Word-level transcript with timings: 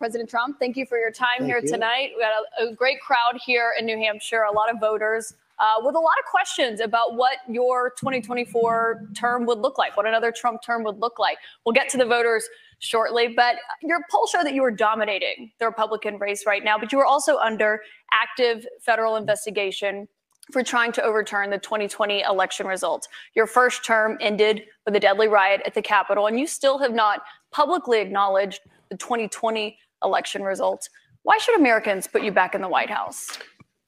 President 0.00 0.30
Trump, 0.30 0.58
thank 0.58 0.78
you 0.78 0.86
for 0.86 0.98
your 0.98 1.10
time 1.10 1.40
Thank 1.40 1.50
here 1.50 1.60
you. 1.62 1.68
tonight. 1.68 2.12
We 2.16 2.22
got 2.22 2.32
a, 2.58 2.72
a 2.72 2.74
great 2.74 3.00
crowd 3.02 3.38
here 3.44 3.74
in 3.78 3.84
New 3.84 3.98
Hampshire, 3.98 4.44
a 4.44 4.50
lot 4.50 4.72
of 4.72 4.80
voters 4.80 5.34
uh, 5.58 5.74
with 5.82 5.94
a 5.94 5.98
lot 5.98 6.14
of 6.18 6.24
questions 6.24 6.80
about 6.80 7.16
what 7.16 7.36
your 7.46 7.90
2024 8.00 9.08
term 9.14 9.44
would 9.44 9.58
look 9.58 9.76
like, 9.76 9.98
what 9.98 10.06
another 10.06 10.32
Trump 10.32 10.62
term 10.62 10.82
would 10.84 10.98
look 10.98 11.18
like. 11.18 11.36
We'll 11.66 11.74
get 11.74 11.90
to 11.90 11.98
the 11.98 12.06
voters 12.06 12.48
shortly, 12.78 13.28
but 13.28 13.56
your 13.82 14.00
poll 14.10 14.26
showed 14.26 14.44
that 14.44 14.54
you 14.54 14.62
were 14.62 14.70
dominating 14.70 15.52
the 15.58 15.66
Republican 15.66 16.18
race 16.18 16.46
right 16.46 16.64
now, 16.64 16.78
but 16.78 16.92
you 16.92 16.98
were 16.98 17.04
also 17.04 17.36
under 17.36 17.82
active 18.10 18.66
federal 18.80 19.16
investigation 19.16 20.08
for 20.50 20.62
trying 20.62 20.92
to 20.92 21.02
overturn 21.02 21.50
the 21.50 21.58
2020 21.58 22.22
election 22.22 22.66
results. 22.66 23.06
Your 23.34 23.46
first 23.46 23.84
term 23.84 24.16
ended 24.22 24.62
with 24.86 24.96
a 24.96 25.00
deadly 25.00 25.28
riot 25.28 25.60
at 25.66 25.74
the 25.74 25.82
Capitol, 25.82 26.26
and 26.26 26.40
you 26.40 26.46
still 26.46 26.78
have 26.78 26.94
not 26.94 27.20
publicly 27.52 28.00
acknowledged 28.00 28.60
the 28.88 28.96
2020 28.96 29.76
election 30.02 30.42
results. 30.42 30.88
Why 31.22 31.38
should 31.38 31.58
Americans 31.58 32.06
put 32.06 32.22
you 32.22 32.32
back 32.32 32.54
in 32.54 32.62
the 32.62 32.68
White 32.68 32.90
House? 32.90 33.38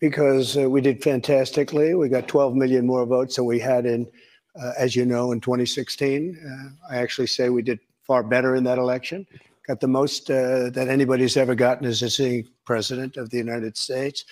because 0.03 0.59
uh, 0.59 0.69
we 0.69 0.81
did 0.81 1.01
fantastically. 1.01 1.95
We 1.95 2.09
got 2.09 2.27
12 2.27 2.57
million 2.57 2.85
more 2.85 3.07
votes 3.07 3.37
than 3.37 3.45
we 3.45 3.61
had 3.61 3.87
in, 3.87 4.09
uh, 4.61 4.73
as 4.77 4.97
you 4.97 5.07
know, 5.07 5.31
in 5.31 5.41
2016. 5.41 6.37
Uh, 6.45 6.93
I 6.93 6.97
actually 6.99 7.29
say 7.29 7.51
we 7.51 7.63
did 7.63 7.79
far 8.03 8.25
better 8.25 8.57
in 8.57 8.65
that 8.65 8.79
election. 8.79 9.25
Got 9.69 9.79
the 9.79 9.87
most 9.87 10.29
uh, 10.29 10.71
that 10.71 10.89
anybody's 10.89 11.37
ever 11.37 11.55
gotten 11.55 11.87
as 11.87 12.03
a 12.03 12.11
sitting 12.11 12.49
president 12.65 13.17
of 13.17 13.31
the 13.31 13.39
United 13.39 13.77
States. 13.77 14.25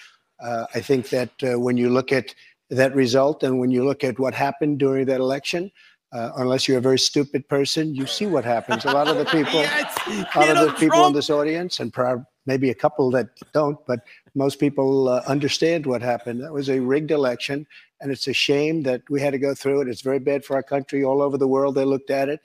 Uh, 0.42 0.66
I 0.74 0.80
think 0.80 1.08
that 1.10 1.30
uh, 1.44 1.60
when 1.60 1.77
you 1.77 1.88
look 1.88 2.10
at 2.10 2.34
that 2.70 2.92
result 2.97 3.44
and 3.44 3.60
when 3.60 3.70
you 3.70 3.84
look 3.84 4.02
at 4.02 4.19
what 4.19 4.34
happened 4.34 4.80
during 4.80 5.06
that 5.06 5.20
election, 5.20 5.70
uh, 6.12 6.32
unless 6.37 6.66
you're 6.66 6.78
a 6.78 6.82
very 6.82 6.98
stupid 6.98 7.48
person, 7.48 7.95
you 7.95 8.06
see 8.06 8.27
what 8.27 8.45
happens. 8.45 8.84
A 8.84 8.91
lot 8.91 9.09
of 9.09 9.16
the 9.16 9.24
people, 9.37 9.60
a 9.60 10.28
lot 10.36 10.56
of 10.56 10.66
the 10.66 10.77
people 10.78 11.06
in 11.06 11.12
this 11.12 11.30
audience, 11.30 11.80
and 11.80 11.92
prob- 11.92 12.24
maybe 12.46 12.70
a 12.70 12.74
couple 12.74 13.10
that 13.12 13.28
don't, 13.52 13.78
but 13.86 14.00
most 14.34 14.59
people 14.59 15.09
uh, 15.09 15.22
understand 15.27 15.86
what 15.86 16.03
happened. 16.03 16.42
That 16.42 16.53
was 16.53 16.69
a 16.69 16.81
rigged 16.81 17.11
election, 17.11 17.66
and 18.00 18.11
it's 18.11 18.27
a 18.27 18.33
shame 18.33 18.83
that 18.84 19.03
we 19.08 19.20
had 19.20 19.33
to 19.33 19.38
go 19.38 19.55
through 19.55 19.83
it. 19.83 19.88
It's 19.88 20.00
very 20.00 20.19
bad 20.19 20.44
for 20.44 20.56
our 20.56 20.62
country. 20.62 21.05
All 21.05 21.22
over 21.22 21.38
the 21.38 21.48
world, 21.48 21.75
they 21.77 21.84
looked 21.84 22.11
at 22.11 22.28
it, 22.28 22.41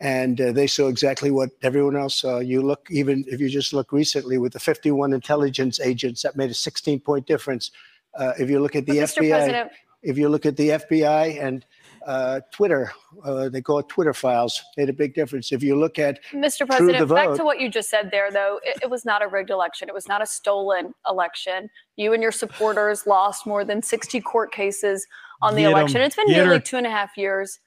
and 0.00 0.40
uh, 0.40 0.52
they 0.52 0.66
saw 0.66 0.88
exactly 0.88 1.30
what 1.30 1.50
everyone 1.62 1.96
else 1.96 2.20
saw. 2.20 2.38
You 2.38 2.62
look, 2.62 2.88
even 2.90 3.24
if 3.28 3.40
you 3.40 3.48
just 3.48 3.74
look 3.74 3.92
recently 3.92 4.38
with 4.38 4.54
the 4.54 4.60
51 4.60 5.12
intelligence 5.12 5.80
agents, 5.80 6.22
that 6.22 6.36
made 6.36 6.50
a 6.50 6.54
16 6.54 7.00
point 7.00 7.26
difference. 7.26 7.70
Uh, 8.14 8.32
if 8.38 8.50
you 8.50 8.60
look 8.60 8.76
at 8.76 8.84
the 8.86 9.00
But 9.00 9.08
FBI, 9.08 9.70
if 10.02 10.18
you 10.18 10.28
look 10.28 10.44
at 10.44 10.56
the 10.56 10.70
FBI 10.70 11.42
and 11.42 11.64
uh, 12.06 12.40
Twitter, 12.52 12.92
uh, 13.24 13.48
they 13.48 13.60
call 13.60 13.78
it 13.78 13.88
Twitter 13.88 14.12
files, 14.12 14.60
made 14.76 14.88
a 14.88 14.92
big 14.92 15.14
difference. 15.14 15.52
If 15.52 15.62
you 15.62 15.76
look 15.78 15.98
at 15.98 16.18
Mr. 16.32 16.60
the 16.60 16.66
President, 16.66 17.08
back 17.08 17.34
to 17.36 17.44
what 17.44 17.60
you 17.60 17.68
just 17.68 17.90
said 17.90 18.10
there, 18.10 18.30
though, 18.30 18.60
it, 18.64 18.78
it 18.82 18.90
was 18.90 19.04
not 19.04 19.22
a 19.22 19.28
rigged 19.28 19.50
election. 19.50 19.88
It 19.88 19.94
was 19.94 20.08
not 20.08 20.22
a 20.22 20.26
stolen 20.26 20.94
election. 21.08 21.68
You 21.96 22.12
and 22.12 22.22
your 22.22 22.32
supporters 22.32 23.06
lost 23.06 23.46
more 23.46 23.64
than 23.64 23.82
60 23.82 24.20
court 24.22 24.52
cases 24.52 25.06
on 25.40 25.54
the 25.54 25.62
Get 25.62 25.66
'em. 25.70 25.72
election. 25.78 26.00
It's 26.00 26.16
been 26.16 26.26
Get 26.28 26.36
nearly 26.38 26.56
her. 26.56 26.60
two 26.60 26.76
and 26.76 26.86
a 26.86 26.90
half 26.90 27.16
years. 27.16 27.58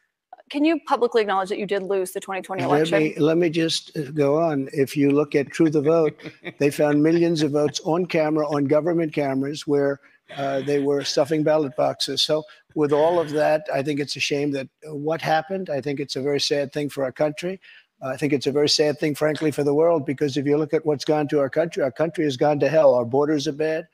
Can 0.51 0.63
you 0.63 0.79
publicly 0.85 1.21
acknowledge 1.21 1.49
that 1.49 1.57
you 1.57 1.65
did 1.65 1.81
lose 1.81 2.11
the 2.11 2.19
2020 2.19 2.61
election? 2.61 2.91
Let 2.91 3.01
election? 3.01 3.21
me, 3.21 3.27
let 3.27 3.37
me 3.37 3.49
just 3.49 3.97
uh, 3.97 4.11
go 4.11 4.39
on. 4.39 4.69
If 4.73 4.95
you 4.95 5.09
look 5.09 5.33
at 5.33 5.49
True 5.51 5.71
the 5.71 5.81
Vote, 5.81 6.19
they 6.59 6.69
found 6.69 7.01
millions 7.01 7.41
of 7.41 7.51
votes 7.51 7.81
on 7.83 8.05
camera, 8.05 8.47
on 8.47 8.65
government 8.65 9.11
cameras, 9.11 9.65
where 9.65 9.99
uh, 10.35 10.61
they 10.61 10.79
were 10.79 11.03
stuffing 11.03 11.43
ballot 11.43 11.75
boxes. 11.75 12.21
So, 12.21 12.43
with 12.73 12.91
all 12.91 13.19
of 13.19 13.31
that, 13.31 13.65
I 13.73 13.81
think 13.81 13.99
it's 13.99 14.15
a 14.15 14.19
shame 14.19 14.51
that 14.51 14.67
what 14.83 15.21
happened. 15.21 15.69
I 15.69 15.81
think 15.81 15.99
it's 15.99 16.15
a 16.15 16.21
very 16.21 16.39
sad 16.39 16.73
thing 16.73 16.89
for 16.89 17.03
our 17.03 17.11
country. 17.11 17.59
I 18.01 18.17
think 18.17 18.33
it's 18.33 18.47
a 18.47 18.51
very 18.51 18.69
sad 18.69 18.99
thing, 18.99 19.15
frankly, 19.15 19.51
for 19.51 19.63
the 19.63 19.73
world, 19.73 20.05
because 20.05 20.37
if 20.37 20.45
you 20.45 20.57
look 20.57 20.73
at 20.73 20.85
what's 20.85 21.05
gone 21.05 21.27
to 21.29 21.39
our 21.39 21.49
country, 21.49 21.81
our 21.81 21.91
country 21.91 22.25
has 22.25 22.37
gone 22.37 22.59
to 22.59 22.69
hell. 22.69 22.93
Our 22.93 23.05
borders 23.05 23.47
are 23.47 23.53
bad. 23.53 23.87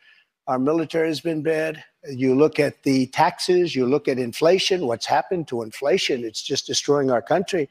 Our 0.47 0.57
military 0.57 1.07
has 1.07 1.21
been 1.21 1.43
bad. 1.43 1.83
You 2.09 2.35
look 2.35 2.59
at 2.59 2.81
the 2.83 3.05
taxes, 3.07 3.75
you 3.75 3.85
look 3.85 4.07
at 4.07 4.17
inflation, 4.17 4.87
what's 4.87 5.05
happened 5.05 5.47
to 5.49 5.61
inflation, 5.61 6.25
it's 6.25 6.41
just 6.41 6.65
destroying 6.65 7.11
our 7.11 7.21
country. 7.21 7.69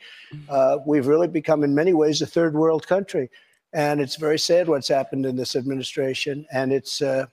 Uh, 0.48 0.78
we've 0.86 1.08
really 1.08 1.26
become, 1.26 1.64
in 1.64 1.74
many 1.74 1.94
ways, 1.94 2.22
a 2.22 2.26
third 2.26 2.54
world 2.54 2.86
country. 2.86 3.28
And 3.72 4.00
it's 4.00 4.16
very 4.16 4.38
sad 4.38 4.68
what's 4.68 4.88
happened 4.88 5.26
in 5.26 5.36
this 5.36 5.56
administration. 5.56 6.46
And 6.52 6.72
it's 6.72 7.02
uh, 7.02 7.26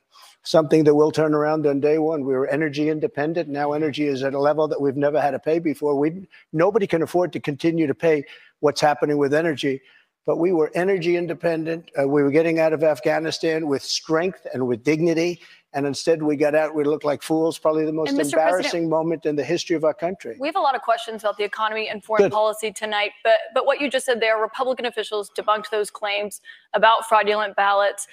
something 0.43 0.83
that 0.85 0.95
will 0.95 1.11
turn 1.11 1.33
around 1.33 1.67
on 1.67 1.79
day 1.79 1.97
one. 1.97 2.23
We 2.23 2.33
were 2.33 2.47
energy 2.47 2.89
independent. 2.89 3.49
Now 3.49 3.73
energy 3.73 4.07
is 4.07 4.23
at 4.23 4.33
a 4.33 4.39
level 4.39 4.67
that 4.67 4.79
we've 4.79 4.95
never 4.95 5.19
had 5.19 5.31
to 5.31 5.39
pay 5.39 5.59
before. 5.59 5.97
We, 5.97 6.27
nobody 6.53 6.87
can 6.87 7.01
afford 7.01 7.33
to 7.33 7.39
continue 7.39 7.87
to 7.87 7.95
pay 7.95 8.23
what's 8.59 8.81
happening 8.81 9.17
with 9.17 9.33
energy. 9.33 9.81
But 10.25 10.37
we 10.37 10.51
were 10.51 10.71
energy 10.75 11.15
independent. 11.15 11.89
Uh, 11.97 12.07
we 12.07 12.21
were 12.21 12.31
getting 12.31 12.59
out 12.59 12.73
of 12.73 12.83
Afghanistan 12.83 13.67
with 13.67 13.81
strength 13.81 14.45
and 14.53 14.67
with 14.67 14.83
dignity. 14.83 15.41
And 15.73 15.85
instead, 15.85 16.23
we 16.23 16.35
got 16.35 16.55
out. 16.55 16.75
We 16.75 16.83
looked 16.83 17.05
like 17.05 17.21
fools. 17.21 17.57
Probably 17.57 17.85
the 17.85 17.93
most 17.93 18.09
embarrassing 18.11 18.61
President- 18.61 18.89
moment 18.89 19.25
in 19.25 19.35
the 19.35 19.43
history 19.43 19.75
of 19.75 19.83
our 19.83 19.93
country. 19.93 20.35
We 20.39 20.47
have 20.47 20.55
a 20.55 20.61
lot 20.61 20.75
of 20.75 20.81
questions 20.81 21.23
about 21.23 21.37
the 21.37 21.43
economy 21.43 21.87
and 21.87 22.03
foreign 22.03 22.23
Good. 22.23 22.31
policy 22.31 22.71
tonight, 22.71 23.11
but 23.23 23.35
but 23.53 23.65
what 23.65 23.79
you 23.79 23.89
just 23.89 24.05
said 24.05 24.19
there, 24.19 24.37
Republican 24.37 24.85
officials 24.85 25.29
debunked 25.37 25.69
those 25.69 25.89
claims 25.91 26.41
about 26.73 27.05
fraudulent 27.07 27.55
ballots. 27.55 28.07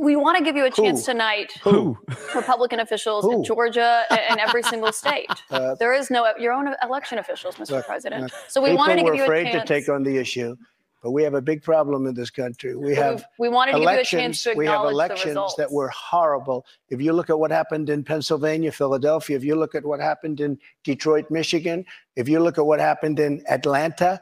We 0.00 0.16
want 0.16 0.38
to 0.38 0.44
give 0.44 0.56
you 0.56 0.64
a 0.64 0.70
chance 0.70 1.04
Who? 1.06 1.12
tonight. 1.12 1.52
Who? 1.62 1.98
Republican 2.34 2.80
officials 2.80 3.26
in 3.30 3.44
Georgia 3.44 4.04
a- 4.10 4.30
and 4.30 4.40
every 4.40 4.62
single 4.62 4.92
state. 5.02 5.30
Uh, 5.50 5.74
there 5.74 5.92
is 5.92 6.10
no 6.10 6.26
your 6.38 6.52
own 6.52 6.74
election 6.82 7.18
officials, 7.18 7.56
Mr. 7.56 7.72
Look, 7.72 7.86
President. 7.86 8.22
look, 8.22 8.32
So 8.48 8.62
we 8.62 8.70
People 8.70 8.78
wanted 8.78 8.96
to 8.96 9.02
were 9.04 9.10
give 9.12 9.16
you 9.18 9.24
a 9.24 9.26
chance. 9.26 9.48
afraid 9.48 9.60
to 9.60 9.64
take 9.66 9.88
on 9.90 10.02
the 10.02 10.16
issue, 10.16 10.56
but 11.02 11.10
we 11.10 11.22
have 11.24 11.34
a 11.34 11.42
big 11.42 11.62
problem 11.62 12.06
in 12.06 12.14
this 12.14 12.30
country. 12.30 12.74
We 12.74 12.94
have 12.94 13.24
we 13.38 13.50
wanted 13.50 13.72
to 13.72 13.78
give 13.80 13.90
you 13.90 13.98
a 13.98 14.04
chance 14.04 14.12
elections. 14.14 14.42
to 14.44 14.54
We 14.56 14.66
have 14.66 14.76
acknowledge 14.76 14.92
the 14.94 15.14
elections 15.14 15.54
that 15.58 15.70
were 15.70 15.90
horrible. 15.90 16.64
If 16.88 17.02
you 17.02 17.12
look 17.12 17.28
at 17.28 17.38
what 17.38 17.50
happened 17.50 17.90
in 17.90 18.02
Pennsylvania, 18.02 18.72
Philadelphia, 18.72 19.36
if 19.36 19.44
you 19.44 19.56
look 19.56 19.74
at 19.74 19.84
what 19.84 20.00
happened 20.00 20.40
in 20.40 20.58
Detroit, 20.84 21.30
Michigan, 21.30 21.84
if 22.16 22.28
you 22.30 22.40
look 22.40 22.56
at 22.56 22.64
what 22.64 22.80
happened 22.80 23.20
in 23.20 23.42
Atlanta, 23.48 24.20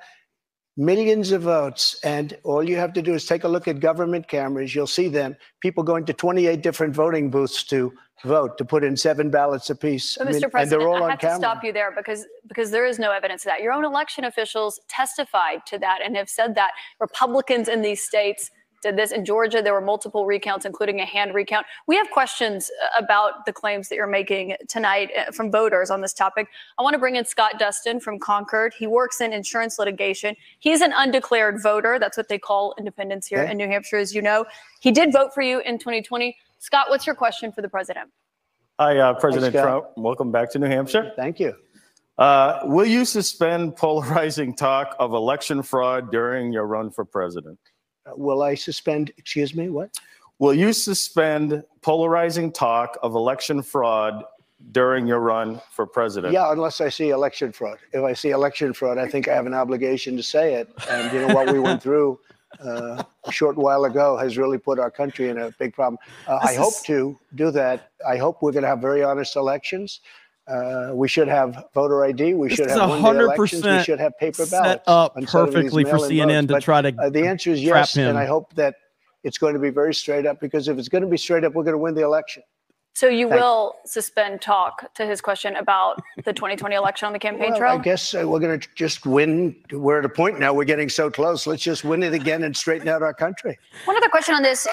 millions 0.81 1.31
of 1.31 1.43
votes. 1.43 2.01
And 2.03 2.37
all 2.43 2.67
you 2.67 2.77
have 2.77 2.95
to 2.95 3.03
do 3.03 3.13
is 3.15 3.27
take 3.27 3.45
a 3.45 3.49
look 3.49 3.69
at 3.69 3.81
government 3.81 4.27
cameras. 4.27 4.75
You'll 4.75 4.87
see 4.87 5.09
them. 5.09 5.37
People 5.61 5.85
going 5.85 6.07
to 6.07 6.15
28 6.15 6.63
different 6.63 6.95
voting 6.95 7.31
booths 7.31 7.63
to 7.65 7.93
vote, 8.25 8.57
to 8.59 8.65
put 8.65 8.83
in 8.83 8.97
seven 8.97 9.31
ballots 9.31 9.69
apiece. 9.69 10.17
But 10.17 10.29
I 10.29 10.31
mean, 10.31 10.41
Mr. 10.41 10.45
and 10.45 10.53
President, 10.53 10.81
they're 10.81 10.89
all 10.89 11.05
I 11.05 11.11
have 11.11 11.19
to 11.21 11.37
stop 11.37 11.63
you 11.63 11.73
there 11.73 11.93
because 11.95 12.27
because 12.49 12.71
there 12.71 12.87
is 12.87 12.99
no 12.99 13.13
evidence 13.13 13.45
of 13.45 13.51
that. 13.51 13.63
Your 13.63 13.73
own 13.73 13.85
election 13.85 14.25
officials 14.25 14.81
testified 14.89 15.67
to 15.67 15.79
that 15.79 16.01
and 16.05 16.17
have 16.17 16.29
said 16.29 16.55
that 16.55 16.71
Republicans 16.99 17.69
in 17.69 17.83
these 17.83 18.03
states 18.03 18.51
did 18.81 18.97
this. 18.97 19.13
In 19.13 19.25
Georgia, 19.25 19.63
there 19.63 19.73
were 19.73 19.81
multiple 19.81 20.27
recounts, 20.27 20.65
including 20.65 21.01
a 21.01 21.05
hand 21.05 21.35
recount. 21.35 21.67
We 21.87 21.97
have 21.97 22.11
questions 22.11 22.71
uh, 22.83 23.03
about 23.03 23.47
the 23.47 23.53
claims 23.53 23.89
that 23.89 23.97
you're 23.97 24.07
making 24.07 24.57
tonight 24.69 25.11
uh, 25.17 25.31
from 25.33 25.51
voters 25.51 25.91
on 25.91 26.01
this 26.01 26.13
topic. 26.13 26.49
I 26.79 26.83
want 26.83 26.95
to 26.95 26.99
bring 26.99 27.17
in 27.17 27.25
Scott 27.25 27.59
Dustin 27.59 28.01
from 28.01 28.19
Concord. 28.19 28.73
He 28.79 28.87
works 28.87 29.21
in 29.21 29.33
insurance 29.33 29.79
litigation. 29.79 30.35
He's 30.59 30.81
an 30.81 30.93
undeclared 30.97 31.63
voter. 31.63 31.99
That's 31.99 32.17
what 32.17 32.29
they 32.29 32.39
call 32.39 32.75
independents 32.79 33.27
here 33.27 33.41
Okay. 33.41 33.53
in 33.53 33.59
New 33.59 33.67
Hampshire, 33.69 33.99
as 33.99 34.15
you 34.15 34.23
know. 34.23 34.45
He 34.81 34.91
did 34.91 35.13
vote 35.13 35.35
for 35.35 35.43
you 35.43 35.61
in 35.61 35.79
2020. 35.79 36.37
Scott, 36.59 36.89
what's 36.89 37.07
your 37.07 37.15
question 37.15 37.53
for 37.53 37.63
the 37.63 37.69
president? 37.69 38.11
Hi, 38.79 38.97
uh, 38.99 39.15
President 39.15 39.53
Scott. 39.53 39.63
Trump. 39.63 39.87
Welcome 39.97 40.33
back 40.33 40.51
to 40.53 40.59
New 40.59 40.67
Hampshire. 40.67 41.13
Thank 41.17 41.39
you. 41.39 41.55
Uh, 42.17 42.61
will 42.65 42.87
you 42.87 43.05
suspend 43.05 43.77
polarizing 43.77 44.55
talk 44.55 44.95
of 44.99 45.13
election 45.15 45.63
fraud 45.63 46.11
during 46.11 46.53
your 46.53 46.67
run 46.67 46.91
for 46.91 47.05
president? 47.05 47.59
Will 48.17 48.43
I 48.43 48.55
suspend, 48.55 49.13
excuse 49.17 49.55
me, 49.55 49.69
what? 49.69 49.91
Will 50.39 50.55
you 50.55 50.73
suspend 50.73 51.65
polarizing 51.83 52.51
talk 52.51 52.97
of 53.03 53.15
election 53.15 53.63
fraud 53.63 54.25
during 54.73 55.07
your 55.07 55.21
run 55.21 55.61
for 55.71 55.87
president? 55.87 56.33
Yeah, 56.33 56.51
unless 56.51 56.81
I 56.81 56.89
see 56.89 57.11
election 57.11 57.53
fraud. 57.53 57.79
If 57.93 58.03
I 58.03 58.15
see 58.15 58.31
election 58.31 58.73
fraud, 58.73 58.99
I 58.99 59.07
think 59.09 59.29
I 59.29 59.35
have 59.35 59.47
an 59.47 59.55
obligation 59.55 60.17
to 60.17 60.23
say 60.23 60.55
it. 60.55 60.69
And 60.89 61.13
you 61.13 61.27
know 61.27 61.35
what 61.35 61.53
we 61.53 61.59
went 61.59 61.83
through 61.83 62.19
uh, 62.65 63.03
a 63.25 63.33
short 63.33 63.57
while 63.57 63.85
ago 63.85 64.17
has 64.17 64.37
really 64.37 64.59
put 64.59 64.79
our 64.79 64.91
country 64.91 65.29
in 65.29 65.39
a 65.39 65.51
big 65.59 65.75
problem. 65.75 65.99
Uh, 66.27 66.39
I 66.43 66.49
This 66.49 66.59
hope 66.59 66.85
to 66.87 67.19
do 67.35 67.51
that. 67.53 67.91
I 68.09 68.17
hope 68.17 68.43
we're 68.43 68.53
going 68.53 68.63
to 68.63 68.69
have 68.69 68.81
very 68.81 69.03
honest 69.03 69.37
elections. 69.37 70.01
Uh, 70.51 70.91
we 70.95 71.07
should 71.09 71.29
have 71.29 71.65
voter 71.75 72.05
ID. 72.05 72.35
We 72.35 72.49
This 72.49 72.57
should 72.57 72.67
is 72.67 72.73
have 72.73 72.91
100% 72.91 73.21
elections. 73.21 73.65
We 73.65 73.83
should 73.85 74.01
have 74.01 74.19
paper 74.19 74.45
ballots 74.47 74.51
set 74.51 74.83
up 74.87 75.17
instead 75.17 75.41
of 75.43 75.47
these 75.47 75.55
perfectly 75.55 75.85
for 75.85 75.97
CNN 75.99 76.27
votes. 76.43 76.47
to 76.49 76.53
But, 76.55 76.63
try 76.63 76.83
to 76.83 76.95
uh, 77.03 77.11
the 77.11 77.27
answer 77.27 77.51
is 77.51 77.63
yes, 77.63 77.95
him. 77.97 78.09
and 78.09 78.19
I 78.19 78.27
hope 78.27 78.53
that 78.55 78.75
it's 79.23 79.39
going 79.39 79.55
to 79.55 79.61
be 79.61 79.71
very 79.71 79.95
straight 79.95 80.27
up 80.27 80.41
because 80.41 80.67
if 80.67 80.79
it's 80.79 80.89
going 80.89 81.03
to 81.03 81.09
be 81.09 81.17
straight 81.17 81.45
up, 81.45 81.53
we're 81.55 81.63
going 81.63 81.75
to 81.75 81.79
win 81.79 81.95
the 81.95 82.03
election. 82.03 82.43
So 82.95 83.07
you 83.07 83.29
Thank- 83.29 83.41
will 83.41 83.77
suspend 83.87 84.41
talk 84.43 84.93
to 84.95 85.07
his 85.07 85.21
question 85.21 85.55
about 85.57 86.01
the 86.25 86.33
2020 86.33 86.75
election 86.75 87.07
on 87.07 87.13
the 87.13 87.21
campaign 87.21 87.51
Well, 87.51 87.59
trail? 87.59 87.73
I 87.73 87.79
guess 87.79 88.13
uh, 88.15 88.25
we're 88.27 88.41
going 88.41 88.59
to 88.59 88.69
just 88.75 89.07
win. 89.07 89.55
We're 89.71 90.01
at 90.01 90.05
a 90.05 90.09
point 90.09 90.41
now. 90.41 90.53
We're 90.53 90.65
getting 90.65 90.89
so 90.89 91.09
close. 91.11 91.47
Let's 91.47 91.63
just 91.63 91.85
win 91.85 92.03
it 92.03 92.13
again 92.15 92.43
and 92.43 92.57
straighten 92.57 92.89
out 92.89 93.03
our 93.03 93.15
country. 93.15 93.57
One 93.85 93.97
other 93.97 94.09
question 94.09 94.35
on 94.35 94.43
this. 94.43 94.67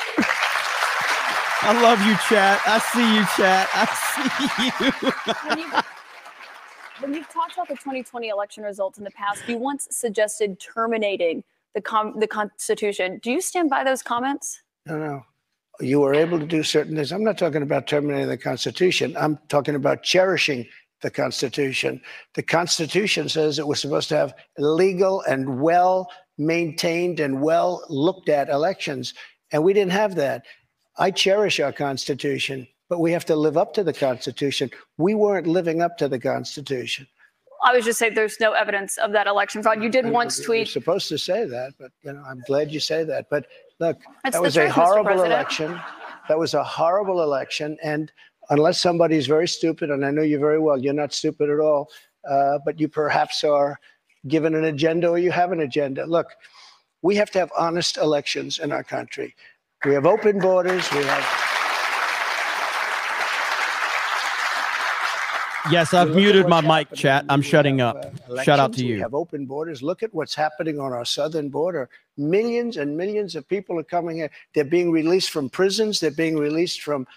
I 1.62 1.81
love 1.81 2.00
you, 2.06 2.15
chat. 2.30 2.62
I 2.65 2.80
see 2.80 3.15
you, 3.15 3.25
chat. 3.36 3.68
I 3.74 3.86
see 4.13 4.65
you. 4.75 5.12
When, 5.50 5.59
you, 5.59 5.81
when 7.00 7.13
you've 7.15 7.30
talked 7.30 7.54
about 7.54 7.68
the 7.68 7.75
2020 7.75 8.30
election 8.30 8.63
results 8.63 9.00
in 9.00 9.04
the 9.04 9.12
past, 9.12 9.42
you 9.48 9.57
once 9.57 9.88
suggested 9.89 10.59
terminating 10.59 11.44
the 11.74 11.81
com- 11.81 12.19
the 12.19 12.27
Constitution. 12.27 13.19
Do 13.24 13.31
you 13.31 13.42
stand 13.42 13.69
by 13.69 13.83
those 13.83 14.04
comments? 14.04 14.62
No, 14.86 14.98
no. 14.98 15.21
You 15.80 16.00
were 16.00 16.13
able 16.13 16.39
to 16.39 16.45
do 16.45 16.63
certain 16.63 16.95
things. 16.95 17.12
I'm 17.12 17.24
not 17.24 17.38
talking 17.38 17.62
about 17.62 17.88
terminating 17.88 18.30
the 18.30 18.38
Constitution. 18.38 19.15
I'm 19.18 19.38
talking 19.48 19.75
about 19.75 20.03
cherishing 20.03 20.68
the 21.01 21.12
Constitution. 21.12 22.01
The 22.33 22.44
Constitution 22.44 23.30
says 23.30 23.57
that 23.57 23.68
we're 23.68 23.75
supposed 23.75 24.10
to 24.10 24.18
have 24.18 24.33
legal 24.57 25.21
and 25.21 25.62
well 25.62 26.10
maintained 26.38 27.19
and 27.19 27.42
well 27.42 27.83
looked 27.89 28.30
at 28.30 28.50
elections. 28.50 29.13
And 29.51 29.63
we 29.63 29.74
didn't 29.74 29.92
have 29.92 30.15
that. 30.15 30.45
I 30.97 31.11
cherish 31.11 31.59
our 31.59 31.71
Constitution, 31.71 32.67
but 32.89 32.99
we 32.99 33.11
have 33.11 33.25
to 33.25 33.35
live 33.35 33.57
up 33.57 33.73
to 33.75 33.83
the 33.83 33.94
Constitution. 33.94 34.71
We 34.97 35.13
weren't 35.13 35.47
living 35.47 35.81
up 35.81 35.97
to 35.97 36.07
the 36.07 36.19
Constitution. 36.19 37.07
I 37.63 37.75
was 37.75 37.85
just 37.85 37.99
saying 37.99 38.13
there's 38.13 38.39
no 38.39 38.53
evidence 38.53 38.97
of 38.97 39.11
that 39.13 39.27
election 39.27 39.63
fraud. 39.63 39.81
You 39.81 39.89
did 39.89 40.05
I- 40.05 40.09
once 40.09 40.38
You're 40.39 40.45
tweet. 40.45 40.67
supposed 40.69 41.07
to 41.09 41.17
say 41.17 41.45
that, 41.45 41.73
but 41.79 41.91
you 42.03 42.13
know, 42.13 42.23
I'm 42.27 42.41
glad 42.47 42.71
you 42.71 42.79
say 42.79 43.03
that. 43.03 43.27
But 43.29 43.47
look, 43.79 43.97
that 44.23 44.41
was 44.41 44.57
a 44.57 44.61
truth, 44.61 44.73
Mr. 44.73 44.73
horrible 44.73 45.23
election. 45.23 45.79
That 46.29 46.38
was 46.38 46.53
a 46.53 46.63
horrible 46.63 47.23
election. 47.23 47.77
And 47.83 48.11
unless 48.50 48.79
somebody's 48.79 49.27
very 49.27 49.47
stupid, 49.47 49.89
and 49.89 50.05
I 50.05 50.11
know 50.11 50.21
you 50.21 50.39
very 50.39 50.59
well, 50.59 50.77
you're 50.77 50.93
not 50.93 51.13
stupid 51.13 51.50
at 51.50 51.59
all, 51.59 51.89
uh, 52.29 52.59
but 52.65 52.79
you 52.79 52.88
perhaps 52.88 53.43
are 53.43 53.79
given 54.27 54.53
an 54.55 54.65
agenda 54.65 55.09
or 55.09 55.17
you 55.17 55.31
have 55.31 55.51
an 55.51 55.61
agenda. 55.61 56.05
Look, 56.05 56.27
we 57.01 57.15
have 57.15 57.31
to 57.31 57.39
have 57.39 57.51
honest 57.57 57.97
elections 57.97 58.59
in 58.59 58.71
our 58.71 58.83
country. 58.83 59.35
We 59.88 59.94
have 59.94 60.06
open 60.06 60.38
borders. 60.38 60.92
We 60.92 60.98
have. 60.98 61.24
Yes, 65.72 65.94
I've 65.94 66.10
You 66.10 66.13
look 66.13 66.18
at 66.18 66.24
muted 66.24 66.48
my 66.50 66.60
mic, 66.60 66.92
chat. 66.94 67.24
I'm 67.30 67.42
shutting 67.42 67.80
have, 67.80 67.95
up. 67.95 68.13
uh, 68.30 68.44
Shout 68.44 68.60
out 68.60 68.74
to 68.74 68.86
you. 68.86 68.95
We 68.95 69.00
have 69.00 69.13
open 69.13 69.45
borders. 69.45 69.81
Look 69.81 70.04
at 70.04 70.13
what's 70.13 70.36
happening 70.36 70.78
on 70.78 70.92
our 70.92 71.06
southern 71.06 71.48
border. 71.48 71.89
Millions 72.18 72.75
and 72.75 72.98
millions 72.98 73.34
of 73.38 73.48
people 73.48 73.80
are 73.80 73.84
coming 73.84 74.18
here. 74.18 74.30
They're 74.54 74.66
being 74.66 74.92
released 74.92 75.30
from 75.30 75.50
prisons. 75.50 76.01
They're 76.01 76.12
being 76.12 76.38
released 76.38 76.81
from 76.81 77.07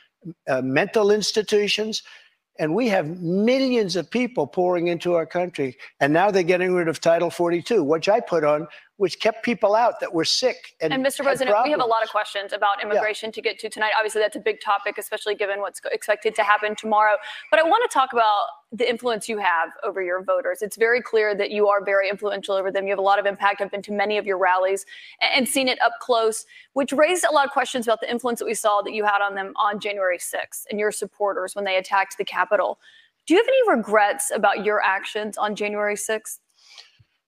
uh, 0.47 0.63
mental 0.63 1.11
institutions. 1.11 2.05
And 2.61 2.75
we 2.75 2.87
have 2.89 3.21
millions 3.21 3.97
of 3.97 4.09
people 4.09 4.47
pouring 4.47 4.87
into 4.87 5.15
our 5.15 5.27
country. 5.27 5.77
And 5.99 6.13
now 6.13 6.31
they're 6.31 6.45
getting 6.45 6.73
rid 6.73 6.87
of 6.87 7.01
Title 7.01 7.31
42, 7.31 7.83
which 7.83 8.09
I 8.09 8.21
put 8.21 8.45
on, 8.45 8.69
which 9.00 9.19
kept 9.19 9.43
people 9.43 9.75
out 9.75 9.99
that 9.99 10.12
were 10.12 10.26
sick. 10.26 10.75
And, 10.79 10.93
And 10.93 11.02
Mr. 11.02 11.23
President, 11.23 11.56
we 11.64 11.70
have 11.70 11.81
a 11.81 11.87
lot 11.87 12.05
of 12.05 12.11
questions 12.11 12.52
about 12.52 12.82
immigration 12.82 13.32
to 13.32 13.41
get 13.41 13.58
to 13.61 13.70
tonight. 13.70 13.93
Obviously, 13.97 14.20
that's 14.20 14.37
a 14.37 14.41
big 14.41 14.61
topic, 14.61 14.99
especially 14.99 15.35
given 15.35 15.61
what's 15.61 15.81
expected 15.91 16.35
to 16.35 16.43
happen 16.43 16.76
tomorrow. 16.76 17.17
But 17.50 17.61
I 17.61 17.62
want 17.62 17.82
to 17.91 17.94
talk 17.94 18.12
about 18.12 18.49
the 18.73 18.87
influence 18.87 19.26
you 19.26 19.38
have 19.38 19.70
over 19.82 20.02
your 20.02 20.23
voters. 20.23 20.61
It's 20.61 20.76
very 20.76 21.00
clear 21.00 21.35
that 21.35 21.50
you 21.50 21.67
are 21.67 21.82
very 21.82 22.11
influential 22.11 22.55
over 22.55 22.70
them. 22.70 22.85
You 22.85 22.91
have 22.91 22.99
a 22.99 23.02
lot 23.02 23.19
of 23.19 23.25
impact. 23.25 23.62
I've 23.62 23.70
been 23.70 23.81
to 23.81 23.93
many 23.93 24.19
of 24.19 24.26
your 24.26 24.37
rallies 24.37 24.85
and 25.35 25.49
seen 25.49 25.67
it 25.67 25.81
up 25.81 25.93
close, 26.02 26.44
which 26.75 26.93
raised 26.93 27.25
a 27.25 27.32
lot 27.32 27.47
of 27.47 27.52
questions 27.52 27.87
about 27.87 28.02
the 28.02 28.11
influence 28.11 28.38
that 28.41 28.44
we 28.44 28.52
saw 28.52 28.82
that 28.82 28.93
you 28.93 29.06
had 29.06 29.23
on 29.23 29.35
them 29.35 29.55
on 29.56 29.81
January 29.81 30.19
6th 30.19 30.67
and 30.70 30.79
your 30.79 30.93
supporters 30.93 31.56
when 31.56 31.64
they 31.64 31.79
attacked 31.79 32.19
the 32.19 32.25
Capitol. 32.26 32.79
Do 33.25 33.32
you 33.32 33.41
have 33.41 33.49
any 33.49 33.79
regrets 33.79 34.31
about 34.35 34.62
your 34.62 34.82
actions 34.82 35.38
on 35.38 35.56
January 35.56 35.94
6th? 35.94 36.38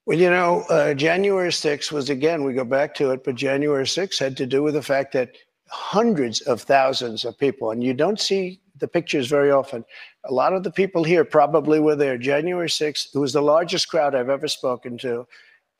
Well, 0.05 0.19
you 0.19 0.31
know, 0.31 0.63
uh, 0.63 0.95
January 0.95 1.51
6th 1.51 1.93
was 1.93 2.11
again, 2.11 2.43
we 2.43 2.55
go 2.55 2.65
back 2.65 2.93
to 2.97 3.13
it, 3.13 3.23
but 3.23 3.37
January 3.37 3.85
6th 3.85 4.19
had 4.19 4.37
to 4.39 4.47
do 4.47 4.61
with 4.61 4.75
the 4.75 4.83
fact 4.83 5.13
that 5.13 5.37
hundreds 5.69 6.41
of 6.41 6.63
thousands 6.63 7.25
of 7.25 7.39
people, 7.39 7.71
and 7.71 7.85
you 7.85 7.95
don't 7.95 8.19
see 8.19 8.61
the 8.79 8.89
pictures 8.89 9.29
very 9.29 9.53
often. 9.53 9.85
A 10.25 10.33
lot 10.33 10.55
of 10.55 10.65
the 10.65 10.73
people 10.73 11.05
here 11.05 11.25
probably 11.25 11.79
were 11.79 11.95
there. 11.95 12.19
January 12.19 12.69
6th, 12.69 13.15
it 13.15 13.19
was 13.19 13.33
the 13.33 13.43
largest 13.43 13.89
crowd 13.89 14.17
I've 14.17 14.29
ever 14.29 14.49
spoken 14.49 14.99
to. 14.99 15.25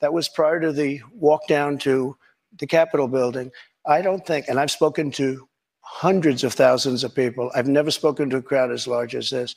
That 0.01 0.13
was 0.13 0.29
prior 0.29 0.61
to 0.61 0.71
the 0.71 1.01
walk 1.13 1.49
down 1.49 1.77
to 1.79 2.17
the 2.61 2.67
Capitol 2.69 3.09
building. 3.09 3.51
I 3.87 4.03
don't 4.03 4.25
think, 4.25 4.47
and 4.47 4.61
I've 4.61 4.71
spoken 4.71 5.11
to 5.13 5.49
hundreds 5.81 6.45
of 6.45 6.53
thousands 6.53 7.03
of 7.03 7.13
people. 7.13 7.51
I've 7.57 7.67
never 7.67 7.91
spoken 7.91 8.31
to 8.31 8.37
a 8.37 8.43
crowd 8.43 8.71
as 8.71 8.87
large 8.87 9.17
as 9.17 9.31
this. 9.31 9.57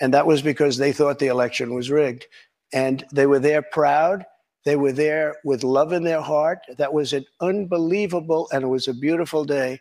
And 0.00 0.12
that 0.14 0.26
was 0.26 0.40
because 0.40 0.78
they 0.78 0.92
thought 0.92 1.18
the 1.18 1.26
election 1.26 1.74
was 1.74 1.90
rigged 1.90 2.26
and 2.72 3.04
they 3.12 3.26
were 3.26 3.38
there 3.38 3.62
proud. 3.62 4.24
They 4.64 4.76
were 4.76 4.92
there 4.92 5.36
with 5.44 5.62
love 5.62 5.92
in 5.92 6.02
their 6.02 6.20
heart. 6.20 6.58
That 6.76 6.92
was 6.92 7.12
an 7.12 7.24
unbelievable 7.40 8.48
and 8.52 8.64
it 8.64 8.68
was 8.68 8.88
a 8.88 8.94
beautiful 8.94 9.44
day. 9.44 9.80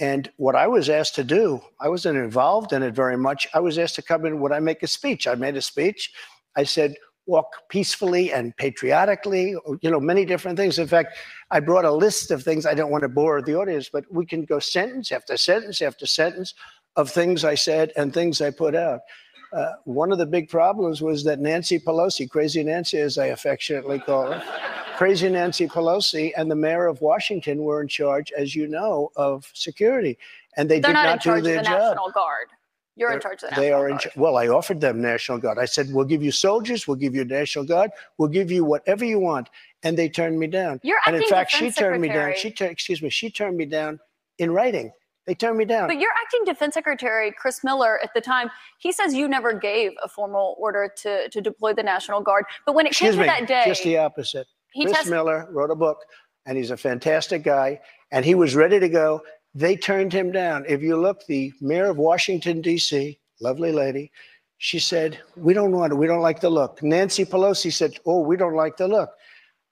And 0.00 0.30
what 0.36 0.54
I 0.54 0.66
was 0.66 0.88
asked 0.88 1.14
to 1.16 1.24
do, 1.24 1.60
I 1.80 1.88
wasn't 1.88 2.18
involved 2.18 2.72
in 2.72 2.82
it 2.82 2.94
very 2.94 3.16
much. 3.16 3.48
I 3.54 3.60
was 3.60 3.78
asked 3.78 3.96
to 3.96 4.02
come 4.02 4.26
in. 4.26 4.40
Would 4.40 4.52
I 4.52 4.60
make 4.60 4.82
a 4.82 4.86
speech? 4.86 5.26
I 5.26 5.34
made 5.34 5.56
a 5.56 5.62
speech. 5.62 6.12
I 6.56 6.64
said, 6.64 6.94
walk 7.26 7.68
peacefully 7.68 8.32
and 8.32 8.56
patriotically, 8.56 9.54
you 9.82 9.90
know, 9.90 10.00
many 10.00 10.24
different 10.24 10.56
things. 10.56 10.78
In 10.78 10.88
fact, 10.88 11.16
I 11.50 11.60
brought 11.60 11.84
a 11.84 11.92
list 11.92 12.30
of 12.30 12.42
things. 12.42 12.64
I 12.64 12.74
don't 12.74 12.90
want 12.90 13.02
to 13.02 13.08
bore 13.08 13.42
the 13.42 13.54
audience, 13.54 13.90
but 13.92 14.04
we 14.10 14.24
can 14.24 14.44
go 14.44 14.58
sentence 14.58 15.12
after 15.12 15.36
sentence 15.36 15.82
after 15.82 16.06
sentence 16.06 16.54
of 16.96 17.10
things 17.10 17.44
I 17.44 17.54
said 17.54 17.92
and 17.96 18.12
things 18.12 18.40
I 18.40 18.50
put 18.50 18.74
out. 18.74 19.00
Uh, 19.52 19.72
one 19.84 20.12
of 20.12 20.18
the 20.18 20.26
big 20.26 20.48
problems 20.48 21.00
was 21.00 21.24
that 21.24 21.38
Nancy 21.40 21.78
Pelosi, 21.78 22.28
Crazy 22.28 22.62
Nancy, 22.62 22.98
as 22.98 23.16
I 23.18 23.26
affectionately 23.26 23.98
call 23.98 24.32
her, 24.32 24.42
Crazy 24.96 25.28
Nancy 25.28 25.66
Pelosi 25.66 26.32
and 26.36 26.50
the 26.50 26.54
mayor 26.56 26.86
of 26.86 27.00
Washington 27.00 27.62
were 27.62 27.80
in 27.80 27.88
charge, 27.88 28.30
as 28.32 28.54
you 28.54 28.66
know, 28.66 29.10
of 29.16 29.50
security, 29.54 30.18
and 30.56 30.68
they 30.68 30.80
They're 30.80 30.90
did 30.90 30.94
not, 30.94 31.04
not, 31.04 31.12
in 31.14 31.18
charge 31.20 31.34
do 31.34 31.38
of 31.38 31.44
their 31.44 31.56
the 31.58 31.62
job. 31.62 31.78
National 31.94 32.10
Guard. 32.10 32.48
You're 32.96 33.12
in 33.12 33.20
charge 33.20 33.42
of 33.44 33.50
the 33.50 33.54
They 33.56 33.70
National 33.70 33.80
are 33.80 33.88
in. 33.88 33.92
Guard. 33.96 34.00
ch- 34.02 34.16
Well, 34.16 34.36
I 34.36 34.48
offered 34.48 34.80
them 34.80 35.00
National 35.00 35.38
Guard. 35.38 35.56
I 35.58 35.66
said, 35.66 35.86
"We'll 35.92 36.04
give 36.04 36.20
you 36.22 36.32
soldiers. 36.32 36.88
We'll 36.88 36.96
give 36.96 37.14
you 37.14 37.24
National 37.24 37.64
Guard. 37.64 37.92
We'll 38.18 38.28
give 38.28 38.50
you 38.50 38.64
whatever 38.64 39.04
you 39.04 39.20
want." 39.20 39.48
And 39.84 39.96
they 39.96 40.08
turned 40.08 40.38
me 40.40 40.48
down. 40.48 40.80
You're 40.82 40.98
and 41.06 41.14
in 41.14 41.22
fact, 41.28 41.52
she 41.52 41.70
turned 41.70 42.02
me 42.02 42.08
down. 42.08 42.34
She 42.36 42.50
tur- 42.50 42.66
excuse 42.66 43.00
me. 43.00 43.08
She 43.08 43.30
turned 43.30 43.56
me 43.56 43.66
down 43.66 44.00
in 44.38 44.50
writing. 44.50 44.90
They 45.28 45.34
turned 45.34 45.58
me 45.58 45.66
down. 45.66 45.88
But 45.88 46.00
your 46.00 46.10
acting 46.24 46.46
defense 46.46 46.72
secretary, 46.72 47.30
Chris 47.32 47.62
Miller, 47.62 48.00
at 48.02 48.14
the 48.14 48.20
time, 48.22 48.50
he 48.78 48.92
says 48.92 49.12
you 49.12 49.28
never 49.28 49.52
gave 49.52 49.92
a 50.02 50.08
formal 50.08 50.56
order 50.58 50.90
to, 51.02 51.28
to 51.28 51.40
deploy 51.42 51.74
the 51.74 51.82
National 51.82 52.22
Guard. 52.22 52.46
But 52.64 52.74
when 52.74 52.86
it 52.86 52.92
excuse 52.92 53.10
came 53.10 53.20
me. 53.20 53.26
to 53.26 53.32
that 53.32 53.46
day, 53.46 53.64
Just 53.66 53.84
the 53.84 53.98
opposite. 53.98 54.46
Chris 54.74 54.90
tested. 54.90 55.10
Miller 55.10 55.46
wrote 55.50 55.70
a 55.70 55.74
book, 55.74 55.98
and 56.46 56.56
he's 56.56 56.70
a 56.70 56.78
fantastic 56.78 57.42
guy, 57.42 57.78
and 58.10 58.24
he 58.24 58.34
was 58.34 58.56
ready 58.56 58.80
to 58.80 58.88
go. 58.88 59.20
They 59.54 59.76
turned 59.76 60.14
him 60.14 60.32
down. 60.32 60.64
If 60.66 60.80
you 60.80 60.96
look, 60.96 61.26
the 61.26 61.52
mayor 61.60 61.90
of 61.90 61.98
Washington 61.98 62.62
D.C., 62.62 63.18
lovely 63.42 63.70
lady, 63.70 64.10
she 64.56 64.78
said, 64.78 65.18
"We 65.36 65.52
don't 65.52 65.72
want 65.72 65.92
it. 65.92 65.96
We 65.96 66.06
don't 66.06 66.22
like 66.22 66.40
the 66.40 66.48
look." 66.48 66.82
Nancy 66.82 67.26
Pelosi 67.26 67.70
said, 67.70 67.98
"Oh, 68.06 68.20
we 68.20 68.38
don't 68.38 68.56
like 68.56 68.78
the 68.78 68.88
look." 68.88 69.10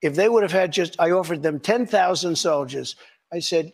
If 0.02 0.17
they 0.17 0.29
would 0.29 0.43
have 0.43 0.52
had 0.52 0.70
just, 0.70 0.97
I 1.00 1.12
offered 1.12 1.43
them 1.43 1.61
ten 1.61 1.87
thousand 1.87 2.37
soldiers. 2.37 2.94
I 3.32 3.38
said, 3.38 3.73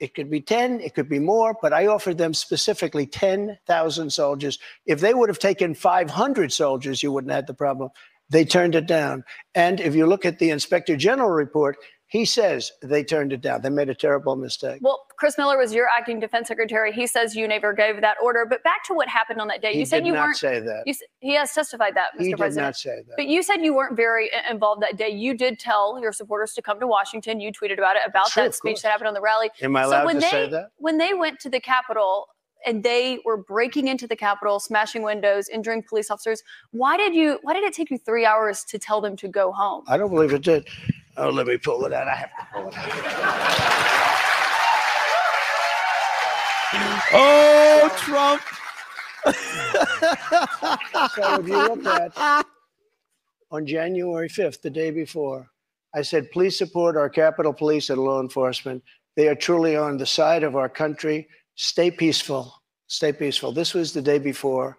it 0.00 0.14
could 0.14 0.30
be 0.30 0.40
10, 0.40 0.80
it 0.80 0.94
could 0.94 1.08
be 1.08 1.18
more, 1.18 1.56
but 1.60 1.72
I 1.72 1.86
offered 1.86 2.18
them 2.18 2.34
specifically 2.34 3.06
10,000 3.06 4.12
soldiers. 4.12 4.58
If 4.86 5.00
they 5.00 5.14
would 5.14 5.28
have 5.28 5.38
taken 5.38 5.74
500 5.74 6.52
soldiers, 6.52 7.02
you 7.02 7.12
wouldn't 7.12 7.30
have 7.30 7.38
had 7.38 7.46
the 7.46 7.54
problem. 7.54 7.90
They 8.30 8.44
turned 8.44 8.74
it 8.74 8.86
down. 8.86 9.24
And 9.54 9.80
if 9.80 9.94
you 9.94 10.06
look 10.06 10.24
at 10.24 10.38
the 10.38 10.50
inspector 10.50 10.96
general 10.96 11.30
report, 11.30 11.78
he 12.10 12.24
says 12.24 12.72
they 12.82 13.04
turned 13.04 13.32
it 13.34 13.42
down. 13.42 13.60
They 13.60 13.68
made 13.68 13.90
a 13.90 13.94
terrible 13.94 14.34
mistake. 14.34 14.78
Well, 14.82 15.04
Chris 15.18 15.36
Miller 15.36 15.58
was 15.58 15.74
your 15.74 15.88
acting 15.94 16.20
defense 16.20 16.48
secretary. 16.48 16.90
He 16.90 17.06
says 17.06 17.36
you 17.36 17.46
never 17.46 17.74
gave 17.74 18.00
that 18.00 18.16
order. 18.22 18.46
But 18.48 18.62
back 18.64 18.82
to 18.86 18.94
what 18.94 19.08
happened 19.08 19.40
on 19.42 19.48
that 19.48 19.60
day. 19.60 19.72
he 19.74 19.80
you 19.80 19.84
said 19.86 19.98
did 19.98 20.06
you 20.06 20.12
not 20.14 20.28
weren't. 20.28 20.36
say 20.38 20.58
that. 20.60 20.84
You, 20.86 20.94
he 21.20 21.34
has 21.34 21.52
testified 21.52 21.94
that, 21.96 22.10
Mr. 22.16 22.22
he 22.22 22.28
did 22.30 22.38
President. 22.38 22.66
not 22.66 22.76
say 22.76 22.96
that. 23.06 23.14
But 23.16 23.26
you 23.26 23.42
said 23.42 23.56
you 23.56 23.74
weren't 23.74 23.94
very 23.96 24.30
uh, 24.32 24.50
involved 24.50 24.80
that 24.82 24.96
day. 24.96 25.10
You 25.10 25.36
did 25.36 25.58
tell 25.58 25.98
your 26.00 26.12
supporters 26.12 26.54
to 26.54 26.62
come 26.62 26.80
to 26.80 26.86
Washington. 26.86 27.40
You 27.40 27.52
tweeted 27.52 27.76
about 27.76 27.96
it, 27.96 28.02
about 28.06 28.30
Sure, 28.30 28.44
that 28.44 28.54
speech 28.54 28.80
that 28.82 28.90
happened 28.90 29.08
on 29.08 29.14
the 29.14 29.20
rally. 29.20 29.50
Am 29.60 29.76
I 29.76 29.82
so 29.82 29.88
allowed 29.90 30.04
when 30.06 30.14
to 30.16 30.20
they 30.22 30.30
say 30.30 30.48
that? 30.48 30.70
when 30.78 30.96
they 30.96 31.12
went 31.12 31.40
to 31.40 31.50
the 31.50 31.60
Capitol 31.60 32.26
and 32.66 32.82
they 32.82 33.18
were 33.24 33.36
breaking 33.36 33.86
into 33.86 34.06
the 34.06 34.16
Capitol, 34.16 34.58
smashing 34.60 35.02
windows, 35.02 35.48
injuring 35.50 35.82
police 35.86 36.10
officers, 36.10 36.42
why 36.70 36.96
did 36.96 37.14
you? 37.14 37.38
Why 37.42 37.52
did 37.52 37.64
it 37.64 37.74
take 37.74 37.90
you 37.90 37.98
three 37.98 38.24
hours 38.24 38.64
to 38.64 38.78
tell 38.78 39.00
them 39.02 39.14
to 39.18 39.28
go 39.28 39.52
home? 39.52 39.84
I 39.88 39.96
don't 39.98 40.10
believe 40.10 40.32
it 40.32 40.42
did. 40.42 40.66
Oh, 41.18 41.30
let 41.30 41.46
me 41.48 41.58
pull 41.58 41.84
it 41.84 41.92
out. 41.92 42.06
I 42.06 42.14
have 42.14 42.30
to 42.30 42.46
pull 42.52 42.68
it 42.68 42.76
out. 42.76 42.84
Oh, 47.12 47.90
Trump. 47.98 48.42
So 51.14 51.40
if 51.40 51.48
you 51.48 51.56
look 51.56 51.84
at 51.86 52.46
on 53.50 53.66
January 53.66 54.28
5th, 54.28 54.60
the 54.62 54.70
day 54.70 54.90
before, 54.92 55.50
I 55.94 56.02
said, 56.02 56.30
please 56.30 56.56
support 56.56 56.96
our 56.96 57.08
Capitol 57.08 57.52
Police 57.52 57.90
and 57.90 58.00
law 58.00 58.20
enforcement. 58.20 58.84
They 59.16 59.26
are 59.28 59.34
truly 59.34 59.74
on 59.76 59.96
the 59.96 60.06
side 60.06 60.44
of 60.44 60.54
our 60.54 60.68
country. 60.68 61.26
Stay 61.56 61.90
peaceful. 61.90 62.54
Stay 62.86 63.12
peaceful. 63.12 63.50
This 63.50 63.74
was 63.74 63.92
the 63.92 64.02
day 64.02 64.18
before, 64.18 64.78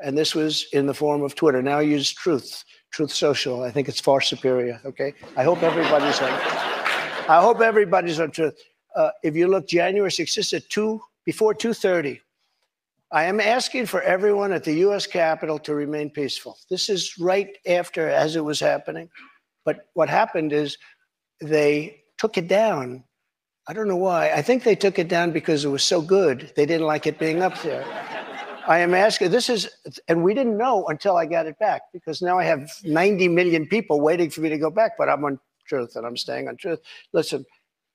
and 0.00 0.18
this 0.18 0.34
was 0.34 0.66
in 0.72 0.86
the 0.86 0.92
form 0.92 1.22
of 1.22 1.34
Twitter. 1.34 1.62
Now 1.62 1.78
use 1.78 2.12
Truth, 2.12 2.64
Truth 2.90 3.12
Social. 3.12 3.62
I 3.62 3.70
think 3.70 3.88
it's 3.88 4.00
far 4.00 4.20
superior. 4.20 4.80
Okay. 4.84 5.14
I 5.36 5.44
hope 5.44 5.62
everybody's 5.62 6.20
on. 6.20 6.30
I 7.28 7.40
hope 7.40 7.60
everybody's 7.60 8.20
on 8.20 8.30
Truth. 8.30 8.58
Uh, 8.96 9.10
if 9.22 9.36
you 9.36 9.48
look, 9.48 9.68
January 9.68 10.10
6th, 10.10 10.38
is 10.38 10.52
at 10.54 10.68
two 10.68 11.00
before 11.24 11.54
2:30. 11.54 12.20
I 13.10 13.24
am 13.24 13.40
asking 13.40 13.86
for 13.86 14.02
everyone 14.02 14.52
at 14.52 14.64
the 14.64 14.74
U.S. 14.86 15.06
Capitol 15.06 15.58
to 15.60 15.74
remain 15.74 16.10
peaceful. 16.10 16.58
This 16.68 16.90
is 16.90 17.18
right 17.18 17.48
after, 17.66 18.08
as 18.08 18.36
it 18.36 18.44
was 18.44 18.60
happening. 18.60 19.08
But 19.64 19.86
what 19.94 20.10
happened 20.10 20.52
is 20.52 20.76
they 21.40 22.02
took 22.18 22.36
it 22.36 22.48
down. 22.48 23.04
I 23.66 23.72
don't 23.72 23.88
know 23.88 23.96
why. 23.96 24.30
I 24.32 24.42
think 24.42 24.62
they 24.62 24.74
took 24.74 24.98
it 24.98 25.08
down 25.08 25.30
because 25.30 25.64
it 25.64 25.68
was 25.68 25.84
so 25.84 26.02
good. 26.02 26.52
They 26.56 26.66
didn't 26.66 26.86
like 26.86 27.06
it 27.06 27.18
being 27.18 27.42
up 27.42 27.60
there. 27.62 27.84
I 28.68 28.80
am 28.80 28.92
asking, 28.92 29.30
this 29.30 29.48
is, 29.48 29.66
and 30.08 30.22
we 30.22 30.34
didn't 30.34 30.58
know 30.58 30.86
until 30.88 31.16
I 31.16 31.24
got 31.24 31.46
it 31.46 31.58
back 31.58 31.82
because 31.90 32.20
now 32.20 32.38
I 32.38 32.44
have 32.44 32.70
90 32.84 33.26
million 33.28 33.66
people 33.66 33.98
waiting 33.98 34.28
for 34.28 34.42
me 34.42 34.50
to 34.50 34.58
go 34.58 34.68
back, 34.68 34.92
but 34.98 35.08
I'm 35.08 35.24
on 35.24 35.40
truth 35.66 35.96
and 35.96 36.06
I'm 36.06 36.18
staying 36.18 36.48
on 36.48 36.56
truth. 36.58 36.80
Listen, 37.14 37.46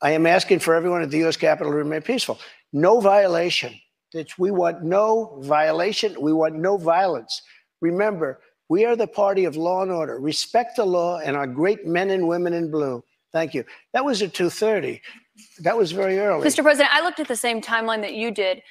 I 0.01 0.11
am 0.11 0.25
asking 0.25 0.59
for 0.59 0.73
everyone 0.73 1.03
at 1.03 1.11
the 1.11 1.19
U.S. 1.19 1.37
Capitol 1.37 1.71
to 1.71 1.77
remain 1.77 2.01
peaceful. 2.01 2.39
No 2.73 2.99
violation. 2.99 3.79
It's, 4.13 4.39
we 4.39 4.49
want 4.49 4.81
no 4.83 5.37
violation. 5.43 6.19
We 6.19 6.33
want 6.33 6.55
no 6.55 6.77
violence. 6.77 7.43
Remember, 7.79 8.39
we 8.67 8.83
are 8.83 8.95
the 8.95 9.07
party 9.07 9.45
of 9.45 9.55
law 9.55 9.83
and 9.83 9.91
order. 9.91 10.19
Respect 10.19 10.77
the 10.77 10.85
law 10.85 11.19
and 11.19 11.37
our 11.37 11.45
great 11.45 11.85
men 11.85 12.09
and 12.09 12.27
women 12.27 12.51
in 12.53 12.71
blue. 12.71 13.03
Thank 13.31 13.53
you. 13.53 13.63
That 13.93 14.05
was 14.05 14.23
at 14.23 14.33
2:30. 14.33 15.01
That 15.59 15.77
was 15.77 15.91
very 15.91 16.19
early. 16.19 16.47
Mr. 16.47 16.63
President, 16.63 16.93
I 16.93 17.01
looked 17.01 17.19
at 17.19 17.27
the 17.27 17.35
same 17.35 17.61
timeline 17.61 18.01
that 18.01 18.13
you 18.13 18.31
did. 18.31 18.61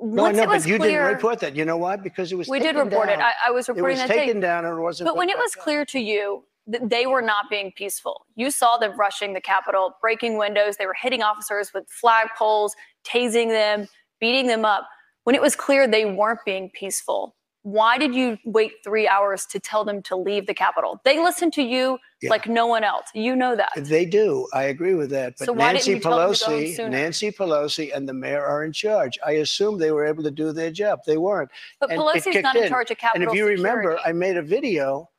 No, 0.00 0.30
no, 0.30 0.42
it 0.42 0.46
but 0.46 0.66
you 0.66 0.78
clear, 0.78 1.02
didn't 1.02 1.14
report 1.14 1.40
that. 1.40 1.54
You 1.54 1.64
know 1.64 1.76
why? 1.76 1.96
Because 1.96 2.32
it 2.32 2.36
was 2.36 2.48
we 2.48 2.58
did 2.58 2.72
taken 2.74 2.88
report 2.88 3.08
it. 3.08 3.18
I, 3.18 3.32
I 3.48 3.50
was 3.50 3.68
it 3.68 3.72
reporting 3.72 3.98
was 3.98 4.08
that 4.08 4.14
day. 4.14 4.26
taken 4.26 4.40
down 4.40 4.64
and 4.64 4.78
it 4.78 4.80
wasn't. 4.80 5.08
But 5.08 5.16
when 5.16 5.28
it 5.28 5.36
was 5.36 5.54
up. 5.56 5.62
clear 5.62 5.84
to 5.86 5.98
you 6.00 6.44
that 6.66 6.88
they 6.88 7.06
were 7.06 7.22
not 7.22 7.50
being 7.50 7.72
peaceful, 7.76 8.26
you 8.36 8.50
saw 8.50 8.78
them 8.78 8.98
rushing 8.98 9.34
the 9.34 9.40
Capitol, 9.40 9.96
breaking 10.00 10.38
windows. 10.38 10.76
They 10.76 10.86
were 10.86 10.96
hitting 11.00 11.22
officers 11.22 11.72
with 11.74 11.86
flagpoles, 12.02 12.70
tasing 13.04 13.48
them, 13.48 13.88
beating 14.20 14.46
them 14.46 14.64
up. 14.64 14.88
When 15.24 15.34
it 15.34 15.42
was 15.42 15.54
clear 15.54 15.86
they 15.86 16.06
weren't 16.06 16.40
being 16.46 16.70
peaceful, 16.70 17.36
why 17.62 17.98
did 17.98 18.14
you 18.14 18.38
wait 18.44 18.72
three 18.82 19.06
hours 19.06 19.44
to 19.46 19.60
tell 19.60 19.84
them 19.84 20.02
to 20.04 20.16
leave 20.16 20.46
the 20.46 20.54
Capitol? 20.54 21.00
They 21.04 21.18
listen 21.22 21.50
to 21.52 21.62
you 21.62 21.98
Yeah. 22.22 22.30
like 22.30 22.48
no 22.48 22.66
one 22.66 22.84
else. 22.84 23.06
You 23.14 23.36
know 23.36 23.54
that. 23.56 23.70
They 23.76 24.06
do. 24.06 24.48
I 24.54 24.64
agree 24.64 24.94
with 24.94 25.10
that. 25.10 25.34
But 25.38 25.44
So 25.46 25.52
Nancy 25.54 25.90
you 25.92 26.00
tell 26.00 26.18
them 26.18 26.32
to 26.34 26.40
go 26.44 26.50
Pelosi. 26.52 26.90
Nancy 26.90 27.30
Pelosi, 27.30 27.94
and 27.94 28.08
the 28.08 28.14
mayor 28.14 28.42
are 28.44 28.64
in 28.64 28.72
charge. 28.72 29.18
I 29.26 29.32
assume 29.32 29.78
they 29.78 29.92
were 29.92 30.06
able 30.06 30.22
to 30.22 30.30
do 30.30 30.52
their 30.52 30.70
job. 30.70 31.00
They 31.06 31.18
weren't. 31.18 31.50
But 31.80 31.90
and 31.90 32.00
Pelosi's 32.00 32.42
not 32.42 32.56
in 32.56 32.64
in. 32.64 32.68
charge 32.70 32.90
of 32.90 32.98
Capitol. 32.98 33.22
And 33.28 33.30
if 33.30 33.36
you 33.36 33.46
remember. 33.46 33.98
I 34.04 34.12
made 34.12 34.36
a 34.38 34.42
video 34.42 35.10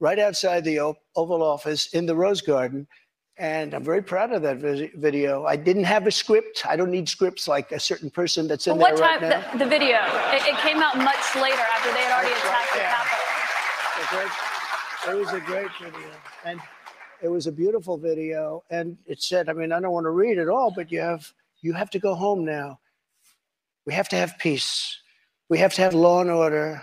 right 0.00 0.18
outside 0.18 0.64
the 0.64 0.80
O- 0.80 0.96
Oval 1.14 1.42
Office 1.42 1.86
in 1.94 2.06
the 2.06 2.16
Rose 2.16 2.40
Garden. 2.42 2.86
And 3.36 3.74
I'm 3.74 3.82
very 3.82 4.02
proud 4.02 4.32
of 4.32 4.42
that 4.42 4.58
video. 4.58 5.44
I 5.44 5.56
didn't 5.56 5.84
have 5.84 6.06
a 6.06 6.10
script. 6.10 6.64
I 6.66 6.76
don't 6.76 6.90
need 6.90 7.08
scripts 7.08 7.48
like 7.48 7.72
a 7.72 7.80
certain 7.80 8.08
person 8.08 8.46
that's 8.46 8.68
in 8.68 8.74
But 8.74 8.80
what 8.80 8.96
there 8.96 9.08
time? 9.08 9.22
right 9.22 9.42
now. 9.44 9.52
The, 9.52 9.58
the 9.64 9.66
video. 9.66 9.96
It, 10.30 10.46
it 10.46 10.56
came 10.58 10.78
out 10.78 10.96
much 10.96 11.34
later 11.34 11.58
after 11.74 11.90
they 11.92 11.98
had 11.98 12.12
already 12.12 12.30
That's 12.30 12.44
right 12.44 12.62
attacked 12.62 12.72
the 12.72 12.78
there. 12.78 12.90
Capitol. 12.90 14.44
It 15.06 15.16
was 15.18 15.32
a 15.32 15.40
great 15.40 15.70
video. 15.80 16.10
And 16.44 16.60
it 17.22 17.28
was 17.28 17.46
a 17.48 17.52
beautiful 17.52 17.98
video. 17.98 18.62
And 18.70 18.96
it 19.06 19.20
said, 19.20 19.48
I 19.48 19.52
mean, 19.52 19.72
I 19.72 19.80
don't 19.80 19.92
want 19.92 20.04
to 20.04 20.10
read 20.10 20.38
it 20.38 20.48
all, 20.48 20.70
but 20.70 20.92
you 20.92 21.00
have 21.00 21.32
you 21.60 21.72
have 21.72 21.90
to 21.90 21.98
go 21.98 22.14
home 22.14 22.44
now. 22.44 22.78
We 23.84 23.94
have 23.94 24.08
to 24.10 24.16
have 24.16 24.38
peace. 24.38 24.96
We 25.48 25.58
have 25.58 25.74
to 25.74 25.82
have 25.82 25.92
law 25.94 26.20
and 26.20 26.30
order. 26.30 26.82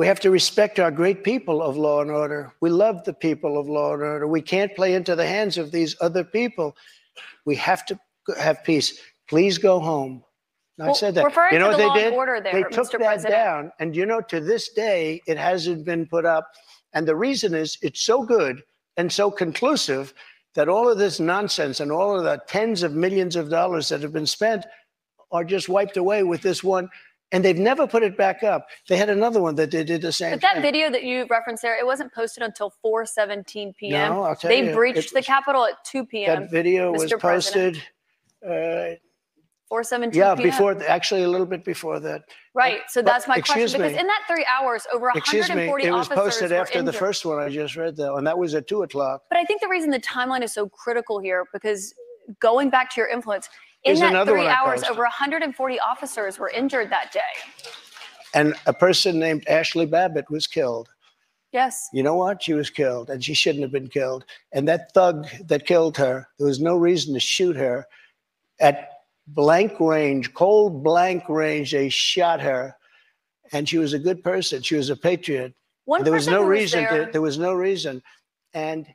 We 0.00 0.06
have 0.06 0.20
to 0.20 0.30
respect 0.30 0.80
our 0.80 0.90
great 0.90 1.24
people 1.24 1.60
of 1.60 1.76
law 1.76 2.00
and 2.00 2.10
order. 2.10 2.54
We 2.62 2.70
love 2.70 3.04
the 3.04 3.12
people 3.12 3.58
of 3.60 3.68
law 3.68 3.92
and 3.92 4.02
order. 4.02 4.26
We 4.26 4.40
can't 4.40 4.74
play 4.74 4.94
into 4.94 5.14
the 5.14 5.26
hands 5.26 5.58
of 5.58 5.72
these 5.72 5.94
other 6.00 6.24
people. 6.24 6.74
We 7.44 7.54
have 7.56 7.84
to 7.84 8.00
have 8.38 8.64
peace. 8.64 8.98
Please 9.28 9.58
go 9.58 9.78
home. 9.78 10.24
I 10.80 10.86
Well, 10.86 10.94
said 10.94 11.16
that. 11.16 11.24
referring 11.26 11.52
you 11.52 11.58
know 11.58 11.66
to 11.66 11.72
what 11.72 11.76
the 11.76 11.82
they 11.82 11.88
law 11.88 11.94
and 11.96 12.04
did? 12.04 12.14
order 12.14 12.40
there, 12.40 12.52
they 12.54 12.62
took 12.70 12.86
Mr. 12.86 12.92
that 12.92 13.00
President. 13.00 13.30
down, 13.30 13.72
and 13.78 13.94
you 13.94 14.06
know, 14.06 14.22
to 14.22 14.40
this 14.40 14.70
day, 14.70 15.20
it 15.26 15.36
hasn't 15.36 15.84
been 15.84 16.06
put 16.06 16.24
up. 16.24 16.50
And 16.94 17.06
the 17.06 17.14
reason 17.14 17.52
is 17.54 17.76
it's 17.82 18.00
so 18.00 18.22
good 18.22 18.62
and 18.96 19.12
so 19.12 19.30
conclusive 19.30 20.14
that 20.54 20.70
all 20.70 20.90
of 20.90 20.96
this 20.96 21.20
nonsense 21.20 21.78
and 21.78 21.92
all 21.92 22.16
of 22.16 22.24
the 22.24 22.40
tens 22.46 22.82
of 22.82 22.94
millions 22.94 23.36
of 23.36 23.50
dollars 23.50 23.90
that 23.90 24.00
have 24.00 24.14
been 24.14 24.24
spent 24.24 24.64
are 25.30 25.44
just 25.44 25.68
wiped 25.68 25.98
away 25.98 26.22
with 26.22 26.40
this 26.40 26.64
one. 26.64 26.88
And 27.32 27.44
they've 27.44 27.58
never 27.58 27.86
put 27.86 28.02
it 28.02 28.16
back 28.16 28.42
up. 28.42 28.66
They 28.88 28.96
had 28.96 29.08
another 29.08 29.40
one 29.40 29.54
that 29.54 29.70
they 29.70 29.84
did 29.84 30.02
the 30.02 30.10
same 30.12 30.32
But 30.32 30.40
that 30.40 30.54
thing. 30.54 30.62
video 30.62 30.90
that 30.90 31.04
you 31.04 31.26
referenced 31.30 31.62
there, 31.62 31.78
it 31.78 31.86
wasn't 31.86 32.12
posted 32.12 32.42
until 32.42 32.72
4:17 32.84 33.76
p.m. 33.76 34.12
No, 34.12 34.22
I'll 34.22 34.34
tell 34.36 34.48
they 34.50 34.66
you, 34.68 34.74
breached 34.74 35.14
the 35.14 35.22
Capitol 35.22 35.64
at 35.64 35.84
2 35.84 36.06
p.m. 36.06 36.40
that 36.42 36.50
video 36.50 36.92
was 36.92 37.04
Mr. 37.04 37.20
President. 37.20 37.76
posted. 38.42 38.96
Uh, 38.96 38.96
4:17 39.72 40.14
yeah, 40.14 40.34
p.m. 40.34 40.48
before 40.48 40.82
actually 40.88 41.22
a 41.22 41.28
little 41.28 41.46
bit 41.46 41.64
before 41.64 42.00
that. 42.00 42.22
Right. 42.54 42.80
So 42.88 43.00
but- 43.00 43.12
that's 43.12 43.28
my 43.28 43.34
question. 43.34 43.62
excuse 43.62 43.72
Because 43.74 43.92
in 43.92 44.06
that 44.08 44.22
three 44.26 44.44
hours, 44.50 44.84
over 44.92 45.12
Excuse 45.14 45.48
me, 45.48 45.68
140 45.68 45.84
it 45.84 45.92
was 45.92 46.06
officers 46.08 46.24
posted 46.24 46.52
after 46.52 46.82
the 46.82 46.92
first 46.92 47.24
one 47.24 47.38
I 47.38 47.48
just 47.48 47.76
read, 47.76 47.96
though, 47.96 48.16
and 48.16 48.26
that 48.26 48.36
was 48.36 48.56
at 48.56 48.66
two 48.66 48.82
o'clock. 48.82 49.22
But 49.30 49.38
I 49.38 49.44
think 49.44 49.60
the 49.60 49.68
reason 49.68 49.90
the 49.90 50.00
timeline 50.00 50.42
is 50.42 50.52
so 50.52 50.68
critical 50.68 51.20
here 51.20 51.44
because 51.52 51.94
going 52.40 52.70
back 52.70 52.90
to 52.94 53.00
your 53.00 53.08
influence, 53.08 53.48
in 53.84 53.90
Here's 53.90 54.00
that 54.00 54.10
another 54.10 54.32
three 54.32 54.46
hours, 54.46 54.82
over 54.84 55.02
140 55.02 55.80
officers 55.80 56.38
were 56.38 56.50
injured 56.50 56.90
that 56.90 57.12
day. 57.12 57.20
And 58.34 58.54
a 58.66 58.72
person 58.72 59.18
named 59.18 59.44
Ashli 59.46 59.90
Babbitt 59.90 60.30
was 60.30 60.46
killed. 60.46 60.88
Yes. 61.52 61.88
You 61.92 62.02
know 62.02 62.14
what? 62.14 62.42
She 62.42 62.52
was 62.52 62.70
killed, 62.70 63.10
and 63.10 63.24
she 63.24 63.34
shouldn't 63.34 63.62
have 63.62 63.72
been 63.72 63.88
killed. 63.88 64.24
And 64.52 64.68
that 64.68 64.92
thug 64.92 65.26
that 65.46 65.66
killed 65.66 65.96
her, 65.96 66.28
there 66.38 66.46
was 66.46 66.60
no 66.60 66.76
reason 66.76 67.14
to 67.14 67.20
shoot 67.20 67.56
her. 67.56 67.86
At 68.60 68.90
blank 69.26 69.80
range, 69.80 70.34
cold 70.34 70.84
blank 70.84 71.24
range, 71.28 71.72
they 71.72 71.88
shot 71.88 72.40
her, 72.40 72.76
and 73.52 73.68
she 73.68 73.78
was 73.78 73.94
a 73.94 73.98
good 73.98 74.22
person. 74.22 74.62
She 74.62 74.76
was 74.76 74.90
a 74.90 74.96
patriot. 74.96 75.54
One 75.86 76.04
there 76.04 76.12
was 76.12 76.28
no 76.28 76.42
reason. 76.42 76.84
there, 76.84 77.06
to, 77.06 77.12
there 77.12 77.22
was 77.22 77.38
no 77.38 77.52
reason, 77.52 78.02
and 78.54 78.86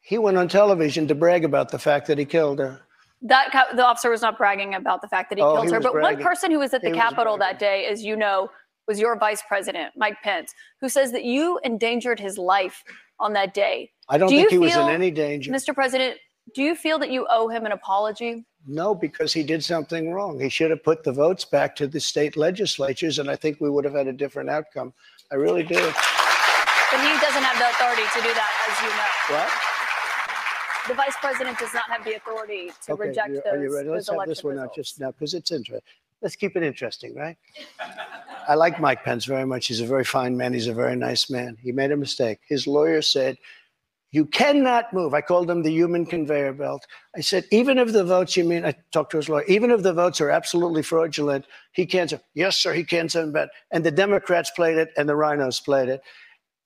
he 0.00 0.18
went 0.18 0.38
on 0.38 0.48
television 0.48 1.06
to 1.08 1.14
brag 1.14 1.44
about 1.44 1.70
the 1.70 1.78
fact 1.78 2.06
that 2.08 2.18
he 2.18 2.24
killed 2.24 2.58
her. 2.58 2.80
That 3.22 3.50
the 3.74 3.84
officer 3.84 4.10
was 4.10 4.22
not 4.22 4.38
bragging 4.38 4.74
about 4.74 5.02
the 5.02 5.08
fact 5.08 5.28
that 5.30 5.38
he 5.38 5.42
Oh, 5.44 5.52
killed 5.54 5.66
he 5.66 5.70
her. 5.72 5.78
was 5.78 5.84
But 5.84 5.92
one 5.94 6.02
bragging. 6.02 6.24
person 6.24 6.50
who 6.50 6.58
was 6.58 6.72
at 6.74 6.80
the 6.82 6.88
He 6.88 6.92
was 6.94 7.00
Capitol 7.02 7.36
that 7.38 7.58
day, 7.58 7.86
as 7.86 8.02
you 8.02 8.16
know, 8.16 8.48
was 8.88 8.98
your 8.98 9.16
vice 9.16 9.42
president, 9.46 9.92
Mike 9.96 10.16
Pence, 10.22 10.52
who 10.80 10.88
says 10.88 11.12
that 11.12 11.24
you 11.24 11.60
endangered 11.62 12.18
his 12.18 12.38
life 12.38 12.82
on 13.18 13.34
that 13.34 13.52
day. 13.54 13.90
I 14.08 14.16
don't 14.18 14.30
Do 14.30 14.36
think 14.36 14.48
he 14.50 14.54
you 14.56 14.60
was 14.62 14.72
in 14.72 14.78
feel- 14.78 14.88
any 14.88 15.10
danger. 15.10 15.52
Mr. 15.52 15.74
President, 15.74 16.18
do 16.54 16.62
you 16.62 16.74
feel 16.74 16.98
that 16.98 17.10
you 17.10 17.26
owe 17.30 17.48
him 17.48 17.66
an 17.66 17.72
apology? 17.72 18.44
No, 18.66 18.94
because 18.94 19.32
he 19.32 19.42
did 19.42 19.62
something 19.64 20.12
wrong. 20.12 20.40
He 20.40 20.48
should 20.48 20.70
have 20.70 20.82
put 20.82 21.04
the 21.04 21.12
votes 21.12 21.44
back 21.44 21.76
to 21.76 21.86
the 21.86 22.00
state 22.00 22.36
legislatures, 22.36 23.18
and 23.18 23.30
I 23.30 23.36
think 23.36 23.60
we 23.60 23.70
would 23.70 23.84
have 23.84 23.94
had 23.94 24.06
a 24.08 24.12
different 24.12 24.50
outcome. 24.50 24.92
I 25.30 25.36
really 25.36 25.62
do. 25.62 25.76
But 25.76 27.00
he 27.00 27.12
doesn't 27.20 27.42
have 27.44 27.58
the 27.58 27.68
authority 27.70 28.02
to 28.02 28.20
do 28.20 28.34
that, 28.34 28.52
as 28.68 28.82
you 28.82 28.88
know. 28.90 29.38
What? 29.38 29.48
The 30.88 30.94
vice 30.94 31.14
president 31.20 31.58
does 31.58 31.72
not 31.74 31.84
have 31.88 32.04
the 32.04 32.14
authority 32.16 32.70
to 32.86 32.92
Okay, 32.92 33.08
reject 33.08 33.28
those, 33.34 33.42
are 33.52 33.62
you 33.62 33.74
ready? 33.74 33.88
Let's 33.88 34.06
those 34.08 34.18
have 34.18 34.28
this 34.28 34.40
election 34.42 34.48
one 34.48 34.58
out 34.58 34.62
results. 34.70 34.76
just 34.76 35.00
now 35.00 35.10
because 35.12 35.34
it's 35.34 35.50
interesting. 35.50 35.80
Let's 36.22 36.36
keep 36.36 36.56
it 36.56 36.62
interesting, 36.62 37.14
right? 37.14 37.36
I 38.48 38.54
like 38.54 38.78
Mike 38.80 39.04
Pence 39.04 39.24
very 39.24 39.46
much. 39.46 39.66
He's 39.66 39.80
a 39.80 39.86
very 39.86 40.04
fine 40.04 40.36
man. 40.36 40.52
He's 40.52 40.66
a 40.66 40.74
very 40.74 40.96
nice 40.96 41.30
man. 41.30 41.56
He 41.62 41.72
made 41.72 41.92
a 41.92 41.96
mistake. 41.96 42.40
His 42.46 42.66
lawyer 42.66 43.00
said, 43.00 43.38
You 44.10 44.26
cannot 44.26 44.92
move. 44.92 45.14
I 45.14 45.22
called 45.22 45.50
him 45.50 45.62
the 45.62 45.70
human 45.72 46.04
conveyor 46.04 46.52
belt. 46.54 46.86
I 47.16 47.20
said, 47.20 47.44
Even 47.50 47.78
if 47.78 47.92
the 47.92 48.04
votes, 48.04 48.36
you 48.36 48.44
mean, 48.44 48.64
I 48.66 48.74
talked 48.92 49.12
to 49.12 49.16
his 49.16 49.28
lawyer, 49.30 49.44
even 49.44 49.70
if 49.70 49.82
the 49.82 49.94
votes 49.94 50.20
are 50.20 50.30
absolutely 50.30 50.82
fraudulent, 50.82 51.46
he 51.72 51.86
can't 51.86 52.10
say, 52.10 52.20
Yes, 52.34 52.56
sir, 52.56 52.74
he 52.74 52.84
can't 52.84 53.10
send 53.10 53.32
back. 53.32 53.48
And 53.70 53.82
the 53.84 53.90
Democrats 53.90 54.50
played 54.50 54.76
it 54.76 54.90
and 54.98 55.08
the 55.08 55.14
RINOs 55.14 55.64
played 55.64 55.88
it. 55.88 56.02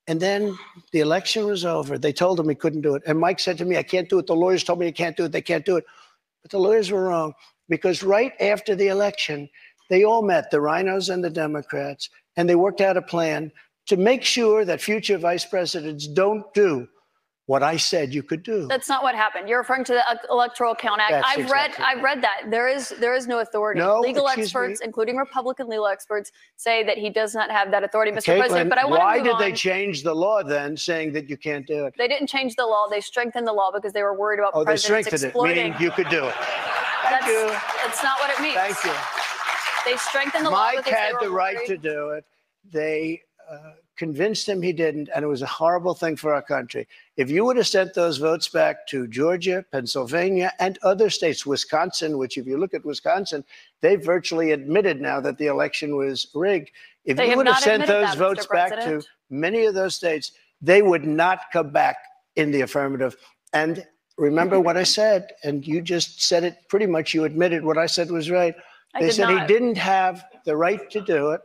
And 0.06 0.20
then 0.20 0.56
the 0.92 1.00
election 1.00 1.46
was 1.46 1.64
over. 1.64 1.96
They 1.96 2.12
told 2.12 2.38
him 2.38 2.48
he 2.48 2.54
couldn't 2.54 2.82
do 2.82 2.94
it. 2.94 3.02
And 3.06 3.18
Mike 3.18 3.40
said 3.40 3.56
to 3.58 3.64
me, 3.64 3.78
I 3.78 3.82
can't 3.82 4.08
do 4.08 4.18
it. 4.18 4.26
The 4.26 4.36
lawyers 4.36 4.64
told 4.64 4.78
me 4.78 4.86
I 4.86 4.92
can't 4.92 5.16
do 5.16 5.24
it. 5.24 5.32
They 5.32 5.40
can't 5.40 5.64
do 5.64 5.76
it. 5.76 5.84
But 6.42 6.50
the 6.50 6.58
lawyers 6.58 6.90
were 6.90 7.04
wrong 7.04 7.32
because 7.68 8.02
right 8.02 8.32
after 8.40 8.74
the 8.74 8.88
election, 8.88 9.48
they 9.88 10.04
all 10.04 10.22
met, 10.22 10.50
the 10.50 10.58
RINOs 10.58 11.12
and 11.12 11.24
the 11.24 11.30
Democrats, 11.30 12.10
and 12.36 12.48
they 12.48 12.54
worked 12.54 12.82
out 12.82 12.96
a 12.96 13.02
plan 13.02 13.50
to 13.86 13.96
make 13.96 14.24
sure 14.24 14.64
that 14.64 14.80
future 14.80 15.18
vice 15.18 15.44
presidents 15.44 16.06
don't 16.06 16.52
do 16.54 16.86
what 17.46 17.62
I 17.62 17.76
said 17.76 18.14
you 18.14 18.22
could 18.22 18.42
do. 18.42 18.66
That's 18.68 18.88
not 18.88 19.02
what 19.02 19.14
happened. 19.14 19.48
You're 19.48 19.58
referring 19.58 19.84
to 19.84 19.92
the 19.92 20.02
Electoral 20.30 20.74
Count 20.74 21.00
Act. 21.00 21.10
That's 21.10 21.26
I've 21.28 21.40
exactly 21.40 21.84
read 21.84 21.96
I've 21.96 22.02
read 22.02 22.22
that. 22.22 22.50
There 22.50 22.68
is 22.68 22.88
there 23.00 23.14
is 23.14 23.26
no 23.26 23.40
authority. 23.40 23.80
No, 23.80 24.00
legal 24.00 24.28
experts, 24.28 24.80
me. 24.80 24.86
including 24.86 25.16
Republican 25.16 25.68
legal 25.68 25.86
experts, 25.86 26.32
say 26.56 26.82
that 26.84 26.96
he 26.96 27.10
does 27.10 27.34
not 27.34 27.50
have 27.50 27.70
that 27.70 27.84
authority, 27.84 28.12
Mr. 28.12 28.38
President. 28.38 28.70
But 28.70 28.78
I 28.78 28.86
want 28.86 29.02
why 29.02 29.18
to 29.18 29.24
did 29.24 29.38
they 29.38 29.50
on. 29.50 29.56
change 29.56 30.02
the 30.02 30.14
law 30.14 30.42
then, 30.42 30.76
saying 30.76 31.12
that 31.12 31.28
you 31.28 31.36
can't 31.36 31.66
do 31.66 31.84
it? 31.84 31.94
They 31.98 32.08
didn't 32.08 32.28
change 32.28 32.56
the 32.56 32.64
law. 32.66 32.86
They 32.90 33.00
strengthened 33.00 33.46
the 33.46 33.52
law 33.52 33.70
because 33.74 33.92
they 33.92 34.02
were 34.02 34.18
worried 34.18 34.38
about 34.40 34.52
Oh, 34.54 34.60
they 34.60 34.72
presidents 34.72 35.08
strengthened 35.08 35.22
it, 35.24 35.26
exploiting. 35.28 35.56
meaning 35.64 35.74
you 35.80 35.90
could 35.90 36.08
do 36.08 36.24
it. 36.24 36.34
Thank 36.34 37.20
That's, 37.20 37.26
you. 37.26 37.46
that's 37.84 38.02
not 38.02 38.18
what 38.20 38.30
it 38.30 38.40
means. 38.40 38.54
Thank 38.56 38.82
you. 38.84 38.92
They 39.84 39.98
strengthened 39.98 40.46
the 40.46 40.50
law 40.50 40.64
Mike 40.72 40.76
because 40.78 40.92
they 40.92 40.98
had 40.98 41.14
the 41.20 41.30
right 41.30 41.56
worried. 41.56 41.66
to 41.68 41.76
do 41.76 42.08
it. 42.10 42.24
They 42.72 43.20
uh, 43.50 43.72
convinced 43.96 44.48
him 44.48 44.60
he 44.60 44.72
didn't, 44.72 45.08
and 45.14 45.24
it 45.24 45.28
was 45.28 45.42
a 45.42 45.46
horrible 45.46 45.94
thing 45.94 46.16
for 46.16 46.34
our 46.34 46.42
country. 46.42 46.86
If 47.16 47.30
you 47.30 47.44
would 47.44 47.56
have 47.56 47.66
sent 47.66 47.94
those 47.94 48.18
votes 48.18 48.48
back 48.48 48.86
to 48.88 49.06
Georgia, 49.06 49.64
Pennsylvania, 49.70 50.52
and 50.58 50.78
other 50.82 51.10
states, 51.10 51.46
Wisconsin, 51.46 52.18
which, 52.18 52.36
if 52.36 52.46
you 52.46 52.58
look 52.58 52.74
at 52.74 52.84
Wisconsin, 52.84 53.44
they 53.80 53.96
virtually 53.96 54.52
admitted 54.52 55.00
now 55.00 55.20
that 55.20 55.38
the 55.38 55.46
election 55.46 55.96
was 55.96 56.26
rigged. 56.34 56.70
If 57.04 57.16
They 57.16 57.30
you 57.30 57.36
would 57.36 57.46
have 57.46 57.56
not 57.56 57.62
sent 57.62 57.86
those 57.86 58.08
that, 58.08 58.18
votes 58.18 58.46
back 58.46 58.70
to 58.80 59.02
many 59.30 59.64
of 59.66 59.74
those 59.74 59.94
states, 59.94 60.32
they 60.60 60.82
would 60.82 61.04
not 61.04 61.40
come 61.52 61.70
back 61.70 61.96
in 62.36 62.50
the 62.50 62.62
affirmative. 62.62 63.16
And 63.52 63.86
remember 64.16 64.58
what 64.58 64.76
I 64.76 64.82
said, 64.82 65.32
and 65.44 65.66
you 65.66 65.80
just 65.80 66.22
said 66.22 66.44
it 66.44 66.56
pretty 66.68 66.86
much. 66.86 67.14
You 67.14 67.24
admitted 67.24 67.64
what 67.64 67.78
I 67.78 67.86
said 67.86 68.10
was 68.10 68.30
right. 68.30 68.54
I 68.94 69.02
They 69.02 69.10
said 69.10 69.28
he 69.28 69.46
didn't 69.46 69.76
have 69.76 70.24
the 70.44 70.56
right 70.56 70.88
to 70.90 71.00
do 71.00 71.30
it, 71.30 71.40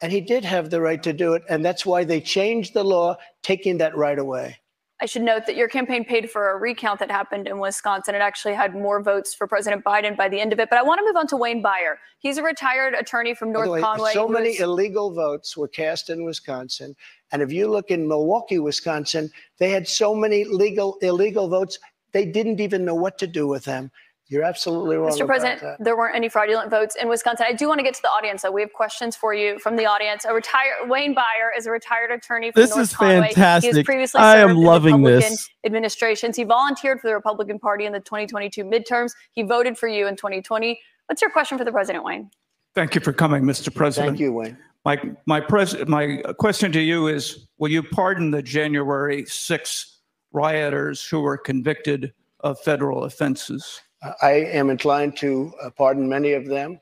and 0.00 0.12
he 0.12 0.20
did 0.20 0.44
have 0.44 0.70
the 0.70 0.80
right 0.80 1.02
to 1.02 1.12
do 1.12 1.34
it, 1.34 1.42
and 1.48 1.64
that's 1.64 1.84
why 1.84 2.04
they 2.04 2.20
changed 2.20 2.74
the 2.74 2.84
law, 2.84 3.16
taking 3.42 3.78
that 3.78 3.96
right 3.96 4.18
away. 4.18 4.58
I 5.00 5.06
should 5.06 5.22
note 5.22 5.46
that 5.46 5.54
your 5.54 5.68
campaign 5.68 6.04
paid 6.04 6.28
for 6.28 6.50
a 6.50 6.56
recount 6.56 6.98
that 6.98 7.10
happened 7.10 7.46
in 7.46 7.60
Wisconsin. 7.60 8.16
It 8.16 8.20
actually 8.20 8.54
had 8.54 8.74
more 8.74 9.00
votes 9.00 9.32
for 9.32 9.46
President 9.46 9.84
Biden 9.84 10.16
by 10.16 10.28
the 10.28 10.40
end 10.40 10.52
of 10.52 10.58
it. 10.58 10.68
But 10.70 10.78
I 10.78 10.82
want 10.82 10.98
to 10.98 11.04
move 11.04 11.14
on 11.14 11.28
to 11.28 11.36
Wayne 11.36 11.62
Byer. 11.62 11.98
He's 12.18 12.36
a 12.36 12.42
retired 12.42 12.94
attorney 12.94 13.32
from 13.32 13.52
North 13.52 13.68
way, 13.68 13.80
Conway. 13.80 14.12
so 14.12 14.26
many 14.26 14.50
is- 14.50 14.60
illegal 14.60 15.12
votes 15.12 15.56
were 15.56 15.68
cast 15.68 16.10
in 16.10 16.24
Wisconsin, 16.24 16.96
and 17.30 17.42
if 17.42 17.52
you 17.52 17.68
look 17.68 17.92
in 17.92 18.08
Milwaukee, 18.08 18.58
Wisconsin, 18.58 19.30
they 19.58 19.70
had 19.70 19.86
so 19.86 20.16
many 20.16 20.42
legal 20.44 20.98
illegal 21.00 21.48
votes 21.48 21.78
they 22.12 22.24
didn't 22.24 22.60
even 22.60 22.84
know 22.84 22.94
what 22.94 23.18
to 23.18 23.26
do 23.26 23.46
with 23.46 23.64
them. 23.64 23.90
You're 24.30 24.44
absolutely 24.44 24.96
wrong. 24.96 25.10
Mr. 25.10 25.22
about 25.22 25.26
President, 25.26 25.60
that. 25.62 25.82
there 25.82 25.96
weren't 25.96 26.14
any 26.14 26.28
fraudulent 26.28 26.70
votes 26.70 26.96
in 27.00 27.08
Wisconsin. 27.08 27.46
I 27.48 27.54
do 27.54 27.66
want 27.66 27.78
to 27.78 27.82
get 27.82 27.94
to 27.94 28.02
the 28.02 28.10
audience, 28.10 28.42
though. 28.42 28.50
We 28.50 28.60
have 28.60 28.72
questions 28.74 29.16
for 29.16 29.32
you 29.32 29.58
from 29.58 29.76
the 29.76 29.86
audience. 29.86 30.26
A 30.26 30.34
retired 30.34 30.88
Wayne 30.88 31.14
Byer 31.14 31.56
is 31.56 31.66
a 31.66 31.70
retired 31.70 32.10
attorney 32.10 32.52
from 32.52 32.60
This 32.60 32.70
North 32.70 32.82
is 32.82 32.94
Conway. 32.94 33.14
He 33.14 33.20
has 33.40 33.62
fantastic. 33.62 33.86
previously 33.86 34.20
I 34.20 34.36
am 34.36 34.48
served 34.48 34.58
in 34.58 34.64
loving 34.66 34.94
Republican 35.02 35.30
this. 35.30 35.48
administrations. 35.64 36.36
He 36.36 36.44
volunteered 36.44 37.00
for 37.00 37.06
the 37.06 37.14
Republican 37.14 37.58
Party 37.58 37.86
in 37.86 37.92
the 37.92 38.00
2022 38.00 38.64
midterms. 38.64 39.12
He 39.32 39.42
voted 39.42 39.78
for 39.78 39.88
you 39.88 40.06
in 40.06 40.14
2020. 40.14 40.78
What's 41.06 41.22
your 41.22 41.30
question 41.30 41.56
for 41.56 41.64
the 41.64 41.72
president, 41.72 42.04
Wayne? 42.04 42.30
Thank 42.74 42.94
you 42.94 43.00
for 43.00 43.14
coming, 43.14 43.44
Mr. 43.44 43.74
President. 43.74 44.10
Thank 44.10 44.20
you, 44.20 44.32
Wayne. 44.34 44.58
My, 44.84 45.00
my, 45.24 45.40
pres- 45.40 45.86
my 45.86 46.22
question 46.38 46.70
to 46.72 46.80
you 46.80 47.08
is, 47.08 47.48
will 47.56 47.70
you 47.70 47.82
pardon 47.82 48.30
the 48.30 48.42
January 48.42 49.24
6 49.24 50.00
rioters 50.32 51.02
who 51.02 51.20
were 51.20 51.38
convicted 51.38 52.12
of 52.40 52.60
federal 52.60 53.04
offenses? 53.04 53.80
I 54.22 54.30
am 54.30 54.70
inclined 54.70 55.16
to 55.18 55.52
uh, 55.62 55.70
pardon 55.70 56.08
many 56.08 56.32
of 56.32 56.46
them. 56.46 56.80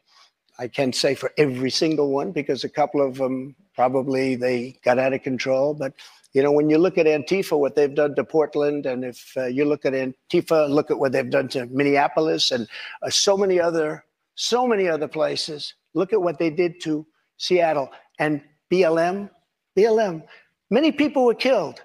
I 0.59 0.69
can't 0.69 0.95
say 0.95 1.15
for 1.15 1.33
every 1.37 1.71
single 1.71 2.11
one 2.11 2.33
because 2.33 2.65
a 2.65 2.69
couple 2.69 3.07
of 3.07 3.17
them 3.17 3.55
probably 3.75 4.37
they 4.37 4.79
got 4.85 4.99
out 4.99 5.13
of 5.13 5.23
control. 5.23 5.75
But 5.75 5.93
you 6.33 6.43
know, 6.43 6.53
when 6.53 6.69
you 6.69 6.79
look 6.79 6.99
at 6.99 7.07
Antifa, 7.07 7.59
what 7.59 7.75
they've 7.75 7.95
done 7.95 8.15
to 8.17 8.25
Portland, 8.25 8.85
and 8.85 9.05
if 9.05 9.33
uh, 9.37 9.47
you 9.47 9.65
look 9.65 9.87
at 9.87 9.95
Antifa, 9.95 10.69
look 10.69 10.91
at 10.91 10.99
what 10.99 11.13
they've 11.13 11.31
done 11.31 11.49
to 11.49 11.67
Minneapolis 11.67 12.51
and 12.51 12.69
uh, 13.03 13.11
so 13.11 13.37
many 13.37 13.59
other, 13.59 14.05
so 14.35 14.67
many 14.67 14.89
other 14.89 15.09
places. 15.09 15.75
Look 15.95 16.13
at 16.13 16.21
what 16.21 16.39
they 16.39 16.51
did 16.51 16.81
to 16.83 17.07
Seattle 17.39 17.91
and 18.19 18.43
BLM. 18.71 19.31
BLM. 19.77 20.23
Many 20.71 20.93
people 20.93 21.25
were 21.25 21.35
killed. 21.35 21.81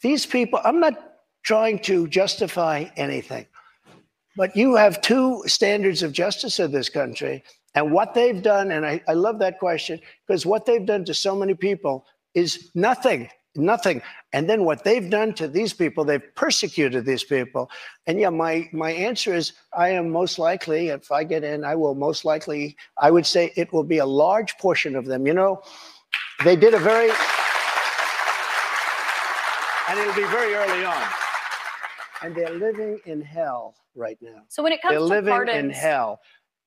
These 0.00 0.26
people. 0.26 0.60
I'm 0.64 0.80
not 0.80 0.94
trying 1.42 1.78
to 1.80 2.08
justify 2.08 2.86
anything. 2.96 3.46
But 4.36 4.54
you 4.54 4.76
have 4.76 5.00
two 5.00 5.42
standards 5.46 6.02
of 6.02 6.12
justice 6.12 6.60
in 6.60 6.70
this 6.70 6.88
country. 6.88 7.42
And 7.74 7.92
what 7.92 8.14
they've 8.14 8.42
done, 8.42 8.70
and 8.70 8.86
I, 8.86 9.00
I 9.08 9.14
love 9.14 9.38
that 9.40 9.58
question, 9.58 10.00
because 10.26 10.44
what 10.44 10.66
they've 10.66 10.84
done 10.84 11.04
to 11.06 11.14
so 11.14 11.34
many 11.34 11.54
people 11.54 12.06
is 12.34 12.70
nothing, 12.74 13.30
nothing. 13.54 14.02
And 14.32 14.48
then 14.48 14.64
what 14.64 14.84
they've 14.84 15.08
done 15.08 15.32
to 15.34 15.48
these 15.48 15.72
people, 15.72 16.04
they've 16.04 16.34
persecuted 16.34 17.04
these 17.06 17.24
people. 17.24 17.70
And 18.06 18.20
yeah, 18.20 18.30
my, 18.30 18.68
my 18.72 18.92
answer 18.92 19.34
is 19.34 19.54
I 19.72 19.90
am 19.90 20.10
most 20.10 20.38
likely, 20.38 20.88
if 20.88 21.10
I 21.10 21.24
get 21.24 21.44
in, 21.44 21.64
I 21.64 21.74
will 21.74 21.94
most 21.94 22.24
likely, 22.24 22.76
I 22.98 23.10
would 23.10 23.26
say 23.26 23.52
it 23.56 23.72
will 23.72 23.84
be 23.84 23.98
a 23.98 24.06
large 24.06 24.58
portion 24.58 24.96
of 24.96 25.06
them. 25.06 25.26
You 25.26 25.34
know, 25.34 25.62
they 26.44 26.56
did 26.56 26.74
a 26.74 26.78
very, 26.78 27.10
and 29.88 29.98
it'll 29.98 30.14
be 30.14 30.28
very 30.28 30.54
early 30.54 30.84
on. 30.84 31.08
And 32.22 32.34
they're 32.34 32.54
living 32.54 33.00
in 33.06 33.20
hell 33.22 33.74
right 33.96 34.18
now. 34.20 34.42
So 34.48 34.62
when 34.62 34.72
it 34.72 34.82
comes 34.82 34.92
They're 34.92 35.00
to 35.00 35.04
living 35.04 35.32
pardons, 35.32 35.58
in 35.58 35.70
hell. 35.70 36.20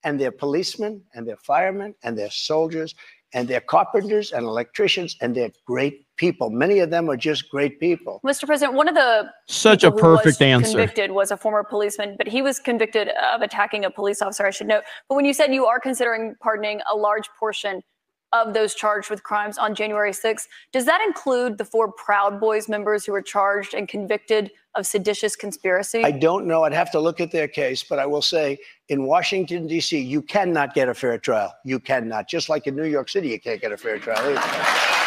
And 0.03 0.19
they're 0.19 0.31
policemen 0.31 1.03
and 1.13 1.27
they're 1.27 1.37
firemen 1.37 1.93
and 2.03 2.17
they're 2.17 2.31
soldiers 2.31 2.95
and 3.33 3.47
they're 3.47 3.59
carpenters 3.61 4.31
and 4.31 4.45
electricians 4.45 5.17
and 5.21 5.35
they're 5.35 5.51
great 5.65 6.05
people. 6.15 6.49
Many 6.49 6.79
of 6.79 6.89
them 6.89 7.09
are 7.09 7.17
just 7.17 7.49
great 7.49 7.79
people. 7.79 8.21
Mr. 8.25 8.45
President, 8.45 8.75
one 8.75 8.87
of 8.87 8.95
the 8.95 9.29
Such 9.47 9.83
a 9.83 9.91
people 9.91 10.11
was 10.11 10.21
perfect 10.21 10.41
answer. 10.41 10.71
Convicted 10.71 11.11
was 11.11 11.31
a 11.31 11.37
former 11.37 11.63
policeman, 11.63 12.15
but 12.17 12.27
he 12.27 12.41
was 12.41 12.59
convicted 12.59 13.09
of 13.09 13.41
attacking 13.41 13.83
a 13.85 13.91
police 13.91 14.21
officer. 14.21 14.45
I 14.45 14.51
should 14.51 14.67
note. 14.67 14.83
But 15.09 15.15
when 15.15 15.25
you 15.25 15.33
said 15.33 15.53
you 15.53 15.65
are 15.65 15.79
considering 15.79 16.35
pardoning 16.41 16.79
a 16.91 16.95
large 16.95 17.29
portion 17.37 17.83
of 18.31 18.53
those 18.53 18.75
charged 18.75 19.09
with 19.09 19.23
crimes 19.23 19.57
on 19.57 19.75
January 19.75 20.11
6th, 20.11 20.47
does 20.71 20.85
that 20.85 21.01
include 21.05 21.57
the 21.57 21.65
four 21.65 21.91
Proud 21.91 22.39
Boys 22.39 22.69
members 22.69 23.05
who 23.05 23.11
were 23.11 23.21
charged 23.21 23.73
and 23.73 23.87
convicted 23.87 24.51
of 24.75 24.85
seditious 24.85 25.35
conspiracy? 25.35 26.03
I 26.03 26.11
don't 26.11 26.45
know. 26.45 26.63
I'd 26.63 26.73
have 26.73 26.91
to 26.91 26.99
look 26.99 27.19
at 27.19 27.31
their 27.31 27.47
case, 27.47 27.83
but 27.83 27.99
I 27.99 28.05
will 28.05 28.21
say 28.21 28.57
in 28.87 29.03
Washington, 29.03 29.67
D.C., 29.67 29.99
you 29.99 30.21
cannot 30.21 30.73
get 30.73 30.89
a 30.89 30.93
fair 30.93 31.17
trial. 31.17 31.53
You 31.65 31.79
cannot. 31.79 32.27
Just 32.27 32.49
like 32.49 32.67
in 32.67 32.75
New 32.75 32.85
York 32.85 33.09
City, 33.09 33.29
you 33.29 33.39
can't 33.39 33.61
get 33.61 33.71
a 33.71 33.77
fair 33.77 33.99
trial. 33.99 34.37
either. 34.37 34.98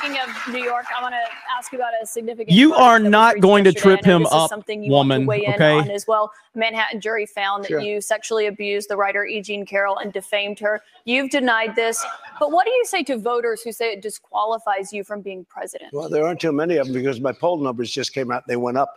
Speaking 0.00 0.18
of 0.20 0.54
New 0.54 0.62
York, 0.64 0.86
I 0.96 1.02
want 1.02 1.12
to 1.14 1.20
ask 1.56 1.72
you 1.72 1.78
about 1.78 1.92
a 2.02 2.06
significant. 2.06 2.56
You 2.56 2.72
are 2.74 2.98
not 2.98 3.40
going 3.40 3.64
to 3.64 3.72
trip 3.72 4.02
him 4.02 4.22
this 4.22 4.30
is 4.30 4.34
up, 4.34 4.48
something 4.48 4.82
you 4.82 4.90
want 4.90 5.08
woman, 5.08 5.22
to 5.22 5.26
weigh 5.26 5.44
in 5.44 5.54
okay? 5.54 5.72
on 5.72 5.90
as 5.90 6.06
well. 6.06 6.32
Manhattan 6.54 7.02
jury 7.02 7.26
found 7.26 7.64
that 7.64 7.68
Sure. 7.68 7.80
you 7.80 8.00
sexually 8.00 8.46
abused 8.46 8.88
the 8.88 8.96
writer 8.96 9.26
E. 9.26 9.42
Jean 9.42 9.66
Carroll 9.66 9.98
and 9.98 10.10
defamed 10.10 10.58
her. 10.60 10.80
You've 11.04 11.28
denied 11.28 11.76
this, 11.76 12.02
but 12.38 12.50
what 12.50 12.64
do 12.64 12.70
you 12.72 12.86
say 12.86 13.02
to 13.04 13.18
voters 13.18 13.60
who 13.60 13.72
say 13.72 13.92
it 13.92 14.00
disqualifies 14.00 14.90
you 14.90 15.04
from 15.04 15.20
being 15.20 15.44
president? 15.50 15.92
Well, 15.92 16.08
there 16.08 16.24
aren't 16.24 16.40
too 16.40 16.52
many 16.52 16.76
of 16.78 16.86
them 16.86 16.94
because 16.94 17.20
my 17.20 17.32
poll 17.32 17.58
numbers 17.58 17.90
just 17.90 18.14
came 18.14 18.30
out. 18.30 18.46
They 18.46 18.56
went 18.56 18.78
up. 18.78 18.94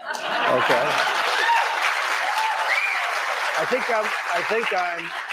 Okay. 0.00 0.16
I 3.56 3.66
think 3.68 3.88
I'm. 3.88 4.04
I 4.34 4.42
think 4.48 4.72
I'm. 4.72 5.29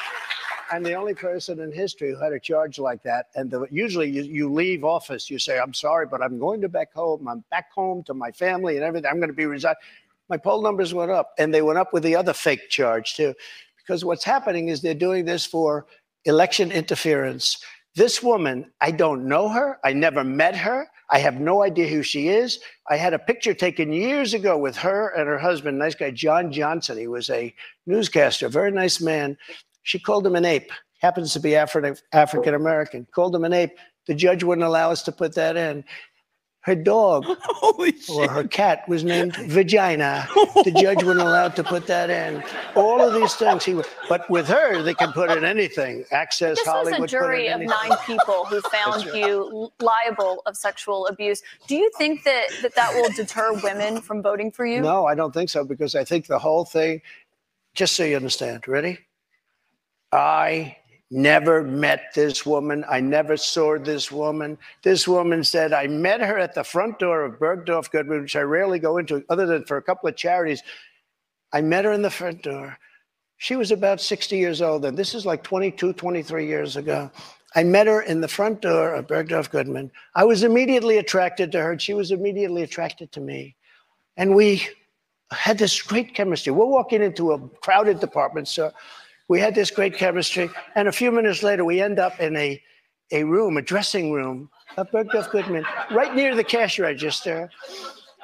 I'm 0.71 0.83
the 0.83 0.93
only 0.93 1.13
person 1.13 1.59
in 1.59 1.71
history 1.71 2.11
who 2.11 2.17
had 2.17 2.33
a 2.33 2.39
charge 2.39 2.79
like 2.79 3.03
that. 3.03 3.27
And 3.35 3.49
the, 3.49 3.67
usually, 3.71 4.09
you, 4.09 4.23
you 4.23 4.51
leave 4.51 4.83
office, 4.83 5.29
you 5.29 5.39
say, 5.39 5.59
"I'm 5.59 5.73
sorry, 5.73 6.05
but 6.05 6.21
I'm 6.21 6.39
going 6.39 6.61
to 6.61 6.69
back 6.69 6.93
home. 6.93 7.27
I'm 7.27 7.43
back 7.51 7.71
home 7.71 8.03
to 8.03 8.13
my 8.13 8.31
family 8.31 8.75
and 8.75 8.83
everything. 8.83 9.09
I'm 9.09 9.17
going 9.17 9.29
to 9.29 9.35
be 9.35 9.45
resigned." 9.45 9.77
My 10.29 10.37
poll 10.37 10.61
numbers 10.61 10.93
went 10.93 11.11
up, 11.11 11.33
and 11.37 11.53
they 11.53 11.61
went 11.61 11.79
up 11.79 11.93
with 11.93 12.03
the 12.03 12.15
other 12.15 12.33
fake 12.33 12.69
charge 12.69 13.15
too, 13.15 13.33
because 13.77 14.03
what's 14.03 14.25
happening 14.25 14.67
is 14.67 14.81
they're 14.81 14.93
doing 14.93 15.25
this 15.25 15.45
for 15.45 15.85
election 16.25 16.71
interference. 16.71 17.63
This 17.95 18.21
woman, 18.21 18.71
I 18.81 18.91
don't 18.91 19.27
know 19.27 19.49
her. 19.49 19.79
I 19.83 19.93
never 19.93 20.23
met 20.23 20.55
her. 20.55 20.87
I 21.09 21.19
have 21.19 21.39
no 21.39 21.63
idea 21.63 21.87
who 21.87 22.03
she 22.03 22.27
is. 22.27 22.59
I 22.89 22.97
had 22.97 23.13
a 23.13 23.19
picture 23.19 23.53
taken 23.53 23.93
years 23.93 24.33
ago 24.33 24.57
with 24.57 24.75
her 24.75 25.09
and 25.09 25.27
her 25.27 25.37
husband, 25.37 25.79
nice 25.79 25.95
guy, 25.95 26.11
John 26.11 26.51
Johnson. 26.51 26.97
He 26.97 27.07
was 27.07 27.29
a 27.29 27.55
newscaster, 27.85 28.49
very 28.49 28.71
nice 28.71 28.99
man. 28.99 29.37
She 29.87 29.99
called 29.99 30.27
him 30.27 30.35
an 30.35 30.43
ape, 30.43 30.69
happens 30.99 31.31
to 31.31 31.39
be 31.39 31.51
Afri- 31.51 32.01
African 32.11 32.53
American, 32.53 33.07
called 33.15 33.33
him 33.33 33.45
an 33.45 33.53
ape. 33.53 33.71
The 34.05 34.13
judge 34.15 34.43
wouldn't 34.43 34.67
allow 34.67 34.91
us 34.91 35.01
to 35.03 35.13
put 35.13 35.33
that 35.35 35.55
in. 35.55 35.85
Her 36.59 36.75
dog 36.75 37.23
Holy 37.41 37.91
or 38.09 38.23
shit. 38.23 38.29
her 38.29 38.43
cat 38.45 38.83
was 38.89 39.05
named 39.05 39.37
Vagina. 39.37 40.27
The 40.65 40.75
judge 40.77 41.03
wouldn't 41.03 41.25
allow 41.25 41.47
to 41.47 41.63
put 41.63 41.87
that 41.87 42.09
in. 42.09 42.43
All 42.75 43.01
of 43.01 43.13
these 43.13 43.33
things 43.35 43.63
he 43.63 43.75
would, 43.75 43.85
but 44.09 44.29
with 44.29 44.45
her 44.49 44.81
they 44.83 44.93
can 44.93 45.13
put 45.13 45.31
in 45.31 45.45
anything. 45.45 46.03
Access 46.11 46.57
This 46.57 46.67
was 46.67 46.73
Hollywood. 46.73 46.93
a 46.93 46.97
put 46.97 47.03
in 47.03 47.07
jury 47.07 47.47
of 47.47 47.61
nine 47.61 47.97
people 48.05 48.43
who 48.43 48.59
found 48.59 49.05
right. 49.05 49.15
you 49.15 49.71
liable 49.79 50.41
of 50.45 50.57
sexual 50.57 51.07
abuse. 51.07 51.41
Do 51.69 51.77
you 51.77 51.89
think 51.97 52.25
that 52.25 52.47
that, 52.61 52.75
that 52.75 52.93
will 52.93 53.09
deter 53.13 53.53
women 53.63 54.01
from 54.01 54.21
voting 54.21 54.51
for 54.51 54.65
you? 54.65 54.81
No, 54.81 55.05
I 55.05 55.15
don't 55.15 55.33
think 55.33 55.49
so 55.49 55.63
because 55.63 55.95
I 55.95 56.03
think 56.03 56.27
the 56.27 56.39
whole 56.39 56.65
thing, 56.65 57.01
just 57.73 57.95
so 57.95 58.03
you 58.03 58.17
understand, 58.17 58.67
ready? 58.67 58.99
I 60.11 60.77
never 61.09 61.63
met 61.63 62.13
this 62.13 62.45
woman. 62.45 62.83
I 62.89 62.99
never 62.99 63.37
saw 63.37 63.77
this 63.77 64.11
woman. 64.11 64.57
This 64.83 65.07
woman 65.07 65.43
said, 65.43 65.73
I 65.73 65.87
met 65.87 66.21
her 66.21 66.37
at 66.37 66.53
the 66.53 66.63
front 66.63 66.99
door 66.99 67.23
of 67.23 67.39
Bergdorf 67.39 67.91
Goodman, 67.91 68.21
which 68.21 68.35
I 68.35 68.41
rarely 68.41 68.79
go 68.79 68.97
into 68.97 69.23
other 69.29 69.45
than 69.45 69.65
for 69.65 69.77
a 69.77 69.81
couple 69.81 70.09
of 70.09 70.15
charities. 70.15 70.61
I 71.53 71.61
met 71.61 71.85
her 71.85 71.93
in 71.93 72.01
the 72.01 72.09
front 72.09 72.43
door. 72.43 72.77
She 73.37 73.55
was 73.55 73.71
about 73.71 74.01
60 74.01 74.35
years 74.35 74.61
old, 74.61 74.83
and 74.83 74.97
this 74.97 75.13
is 75.13 75.25
like 75.25 75.43
22, 75.43 75.93
23 75.93 76.47
years 76.47 76.75
ago. 76.75 77.11
I 77.55 77.63
met 77.63 77.87
her 77.87 78.01
in 78.01 78.19
the 78.19 78.27
front 78.27 78.61
door 78.61 78.93
of 78.93 79.07
Bergdorf 79.07 79.49
Goodman. 79.49 79.91
I 80.15 80.25
was 80.25 80.43
immediately 80.43 80.97
attracted 80.97 81.51
to 81.51 81.61
her, 81.61 81.71
and 81.71 81.81
she 81.81 81.93
was 81.93 82.11
immediately 82.11 82.63
attracted 82.63 83.11
to 83.13 83.21
me. 83.21 83.55
And 84.17 84.35
we 84.35 84.67
had 85.31 85.57
this 85.57 85.81
great 85.81 86.13
chemistry. 86.15 86.51
We're 86.51 86.65
walking 86.65 87.01
into 87.01 87.31
a 87.31 87.39
crowded 87.61 87.99
department 87.99 88.47
store. 88.47 88.73
We 89.27 89.39
had 89.39 89.55
this 89.55 89.71
great 89.71 89.95
chemistry. 89.95 90.49
And 90.75 90.87
a 90.87 90.91
few 90.91 91.11
minutes 91.11 91.43
later, 91.43 91.65
we 91.65 91.81
end 91.81 91.99
up 91.99 92.19
in 92.19 92.35
a, 92.35 92.61
a 93.11 93.23
room, 93.23 93.57
a 93.57 93.61
dressing 93.61 94.11
room 94.11 94.49
of 94.77 94.89
Bergdorf 94.91 95.29
Goodman, 95.31 95.65
right 95.91 96.15
near 96.15 96.35
the 96.35 96.43
cash 96.43 96.79
register. 96.79 97.49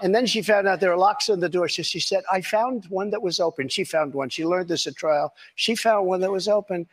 And 0.01 0.13
then 0.13 0.25
she 0.25 0.41
found 0.41 0.67
out 0.67 0.79
there 0.79 0.91
are 0.91 0.97
locks 0.97 1.29
on 1.29 1.39
the 1.39 1.49
door. 1.49 1.67
So 1.69 1.83
she 1.83 1.99
said, 1.99 2.23
I 2.31 2.41
found 2.41 2.85
one 2.89 3.09
that 3.11 3.21
was 3.21 3.39
open. 3.39 3.69
She 3.69 3.83
found 3.83 4.13
one. 4.13 4.29
She 4.29 4.45
learned 4.45 4.69
this 4.69 4.87
at 4.87 4.95
trial. 4.95 5.33
She 5.55 5.75
found 5.75 6.07
one 6.07 6.21
that 6.21 6.31
was 6.31 6.47
open. 6.47 6.87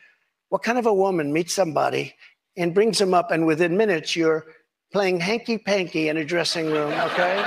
What 0.49 0.63
kind 0.63 0.77
of 0.77 0.85
a 0.85 0.93
woman 0.93 1.31
meets 1.31 1.53
somebody 1.53 2.13
and 2.57 2.73
brings 2.73 2.97
them 2.97 3.13
up, 3.13 3.31
and 3.31 3.47
within 3.47 3.77
minutes, 3.77 4.15
you're 4.15 4.45
playing 4.91 5.21
hanky 5.21 5.57
panky 5.57 6.09
in 6.09 6.17
a 6.17 6.25
dressing 6.25 6.65
room. 6.65 6.91
Okay. 6.91 7.41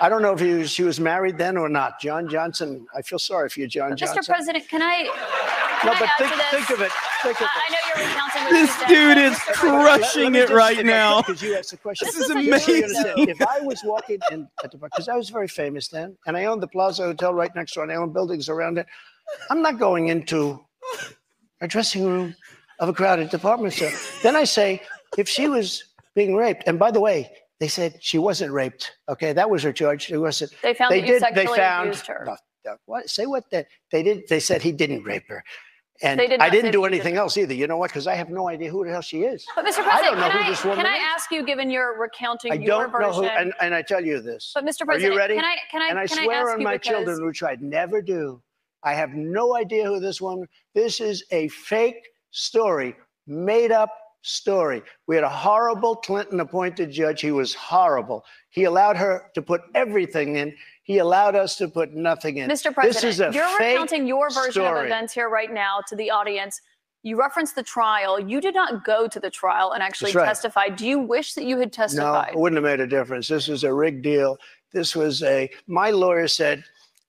I 0.00 0.08
don't 0.08 0.22
know 0.22 0.32
if 0.32 0.40
he 0.40 0.54
was, 0.54 0.70
she 0.70 0.84
was 0.84 0.98
married 0.98 1.36
then 1.36 1.56
or 1.56 1.68
not. 1.68 2.00
John 2.00 2.28
Johnson. 2.28 2.86
I 2.96 3.02
feel 3.02 3.18
sorry 3.18 3.48
for 3.50 3.60
you, 3.60 3.66
John 3.66 3.92
Mr. 3.92 3.98
Johnson. 3.98 4.24
President, 4.26 4.68
can 4.68 4.80
I? 4.80 5.67
No, 5.84 5.92
but 5.98 6.08
think, 6.18 6.30
this? 6.30 6.50
think 6.50 6.70
of 6.70 6.80
it. 6.80 6.92
Think 7.22 7.40
of 7.40 7.46
I, 7.46 7.62
I 7.66 7.72
know 7.72 7.78
you're 7.86 8.08
recounting 8.08 8.42
what 8.44 8.50
This 8.52 8.88
dude 8.88 9.18
is 9.18 9.32
Mr. 9.32 9.54
President- 9.54 9.82
crushing 9.82 10.34
it 10.34 10.50
right 10.50 10.84
now. 10.84 11.22
Because 11.22 11.42
you 11.42 11.56
asked 11.56 11.70
the 11.70 11.76
question. 11.76 12.06
This 12.06 12.16
is 12.16 12.22
is 12.24 12.30
a 12.30 12.34
amazing. 12.34 13.28
If 13.28 13.42
I 13.42 13.60
was 13.60 13.80
walking 13.84 14.18
in 14.30 14.48
at 14.64 14.70
the 14.70 14.78
park, 14.78 14.92
because 14.92 15.08
I 15.08 15.16
was 15.16 15.30
very 15.30 15.48
famous 15.48 15.88
then, 15.88 16.16
and 16.26 16.36
I 16.36 16.44
owned 16.46 16.62
the 16.62 16.68
Plaza 16.68 17.04
Hotel 17.04 17.32
right 17.34 17.54
next 17.54 17.74
door, 17.74 17.84
and 17.84 17.92
I 17.92 17.96
owned 17.96 18.12
buildings 18.12 18.48
around 18.48 18.78
it. 18.78 18.86
I'm 19.50 19.62
not 19.62 19.78
going 19.78 20.08
into 20.08 20.64
a 21.60 21.68
dressing 21.68 22.04
room 22.04 22.34
of 22.80 22.88
a 22.88 22.92
crowded 22.92 23.30
department 23.30 23.74
store. 23.74 23.90
Then 24.22 24.36
I 24.36 24.44
say, 24.44 24.82
if 25.16 25.28
she 25.28 25.48
was 25.48 25.84
being 26.14 26.34
raped, 26.34 26.64
and 26.66 26.78
by 26.78 26.90
the 26.90 27.00
way, 27.00 27.30
they 27.60 27.68
said 27.68 27.98
she 28.00 28.18
wasn't 28.18 28.52
raped. 28.52 28.92
Okay, 29.08 29.32
that 29.32 29.50
was 29.50 29.62
her 29.62 29.72
charge. 29.72 30.10
It 30.10 30.18
wasn't. 30.18 30.52
They 30.62 30.74
found 30.74 30.92
they 30.92 31.00
that 31.00 31.06
you 31.06 31.12
did. 31.14 31.22
They 31.22 31.34
sexually 31.34 31.58
found. 31.58 31.88
abused 31.88 32.06
her. 32.06 32.24
No, 32.26 32.36
no, 32.64 32.76
what? 32.86 33.10
Say 33.10 33.26
what? 33.26 33.50
That 33.50 33.66
they 33.90 34.02
did. 34.02 34.28
They 34.28 34.40
said 34.40 34.62
he 34.62 34.72
didn't 34.72 35.02
rape 35.02 35.28
her. 35.28 35.42
And 36.00 36.20
did 36.20 36.40
I 36.40 36.48
didn't 36.48 36.70
do 36.70 36.84
anything 36.84 37.16
else 37.16 37.36
either. 37.36 37.54
You 37.54 37.66
know 37.66 37.76
what? 37.76 37.90
Because 37.90 38.06
I 38.06 38.14
have 38.14 38.30
no 38.30 38.48
idea 38.48 38.70
who 38.70 38.84
the 38.84 38.90
hell 38.92 39.00
she 39.02 39.22
is. 39.22 39.44
But 39.56 39.64
Mr. 39.64 39.82
President, 39.82 39.92
I 39.94 40.02
don't 40.02 40.16
know 40.18 40.28
can 40.28 40.38
who 40.38 40.44
I, 40.44 40.50
this 40.50 40.64
woman 40.64 40.78
is. 40.78 40.84
can 40.84 40.92
I 40.92 40.96
is. 40.96 41.02
ask 41.14 41.30
you, 41.32 41.44
given 41.44 41.70
your 41.70 41.98
recounting 42.00 42.52
I 42.52 42.54
your 42.56 42.66
don't 42.88 42.92
know 42.92 42.98
version? 43.08 43.24
who, 43.24 43.28
and, 43.30 43.52
and 43.60 43.74
I 43.74 43.82
tell 43.82 44.04
you 44.04 44.20
this. 44.20 44.52
but 44.54 44.64
Mr. 44.64 44.84
President, 44.84 45.10
Are 45.10 45.12
you 45.14 45.18
ready? 45.18 45.34
can 45.34 45.44
I 45.44 45.56
can 45.70 45.82
I 45.82 45.88
and 45.88 45.98
I 45.98 46.06
swear 46.06 46.48
ask 46.48 46.56
on 46.58 46.62
my 46.62 46.74
because 46.78 46.88
children, 46.88 47.26
which 47.26 47.42
I'd 47.42 47.62
never 47.62 48.00
do. 48.00 48.40
I 48.84 48.94
have 48.94 49.10
no 49.14 49.56
idea 49.56 49.86
who 49.86 49.98
this 49.98 50.20
woman. 50.20 50.46
This 50.74 51.00
is 51.00 51.24
a 51.32 51.48
fake 51.48 52.06
story, 52.30 52.94
made 53.26 53.72
up 53.72 53.90
story. 54.22 54.82
We 55.08 55.16
had 55.16 55.24
a 55.24 55.28
horrible 55.28 55.96
Clinton 55.96 56.38
appointed 56.40 56.90
judge. 56.92 57.20
He 57.20 57.32
was 57.32 57.54
horrible. 57.54 58.24
He 58.50 58.64
allowed 58.64 58.96
her 58.96 59.30
to 59.34 59.42
put 59.42 59.62
everything 59.74 60.36
in. 60.36 60.54
He 60.88 60.96
allowed 60.98 61.36
us 61.36 61.56
to 61.56 61.68
put 61.68 61.92
nothing 61.92 62.38
in. 62.38 62.48
Mr. 62.48 62.72
President, 62.72 62.94
this 62.94 63.04
is 63.04 63.20
a 63.20 63.30
you're 63.30 63.58
recounting 63.58 64.06
your 64.06 64.30
version 64.30 64.64
of 64.64 64.86
events 64.86 65.12
here 65.12 65.28
right 65.28 65.52
now 65.52 65.82
to 65.86 65.94
the 65.94 66.10
audience. 66.10 66.62
You 67.02 67.18
referenced 67.18 67.54
the 67.54 67.62
trial. 67.62 68.18
You 68.18 68.40
did 68.40 68.54
not 68.54 68.86
go 68.86 69.06
to 69.06 69.20
the 69.20 69.28
trial 69.28 69.72
and 69.72 69.82
actually 69.82 70.12
right. 70.12 70.24
testify. 70.24 70.70
Do 70.70 70.88
you 70.88 70.98
wish 70.98 71.34
that 71.34 71.44
you 71.44 71.58
had 71.58 71.74
testified? 71.74 72.32
No, 72.32 72.38
it 72.38 72.40
wouldn't 72.40 72.56
have 72.56 72.64
made 72.64 72.82
a 72.82 72.86
difference. 72.86 73.28
This 73.28 73.48
was 73.48 73.64
a 73.64 73.72
rigged 73.72 74.02
deal. 74.02 74.38
This 74.72 74.96
was 74.96 75.22
a, 75.22 75.50
my 75.66 75.90
lawyer 75.90 76.26
said, 76.26 76.64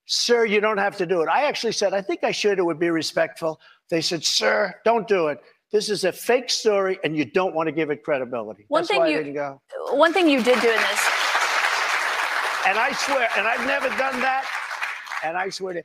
Sir, 0.07 0.43
you 0.43 0.59
don't 0.59 0.77
have 0.77 0.97
to 0.97 1.05
do 1.05 1.21
it. 1.21 1.29
I 1.29 1.45
actually 1.45 1.71
said, 1.71 1.93
I 1.93 2.01
think 2.01 2.25
I 2.25 2.31
should. 2.31 2.59
It 2.59 2.65
would 2.65 2.79
be 2.79 2.89
respectful. 2.89 3.61
They 3.89 4.01
said, 4.01 4.25
Sir, 4.25 4.75
don't 4.83 5.07
do 5.07 5.27
it. 5.27 5.39
This 5.71 5.89
is 5.89 6.03
a 6.03 6.11
fake 6.11 6.49
story 6.49 6.99
and 7.05 7.15
you 7.15 7.23
don't 7.23 7.55
want 7.55 7.67
to 7.67 7.71
give 7.71 7.91
it 7.91 8.03
credibility. 8.03 8.65
One 8.67 8.81
That's 8.81 8.89
thing 8.89 9.01
you- 9.03 9.07
I 9.07 9.23
didn't 9.23 9.35
go. 9.35 9.61
One 9.91 10.11
thing 10.11 10.27
you 10.27 10.43
did 10.43 10.59
do 10.59 10.67
in 10.67 10.75
this, 10.75 11.09
And 12.69 12.77
I 12.77 12.91
swear, 12.91 13.27
and 13.35 13.47
I've 13.47 13.65
never 13.65 13.89
done 13.97 14.21
that. 14.21 14.45
And 15.23 15.35
I 15.35 15.49
swear 15.49 15.73
to, 15.73 15.83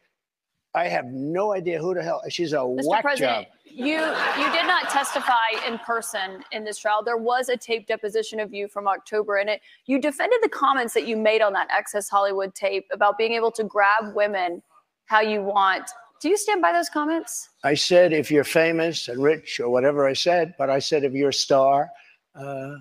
I 0.74 0.86
have 0.88 1.06
no 1.06 1.54
idea 1.54 1.78
who 1.80 1.94
the 1.94 2.02
hell. 2.02 2.20
She's 2.28 2.52
a 2.52 2.56
Mr. 2.56 2.80
whack 2.84 3.00
President, 3.00 3.46
job. 3.46 3.54
you 3.64 3.94
you 3.94 4.52
did 4.52 4.66
not 4.66 4.90
testify 4.90 5.48
in 5.66 5.78
person 5.78 6.44
in 6.52 6.62
this 6.62 6.76
trial. 6.76 7.02
There 7.02 7.16
was 7.16 7.48
a 7.48 7.56
tape 7.56 7.86
deposition 7.86 8.38
of 8.38 8.52
you 8.52 8.68
from 8.68 8.86
October 8.86 9.38
in 9.38 9.48
it. 9.48 9.62
You 9.86 9.98
defended 9.98 10.40
the 10.42 10.50
comments 10.50 10.92
that 10.92 11.08
you 11.08 11.16
made 11.16 11.40
on 11.40 11.54
that 11.54 11.68
Access 11.70 12.10
Hollywood 12.10 12.54
tape 12.54 12.84
about 12.92 13.16
being 13.16 13.32
able 13.32 13.50
to 13.52 13.64
grab 13.64 14.14
women 14.14 14.62
how 15.06 15.22
you 15.22 15.40
want. 15.40 15.90
Do 16.20 16.28
you 16.28 16.36
stand 16.36 16.60
by 16.60 16.72
those 16.72 16.90
comments? 16.90 17.48
I 17.62 17.72
said, 17.72 18.12
if 18.12 18.30
you're 18.30 18.44
famous 18.44 19.08
and 19.08 19.22
rich 19.22 19.58
or 19.58 19.70
whatever 19.70 20.06
I 20.06 20.12
said, 20.12 20.54
but 20.58 20.68
I 20.68 20.80
said, 20.80 21.02
if 21.02 21.14
you're 21.14 21.30
a 21.30 21.32
star, 21.32 21.88
uh, 22.34 22.74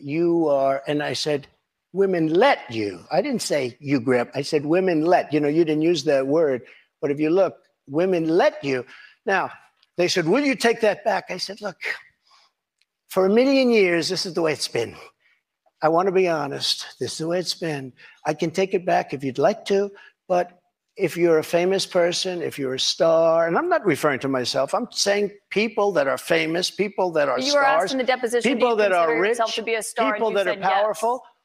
you 0.00 0.46
are, 0.46 0.84
and 0.86 1.02
I 1.02 1.12
said, 1.12 1.48
women 1.96 2.32
let 2.32 2.70
you. 2.70 3.04
I 3.10 3.22
didn't 3.22 3.42
say 3.42 3.76
you 3.80 3.98
grip. 4.00 4.30
I 4.34 4.42
said, 4.42 4.66
women 4.66 5.04
let. 5.04 5.32
You 5.32 5.40
know, 5.40 5.48
you 5.48 5.64
didn't 5.64 5.82
use 5.82 6.04
that 6.04 6.26
word, 6.26 6.62
but 7.00 7.10
if 7.10 7.18
you 7.18 7.30
look, 7.30 7.56
women 7.88 8.28
let 8.28 8.62
you. 8.62 8.84
Now, 9.24 9.50
they 9.96 10.08
said, 10.08 10.28
will 10.28 10.44
you 10.44 10.54
take 10.54 10.82
that 10.82 11.04
back? 11.04 11.24
I 11.30 11.38
said, 11.38 11.60
look, 11.62 11.76
for 13.08 13.26
a 13.26 13.30
million 13.30 13.70
years, 13.70 14.08
this 14.08 14.26
is 14.26 14.34
the 14.34 14.42
way 14.42 14.52
it's 14.52 14.68
been. 14.68 14.94
I 15.82 15.88
want 15.88 16.06
to 16.06 16.12
be 16.12 16.28
honest. 16.28 16.86
This 17.00 17.12
is 17.12 17.18
the 17.18 17.28
way 17.28 17.38
it's 17.38 17.54
been. 17.54 17.92
I 18.24 18.34
can 18.34 18.50
take 18.50 18.74
it 18.74 18.84
back 18.84 19.14
if 19.14 19.24
you'd 19.24 19.38
like 19.38 19.64
to, 19.66 19.90
but 20.28 20.60
if 20.96 21.16
you're 21.16 21.38
a 21.38 21.44
famous 21.44 21.84
person, 21.84 22.40
if 22.40 22.58
you're 22.58 22.74
a 22.74 22.80
star, 22.80 23.46
and 23.46 23.56
I'm 23.58 23.68
not 23.68 23.84
referring 23.84 24.18
to 24.20 24.28
myself, 24.28 24.74
I'm 24.74 24.88
saying 24.90 25.30
people 25.50 25.92
that 25.92 26.08
are 26.08 26.16
famous, 26.16 26.70
people 26.70 27.10
that 27.12 27.28
are 27.28 27.38
you 27.38 27.54
were 27.54 27.62
asked 27.62 27.88
stars, 27.88 27.92
in 27.92 27.98
the 27.98 28.04
deposition, 28.04 28.50
people 28.50 28.76
that 28.76 28.92
are 28.92 29.20
rich, 29.20 29.38
to 29.54 29.62
be 29.62 29.74
a 29.74 29.82
star? 29.82 30.14
people 30.14 30.30
that 30.32 30.46
are 30.46 30.56
powerful. 30.56 31.22
yes. 31.22 31.35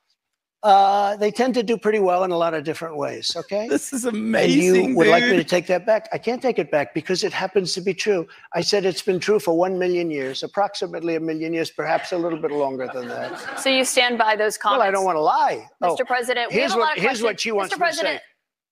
Powerful, 0.64 1.14
uh, 1.14 1.16
they 1.18 1.32
tend 1.32 1.54
to 1.56 1.64
do 1.64 1.78
pretty 1.78 2.00
well 2.00 2.24
in 2.24 2.32
a 2.32 2.38
lot 2.38 2.54
of 2.54 2.64
different 2.64 2.98
ways. 2.98 3.36
Okay. 3.36 3.68
This 3.68 3.94
is 3.94 4.06
And 4.06 4.16
amazing. 4.18 4.90
you 4.90 4.96
would 4.96 5.08
like 5.08 5.24
me 5.24 5.36
to 5.36 5.44
take 5.44 5.68
that 5.68 5.86
back? 5.86 6.08
I 6.14 6.18
can't 6.18 6.42
take 6.42 6.60
it 6.60 6.72
back 6.72 6.94
because 6.94 7.24
it 7.24 7.34
happens 7.34 7.74
to 7.74 7.82
be 7.82 7.94
true. 7.94 8.28
I 8.54 8.62
said 8.62 8.86
it's 8.86 9.02
been 9.02 9.20
true 9.20 9.40
for 9.40 9.58
one 9.58 9.78
million 9.80 10.10
years, 10.12 10.44
approximately 10.44 11.16
a 11.16 11.20
million 11.20 11.54
years, 11.54 11.70
perhaps 11.72 12.12
a 12.12 12.18
little 12.18 12.40
bit 12.40 12.52
longer 12.52 12.90
than 12.94 13.08
that. 13.08 13.60
So 13.60 13.70
you 13.70 13.84
stand 13.86 14.18
by 14.18 14.36
those 14.36 14.58
comments? 14.58 14.80
Well, 14.80 14.88
I 14.88 14.92
don't 14.92 15.06
want 15.06 15.18
to 15.18 15.22
lie. 15.22 15.68
Mr. 15.84 15.98
Oh, 16.02 16.06
President, 16.06 16.50
we 16.52 16.56
here's 16.58 16.72
have 16.72 16.78
a 16.78 16.80
what- 16.80 16.86
lot 16.90 16.98
of 16.98 17.04
here's 17.04 17.22
what 17.24 17.40
she 17.40 17.52
wants 17.52 17.74
Mr. 17.74 17.80
me 17.80 17.88
to 17.88 17.94
say. 17.94 18.02
President, 18.02 18.22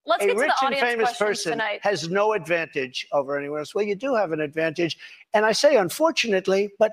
let's 0.05 0.23
a 0.23 0.27
get 0.27 0.33
to 0.33 0.39
rich 0.39 0.51
the 0.59 0.65
and 0.65 0.73
audience 0.75 0.91
famous 0.91 1.03
questions 1.17 1.27
person 1.27 1.51
tonight. 1.53 1.79
has 1.83 2.09
no 2.09 2.33
advantage 2.33 3.07
over 3.11 3.37
anyone 3.37 3.59
else. 3.59 3.75
Well, 3.75 3.85
you 3.85 3.95
do 3.95 4.15
have 4.15 4.31
an 4.31 4.41
advantage. 4.41 4.97
And 5.33 5.45
I 5.45 5.51
say 5.51 5.75
unfortunately, 5.75 6.69
but 6.79 6.91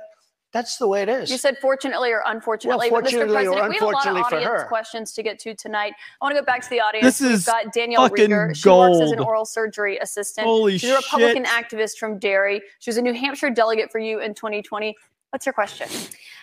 that's 0.53 0.79
the 0.79 0.89
way 0.89 1.03
it 1.03 1.09
is. 1.09 1.31
You 1.31 1.39
said 1.39 1.59
fortunately 1.61 2.13
or 2.13 2.23
unfortunately, 2.25 2.91
Well, 2.91 3.03
but 3.03 3.11
Mr. 3.11 3.19
fortunately 3.19 3.47
or 3.47 3.53
President, 3.53 3.69
we 3.69 3.75
have 3.75 3.83
a 3.83 3.87
lot 3.87 4.07
of 4.07 4.17
audience 4.33 4.63
questions 4.69 5.13
to 5.13 5.23
get 5.23 5.39
to 5.41 5.55
tonight. 5.55 5.93
I 6.21 6.25
want 6.25 6.35
to 6.35 6.41
go 6.41 6.45
back 6.45 6.63
to 6.63 6.71
the 6.71 6.81
audience. 6.81 7.05
This 7.05 7.21
We've 7.21 7.33
is 7.33 7.45
got 7.45 7.73
Danielle 7.73 8.09
fucking 8.09 8.31
Rieger. 8.31 8.57
She 8.57 8.69
works 8.69 9.01
as 9.01 9.13
an 9.13 9.19
oral 9.19 9.45
surgery 9.45 9.99
assistant. 9.99 10.47
Holy 10.47 10.79
She's 10.79 10.91
a 10.91 10.97
Republican 10.97 11.45
shit. 11.45 11.47
activist 11.47 11.99
from 11.99 12.19
Derry. 12.19 12.63
She 12.79 12.89
was 12.89 12.97
a 12.97 13.03
New 13.03 13.13
Hampshire 13.13 13.51
delegate 13.51 13.91
for 13.93 13.99
you 13.99 14.21
in 14.21 14.35
2020. 14.35 14.97
What's 15.31 15.45
your 15.45 15.53
question? 15.53 15.89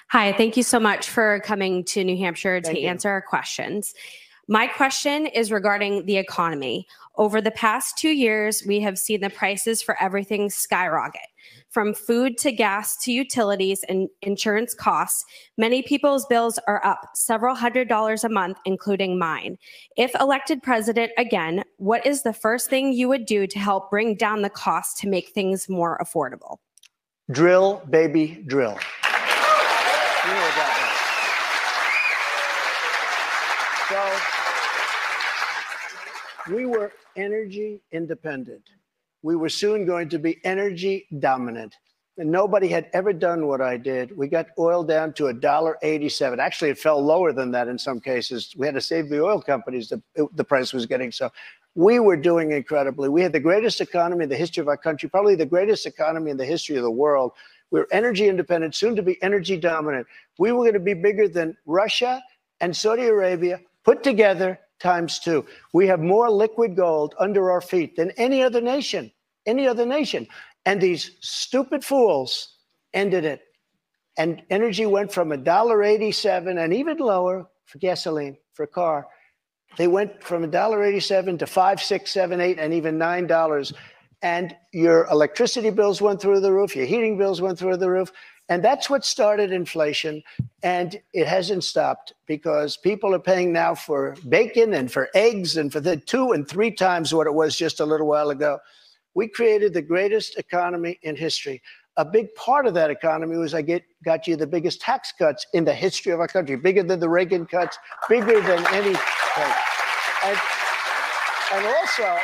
Hi, 0.09 0.33
thank 0.33 0.57
you 0.57 0.63
so 0.63 0.79
much 0.79 1.09
for 1.09 1.39
coming 1.39 1.83
to 1.85 2.03
New 2.03 2.17
Hampshire 2.17 2.61
to 2.61 2.79
you. 2.79 2.87
answer 2.87 3.09
our 3.09 3.21
questions. 3.21 3.93
My 4.47 4.67
question 4.67 5.25
is 5.25 5.51
regarding 5.51 6.05
the 6.05 6.17
economy. 6.17 6.85
Over 7.15 7.41
the 7.41 7.51
past 7.51 7.97
two 7.97 8.09
years, 8.09 8.63
we 8.67 8.81
have 8.81 8.99
seen 8.99 9.21
the 9.21 9.29
prices 9.29 9.81
for 9.81 9.99
everything 10.01 10.49
skyrocket. 10.49 11.21
From 11.73 11.95
food 11.95 12.37
to 12.37 12.51
gas 12.51 12.95
to 12.97 13.11
utilities 13.11 13.83
and 13.89 14.07
insurance 14.21 14.75
costs, 14.75 15.25
many 15.57 15.81
people's 15.81 16.23
bills 16.27 16.59
are 16.67 16.85
up 16.85 17.09
several 17.15 17.55
hundred 17.55 17.89
dollars 17.89 18.23
a 18.23 18.29
month, 18.29 18.59
including 18.63 19.17
mine. 19.17 19.57
If 19.97 20.11
elected 20.19 20.61
president 20.61 21.13
again, 21.17 21.63
what 21.77 22.05
is 22.05 22.21
the 22.21 22.31
first 22.31 22.69
thing 22.69 22.93
you 22.93 23.09
would 23.09 23.25
do 23.25 23.47
to 23.47 23.57
help 23.57 23.89
bring 23.89 24.13
down 24.13 24.43
the 24.43 24.51
cost 24.51 24.99
to 24.99 25.09
make 25.09 25.29
things 25.29 25.67
more 25.67 25.97
affordable? 25.97 26.57
drill, 27.31 27.81
baby, 27.89 28.43
drill. 28.45 28.77
So 33.89 34.15
we 36.53 36.65
were 36.67 36.91
energy 37.15 37.81
independent. 37.91 38.69
We 39.23 39.35
were 39.35 39.49
soon 39.49 39.85
going 39.85 40.09
to 40.09 40.19
be 40.19 40.39
energy 40.45 41.07
dominant. 41.19 41.75
And 42.17 42.29
nobody 42.29 42.67
had 42.67 42.89
ever 42.93 43.11
done 43.11 43.47
what 43.47 43.59
I 43.59 43.75
did. 43.77 44.15
We 44.15 44.27
got 44.27 44.47
oil 44.59 44.83
down 44.83 45.13
to 45.13 45.23
$1.87. 45.23 46.37
Actually, 46.37 46.69
it 46.69 46.77
fell 46.77 47.03
lower 47.03 47.33
than 47.33 47.49
that 47.51 47.67
in 47.67 47.79
some 47.79 47.99
cases. 47.99 48.53
We 48.55 48.67
had 48.67 48.75
to 48.75 48.81
save 48.81 49.09
the 49.09 49.23
oil 49.23 49.41
companies. 49.41 49.89
The, 49.89 50.27
the 50.35 50.43
price 50.43 50.73
was 50.73 50.85
getting 50.85 51.11
so. 51.11 51.31
We 51.73 51.97
were 51.97 52.17
doing 52.17 52.51
incredibly. 52.51 53.09
We 53.09 53.23
had 53.23 53.31
the 53.31 53.39
greatest 53.39 53.81
economy 53.81 54.25
in 54.25 54.29
the 54.29 54.35
history 54.35 54.61
of 54.61 54.67
our 54.67 54.77
country, 54.77 55.09
probably 55.09 55.33
the 55.33 55.47
greatest 55.47 55.87
economy 55.87 56.29
in 56.29 56.37
the 56.37 56.45
history 56.45 56.75
of 56.75 56.83
the 56.83 56.91
world. 56.91 57.31
We 57.71 57.79
were 57.79 57.87
energy 57.91 58.27
independent, 58.27 58.75
soon 58.75 58.95
to 58.95 59.01
be 59.01 59.21
energy 59.23 59.57
dominant. 59.57 60.05
We 60.37 60.51
were 60.51 60.65
going 60.65 60.73
to 60.73 60.79
be 60.79 60.93
bigger 60.93 61.27
than 61.27 61.57
Russia 61.65 62.21
and 62.61 62.75
Saudi 62.75 63.07
Arabia 63.07 63.59
put 63.83 64.03
together 64.03 64.59
times 64.79 65.19
two. 65.19 65.45
We 65.73 65.87
have 65.87 65.99
more 65.99 66.29
liquid 66.29 66.75
gold 66.75 67.15
under 67.19 67.51
our 67.51 67.61
feet 67.61 67.95
than 67.95 68.11
any 68.11 68.43
other 68.43 68.61
nation, 68.61 69.11
any 69.45 69.67
other 69.67 69.85
nation. 69.85 70.27
And 70.65 70.81
these 70.81 71.11
stupid 71.21 71.83
fools 71.83 72.57
ended 72.93 73.25
it. 73.25 73.41
And 74.17 74.43
energy 74.49 74.85
went 74.85 75.11
from 75.11 75.29
$1.87 75.29 76.63
and 76.63 76.73
even 76.73 76.97
lower 76.97 77.47
for 77.65 77.77
gasoline, 77.79 78.37
for 78.53 78.63
a 78.63 78.67
car. 78.67 79.07
They 79.77 79.87
went 79.87 80.23
from 80.23 80.49
$1.87 80.49 81.39
to 81.39 81.47
five, 81.47 81.81
six, 81.81 82.11
seven, 82.11 82.39
eight, 82.39 82.59
and 82.59 82.73
even 82.73 82.97
nine 82.97 83.25
dollars. 83.25 83.73
And 84.21 84.55
your 84.71 85.05
electricity 85.07 85.69
bills 85.69 86.01
went 86.01 86.21
through 86.21 86.39
the 86.39 86.53
roof, 86.53 86.75
your 86.75 86.85
heating 86.85 87.17
bills 87.17 87.41
went 87.41 87.59
through 87.59 87.77
the 87.77 87.89
roof. 87.89 88.11
And 88.49 88.63
that's 88.63 88.89
what 88.89 89.05
started 89.05 89.51
inflation. 89.51 90.21
And 90.63 91.01
it 91.13 91.27
hasn't 91.27 91.63
stopped 91.63 92.13
because 92.27 92.77
people 92.77 93.13
are 93.15 93.19
paying 93.19 93.53
now 93.53 93.73
for 93.73 94.15
bacon 94.27 94.73
and 94.73 94.91
for 94.91 95.09
eggs 95.15 95.57
and 95.57 95.71
for 95.71 95.79
the 95.79 95.97
two 95.97 96.33
and 96.33 96.47
three 96.47 96.71
times 96.71 97.13
what 97.13 97.27
it 97.27 97.33
was 97.33 97.55
just 97.55 97.79
a 97.79 97.85
little 97.85 98.07
while 98.07 98.29
ago. 98.31 98.59
We 99.13 99.27
created 99.27 99.73
the 99.73 99.81
greatest 99.81 100.37
economy 100.37 100.99
in 101.03 101.15
history. 101.15 101.61
a 101.97 102.05
big 102.05 102.33
part 102.35 102.65
of 102.65 102.73
that 102.73 102.89
economy 102.89 103.37
was 103.37 103.53
I 103.53 103.61
get 103.61 103.83
got 104.03 104.27
you 104.27 104.35
the 104.35 104.47
biggest 104.47 104.81
tax 104.81 105.13
cuts 105.17 105.45
in 105.53 105.63
the 105.63 105.73
history 105.73 106.11
of 106.11 106.19
our 106.19 106.27
country, 106.27 106.55
bigger 106.55 106.83
than 106.83 106.99
the 106.99 107.09
Reagan 107.09 107.45
cuts, 107.45 107.77
bigger 108.09 108.41
than 108.41 108.65
any. 108.73 108.95
And, 110.25 110.37
and 111.53 111.65
also, 111.67 112.17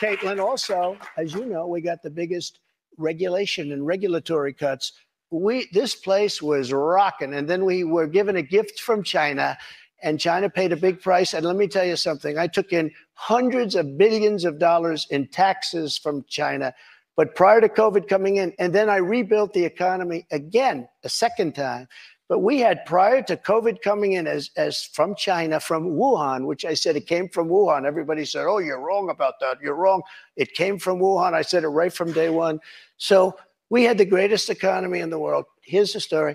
Kaitlan, 0.00 0.42
also, 0.42 0.96
as 1.16 1.34
you 1.34 1.44
know, 1.44 1.66
we 1.66 1.80
got 1.80 2.02
the 2.02 2.10
biggest 2.10 2.60
regulation 2.96 3.72
and 3.72 3.86
regulatory 3.86 4.54
cuts. 4.54 4.92
We 5.30 5.68
this 5.72 5.94
place 5.94 6.40
was 6.40 6.72
rocking, 6.72 7.34
and 7.34 7.48
then 7.48 7.64
we 7.64 7.84
were 7.84 8.06
given 8.06 8.36
a 8.36 8.42
gift 8.42 8.80
from 8.80 9.02
China, 9.02 9.58
and 10.02 10.18
China 10.18 10.48
paid 10.48 10.72
a 10.72 10.76
big 10.76 11.00
price. 11.00 11.34
And 11.34 11.44
let 11.44 11.56
me 11.56 11.68
tell 11.68 11.84
you 11.84 11.96
something: 11.96 12.38
I 12.38 12.46
took 12.46 12.72
in 12.72 12.90
hundreds 13.14 13.74
of 13.74 13.98
billions 13.98 14.44
of 14.44 14.58
dollars 14.58 15.06
in 15.10 15.28
taxes 15.28 15.98
from 15.98 16.24
China. 16.28 16.72
But 17.16 17.34
prior 17.34 17.60
to 17.60 17.68
COVID 17.68 18.06
coming 18.08 18.36
in, 18.36 18.54
and 18.60 18.72
then 18.72 18.88
I 18.88 18.96
rebuilt 18.96 19.52
the 19.52 19.64
economy 19.64 20.26
again 20.30 20.88
a 21.02 21.08
second 21.08 21.54
time. 21.54 21.88
But 22.28 22.40
we 22.40 22.60
had 22.60 22.84
prior 22.84 23.22
to 23.22 23.36
COVID 23.36 23.80
coming 23.80 24.12
in 24.12 24.26
as, 24.26 24.50
as 24.56 24.84
from 24.84 25.14
China, 25.16 25.58
from 25.60 25.92
Wuhan, 25.92 26.44
which 26.44 26.66
I 26.66 26.74
said 26.74 26.94
it 26.94 27.06
came 27.06 27.28
from 27.30 27.48
Wuhan. 27.48 27.86
Everybody 27.86 28.26
said, 28.26 28.44
oh, 28.46 28.58
you're 28.58 28.80
wrong 28.80 29.08
about 29.08 29.40
that. 29.40 29.56
You're 29.62 29.74
wrong. 29.74 30.02
It 30.36 30.52
came 30.52 30.78
from 30.78 31.00
Wuhan. 31.00 31.32
I 31.32 31.40
said 31.40 31.64
it 31.64 31.68
right 31.68 31.92
from 31.92 32.12
day 32.12 32.28
one. 32.28 32.60
So 32.98 33.34
we 33.70 33.84
had 33.84 33.98
the 33.98 34.04
greatest 34.04 34.50
economy 34.50 35.00
in 35.00 35.10
the 35.10 35.18
world. 35.18 35.44
Here's 35.62 35.92
the 35.92 36.00
story. 36.00 36.34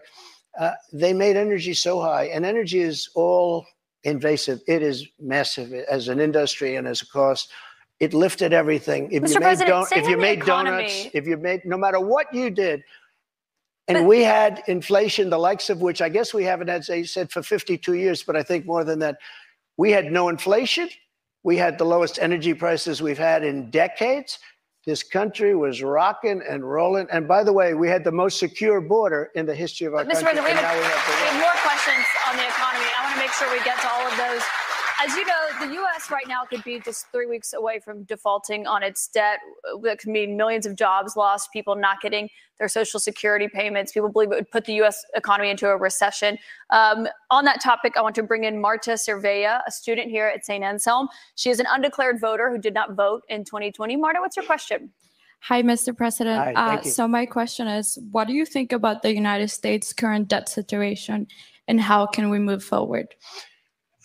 Uh, 0.60 0.74
they 0.92 1.14
made 1.14 1.36
energy 1.36 1.74
so 1.74 2.00
high, 2.00 2.26
and 2.26 2.46
energy 2.46 2.80
is 2.80 3.10
all 3.16 3.66
invasive. 4.04 4.62
It 4.68 4.84
is 4.84 5.08
massive 5.20 5.74
as 5.74 6.08
an 6.10 6.20
industry 6.20 6.76
and 6.76 6.88
as 6.88 7.02
a 7.02 7.08
cost. 7.08 7.52
It 8.00 8.14
lifted 8.14 8.54
everything. 8.54 9.12
If 9.12 9.24
Mr. 9.24 9.34
you 9.36 9.40
made, 9.40 9.60
don- 9.60 9.88
if 9.96 10.08
you 10.08 10.18
made 10.18 10.46
donuts, 10.46 11.08
if 11.14 11.26
you 11.26 11.38
made, 11.38 11.66
no 11.66 11.78
matter 11.78 12.00
what 12.00 12.32
you 12.34 12.50
did, 12.50 12.84
and 13.88 14.00
But- 14.00 14.08
we 14.08 14.24
had 14.24 14.62
inflation, 14.68 15.30
the 15.30 15.40
likes 15.40 15.70
of 15.70 15.82
which 15.82 16.02
I 16.02 16.10
guess 16.10 16.34
we 16.34 16.44
haven't, 16.44 16.70
as 16.70 16.90
I 16.90 17.04
said, 17.04 17.32
for 17.32 17.42
52 17.42 17.94
years, 17.96 18.24
but 18.24 18.36
I 18.36 18.44
think 18.44 18.66
more 18.66 18.84
than 18.84 19.00
that. 19.00 19.18
We 19.78 19.92
had 19.92 20.12
no 20.12 20.30
inflation. 20.30 20.90
We 21.44 21.58
had 21.58 21.78
the 21.78 21.86
lowest 21.86 22.20
energy 22.20 22.54
prices 22.54 23.02
we've 23.02 23.18
had 23.18 23.44
in 23.44 23.72
decades. 23.72 24.38
This 24.86 25.02
country 25.02 25.56
was 25.56 25.82
rocking 25.82 26.44
and 26.44 26.60
rolling. 26.60 27.08
And 27.10 27.26
by 27.26 27.46
the 27.46 27.54
way, 27.54 27.74
we 27.74 27.88
had 27.88 28.04
the 28.04 28.12
most 28.12 28.38
secure 28.38 28.82
border 28.82 29.32
in 29.34 29.46
the 29.46 29.56
history 29.56 29.88
of 29.88 29.94
our 29.94 30.04
Mr. 30.04 30.28
country. 30.28 30.44
President, 30.44 30.44
we 30.44 30.52
have, 30.60 30.76
we 30.76 30.84
have 30.84 31.08
the 31.08 31.16
we 31.16 31.24
have 31.24 31.40
worst. 31.40 31.48
more 31.48 31.58
questions 31.64 32.06
on 32.28 32.36
the 32.36 32.44
economy. 32.44 32.84
I 32.92 33.08
want 33.08 33.16
to 33.16 33.22
make 33.24 33.32
sure 33.32 33.48
we 33.48 33.64
get 33.64 33.80
to 33.80 33.88
all 33.88 34.04
of 34.04 34.16
those. 34.20 34.44
As 35.06 35.14
you 35.18 35.26
know, 35.26 35.68
the 35.68 35.74
U.S. 35.74 36.10
right 36.10 36.28
now 36.30 36.46
could 36.46 36.64
be 36.64 36.80
just 36.80 37.12
three 37.12 37.26
weeks 37.26 37.52
away 37.52 37.80
from 37.80 38.04
defaulting 38.04 38.66
on 38.68 38.84
its 38.84 39.08
debt. 39.08 39.40
That 39.82 40.00
could 40.00 40.10
mean 40.10 40.38
millions 40.38 40.66
of 40.66 40.78
jobs 40.78 41.18
lost, 41.18 41.52
people 41.52 41.76
not 41.76 42.00
getting 42.00 42.30
their 42.58 42.70
Social 42.70 43.02
Security 43.02 43.50
payments. 43.50 43.92
People 43.92 44.10
believe 44.10 44.32
it 44.32 44.36
would 44.36 44.52
put 44.52 44.64
the 44.64 44.76
U.S. 44.76 45.04
economy 45.14 45.50
into 45.50 45.68
a 45.68 45.76
recession. 45.76 46.38
Um, 46.70 47.10
on 47.30 47.44
that 47.44 47.60
topic, 47.60 47.98
I 47.98 48.02
want 48.02 48.16
to 48.16 48.24
bring 48.24 48.46
in 48.46 48.62
Marta 48.62 48.92
Cervella, 48.92 49.60
a 49.68 49.72
student 49.72 50.10
here 50.10 50.28
at 50.28 50.46
St. 50.46 50.64
Anselm. 50.64 51.10
She 51.36 51.50
is 51.50 51.60
an 51.60 51.66
undeclared 51.70 52.22
voter 52.22 52.50
who 52.50 52.58
did 52.58 52.74
not 52.74 52.94
vote 52.94 53.24
in 53.28 53.44
2020. 53.44 53.98
Marta, 53.98 54.22
what's 54.22 54.38
your 54.38 54.46
question? 54.46 54.90
Hi, 55.42 55.62
Mr. 55.62 55.96
President. 55.96 56.38
Hi, 56.40 56.54
uh, 56.54 56.82
you. 56.82 56.90
so 56.90 57.10
my 57.10 57.26
question 57.26 57.68
is, 57.68 58.00
what 58.12 58.28
do 58.28 58.34
you 58.34 58.46
think 58.46 58.72
about 58.72 59.02
the 59.02 59.14
United 59.14 59.50
States' 59.50 59.92
current 59.92 60.30
debt 60.30 60.48
situation, 60.48 61.28
and 61.68 61.82
how 61.82 62.06
can 62.06 62.30
we 62.30 62.40
move 62.40 62.64
forward? 62.64 63.14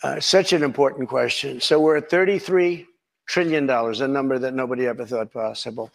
Uh, 0.03 0.21
such 0.21 0.53
an 0.53 0.63
important 0.63 1.09
question. 1.09 1.61
So 1.61 1.81
we're 1.81 1.97
at 1.97 2.09
$33 2.09 2.87
trillion, 3.27 3.69
a 3.69 4.09
number 4.09 4.39
that 4.39 4.55
nobody 4.55 4.87
ever 4.87 5.05
thought 5.05 5.33
possible. 5.33 5.91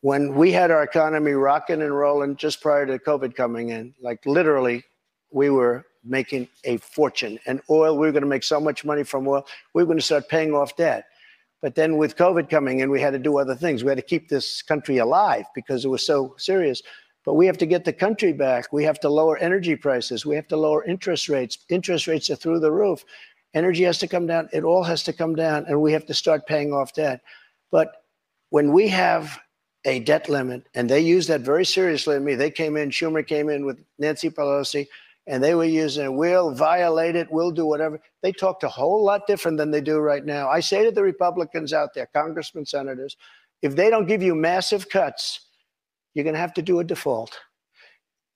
When 0.00 0.34
we 0.34 0.50
had 0.50 0.70
our 0.72 0.82
economy 0.82 1.32
rocking 1.32 1.82
and 1.82 1.96
rolling 1.96 2.36
just 2.36 2.60
prior 2.60 2.86
to 2.86 2.98
COVID 2.98 3.36
coming 3.36 3.68
in, 3.68 3.94
like 4.02 4.26
literally, 4.26 4.82
we 5.30 5.50
were 5.50 5.84
making 6.02 6.48
a 6.64 6.76
fortune. 6.78 7.38
And 7.46 7.60
oil, 7.70 7.96
we 7.96 8.06
were 8.06 8.12
going 8.12 8.22
to 8.22 8.28
make 8.28 8.42
so 8.42 8.58
much 8.58 8.84
money 8.84 9.04
from 9.04 9.28
oil, 9.28 9.46
we 9.74 9.82
were 9.82 9.86
going 9.86 9.98
to 9.98 10.04
start 10.04 10.28
paying 10.28 10.52
off 10.52 10.76
debt. 10.76 11.06
But 11.62 11.76
then 11.76 11.96
with 11.96 12.16
COVID 12.16 12.50
coming 12.50 12.80
in, 12.80 12.90
we 12.90 13.00
had 13.00 13.12
to 13.12 13.18
do 13.18 13.38
other 13.38 13.54
things. 13.54 13.84
We 13.84 13.88
had 13.88 13.96
to 13.96 14.02
keep 14.02 14.28
this 14.28 14.60
country 14.60 14.98
alive 14.98 15.46
because 15.54 15.84
it 15.84 15.88
was 15.88 16.04
so 16.04 16.34
serious. 16.36 16.82
But 17.24 17.34
we 17.34 17.46
have 17.46 17.58
to 17.58 17.66
get 17.66 17.84
the 17.84 17.92
country 17.92 18.32
back. 18.32 18.72
We 18.72 18.84
have 18.84 19.00
to 19.00 19.08
lower 19.08 19.38
energy 19.38 19.76
prices. 19.76 20.26
We 20.26 20.36
have 20.36 20.48
to 20.48 20.56
lower 20.56 20.84
interest 20.84 21.28
rates. 21.28 21.58
Interest 21.68 22.06
rates 22.06 22.28
are 22.30 22.36
through 22.36 22.60
the 22.60 22.72
roof. 22.72 23.04
Energy 23.54 23.84
has 23.84 23.98
to 23.98 24.08
come 24.08 24.26
down. 24.26 24.48
It 24.52 24.64
all 24.64 24.82
has 24.82 25.02
to 25.04 25.12
come 25.12 25.34
down, 25.34 25.64
and 25.68 25.80
we 25.80 25.92
have 25.92 26.06
to 26.06 26.14
start 26.14 26.46
paying 26.46 26.72
off 26.72 26.92
debt. 26.92 27.22
But 27.70 28.02
when 28.50 28.72
we 28.72 28.88
have 28.88 29.38
a 29.84 30.00
debt 30.00 30.28
limit, 30.28 30.66
and 30.74 30.88
they 30.88 31.00
use 31.00 31.26
that 31.26 31.42
very 31.42 31.64
seriously. 31.64 32.16
I 32.16 32.18
mean, 32.18 32.38
they 32.38 32.50
came 32.50 32.76
in, 32.76 32.90
Schumer 32.90 33.26
came 33.26 33.48
in 33.48 33.66
with 33.66 33.84
Nancy 33.98 34.30
Pelosi, 34.30 34.88
and 35.26 35.42
they 35.42 35.54
were 35.54 35.64
using, 35.64 36.06
it. 36.06 36.12
we'll 36.12 36.52
violate 36.52 37.16
it, 37.16 37.30
we'll 37.30 37.50
do 37.50 37.66
whatever. 37.66 38.00
They 38.22 38.32
talked 38.32 38.62
a 38.62 38.68
whole 38.68 39.04
lot 39.04 39.26
different 39.26 39.58
than 39.58 39.70
they 39.70 39.80
do 39.80 39.98
right 39.98 40.24
now. 40.24 40.48
I 40.48 40.60
say 40.60 40.84
to 40.84 40.90
the 40.90 41.02
Republicans 41.02 41.72
out 41.72 41.94
there, 41.94 42.06
congressmen, 42.06 42.66
senators, 42.66 43.16
if 43.62 43.76
they 43.76 43.90
don't 43.90 44.06
give 44.06 44.22
you 44.22 44.34
massive 44.34 44.88
cuts, 44.88 45.43
you're 46.14 46.24
going 46.24 46.34
to 46.34 46.40
have 46.40 46.54
to 46.54 46.62
do 46.62 46.80
a 46.80 46.84
default. 46.84 47.38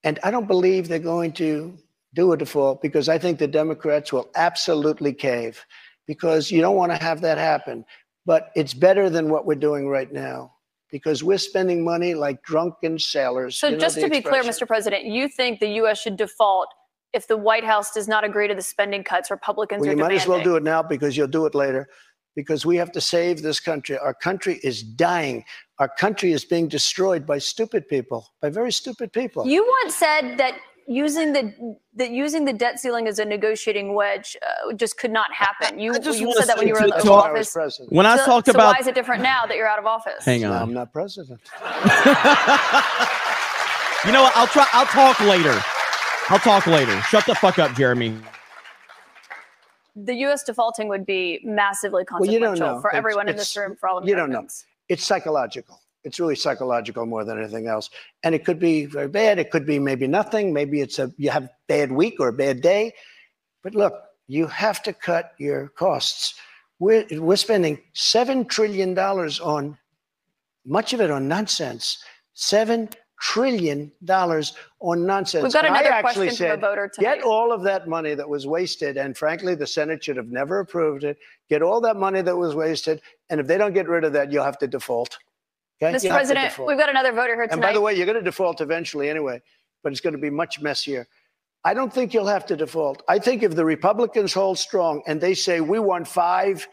And 0.04 0.18
I 0.22 0.30
don't 0.30 0.46
believe 0.46 0.88
they're 0.88 0.98
going 0.98 1.32
to 1.34 1.76
do 2.14 2.32
a 2.32 2.36
default 2.36 2.82
because 2.82 3.08
I 3.08 3.18
think 3.18 3.38
the 3.38 3.48
Democrats 3.48 4.12
will 4.12 4.30
absolutely 4.34 5.12
cave 5.12 5.64
because 6.06 6.50
you 6.50 6.60
don't 6.60 6.76
want 6.76 6.92
to 6.92 6.98
have 6.98 7.20
that 7.22 7.38
happen. 7.38 7.84
But 8.26 8.50
it's 8.54 8.74
better 8.74 9.08
than 9.08 9.30
what 9.30 9.46
we're 9.46 9.54
doing 9.54 9.88
right 9.88 10.12
now 10.12 10.52
because 10.90 11.22
we're 11.22 11.38
spending 11.38 11.84
money 11.84 12.14
like 12.14 12.42
drunken 12.42 12.98
sailors. 12.98 13.58
So, 13.58 13.68
You 13.68 13.74
know 13.74 13.80
just 13.80 14.00
to 14.00 14.08
be 14.08 14.20
clear. 14.20 14.42
Mr. 14.42 14.66
President, 14.66 15.04
you 15.04 15.28
think 15.28 15.60
the 15.60 15.68
U.S. 15.82 16.00
should 16.00 16.16
default 16.16 16.68
if 17.12 17.26
the 17.26 17.36
White 17.36 17.64
House 17.64 17.92
does 17.92 18.08
not 18.08 18.24
agree 18.24 18.48
to 18.48 18.54
the 18.54 18.62
spending 18.62 19.02
cuts 19.02 19.30
Republicans 19.30 19.80
Well, 19.80 19.90
are 19.90 19.92
you 19.92 19.98
might 19.98 20.12
as 20.12 20.26
well 20.26 20.42
do 20.42 20.56
it 20.56 20.62
now 20.62 20.82
because 20.82 21.16
you'll 21.16 21.26
do 21.26 21.46
it 21.46 21.54
later. 21.54 21.88
Because 22.40 22.64
we 22.70 22.76
have 22.82 22.92
to 22.92 23.00
save 23.00 23.42
this 23.42 23.58
country. 23.70 23.98
Our 23.98 24.14
country 24.28 24.54
is 24.70 24.76
dying. 24.82 25.44
Our 25.80 25.88
country 26.04 26.30
is 26.30 26.44
being 26.44 26.68
destroyed 26.68 27.22
by 27.26 27.38
stupid 27.38 27.82
people, 27.94 28.20
by 28.42 28.48
very 28.60 28.70
stupid 28.82 29.08
people. 29.12 29.40
You 29.54 29.62
once 29.82 29.96
said 29.96 30.36
that 30.38 30.54
using 30.86 31.32
the 31.32 31.44
that 32.00 32.10
using 32.12 32.44
the 32.44 32.52
debt 32.52 32.78
ceiling 32.78 33.08
as 33.08 33.18
a 33.18 33.24
negotiating 33.24 33.88
wedge 34.00 34.36
uh, 34.48 34.72
just 34.82 34.94
could 35.00 35.10
not 35.10 35.30
happen. 35.34 35.80
You, 35.80 35.94
I 35.94 35.98
just 35.98 36.20
you 36.20 36.32
said 36.38 36.46
that 36.50 36.56
when 36.58 36.68
you 36.68 36.74
were 36.74 36.84
in 36.84 36.90
to 36.92 36.96
the 36.98 37.02
talk- 37.02 37.26
I 37.26 37.32
was 37.32 37.48
office. 37.48 37.52
president. 37.54 37.92
When 37.92 38.06
I 38.06 38.16
so, 38.18 38.24
talked 38.26 38.46
so 38.46 38.52
about, 38.52 38.74
why 38.74 38.78
is 38.80 38.86
it 38.86 38.94
different 38.94 39.22
now 39.22 39.42
that 39.48 39.56
you're 39.56 39.66
out 39.74 39.80
of 39.80 39.86
office? 39.86 40.24
hang 40.24 40.42
No, 40.42 40.52
on. 40.52 40.62
I'm 40.62 40.72
not 40.72 40.92
president. 40.92 41.40
You 44.06 44.12
know 44.12 44.22
what? 44.22 44.36
I'll 44.36 44.46
try. 44.46 44.66
I'll 44.72 44.86
talk 44.86 45.18
later. 45.20 45.60
I'll 46.28 46.38
talk 46.38 46.66
later. 46.68 46.98
Shut 47.02 47.26
the 47.26 47.34
fuck 47.34 47.58
up, 47.58 47.74
Jeremy. 47.76 48.16
The 50.04 50.14
U.S. 50.14 50.44
defaulting 50.44 50.88
would 50.88 51.04
be 51.06 51.40
massively 51.44 52.04
Well, 52.10 52.20
consequential 52.20 52.74
know. 52.74 52.80
for 52.80 52.90
It's- 52.90 52.98
everyone 52.98 53.28
in 53.28 53.36
this 53.36 53.56
room, 53.56 53.76
for 53.76 53.88
all 53.88 53.98
of 53.98 54.08
you 54.08 54.14
don't 54.14 54.30
know. 54.30 54.46
It's 54.88 55.04
psychological. 55.04 55.80
It's 56.04 56.20
really 56.20 56.36
psychological 56.36 57.04
more 57.04 57.24
than 57.24 57.38
anything 57.38 57.66
else. 57.66 57.90
And 58.22 58.34
it 58.34 58.44
could 58.44 58.58
be 58.58 58.86
very 58.86 59.08
bad. 59.08 59.38
It 59.38 59.50
could 59.50 59.66
be 59.66 59.78
maybe 59.78 60.06
nothing. 60.06 60.52
Maybe 60.52 60.80
it's 60.80 60.98
a 60.98 61.12
you 61.16 61.30
have 61.30 61.44
a 61.44 61.50
bad 61.66 61.90
week 61.92 62.16
or 62.20 62.28
a 62.28 62.32
bad 62.32 62.60
day. 62.62 62.94
But 63.62 63.74
look, 63.74 63.94
you 64.28 64.46
have 64.46 64.82
to 64.84 64.92
cut 64.92 65.32
your 65.38 65.68
costs. 65.70 66.34
We're 66.78 67.04
we're 67.10 67.36
spending 67.36 67.82
seven 67.92 68.44
trillion 68.44 68.94
dollars 68.94 69.40
on 69.40 69.76
much 70.64 70.92
of 70.92 71.00
it 71.00 71.10
on 71.10 71.26
nonsense. 71.28 71.98
Seven 72.34 72.88
trillion 73.20 73.90
dollars 74.04 74.54
on 74.80 75.04
nonsense. 75.04 75.42
We've 75.42 75.52
got 75.52 75.64
I 75.64 75.68
another 75.68 75.90
actually 75.90 76.28
question 76.28 76.50
from 76.50 76.58
a 76.58 76.60
voter 76.60 76.88
tonight. 76.88 77.16
Get 77.16 77.24
all 77.24 77.52
of 77.52 77.62
that 77.62 77.88
money 77.88 78.14
that 78.14 78.28
was 78.28 78.46
wasted, 78.46 78.96
and 78.96 79.16
frankly, 79.16 79.54
the 79.54 79.66
Senate 79.66 80.02
should 80.04 80.16
have 80.16 80.28
never 80.28 80.60
approved 80.60 81.04
it. 81.04 81.18
Get 81.48 81.62
all 81.62 81.80
that 81.82 81.96
money 81.96 82.22
that 82.22 82.36
was 82.36 82.54
wasted, 82.54 83.00
and 83.30 83.40
if 83.40 83.46
they 83.46 83.58
don't 83.58 83.74
get 83.74 83.88
rid 83.88 84.04
of 84.04 84.12
that, 84.12 84.30
you'll 84.30 84.44
have 84.44 84.58
to 84.58 84.66
default. 84.66 85.18
Okay? 85.82 85.94
Mr. 85.94 86.04
You'll 86.04 86.14
President, 86.14 86.58
we've 86.58 86.78
got 86.78 86.90
another 86.90 87.12
voter 87.12 87.34
here 87.34 87.46
tonight. 87.46 87.52
and 87.52 87.62
by 87.62 87.72
the 87.72 87.80
way, 87.80 87.94
you're 87.94 88.06
going 88.06 88.18
to 88.18 88.22
default 88.22 88.60
eventually 88.60 89.08
anyway, 89.08 89.40
but 89.82 89.92
it's 89.92 90.00
going 90.00 90.14
to 90.14 90.20
be 90.20 90.30
much 90.30 90.60
messier. 90.60 91.06
I 91.64 91.74
don't 91.74 91.92
think 91.92 92.14
you'll 92.14 92.26
have 92.26 92.46
to 92.46 92.56
default. 92.56 93.02
I 93.08 93.18
think 93.18 93.42
if 93.42 93.54
the 93.54 93.64
Republicans 93.64 94.32
hold 94.32 94.58
strong 94.58 95.02
and 95.06 95.20
they 95.20 95.34
say 95.34 95.60
we 95.60 95.78
want 95.78 96.06
five, 96.06 96.66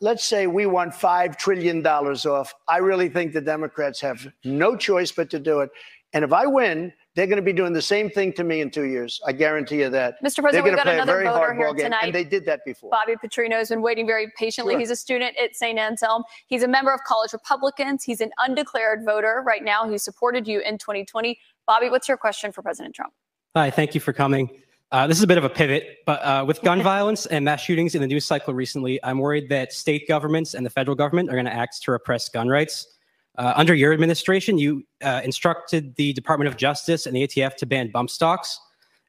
let's 0.00 0.24
say 0.24 0.46
we 0.46 0.66
want 0.66 0.94
five 0.94 1.36
trillion 1.36 1.82
dollars 1.82 2.26
off, 2.26 2.54
I 2.68 2.78
really 2.78 3.08
think 3.08 3.32
the 3.32 3.40
Democrats 3.40 4.00
have 4.00 4.26
no 4.44 4.76
choice 4.76 5.12
but 5.12 5.30
to 5.30 5.38
do 5.38 5.60
it. 5.60 5.70
And 6.14 6.24
if 6.24 6.32
I 6.32 6.46
win, 6.46 6.92
they're 7.14 7.26
going 7.26 7.36
to 7.36 7.42
be 7.42 7.52
doing 7.52 7.72
the 7.74 7.82
same 7.82 8.08
thing 8.08 8.32
to 8.34 8.44
me 8.44 8.60
in 8.62 8.70
two 8.70 8.84
years. 8.84 9.20
I 9.26 9.32
guarantee 9.32 9.80
you 9.80 9.90
that. 9.90 10.14
Mr. 10.24 10.36
They're 10.36 10.42
President, 10.42 10.52
going 10.52 10.64
we've 10.64 10.72
to 10.72 10.76
got 10.76 10.82
play 10.84 10.92
a 10.92 11.02
another 11.02 11.12
very 11.12 11.24
voter 11.26 11.36
hard 11.38 11.56
here 11.56 11.66
ball 11.66 11.74
game, 11.74 11.84
tonight. 11.84 12.04
and 12.04 12.14
they 12.14 12.24
did 12.24 12.46
that 12.46 12.60
before. 12.64 12.90
Bobby 12.90 13.14
Petrino 13.22 13.52
has 13.54 13.68
been 13.68 13.82
waiting 13.82 14.06
very 14.06 14.32
patiently. 14.38 14.74
Sure. 14.74 14.80
He's 14.80 14.90
a 14.90 14.96
student 14.96 15.36
at 15.36 15.54
St. 15.54 15.78
Anselm. 15.78 16.22
He's 16.46 16.62
a 16.62 16.68
member 16.68 16.92
of 16.94 17.00
College 17.06 17.32
Republicans. 17.34 18.04
He's 18.04 18.20
an 18.22 18.30
undeclared 18.38 19.04
voter 19.04 19.42
right 19.44 19.62
now. 19.62 19.88
He 19.90 19.98
supported 19.98 20.48
you 20.48 20.60
in 20.60 20.78
2020. 20.78 21.38
Bobby, 21.66 21.90
what's 21.90 22.08
your 22.08 22.16
question 22.16 22.52
for 22.52 22.62
President 22.62 22.94
Trump? 22.94 23.12
Hi, 23.54 23.70
thank 23.70 23.94
you 23.94 24.00
for 24.00 24.12
coming. 24.14 24.48
Uh, 24.90 25.06
this 25.06 25.18
is 25.18 25.22
a 25.22 25.26
bit 25.26 25.36
of 25.36 25.44
a 25.44 25.50
pivot, 25.50 25.98
but 26.06 26.18
uh, 26.24 26.42
with 26.46 26.62
gun 26.62 26.80
violence 26.82 27.26
and 27.26 27.44
mass 27.44 27.60
shootings 27.60 27.94
in 27.94 28.00
the 28.00 28.06
news 28.06 28.24
cycle 28.24 28.54
recently, 28.54 28.98
I'm 29.04 29.18
worried 29.18 29.50
that 29.50 29.70
state 29.70 30.08
governments 30.08 30.54
and 30.54 30.64
the 30.64 30.70
federal 30.70 30.94
government 30.94 31.28
are 31.28 31.34
going 31.34 31.44
to 31.44 31.52
act 31.52 31.82
to 31.82 31.90
repress 31.90 32.30
gun 32.30 32.48
rights. 32.48 32.86
Uh, 33.36 33.52
under 33.54 33.74
your 33.74 33.92
administration, 33.92 34.56
you 34.56 34.86
uh, 35.04 35.20
instructed 35.22 35.94
the 35.96 36.14
Department 36.14 36.48
of 36.48 36.56
Justice 36.56 37.04
and 37.04 37.14
the 37.14 37.26
ATF 37.26 37.56
to 37.56 37.66
ban 37.66 37.90
bump 37.90 38.08
stocks. 38.08 38.58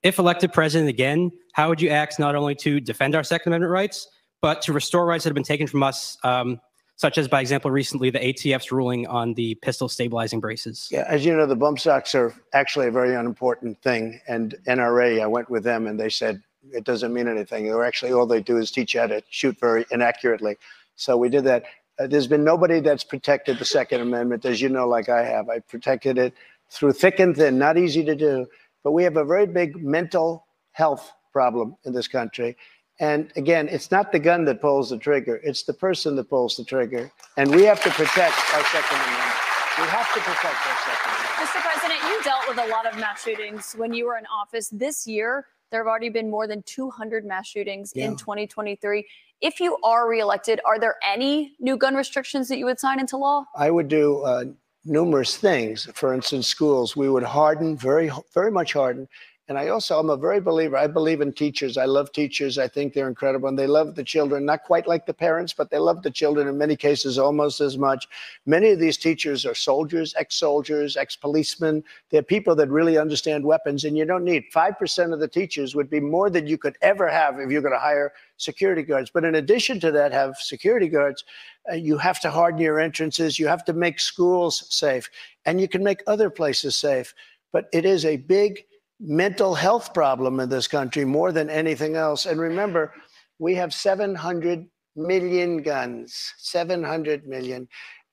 If 0.04 0.20
elected 0.20 0.52
president 0.52 0.90
again, 0.90 1.32
how 1.54 1.70
would 1.70 1.82
you 1.82 1.90
act 1.90 2.20
not 2.20 2.36
only 2.36 2.56
to 2.56 2.82
defend 2.82 3.16
our 3.16 3.24
Second 3.24 3.54
Amendment 3.54 3.72
rights, 3.72 4.06
but 4.42 4.62
to 4.64 4.74
restore 4.74 5.06
rights 5.06 5.24
that 5.24 5.30
have 5.30 5.36
been 5.36 5.44
taken 5.44 5.66
from 5.66 5.84
us, 5.84 6.18
um, 6.24 6.60
such 7.00 7.18
as, 7.18 7.30
by 7.30 7.40
example, 7.40 7.72
recently 7.72 8.10
the 8.10 8.20
ATF's 8.20 8.74
ruling 8.74 9.08
on 9.08 9.34
the 9.36 9.56
pistol 9.56 9.88
stabilizing 9.88 10.42
braces? 10.42 10.90
Yeah, 10.92 11.06
as 11.08 11.24
you 11.24 11.34
know, 11.34 11.46
the 11.46 11.56
bump 11.56 11.80
stocks 11.80 12.14
are 12.14 12.34
actually 12.52 12.88
a 12.88 12.92
very 12.92 13.16
unimportant 13.16 13.82
thing. 13.82 14.20
And 14.28 14.54
NRA, 14.68 15.22
I 15.22 15.28
went 15.28 15.50
with 15.50 15.64
them 15.64 15.88
and 15.88 15.98
they 15.98 16.10
said 16.10 16.44
it 16.74 16.84
doesn't 16.84 17.14
mean 17.14 17.30
anything. 17.30 17.64
They're 17.64 17.86
actually 17.86 18.12
all 18.12 18.26
they 18.26 18.42
do 18.42 18.58
is 18.58 18.70
teach 18.70 18.94
you 18.94 19.00
how 19.00 19.08
to 19.08 19.24
shoot 19.30 19.58
very 19.62 19.86
inaccurately. 19.92 20.58
So 20.98 21.16
we 21.16 21.30
did 21.30 21.46
that. 21.46 21.64
Uh, 21.98 22.08
there's 22.08 22.28
been 22.28 22.44
nobody 22.44 22.82
that's 22.82 23.06
protected 23.06 23.60
the 23.60 23.66
Second 23.66 24.02
Amendment, 24.02 24.44
as 24.44 24.60
you 24.60 24.68
know, 24.68 24.86
like 24.86 25.08
I 25.08 25.24
have. 25.24 25.48
I 25.48 25.60
protected 25.60 26.18
it 26.18 26.34
through 26.70 26.92
thick 26.92 27.22
and 27.22 27.34
thin, 27.34 27.58
not 27.58 27.78
easy 27.78 28.04
to 28.04 28.14
do. 28.14 28.46
But 28.84 28.92
we 28.92 29.06
have 29.06 29.16
a 29.16 29.24
very 29.24 29.48
big 29.48 29.82
mental 29.82 30.46
health 30.74 31.14
problem 31.32 31.78
in 31.86 31.94
this 31.94 32.10
country. 32.10 32.58
And 33.00 33.32
again, 33.38 33.70
it's 33.70 33.92
not 33.92 34.12
the 34.12 34.20
gun 34.20 34.44
that 34.46 34.60
pulls 34.62 34.90
the 34.90 34.98
trigger, 34.98 35.40
it's 35.44 35.64
the 35.64 35.74
person 35.74 36.16
that 36.18 36.30
pulls 36.30 36.58
the 36.58 36.66
trigger. 36.66 37.12
And 37.38 37.50
we 37.56 37.64
have 37.64 37.82
to 37.84 37.90
protect 37.90 38.36
our 38.54 38.64
Second 38.66 38.98
Amendment. 38.98 39.36
We 39.78 39.86
have 39.88 40.14
to 40.14 40.20
protect 40.20 40.68
our 40.68 40.78
Second 40.84 41.12
Amendment. 41.12 41.48
Mr. 41.48 41.62
President, 41.62 42.00
you 42.04 42.24
dealt 42.24 42.48
with 42.50 42.58
a 42.58 42.68
lot 42.68 42.86
of 42.86 43.00
mass 43.00 43.24
shootings 43.24 43.74
when 43.78 43.94
you 43.94 44.06
were 44.06 44.18
in 44.18 44.26
office. 44.26 44.68
This 44.70 45.08
year, 45.08 45.46
there 45.72 45.80
have 45.80 45.88
already 45.88 46.10
been 46.10 46.30
more 46.30 46.46
than 46.48 46.62
200 46.64 47.26
mass 47.26 47.48
shootings 47.48 47.94
Yeah. 47.96 48.08
in 48.08 48.18
2023. 48.18 49.08
If 49.40 49.62
you 49.62 49.78
are 49.84 50.10
reelected, 50.10 50.60
are 50.66 50.78
there 50.78 50.96
any 51.06 51.54
new 51.60 51.78
gun 51.78 51.96
restrictions 51.96 52.50
that 52.50 52.58
you 52.58 52.66
would 52.66 52.80
sign 52.80 53.00
into 53.00 53.16
law? 53.16 53.46
I 53.56 53.72
would 53.72 53.88
do 53.88 54.22
uh, 54.24 54.46
numerous 54.84 55.38
things. 55.38 55.88
For 55.94 56.14
instance, 56.14 56.48
schools, 56.48 56.98
we 56.98 57.10
would 57.10 57.24
harden, 57.24 57.78
very, 57.78 58.12
very 58.34 58.52
much 58.52 58.74
harden. 58.74 59.08
And 59.50 59.58
I 59.58 59.70
also, 59.70 59.98
I'm 59.98 60.12
a 60.12 60.16
very 60.16 60.40
believer. 60.40 60.78
I 60.78 60.86
believe 60.86 61.22
in 61.22 61.34
teachers. 61.34 61.76
I 61.76 61.86
love 61.86 62.12
teachers. 62.12 62.60
I 62.60 62.68
think 62.68 62.94
they're 62.94 63.08
incredible. 63.08 63.50
And 63.50 63.58
they 63.58 63.66
love 63.66 63.96
the 63.96 64.04
children, 64.04 64.46
not 64.46 64.64
quite 64.64 64.86
like 64.86 65.08
the 65.08 65.14
parents, 65.14 65.54
but 65.54 65.72
they 65.72 65.80
love 65.80 66.04
the 66.04 66.12
children 66.12 66.48
in 66.48 66.56
many 66.56 66.76
cases 66.76 67.18
almost 67.18 67.60
as 67.60 67.76
much. 67.76 68.08
Many 68.46 68.70
of 68.70 68.80
these 68.80 68.96
teachers 68.96 69.48
are 69.48 69.56
soldiers, 69.56 70.14
ex 70.20 70.36
soldiers, 70.36 70.96
ex 70.96 71.16
policemen. 71.16 71.84
They're 72.12 72.22
people 72.22 72.56
that 72.58 72.70
really 72.70 73.00
understand 73.00 73.44
weapons. 73.44 73.86
And 73.86 73.98
you 73.98 74.06
don't 74.06 74.24
need 74.24 74.44
5% 74.54 75.14
of 75.14 75.20
the 75.20 75.28
teachers 75.28 75.74
would 75.74 75.90
be 75.90 76.00
more 76.00 76.30
than 76.30 76.46
you 76.46 76.60
could 76.60 76.78
ever 76.84 77.10
have 77.10 77.40
if 77.40 77.50
you're 77.50 77.64
going 77.64 77.74
to 77.74 77.80
hire 77.80 78.14
security 78.38 78.84
guards. 78.84 79.10
But 79.10 79.26
in 79.26 79.34
addition 79.34 79.80
to 79.80 79.92
that, 79.94 80.12
have 80.12 80.38
security 80.38 80.90
guards. 80.90 81.24
Uh, 81.68 81.74
you 81.74 81.98
have 81.98 82.20
to 82.22 82.30
harden 82.30 82.62
your 82.62 82.80
entrances. 82.80 83.40
You 83.40 83.48
have 83.48 83.66
to 83.66 83.74
make 83.74 84.00
schools 84.00 84.68
safe, 84.70 85.10
and 85.48 85.60
you 85.60 85.68
can 85.68 85.84
make 85.84 86.04
other 86.06 86.30
places 86.30 86.76
safe. 86.76 87.16
But 87.52 87.68
it 87.74 87.84
is 87.84 88.06
a 88.06 88.18
big 88.18 88.64
mental 89.00 89.56
health 89.56 89.94
problem 89.94 90.40
in 90.40 90.50
this 90.50 90.68
country 90.68 91.06
more 91.06 91.32
than 91.32 91.50
anything 91.50 91.96
else. 91.96 92.26
And 92.26 92.40
remember, 92.40 92.94
we 93.38 93.56
have 93.56 93.74
700 93.74 94.68
million 94.96 95.62
guns, 95.62 96.34
700 96.38 97.28
million. 97.28 97.68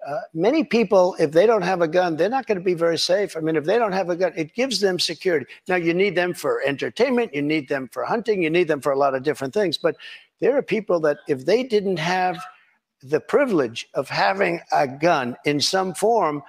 Uh, 0.07 0.21
many 0.35 0.63
people, 0.63 1.17
if 1.19 1.33
they 1.33 1.47
don't 1.47 1.63
have 1.63 1.81
a 1.81 1.89
gun, 1.89 2.17
they're 2.17 2.29
not 2.29 2.47
going 2.47 2.59
to 2.59 2.65
be 2.65 2.75
very 2.75 2.99
safe. 2.99 3.37
I 3.37 3.41
mean, 3.41 3.57
if 3.57 3.65
they 3.65 3.79
don't 3.79 3.93
have 3.93 4.09
a 4.09 4.15
gun, 4.15 4.33
it 4.37 4.55
gives 4.55 4.79
them 4.79 5.01
security. 5.01 5.47
Now, 5.67 5.77
you 5.77 5.95
need 5.95 6.15
them 6.15 6.33
for 6.33 6.63
entertainment, 6.63 7.35
you 7.35 7.43
need 7.43 7.69
them 7.69 7.89
for 7.89 8.05
hunting, 8.05 8.43
you 8.43 8.51
need 8.51 8.69
them 8.69 8.81
for 8.81 8.93
a 8.93 8.99
lot 8.99 9.15
of 9.15 9.25
different 9.25 9.53
things. 9.53 9.79
But 9.79 9.97
there 10.41 10.57
are 10.57 10.63
people 10.63 11.01
that, 11.01 11.19
if 11.27 11.45
they 11.45 11.65
didn't 11.65 11.99
have 11.99 12.39
the 13.03 13.21
privilege 13.21 13.89
of 13.95 14.09
having 14.09 14.61
a 14.71 14.87
gun 14.87 15.37
in 15.45 15.61
some 15.61 15.95
form, 15.95 16.43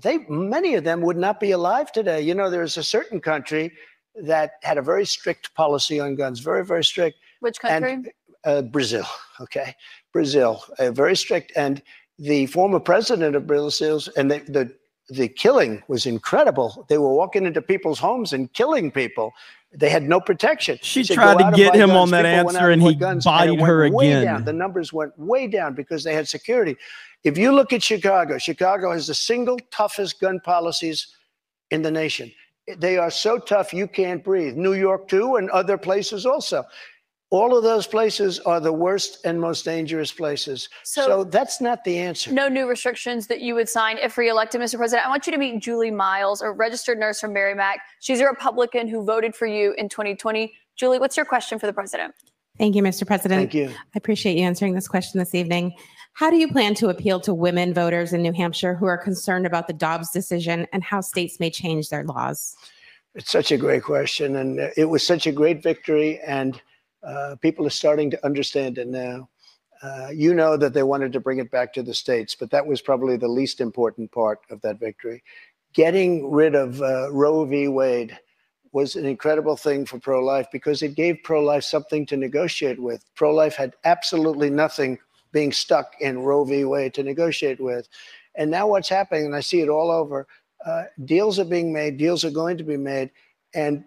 they 0.00 0.18
many 0.28 0.74
of 0.74 0.84
them 0.84 1.00
would 1.02 1.16
not 1.16 1.40
be 1.40 1.50
alive 1.50 1.92
today. 1.92 2.20
You 2.20 2.34
know, 2.34 2.50
there's 2.50 2.76
a 2.76 2.82
certain 2.82 3.20
country 3.20 3.72
that 4.14 4.52
had 4.62 4.78
a 4.78 4.82
very 4.82 5.06
strict 5.06 5.54
policy 5.54 6.00
on 6.00 6.14
guns, 6.14 6.40
very, 6.40 6.64
very 6.64 6.84
strict. 6.84 7.18
Which 7.40 7.60
country? 7.60 7.92
And 7.92 8.10
uh, 8.44 8.62
Brazil, 8.62 9.06
okay, 9.40 9.74
Brazil, 10.12 10.62
uh, 10.78 10.90
very 10.90 11.16
strict. 11.16 11.52
And 11.56 11.82
the 12.18 12.46
former 12.46 12.80
president 12.80 13.36
of 13.36 13.46
Brazil, 13.46 14.00
and 14.16 14.30
the, 14.30 14.38
the 14.48 14.74
the 15.08 15.28
killing 15.28 15.82
was 15.88 16.06
incredible. 16.06 16.86
They 16.88 16.98
were 16.98 17.12
walking 17.12 17.44
into 17.44 17.60
people's 17.60 17.98
homes 17.98 18.32
and 18.32 18.52
killing 18.52 18.90
people. 18.90 19.32
They 19.74 19.88
had 19.88 20.02
no 20.02 20.20
protection. 20.20 20.78
She 20.82 21.00
He 21.00 21.04
said, 21.04 21.14
tried 21.14 21.38
to 21.38 21.56
get 21.56 21.74
him 21.74 21.88
guns." 21.88 21.98
on 21.98 22.10
that 22.10 22.24
People 22.24 22.50
answer 22.50 22.70
and 22.70 22.82
he 22.82 22.94
guns, 22.94 23.24
bodied 23.24 23.58
went 23.58 23.68
her 23.68 23.84
again. 23.84 24.24
down. 24.24 24.44
The 24.44 24.52
numbers 24.52 24.92
went 24.92 25.18
way 25.18 25.46
down 25.46 25.74
because 25.74 26.04
they 26.04 26.14
had 26.14 26.28
security. 26.28 26.76
If 27.24 27.38
you 27.38 27.52
look 27.52 27.72
at 27.72 27.82
Chicago, 27.82 28.36
Chicago 28.36 28.92
has 28.92 29.06
the 29.06 29.14
single 29.14 29.58
toughest 29.70 30.20
gun 30.20 30.40
policies 30.40 31.16
in 31.70 31.80
the 31.82 31.90
nation. 31.90 32.30
They 32.76 32.98
are 32.98 33.10
so 33.10 33.38
tough 33.38 33.72
you 33.72 33.88
can't 33.88 34.22
breathe. 34.22 34.56
New 34.56 34.74
York 34.74 35.08
too, 35.08 35.36
and 35.36 35.48
other 35.50 35.78
places 35.78 36.26
also. 36.26 36.64
All 37.32 37.56
of 37.56 37.62
those 37.62 37.86
places 37.86 38.40
are 38.40 38.60
the 38.60 38.74
worst 38.74 39.24
and 39.24 39.40
most 39.40 39.64
dangerous 39.64 40.12
places. 40.12 40.68
So- 40.84 41.06
So, 41.06 41.24
that's 41.24 41.62
not 41.62 41.82
the 41.82 41.96
answer. 41.96 42.30
No 42.30 42.46
new 42.46 42.68
restrictions 42.68 43.26
that 43.28 43.40
you 43.40 43.54
would 43.54 43.70
sign 43.70 43.96
if 43.96 44.18
reelected, 44.18 44.60
Mr. 44.60 44.76
President. 44.76 45.06
I 45.06 45.08
want 45.08 45.26
you 45.26 45.32
to 45.32 45.38
meet 45.38 45.58
Julie 45.62 45.90
Miles, 45.90 46.42
a 46.42 46.50
registered 46.50 46.98
nurse 46.98 47.20
from 47.20 47.32
Merrimack. 47.32 47.78
She's 48.00 48.20
a 48.20 48.26
Republican 48.26 48.86
who 48.86 49.02
voted 49.02 49.34
for 49.34 49.46
you 49.46 49.74
in 49.78 49.88
2020. 49.88 50.52
Julie, 50.76 50.98
what's 50.98 51.16
your 51.16 51.24
question 51.24 51.58
for 51.58 51.66
the 51.66 51.72
president? 51.72 52.14
Thank 52.58 52.76
you, 52.76 52.82
Mr. 52.82 53.06
President. 53.06 53.40
Thank 53.50 53.54
you. 53.54 53.70
I 53.70 53.96
appreciate 53.96 54.36
you 54.36 54.44
answering 54.44 54.74
this 54.74 54.86
question 54.86 55.18
this 55.18 55.34
evening. 55.34 55.72
How 56.12 56.28
do 56.28 56.36
you 56.36 56.48
plan 56.48 56.74
to 56.74 56.90
appeal 56.90 57.18
to 57.20 57.32
women 57.32 57.72
voters 57.72 58.12
in 58.12 58.20
New 58.20 58.32
Hampshire 58.34 58.74
who 58.74 58.84
are 58.84 58.98
concerned 58.98 59.46
about 59.46 59.68
the 59.68 59.72
Dobbs 59.72 60.10
decision 60.10 60.66
and 60.70 60.84
how 60.84 61.00
states 61.00 61.40
may 61.40 61.48
change 61.48 61.88
their 61.88 62.04
laws? 62.04 62.54
It's 63.14 63.30
such 63.30 63.50
a 63.52 63.56
great 63.56 63.82
question, 63.84 64.36
and 64.36 64.60
uh, 64.60 64.68
it 64.76 64.84
was 64.90 65.02
such 65.02 65.26
a 65.26 65.32
great 65.32 65.62
victory, 65.62 66.20
and 66.26 66.60
uh, 67.02 67.36
people 67.40 67.66
are 67.66 67.70
starting 67.70 68.10
to 68.10 68.24
understand 68.24 68.78
it 68.78 68.88
now. 68.88 69.28
Uh, 69.82 70.08
you 70.12 70.32
know 70.32 70.56
that 70.56 70.72
they 70.72 70.84
wanted 70.84 71.12
to 71.12 71.20
bring 71.20 71.38
it 71.38 71.50
back 71.50 71.72
to 71.72 71.82
the 71.82 71.94
states, 71.94 72.36
but 72.38 72.50
that 72.50 72.64
was 72.64 72.80
probably 72.80 73.16
the 73.16 73.26
least 73.28 73.60
important 73.60 74.10
part 74.12 74.38
of 74.50 74.60
that 74.60 74.78
victory. 74.78 75.22
Getting 75.72 76.30
rid 76.30 76.54
of 76.54 76.80
uh, 76.80 77.10
Roe 77.12 77.44
v. 77.44 77.66
Wade 77.68 78.16
was 78.72 78.96
an 78.96 79.04
incredible 79.04 79.56
thing 79.56 79.84
for 79.84 79.98
pro 79.98 80.24
life 80.24 80.46
because 80.52 80.82
it 80.82 80.94
gave 80.94 81.18
pro 81.24 81.42
life 81.42 81.64
something 81.64 82.06
to 82.06 82.16
negotiate 82.16 82.80
with. 82.80 83.04
Pro 83.14 83.34
life 83.34 83.56
had 83.56 83.74
absolutely 83.84 84.50
nothing 84.50 84.98
being 85.32 85.52
stuck 85.52 85.92
in 86.00 86.20
Roe 86.20 86.44
v. 86.44 86.64
Wade 86.64 86.94
to 86.94 87.02
negotiate 87.02 87.60
with. 87.60 87.88
And 88.34 88.50
now 88.50 88.66
what's 88.68 88.88
happening, 88.88 89.26
and 89.26 89.36
I 89.36 89.40
see 89.40 89.60
it 89.60 89.68
all 89.68 89.90
over, 89.90 90.26
uh, 90.64 90.84
deals 91.04 91.38
are 91.38 91.44
being 91.44 91.72
made, 91.72 91.96
deals 91.98 92.24
are 92.24 92.30
going 92.30 92.56
to 92.58 92.64
be 92.64 92.76
made. 92.76 93.10
And 93.54 93.84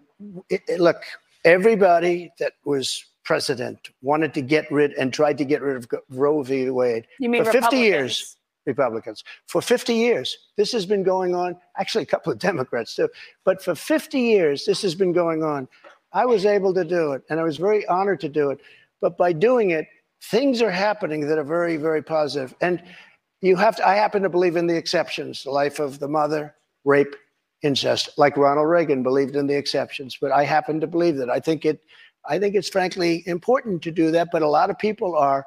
it, 0.50 0.62
it- 0.68 0.80
look, 0.80 1.02
everybody 1.46 2.32
that 2.38 2.54
was 2.64 3.04
president 3.24 3.90
wanted 4.02 4.34
to 4.34 4.42
get 4.42 4.70
rid 4.70 4.92
and 4.92 5.12
tried 5.12 5.38
to 5.38 5.44
get 5.44 5.62
rid 5.62 5.76
of 5.76 5.88
Roe 6.10 6.42
v. 6.42 6.70
Wade 6.70 7.06
You 7.18 7.30
mean 7.30 7.44
for 7.44 7.52
50 7.52 7.76
years. 7.76 8.36
Republicans. 8.66 9.22
For 9.46 9.62
50 9.62 9.94
years, 9.94 10.36
this 10.56 10.72
has 10.72 10.86
been 10.86 11.04
going 11.04 11.36
on. 11.36 11.56
Actually, 11.78 12.02
a 12.02 12.06
couple 12.06 12.32
of 12.32 12.38
Democrats 12.50 12.96
too. 12.96 13.08
But 13.44 13.62
for 13.62 13.76
50 13.76 14.18
years, 14.18 14.64
this 14.64 14.82
has 14.82 14.94
been 14.94 15.12
going 15.12 15.44
on. 15.44 15.68
I 16.12 16.26
was 16.26 16.44
able 16.44 16.74
to 16.74 16.84
do 16.84 17.12
it, 17.12 17.22
and 17.30 17.38
I 17.38 17.44
was 17.44 17.58
very 17.58 17.86
honored 17.86 18.20
to 18.20 18.28
do 18.28 18.50
it. 18.50 18.58
But 19.00 19.16
by 19.16 19.32
doing 19.32 19.70
it, 19.70 19.86
things 20.20 20.62
are 20.62 20.70
happening 20.70 21.28
that 21.28 21.38
are 21.38 21.44
very, 21.44 21.76
very 21.76 22.02
positive. 22.02 22.54
And 22.60 22.82
you 23.40 23.54
have 23.54 23.76
to, 23.76 23.86
I 23.86 23.94
happen 23.94 24.22
to 24.22 24.28
believe 24.28 24.56
in 24.56 24.66
the 24.66 24.76
exceptions 24.76 25.44
the 25.44 25.50
life 25.50 25.78
of 25.78 26.00
the 26.00 26.08
mother, 26.08 26.54
rape, 26.84 27.14
incest, 27.66 28.10
like 28.16 28.36
Ronald 28.36 28.68
Reagan 28.68 29.02
believed 29.02 29.36
in 29.36 29.46
the 29.46 29.56
exceptions. 29.56 30.16
But 30.20 30.32
I 30.32 30.44
happen 30.44 30.80
to 30.80 30.86
believe 30.86 31.16
that. 31.16 31.30
I 31.30 31.40
think 31.40 31.64
it, 31.64 31.80
I 32.28 32.38
think 32.38 32.54
it's 32.54 32.68
frankly 32.68 33.22
important 33.26 33.82
to 33.82 33.90
do 33.90 34.10
that. 34.12 34.28
But 34.32 34.42
a 34.42 34.48
lot 34.48 34.70
of 34.70 34.78
people 34.78 35.16
are, 35.16 35.44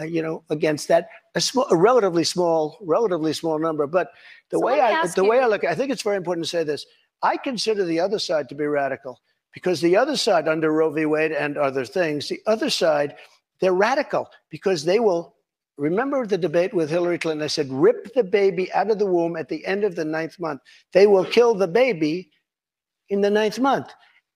uh, 0.00 0.04
you 0.04 0.22
know, 0.22 0.42
against 0.50 0.88
that. 0.88 1.08
A, 1.34 1.40
small, 1.40 1.66
a 1.70 1.76
relatively 1.76 2.24
small, 2.24 2.78
relatively 2.80 3.32
small 3.32 3.58
number. 3.58 3.86
But 3.86 4.08
the 4.50 4.58
So 4.58 4.66
way 4.66 4.80
I, 4.80 5.06
the 5.06 5.24
way 5.24 5.38
I 5.40 5.46
look, 5.46 5.64
I 5.64 5.74
think 5.74 5.92
it's 5.92 6.02
very 6.02 6.16
important 6.16 6.44
to 6.44 6.50
say 6.50 6.64
this. 6.64 6.84
I 7.22 7.36
consider 7.36 7.84
the 7.84 8.00
other 8.00 8.18
side 8.18 8.48
to 8.48 8.54
be 8.54 8.66
radical 8.66 9.20
because 9.52 9.80
the 9.80 9.96
other 9.96 10.16
side, 10.16 10.48
under 10.48 10.72
Roe 10.72 10.90
v. 10.90 11.06
Wade 11.06 11.32
and 11.32 11.56
other 11.56 11.84
things, 11.84 12.28
the 12.28 12.40
other 12.46 12.70
side, 12.70 13.16
they're 13.60 13.72
radical 13.72 14.28
because 14.50 14.84
they 14.84 15.00
will. 15.00 15.34
Remember 15.78 16.26
the 16.26 16.36
debate 16.36 16.74
with 16.74 16.90
Hillary 16.90 17.18
Clinton? 17.18 17.44
I 17.44 17.46
said, 17.46 17.70
rip 17.70 18.12
the 18.12 18.24
baby 18.24 18.70
out 18.72 18.90
of 18.90 18.98
the 18.98 19.06
womb 19.06 19.36
at 19.36 19.48
the 19.48 19.64
end 19.64 19.84
of 19.84 19.94
the 19.94 20.04
ninth 20.04 20.38
month. 20.40 20.60
They 20.92 21.06
will 21.06 21.24
kill 21.24 21.54
the 21.54 21.68
baby 21.68 22.30
in 23.08 23.20
the 23.20 23.30
ninth 23.30 23.60
month. 23.60 23.86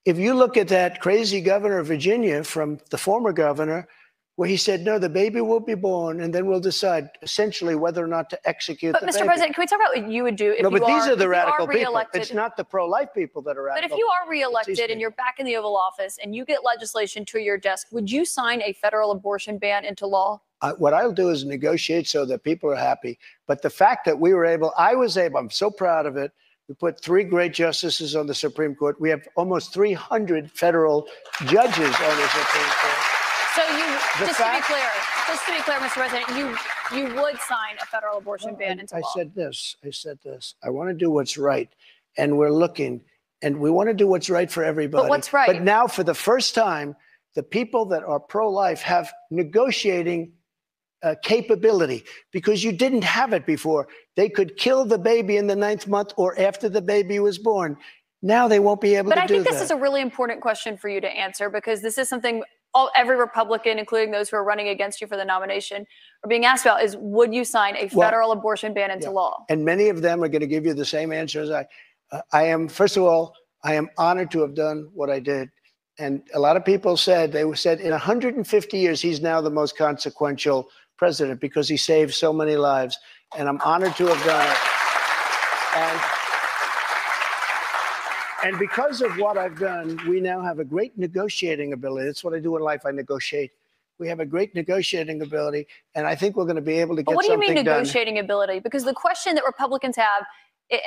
If 0.04 0.18
you 0.18 0.34
look 0.34 0.56
at 0.56 0.68
that 0.68 1.00
crazy 1.00 1.40
governor 1.40 1.78
of 1.78 1.88
Virginia 1.88 2.44
from 2.44 2.78
the 2.90 2.98
former 2.98 3.32
governor, 3.32 3.88
where 4.36 4.48
he 4.48 4.56
said, 4.56 4.80
no, 4.82 4.98
the 4.98 5.08
baby 5.08 5.40
will 5.40 5.60
be 5.60 5.74
born, 5.74 6.22
and 6.22 6.34
then 6.34 6.46
we'll 6.46 6.60
decide 6.60 7.10
essentially 7.20 7.74
whether 7.74 8.02
or 8.02 8.06
not 8.06 8.30
to 8.30 8.48
execute 8.48 8.94
But 8.94 9.02
the 9.02 9.08
Mr. 9.08 9.14
baby. 9.14 9.26
President, 9.26 9.54
can 9.54 9.62
we 9.62 9.66
talk 9.66 9.78
about 9.78 10.02
what 10.02 10.10
you 10.10 10.22
would 10.22 10.36
do 10.36 10.52
if 10.52 10.62
no, 10.62 10.70
you 10.70 10.80
but 10.80 10.86
these 10.86 11.06
are 11.06 11.08
the 11.08 11.12
if 11.12 11.20
you 11.20 11.28
radical 11.28 11.66
people. 11.66 11.80
reelected? 11.80 12.22
It's 12.22 12.32
not 12.32 12.56
the 12.56 12.64
pro-life 12.64 13.10
people 13.14 13.42
that 13.42 13.58
are 13.58 13.64
radical. 13.64 13.88
But 13.88 13.94
if 13.94 13.98
you 13.98 14.08
are 14.08 14.30
reelected 14.30 14.90
and 14.90 15.00
you're 15.00 15.10
back 15.10 15.36
in 15.38 15.44
the 15.44 15.56
Oval 15.56 15.76
Office 15.76 16.18
and 16.22 16.34
you 16.34 16.46
get 16.46 16.64
legislation 16.64 17.26
to 17.26 17.40
your 17.40 17.58
desk, 17.58 17.88
would 17.90 18.10
you 18.10 18.24
sign 18.24 18.62
a 18.62 18.72
federal 18.72 19.10
abortion 19.10 19.58
ban 19.58 19.84
into 19.84 20.06
law? 20.06 20.40
I, 20.62 20.70
what 20.70 20.94
I'll 20.94 21.12
do 21.12 21.28
is 21.28 21.44
negotiate 21.44 22.06
so 22.06 22.24
that 22.24 22.42
people 22.42 22.70
are 22.70 22.76
happy. 22.76 23.18
But 23.46 23.60
the 23.60 23.70
fact 23.70 24.06
that 24.06 24.18
we 24.18 24.32
were 24.32 24.46
able, 24.46 24.72
I 24.78 24.94
was 24.94 25.18
able, 25.18 25.38
I'm 25.38 25.50
so 25.50 25.70
proud 25.70 26.06
of 26.06 26.16
it. 26.16 26.32
We 26.68 26.74
put 26.76 27.02
three 27.02 27.24
great 27.24 27.52
justices 27.52 28.16
on 28.16 28.26
the 28.26 28.34
Supreme 28.34 28.74
Court. 28.74 28.98
We 28.98 29.10
have 29.10 29.26
almost 29.36 29.74
300 29.74 30.50
federal 30.52 31.06
judges 31.44 31.78
on 31.78 32.16
the 32.16 32.28
Supreme 32.28 32.64
Court. 32.64 33.21
So 33.54 33.62
you, 33.62 33.86
The 34.18 34.26
just 34.26 34.38
fact- 34.38 34.66
to 34.66 34.72
be 34.72 34.74
clear, 34.74 34.90
just 35.26 35.46
to 35.46 35.52
be 35.52 35.60
clear, 35.60 35.78
Mr. 35.78 35.90
President, 35.90 36.28
you 36.38 36.56
you 36.96 37.14
would 37.14 37.38
sign 37.40 37.76
a 37.82 37.86
federal 37.86 38.18
abortion 38.18 38.54
ban 38.54 38.80
into 38.80 38.96
I 38.96 39.02
said 39.14 39.34
this. 39.34 39.76
I 39.84 39.90
said 39.90 40.18
this. 40.24 40.54
I 40.62 40.70
want 40.70 40.88
to 40.88 40.94
do 40.94 41.10
what's 41.10 41.36
right, 41.36 41.68
and 42.16 42.38
we're 42.38 42.50
looking, 42.50 43.02
and 43.42 43.58
we 43.60 43.70
want 43.70 43.88
to 43.88 43.94
do 43.94 44.06
what's 44.06 44.30
right 44.30 44.50
for 44.50 44.64
everybody. 44.64 45.02
But 45.02 45.10
what's 45.10 45.32
right? 45.32 45.46
But 45.46 45.62
now, 45.62 45.86
for 45.86 46.02
the 46.02 46.14
first 46.14 46.54
time, 46.54 46.96
the 47.34 47.42
people 47.42 47.84
that 47.86 48.04
are 48.04 48.20
pro-life 48.20 48.80
have 48.82 49.12
negotiating 49.30 50.32
uh, 51.02 51.14
capability 51.22 52.04
because 52.30 52.62
you 52.62 52.72
didn't 52.72 53.04
have 53.04 53.32
it 53.32 53.44
before. 53.44 53.88
They 54.16 54.28
could 54.28 54.56
kill 54.56 54.84
the 54.84 54.98
baby 54.98 55.36
in 55.36 55.46
the 55.46 55.56
ninth 55.56 55.88
month 55.88 56.12
or 56.16 56.38
after 56.38 56.68
the 56.68 56.82
baby 56.82 57.18
was 57.18 57.38
born. 57.38 57.76
Now 58.22 58.46
they 58.48 58.60
won't 58.60 58.80
be 58.80 58.94
able 58.94 59.10
to 59.10 59.16
But 59.16 59.16
to 59.16 59.22
I 59.22 59.26
do 59.26 59.34
think 59.42 59.48
this 59.48 59.62
is 59.62 59.72
a 59.72 59.76
really 59.76 60.00
important 60.00 60.40
question 60.40 60.76
for 60.76 60.88
you 60.88 61.00
to 61.00 61.08
answer 61.08 61.50
because 61.50 61.82
this 61.82 61.98
is 61.98 62.08
something 62.08 62.42
all, 62.74 62.90
every 62.96 63.16
Republican, 63.16 63.78
including 63.78 64.10
those 64.10 64.28
who 64.28 64.36
are 64.36 64.44
running 64.44 64.68
against 64.68 65.00
you 65.00 65.06
for 65.06 65.16
the 65.16 65.24
nomination, 65.24 65.86
are 66.24 66.28
being 66.28 66.44
asked 66.44 66.64
about: 66.64 66.82
is 66.82 66.96
would 66.98 67.34
you 67.34 67.44
sign 67.44 67.76
a 67.76 67.88
Well, 67.92 68.08
federal 68.08 68.32
abortion 68.32 68.74
ban 68.74 68.90
into 68.90 69.06
yeah. 69.06 69.10
law? 69.10 69.44
and 69.48 69.64
many 69.64 69.88
of 69.88 70.02
them 70.02 70.22
are 70.22 70.28
going 70.28 70.40
to 70.40 70.46
give 70.46 70.64
you 70.64 70.74
the 70.74 70.84
same 70.84 71.12
answer 71.12 71.40
as 71.42 71.50
I. 71.50 71.66
Uh, 72.10 72.20
I 72.32 72.42
am, 72.44 72.68
first 72.68 72.96
of 72.98 73.04
all, 73.04 73.34
I 73.64 73.74
am 73.74 73.88
honored 73.96 74.30
to 74.32 74.40
have 74.40 74.54
done 74.54 74.90
what 74.92 75.08
I 75.08 75.18
did. 75.18 75.50
And 75.98 76.22
a 76.34 76.38
lot 76.38 76.56
of 76.56 76.64
people 76.64 76.96
said, 76.96 77.32
they 77.32 77.50
said 77.54 77.80
in 77.80 77.90
150 77.90 78.78
years, 78.78 79.00
he's 79.00 79.20
now 79.20 79.40
the 79.40 79.50
most 79.50 79.76
consequential 79.76 80.68
president 80.96 81.40
because 81.40 81.68
he 81.68 81.76
saved 81.76 82.14
so 82.14 82.32
many 82.32 82.56
lives. 82.56 82.98
And 83.36 83.48
I'm 83.48 83.60
honored 83.62 83.94
to 83.96 84.06
have 84.06 84.24
done 84.24 84.46
it. 84.46 84.58
And, 85.76 86.21
and 88.42 88.58
because 88.58 89.00
of 89.02 89.12
what 89.18 89.36
I've 89.38 89.58
done, 89.58 89.98
we 90.08 90.20
now 90.20 90.40
have 90.42 90.58
a 90.58 90.64
great 90.64 90.96
negotiating 90.98 91.72
ability. 91.72 92.06
That's 92.06 92.24
what 92.24 92.34
I 92.34 92.38
do 92.40 92.56
in 92.56 92.62
life. 92.62 92.82
I 92.84 92.90
negotiate. 92.90 93.52
We 93.98 94.08
have 94.08 94.20
a 94.20 94.26
great 94.26 94.54
negotiating 94.54 95.22
ability, 95.22 95.66
and 95.94 96.06
I 96.06 96.14
think 96.14 96.36
we're 96.36 96.44
going 96.44 96.56
to 96.56 96.62
be 96.62 96.74
able 96.80 96.96
to 96.96 97.02
But 97.02 97.12
get 97.12 97.16
what 97.16 97.24
do 97.26 97.32
you 97.32 97.38
mean 97.38 97.54
done. 97.54 97.64
negotiating 97.64 98.18
ability? 98.18 98.58
Because 98.60 98.84
the 98.84 98.94
question 98.94 99.34
that 99.36 99.44
Republicans 99.44 99.96
have, 99.96 100.24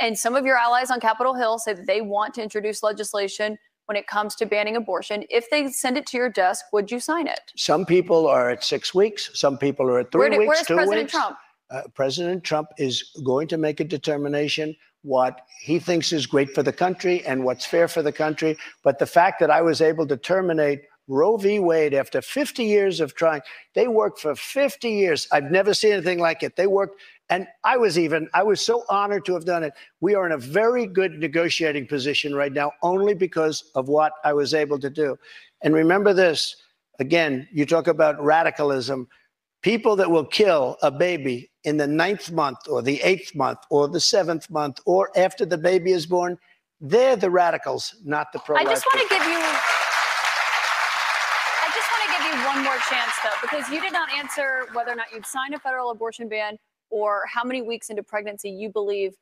and 0.01 0.17
some 0.17 0.35
of 0.35 0.45
your 0.45 0.57
allies 0.57 0.91
on 0.91 0.99
Capitol 0.99 1.33
Hill 1.33 1.57
say 1.59 1.73
that 1.73 1.85
they 1.87 2.01
want 2.01 2.33
to 2.35 2.41
introduce 2.43 2.83
legislation 2.83 3.57
when 3.85 3.95
it 3.95 4.07
comes 4.07 4.33
to 4.35 4.45
banning 4.47 4.75
abortion. 4.75 5.23
If 5.29 5.49
they 5.51 5.67
send 5.69 5.95
it 5.95 6.07
to 6.07 6.17
your 6.17 6.29
desk, 6.29 6.65
would 6.73 6.91
you 6.91 6.99
sign 6.99 7.27
it? 7.27 7.39
Some 7.55 7.85
people 7.85 8.27
are 8.27 8.49
at 8.49 8.63
six 8.63 8.95
weeks. 8.95 9.29
Some 9.35 9.57
people 9.59 9.87
are 9.87 9.99
at 9.99 10.11
three 10.11 10.19
Where 10.21 10.29
do- 10.31 10.37
weeks, 10.39 10.47
where's 10.49 10.67
two 10.67 10.73
President 10.75 11.03
weeks. 11.03 11.11
Trump? 11.11 11.37
Uh, 11.71 11.81
President 11.93 12.43
Trump 12.43 12.69
is 12.77 13.11
going 13.23 13.47
to 13.47 13.57
make 13.57 13.79
a 13.79 13.83
determination 13.83 14.75
what 15.01 15.41
he 15.61 15.77
thinks 15.77 16.11
is 16.11 16.25
great 16.25 16.49
for 16.49 16.63
the 16.63 16.73
country 16.73 17.23
and 17.25 17.43
what's 17.43 17.65
fair 17.65 17.87
for 17.87 18.01
the 18.01 18.11
country. 18.11 18.57
But 18.83 18.97
the 18.97 19.05
fact 19.05 19.39
that 19.39 19.51
I 19.51 19.61
was 19.61 19.79
able 19.81 20.07
to 20.07 20.17
terminate 20.17 20.81
Roe 21.07 21.37
v. 21.37 21.59
Wade 21.59 21.93
after 21.93 22.21
50 22.21 22.63
years 22.63 22.99
of 22.99 23.13
trying, 23.13 23.41
they 23.75 23.87
worked 23.87 24.19
for 24.19 24.35
50 24.35 24.89
years. 24.89 25.27
I've 25.31 25.51
never 25.51 25.75
seen 25.75 25.93
anything 25.93 26.19
like 26.19 26.41
it. 26.41 26.55
They 26.55 26.65
worked, 26.65 26.99
and 27.29 27.47
I 27.63 27.77
was 27.77 27.99
even, 27.99 28.27
I 28.33 28.41
was 28.41 28.59
so 28.61 28.83
honored 28.89 29.25
to 29.25 29.35
have 29.35 29.45
done 29.45 29.63
it. 29.63 29.73
We 30.01 30.15
are 30.15 30.25
in 30.25 30.31
a 30.31 30.37
very 30.39 30.87
good 30.87 31.19
negotiating 31.19 31.85
position 31.85 32.33
right 32.33 32.51
now, 32.51 32.71
only 32.81 33.13
because 33.13 33.69
of 33.75 33.87
what 33.87 34.13
I 34.23 34.33
was 34.33 34.55
able 34.55 34.79
to 34.79 34.89
do. 34.89 35.17
And 35.61 35.75
remember 35.75 36.13
this 36.13 36.55
again, 36.99 37.47
you 37.51 37.67
talk 37.67 37.87
about 37.87 38.23
radicalism 38.23 39.07
people 39.65 39.95
that 39.95 40.11
will 40.11 40.23
kill 40.23 40.77
a 40.83 40.91
baby 40.91 41.49
in 41.65 41.77
the 41.77 41.87
ninth 41.87 42.31
month 42.31 42.59
or 42.69 42.81
the 42.81 43.01
eighth 43.01 43.35
month 43.35 43.59
or 43.69 43.87
the 43.87 43.99
seventh 43.99 44.49
month 44.49 44.79
or 44.85 45.11
after 45.17 45.45
the 45.45 45.57
baby 45.57 45.91
is 45.91 46.05
born, 46.05 46.37
they're 46.79 47.15
the 47.15 47.29
radicals, 47.29 47.95
not 48.05 48.31
the 48.31 48.39
pro 48.39 48.55
I 48.55 48.63
just 48.63 48.85
want 48.85 49.01
to 49.01 49.15
give 49.15 49.25
you. 49.27 49.39
I 51.63 51.69
just 51.73 51.89
want 51.91 52.03
to 52.05 52.11
give 52.15 52.23
you 52.31 52.35
one 52.45 52.63
more 52.63 52.77
chance, 52.89 53.11
though, 53.23 53.37
because 53.41 53.67
you 53.69 53.81
did 53.81 53.93
not 53.93 54.09
answer 54.13 54.67
whether 54.73 54.91
or 54.91 54.95
not 54.95 55.11
you'd 55.11 55.25
sign 55.25 55.53
a 55.53 55.59
federal 55.59 55.89
abortion 55.89 56.29
ban 56.29 56.57
or 56.89 57.23
how 57.31 57.43
many 57.43 57.61
weeks 57.61 57.89
into 57.89 58.03
pregnancy 58.03 58.49
you 58.49 58.69
believe 58.69 59.13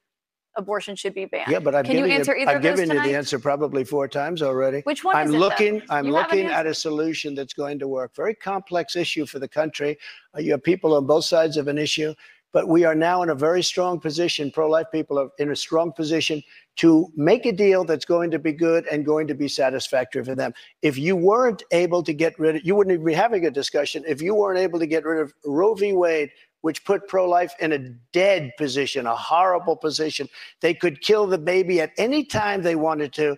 abortion 0.56 0.96
should 0.96 1.14
be 1.14 1.26
banned. 1.26 1.52
Yeah, 1.52 1.60
but 1.60 1.76
I've 1.76 1.86
Can 1.86 1.96
you 1.96 2.04
given 2.04 2.12
answer 2.18 2.36
you, 2.36 2.44
either 2.44 2.52
I've 2.52 2.62
given 2.62 2.92
you 2.92 3.02
the 3.02 3.16
answer 3.16 3.40
probably 3.40 3.84
four 3.84 4.08
times 4.08 4.42
already. 4.42 4.82
Which 4.82 5.04
one 5.04 5.16
I'm 5.16 5.28
is 5.28 5.30
it, 5.30 5.34
though? 5.34 5.40
looking. 5.40 5.82
I'm 5.90 6.06
You 6.08 6.14
looking 6.14 6.46
at 6.48 6.66
a 6.66 6.74
solution 6.74 7.36
that's 7.36 7.54
going 7.54 7.80
to 7.80 7.88
work. 7.88 8.16
Very 8.16 8.36
complex 8.36 8.96
issue 8.96 9.26
for 9.26 9.40
the 9.40 9.48
country. 9.48 9.98
Uh, 10.36 10.42
you 10.42 10.52
have 10.52 10.64
people 10.64 10.96
on 10.96 11.06
both 11.06 11.26
sides 11.26 11.58
of 11.58 11.68
an 11.68 11.78
issue, 11.78 12.14
but 12.52 12.68
we 12.68 12.84
are 12.86 12.94
now 12.94 13.24
in 13.24 13.30
a 13.30 13.36
very 13.36 13.64
strong 13.64 14.00
position. 14.00 14.52
Pro-life 14.52 14.88
people 14.92 15.18
are 15.20 15.30
in 15.40 15.52
a 15.52 15.56
strong 15.56 15.92
position 15.92 16.42
to 16.76 17.12
make 17.16 17.46
a 17.46 17.52
deal 17.52 17.84
that's 17.84 18.06
going 18.06 18.30
to 18.32 18.40
be 18.40 18.52
good 18.52 18.86
and 18.88 19.06
going 19.06 19.28
to 19.28 19.34
be 19.34 19.48
satisfactory 19.48 20.24
for 20.24 20.36
them. 20.36 20.54
If 20.82 20.98
you 20.98 21.16
weren't 21.16 21.64
able 21.72 22.04
to 22.04 22.14
get 22.14 22.38
rid 22.40 22.58
of, 22.58 22.66
you 22.66 22.76
wouldn't 22.76 22.94
even 22.94 23.06
be 23.06 23.14
having 23.14 23.46
a 23.46 23.52
discussion. 23.52 24.04
If 24.08 24.22
you 24.22 24.36
weren't 24.36 24.60
able 24.60 24.80
to 24.80 24.88
get 24.88 25.04
rid 25.04 25.22
of 25.22 25.34
Roe 25.46 25.74
v. 25.74 25.94
Wade, 25.94 26.30
which 26.64 26.86
put 26.86 27.10
pro-life 27.10 27.54
in 27.60 27.74
a 27.74 27.78
dead 28.14 28.52
position, 28.58 29.06
a 29.06 29.14
horrible 29.16 29.76
position. 29.76 30.30
They 30.62 30.74
could 30.74 31.02
kill 31.02 31.28
the 31.28 31.38
baby 31.38 31.82
at 31.82 31.92
any 31.98 32.24
time 32.24 32.62
they 32.62 32.76
wanted 32.76 33.12
to, 33.14 33.36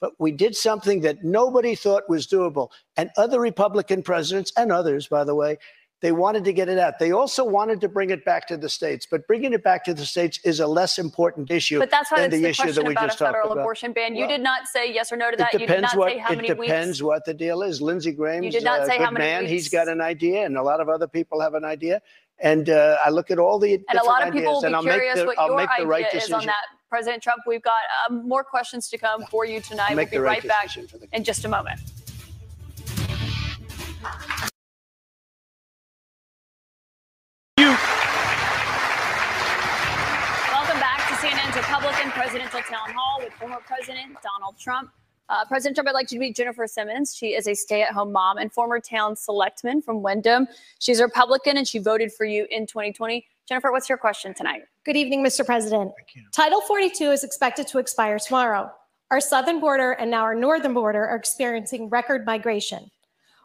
but 0.00 0.12
we 0.20 0.30
did 0.30 0.54
something 0.54 1.00
that 1.00 1.24
nobody 1.24 1.74
thought 1.74 2.04
was 2.08 2.28
doable. 2.28 2.68
And 2.96 3.10
other 3.16 3.40
Republican 3.40 4.02
presidents 4.04 4.52
and 4.56 4.70
others, 4.70 5.08
by 5.08 5.24
the 5.24 5.34
way, 5.34 5.58
they 6.00 6.12
wanted 6.12 6.44
to 6.44 6.52
get 6.52 6.68
it 6.68 6.78
out. 6.78 7.00
They 7.00 7.10
also 7.10 7.44
wanted 7.44 7.80
to 7.80 7.88
bring 7.88 8.10
it 8.10 8.24
back 8.24 8.46
to 8.46 8.56
the 8.56 8.68
states, 8.68 9.08
but 9.10 9.26
bringing 9.26 9.52
it 9.52 9.64
back 9.64 9.84
to 9.86 9.92
the 9.92 10.06
states 10.06 10.38
is 10.44 10.60
a 10.60 10.66
less 10.68 10.96
important 10.96 11.50
issue 11.50 11.80
But 11.80 11.90
that's 11.90 12.12
why 12.12 12.20
than 12.20 12.30
the, 12.30 12.42
the 12.42 12.48
issue 12.50 12.70
that 12.70 12.84
we 12.84 12.92
about 12.92 13.02
a 13.02 13.06
just 13.08 13.18
talked 13.18 13.32
federal 13.32 13.50
about. 13.50 13.62
abortion 13.62 13.92
ban. 13.92 14.14
You 14.14 14.20
Well, 14.20 14.28
did 14.28 14.42
not 14.42 14.68
say 14.68 14.94
yes 14.94 15.10
or 15.12 15.16
no 15.16 15.32
to 15.32 15.34
It 15.34 15.38
that. 15.38 15.52
You 15.54 15.66
did 15.66 15.80
not 15.80 15.96
what 15.96 16.12
say 16.12 16.18
how 16.18 16.32
it 16.34 16.36
many 16.36 16.46
depends 16.50 17.02
weeks. 17.02 17.02
what 17.02 17.24
the 17.24 17.34
deal 17.34 17.62
is. 17.62 17.82
Lindsey 17.82 18.12
Graham's 18.12 18.54
did 18.54 18.62
not 18.62 18.82
a 18.82 18.86
say 18.86 18.98
good 18.98 19.04
how 19.06 19.10
many 19.10 19.24
man. 19.24 19.40
weeks. 19.42 19.50
He's 19.50 19.68
got 19.70 19.88
an 19.88 20.00
idea, 20.00 20.46
and 20.46 20.56
a 20.56 20.62
lot 20.62 20.78
of 20.80 20.88
other 20.88 21.08
people 21.08 21.40
have 21.40 21.54
an 21.54 21.64
idea. 21.64 22.00
And 22.40 22.70
uh, 22.70 22.96
I 23.04 23.10
look 23.10 23.30
at 23.30 23.38
all 23.38 23.58
the 23.58 23.74
And 23.88 23.98
a 23.98 24.04
lot 24.04 24.26
of 24.26 24.32
people 24.32 24.54
will 24.54 24.60
be 24.60 24.66
and 24.68 24.76
I'll 24.76 24.82
make 24.82 24.94
curious 24.94 25.18
the, 25.18 25.26
what 25.26 25.38
I'll 25.38 25.48
your 25.48 25.56
make 25.56 25.70
the 25.76 25.86
right 25.86 26.06
idea 26.06 26.22
is 26.22 26.32
on 26.32 26.46
that. 26.46 26.64
President 26.88 27.22
Trump, 27.22 27.42
we've 27.46 27.62
got 27.62 27.82
um, 28.08 28.26
more 28.26 28.42
questions 28.42 28.88
to 28.88 28.96
come 28.96 29.22
for 29.30 29.44
you 29.44 29.60
tonight. 29.60 29.94
We'll 29.94 30.06
be 30.06 30.12
the 30.12 30.22
right 30.22 30.42
right 30.42 30.48
back 30.48 30.70
in 31.12 31.22
just 31.22 31.44
a 31.44 31.48
moment. 31.48 31.78
Welcome 37.58 37.76
back 40.80 41.08
to 41.08 41.26
CNN's 41.26 41.56
Republican 41.56 42.10
Presidential 42.12 42.60
Town 42.60 42.94
Hall 42.94 43.18
with 43.18 43.34
former 43.34 43.58
President 43.66 44.16
Donald 44.22 44.58
Trump. 44.58 44.90
Uh, 45.28 45.44
President 45.44 45.76
Trump, 45.76 45.88
I'd 45.88 45.92
like 45.92 46.10
you 46.10 46.18
to 46.18 46.20
meet 46.20 46.36
Jennifer 46.36 46.66
Simmons. 46.66 47.14
She 47.14 47.34
is 47.34 47.46
a 47.46 47.54
stay 47.54 47.82
at 47.82 47.90
home 47.90 48.12
mom 48.12 48.38
and 48.38 48.50
former 48.50 48.80
town 48.80 49.14
selectman 49.14 49.82
from 49.82 50.02
Windham. 50.02 50.48
She's 50.78 51.00
a 51.00 51.04
Republican 51.04 51.58
and 51.58 51.68
she 51.68 51.78
voted 51.78 52.12
for 52.12 52.24
you 52.24 52.46
in 52.50 52.66
2020. 52.66 53.26
Jennifer, 53.46 53.70
what's 53.70 53.88
your 53.88 53.98
question 53.98 54.32
tonight? 54.32 54.62
Good 54.84 54.96
evening, 54.96 55.22
Mr. 55.22 55.44
President. 55.44 55.92
Title 56.32 56.62
42 56.62 57.10
is 57.10 57.24
expected 57.24 57.66
to 57.68 57.78
expire 57.78 58.18
tomorrow. 58.18 58.70
Our 59.10 59.20
southern 59.20 59.60
border 59.60 59.92
and 59.92 60.10
now 60.10 60.22
our 60.22 60.34
northern 60.34 60.74
border 60.74 61.06
are 61.06 61.16
experiencing 61.16 61.88
record 61.88 62.24
migration. 62.24 62.90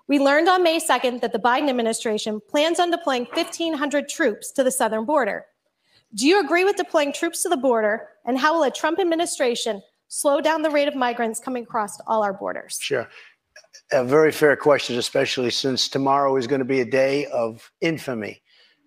We 0.07 0.19
learned 0.19 0.49
on 0.49 0.63
May 0.63 0.79
2nd 0.79 1.21
that 1.21 1.31
the 1.31 1.39
Biden 1.39 1.69
administration 1.69 2.41
plans 2.49 2.79
on 2.79 2.91
deploying 2.91 3.25
1,500 3.33 4.09
troops 4.09 4.51
to 4.51 4.63
the 4.63 4.71
southern 4.71 5.05
border. 5.05 5.45
Do 6.15 6.27
you 6.27 6.39
agree 6.39 6.63
with 6.63 6.75
deploying 6.75 7.13
troops 7.13 7.43
to 7.43 7.49
the 7.49 7.57
border? 7.57 8.09
And 8.25 8.37
how 8.37 8.53
will 8.53 8.63
a 8.63 8.71
Trump 8.71 8.99
administration 8.99 9.81
slow 10.13 10.39
down 10.39 10.61
the 10.61 10.69
rate 10.69 10.87
of 10.87 10.95
migrants 10.95 11.39
coming 11.39 11.63
across 11.63 11.99
all 12.05 12.21
our 12.21 12.33
borders? 12.33 12.77
Sure. 12.79 13.09
A 13.91 14.03
very 14.03 14.31
fair 14.31 14.55
question, 14.55 14.97
especially 14.99 15.49
since 15.49 15.89
tomorrow 15.89 16.35
is 16.35 16.45
going 16.45 16.59
to 16.59 16.65
be 16.65 16.81
a 16.81 16.85
day 16.85 17.25
of 17.27 17.71
infamy. 17.81 18.43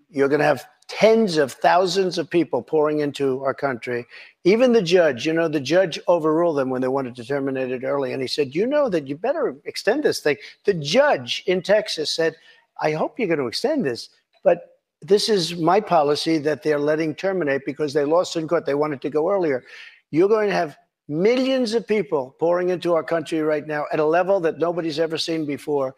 You're 0.08 0.28
going 0.28 0.38
to 0.38 0.46
have 0.46 0.64
tens 0.88 1.36
of 1.36 1.50
thousands 1.50 2.16
of 2.16 2.30
people 2.30 2.62
pouring 2.62 3.00
into 3.00 3.42
our 3.42 3.54
country. 3.54 4.06
Even 4.44 4.72
the 4.72 4.80
judge, 4.80 5.26
you 5.26 5.32
know, 5.32 5.48
the 5.48 5.58
judge 5.58 5.98
overruled 6.06 6.58
them 6.58 6.70
when 6.70 6.80
they 6.80 6.86
wanted 6.86 7.16
to 7.16 7.24
terminate 7.24 7.72
it 7.72 7.82
early. 7.82 8.12
And 8.12 8.22
he 8.22 8.28
said, 8.28 8.54
You 8.54 8.64
know 8.64 8.88
that 8.88 9.08
you 9.08 9.16
better 9.16 9.56
extend 9.64 10.04
this 10.04 10.20
thing. 10.20 10.36
The 10.64 10.74
judge 10.74 11.42
in 11.46 11.60
Texas 11.60 12.12
said, 12.12 12.36
I 12.80 12.92
hope 12.92 13.18
you're 13.18 13.26
going 13.26 13.40
to 13.40 13.48
extend 13.48 13.84
this. 13.84 14.10
But 14.44 14.78
this 15.02 15.28
is 15.28 15.56
my 15.56 15.80
policy 15.80 16.38
that 16.38 16.62
they're 16.62 16.78
letting 16.78 17.16
terminate 17.16 17.62
because 17.66 17.94
they 17.94 18.04
lost 18.04 18.36
in 18.36 18.46
court. 18.46 18.64
They 18.64 18.74
wanted 18.74 19.02
to 19.02 19.10
go 19.10 19.28
earlier. 19.28 19.64
You're 20.12 20.28
going 20.28 20.50
to 20.50 20.54
have 20.54 20.78
millions 21.08 21.74
of 21.74 21.86
people 21.86 22.34
pouring 22.38 22.70
into 22.70 22.94
our 22.94 23.02
country 23.02 23.40
right 23.40 23.66
now 23.66 23.86
at 23.92 24.00
a 24.00 24.04
level 24.04 24.40
that 24.40 24.58
nobody's 24.58 24.98
ever 24.98 25.18
seen 25.18 25.46
before. 25.46 25.94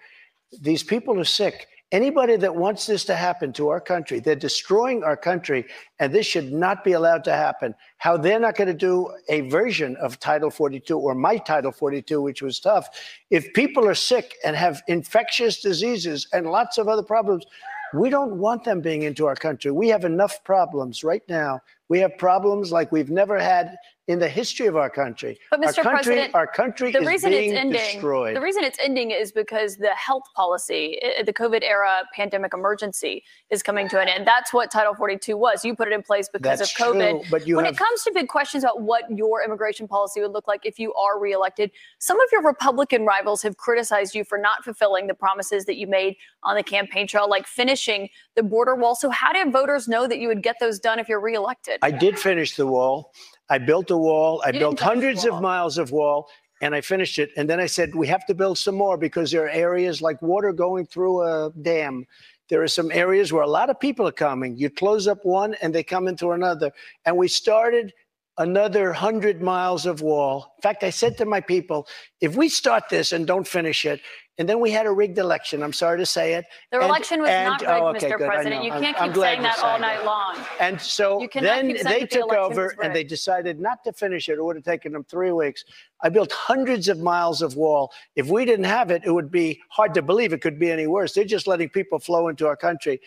These 0.60 0.82
people 0.82 1.18
are 1.18 1.24
sick. 1.24 1.68
Anybody 1.90 2.36
that 2.36 2.54
wants 2.54 2.84
this 2.84 3.06
to 3.06 3.14
happen 3.14 3.50
to 3.54 3.70
our 3.70 3.80
country, 3.80 4.20
they're 4.20 4.36
destroying 4.36 5.02
our 5.02 5.16
country, 5.16 5.64
and 5.98 6.12
this 6.12 6.26
should 6.26 6.52
not 6.52 6.84
be 6.84 6.92
allowed 6.92 7.24
to 7.24 7.32
happen. 7.32 7.74
How 7.96 8.18
they're 8.18 8.38
not 8.38 8.56
going 8.56 8.68
to 8.68 8.74
do 8.74 9.10
a 9.30 9.40
version 9.48 9.96
of 9.96 10.20
Title 10.20 10.50
42 10.50 10.98
or 10.98 11.14
my 11.14 11.38
Title 11.38 11.72
42, 11.72 12.20
which 12.20 12.42
was 12.42 12.60
tough. 12.60 12.88
If 13.30 13.54
people 13.54 13.88
are 13.88 13.94
sick 13.94 14.34
and 14.44 14.54
have 14.54 14.82
infectious 14.86 15.62
diseases 15.62 16.28
and 16.34 16.50
lots 16.50 16.76
of 16.76 16.88
other 16.88 17.02
problems, 17.02 17.46
we 17.94 18.10
don't 18.10 18.36
want 18.36 18.64
them 18.64 18.82
being 18.82 19.04
into 19.04 19.26
our 19.26 19.36
country. 19.36 19.70
We 19.70 19.88
have 19.88 20.04
enough 20.04 20.44
problems 20.44 21.02
right 21.02 21.22
now. 21.26 21.60
We 21.88 22.00
have 22.00 22.18
problems 22.18 22.70
like 22.70 22.92
we've 22.92 23.10
never 23.10 23.38
had 23.38 23.76
in 24.08 24.18
the 24.18 24.28
history 24.28 24.66
of 24.66 24.74
our 24.74 24.88
country. 24.88 25.38
But, 25.50 25.60
our 25.66 25.72
country, 25.74 25.92
President, 25.92 26.34
our 26.34 26.46
country 26.46 26.90
the 26.90 27.00
is 27.00 27.06
reason 27.06 27.30
being 27.30 27.50
it's 27.50 27.58
ending, 27.58 27.72
destroyed. 27.92 28.34
the 28.34 28.40
reason 28.40 28.64
it's 28.64 28.78
ending 28.82 29.10
is 29.10 29.30
because 29.32 29.76
the 29.76 29.90
health 29.90 30.22
policy, 30.34 30.98
the 31.26 31.32
COVID 31.32 31.62
era 31.62 32.04
pandemic 32.14 32.54
emergency, 32.54 33.22
is 33.50 33.62
coming 33.62 33.86
to 33.90 34.00
an 34.00 34.08
end. 34.08 34.26
That's 34.26 34.52
what 34.52 34.70
Title 34.70 34.94
42 34.94 35.36
was. 35.36 35.62
You 35.62 35.76
put 35.76 35.88
it 35.88 35.94
in 35.94 36.02
place 36.02 36.26
because 36.32 36.58
That's 36.58 36.72
of 36.72 36.86
COVID. 36.94 37.20
true, 37.20 37.30
but 37.30 37.46
when 37.46 37.66
have- 37.66 37.74
it 37.74 37.76
comes 37.78 38.02
to 38.04 38.12
big 38.14 38.28
questions 38.28 38.64
about 38.64 38.80
what 38.80 39.04
your 39.10 39.44
immigration 39.44 39.86
policy 39.86 40.22
would 40.22 40.32
look 40.32 40.48
like 40.48 40.64
if 40.64 40.78
you 40.78 40.94
are 40.94 41.20
reelected, 41.20 41.70
some 41.98 42.18
of 42.18 42.28
your 42.32 42.42
Republican 42.42 43.04
rivals 43.04 43.42
have 43.42 43.58
criticized 43.58 44.14
you 44.14 44.24
for 44.24 44.38
not 44.38 44.64
fulfilling 44.64 45.06
the 45.06 45.14
promises 45.14 45.66
that 45.66 45.76
you 45.76 45.86
made 45.86 46.16
on 46.44 46.56
the 46.56 46.62
campaign 46.62 47.06
trail, 47.06 47.28
like 47.28 47.46
finishing 47.46 48.08
the 48.36 48.42
border 48.42 48.74
wall. 48.74 48.94
So, 48.94 49.10
how 49.10 49.34
did 49.34 49.52
voters 49.52 49.86
know 49.86 50.08
that 50.08 50.18
you 50.18 50.28
would 50.28 50.42
get 50.42 50.56
those 50.60 50.78
done 50.78 50.98
if 50.98 51.10
you're 51.10 51.20
reelected? 51.20 51.78
I 51.82 51.90
did 51.90 52.18
finish 52.18 52.56
the 52.56 52.66
wall. 52.66 53.12
I 53.50 53.58
built 53.58 53.90
a 53.90 53.96
wall. 53.96 54.42
I 54.44 54.48
You 54.48 54.52
didn't 54.54 54.60
built 54.60 54.80
hundreds 54.80 55.24
wall. 55.24 55.36
of 55.36 55.42
miles 55.42 55.78
of 55.78 55.90
wall 55.90 56.28
and 56.60 56.74
I 56.74 56.80
finished 56.80 57.18
it. 57.18 57.30
And 57.36 57.48
then 57.48 57.60
I 57.60 57.66
said, 57.66 57.94
we 57.94 58.06
have 58.08 58.26
to 58.26 58.34
build 58.34 58.58
some 58.58 58.74
more 58.74 58.96
because 58.96 59.30
there 59.30 59.44
are 59.44 59.50
areas 59.50 60.02
like 60.02 60.20
water 60.22 60.52
going 60.52 60.86
through 60.86 61.22
a 61.22 61.52
dam. 61.62 62.06
There 62.48 62.62
are 62.62 62.68
some 62.68 62.90
areas 62.90 63.32
where 63.32 63.42
a 63.42 63.48
lot 63.48 63.70
of 63.70 63.78
people 63.78 64.08
are 64.08 64.12
coming. 64.12 64.56
You 64.56 64.70
close 64.70 65.06
up 65.06 65.24
one 65.24 65.54
and 65.62 65.74
they 65.74 65.82
come 65.82 66.08
into 66.08 66.32
another. 66.32 66.72
And 67.04 67.16
we 67.16 67.28
started 67.28 67.92
another 68.38 68.86
100 68.86 69.42
miles 69.42 69.84
of 69.86 70.00
wall. 70.00 70.54
In 70.58 70.62
fact, 70.62 70.82
I 70.84 70.90
said 70.90 71.16
to 71.18 71.24
my 71.24 71.40
people, 71.40 71.86
if 72.20 72.36
we 72.36 72.48
start 72.48 72.84
this 72.88 73.12
and 73.12 73.26
don't 73.26 73.46
finish 73.46 73.84
it, 73.84 74.00
and 74.38 74.48
then 74.48 74.60
we 74.60 74.70
had 74.70 74.86
a 74.86 74.92
rigged 74.92 75.18
election, 75.18 75.64
I'm 75.64 75.72
sorry 75.72 75.98
to 75.98 76.06
say 76.06 76.34
it. 76.34 76.44
The 76.70 76.78
and- 76.78 76.86
election 76.86 77.20
was 77.20 77.28
and- 77.30 77.48
not 77.48 77.60
rigged, 77.60 77.72
oh, 77.72 77.86
okay, 77.88 78.06
Mr. 78.10 78.18
good. 78.18 78.28
President. 78.28 78.64
You 78.64 78.70
can't 78.70 79.00
I'm 79.00 79.08
keep 79.08 79.14
glad 79.14 79.30
saying 79.32 79.42
that 79.42 79.58
all 79.58 79.78
night 79.80 80.04
long. 80.04 80.36
and 80.60 80.80
so 80.80 81.26
then 81.34 81.76
they 81.82 82.00
the 82.00 82.06
took 82.06 82.32
over 82.32 82.74
and 82.80 82.94
they 82.94 83.02
decided 83.02 83.58
not 83.58 83.82
to 83.82 83.92
finish 83.92 84.28
it. 84.28 84.34
It 84.38 84.44
would 84.44 84.54
have 84.54 84.64
taken 84.64 84.92
them 84.92 85.02
three 85.04 85.32
weeks. 85.32 85.64
I 86.04 86.08
built 86.08 86.30
hundreds 86.30 86.88
of 86.88 87.00
miles 87.00 87.42
of 87.42 87.56
wall. 87.56 87.92
If 88.14 88.28
we 88.28 88.44
didn't 88.44 88.66
have 88.66 88.92
it, 88.92 89.02
it 89.04 89.10
would 89.10 89.32
be 89.32 89.60
hard 89.70 89.92
to 89.94 90.02
believe 90.02 90.32
it 90.32 90.40
could 90.40 90.58
be 90.60 90.70
any 90.70 90.86
worse. 90.86 91.12
They're 91.14 91.24
just 91.24 91.48
letting 91.48 91.70
people 91.70 91.98
flow 91.98 92.28
into 92.28 92.46
our 92.46 92.56
country. 92.56 93.00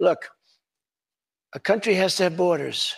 Look, 0.00 0.30
a 1.52 1.60
country 1.60 1.94
has 1.96 2.16
to 2.16 2.22
have 2.24 2.36
borders. 2.38 2.94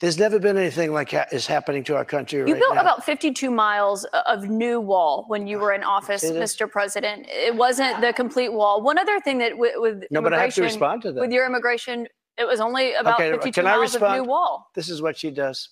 There's 0.00 0.18
never 0.18 0.38
been 0.38 0.58
anything 0.58 0.92
like 0.92 1.12
ha- 1.12 1.26
is 1.30 1.46
happening 1.46 1.84
to 1.84 1.96
our 1.96 2.04
country 2.04 2.40
You 2.40 2.46
right 2.46 2.58
built 2.58 2.74
now. 2.74 2.80
about 2.80 3.04
52 3.04 3.50
miles 3.50 4.04
of 4.26 4.48
new 4.48 4.80
wall 4.80 5.24
when 5.28 5.46
you 5.46 5.58
were 5.58 5.72
in 5.72 5.84
office. 5.84 6.24
Mr. 6.24 6.68
President. 6.70 7.26
It 7.28 7.54
wasn't 7.54 8.00
the 8.00 8.12
complete 8.12 8.52
wall. 8.52 8.82
One 8.82 8.98
other 8.98 9.20
thing 9.20 9.38
that 9.38 9.56
with, 9.56 9.74
with 9.76 10.04
no, 10.10 10.20
but 10.20 10.34
I 10.34 10.42
have 10.42 10.54
to 10.54 10.60
immigration- 10.60 10.80
respond 10.80 11.02
to 11.02 11.12
that. 11.12 11.20
with 11.20 11.30
your 11.32 11.46
immigration, 11.46 12.08
it 12.36 12.44
was 12.44 12.60
only 12.60 12.94
about 12.94 13.14
Okay, 13.20 13.30
52 13.30 13.52
can 13.60 13.66
I 13.68 13.76
miles 13.76 13.94
of 13.94 14.02
respond? 14.02 14.22
new 14.22 14.28
wall. 14.28 14.68
This 14.74 14.88
is 14.88 15.00
what 15.00 15.16
she 15.16 15.30
does. 15.30 15.68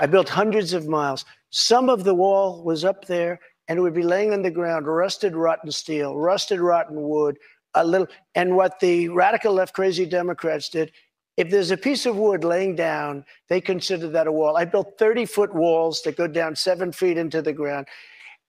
I 0.00 0.06
built 0.06 0.28
hundreds 0.28 0.72
of 0.72 0.86
miles. 0.88 1.24
Some 1.50 1.88
of 1.88 2.02
the 2.04 2.14
wall 2.14 2.62
was 2.64 2.84
up 2.84 3.04
there 3.06 3.38
and 3.68 3.78
it 3.78 3.82
would 3.82 3.94
be 3.94 4.02
laying 4.02 4.32
on 4.32 4.42
the 4.42 4.50
ground, 4.50 4.86
rusted, 4.88 5.34
rotten 5.36 5.70
steel, 5.70 6.16
rusted, 6.16 6.60
rotten 6.60 7.00
wood, 7.08 7.36
a 7.74 7.84
little. 7.84 8.06
And 8.34 8.56
what 8.56 8.78
the 8.80 9.08
radical 9.08 9.52
left 9.54 9.74
crazy 9.74 10.06
Democrats 10.06 10.68
did, 10.68 10.92
if 11.36 11.50
there's 11.50 11.70
a 11.70 11.76
piece 11.76 12.06
of 12.06 12.16
wood 12.16 12.44
laying 12.44 12.74
down, 12.76 13.24
they 13.48 13.60
consider 13.60 14.08
that 14.08 14.26
a 14.26 14.32
wall. 14.32 14.56
I 14.56 14.64
built 14.64 14.98
30 14.98 15.26
foot 15.26 15.54
walls 15.54 16.02
that 16.02 16.16
go 16.16 16.26
down 16.26 16.56
seven 16.56 16.92
feet 16.92 17.18
into 17.18 17.42
the 17.42 17.52
ground. 17.52 17.86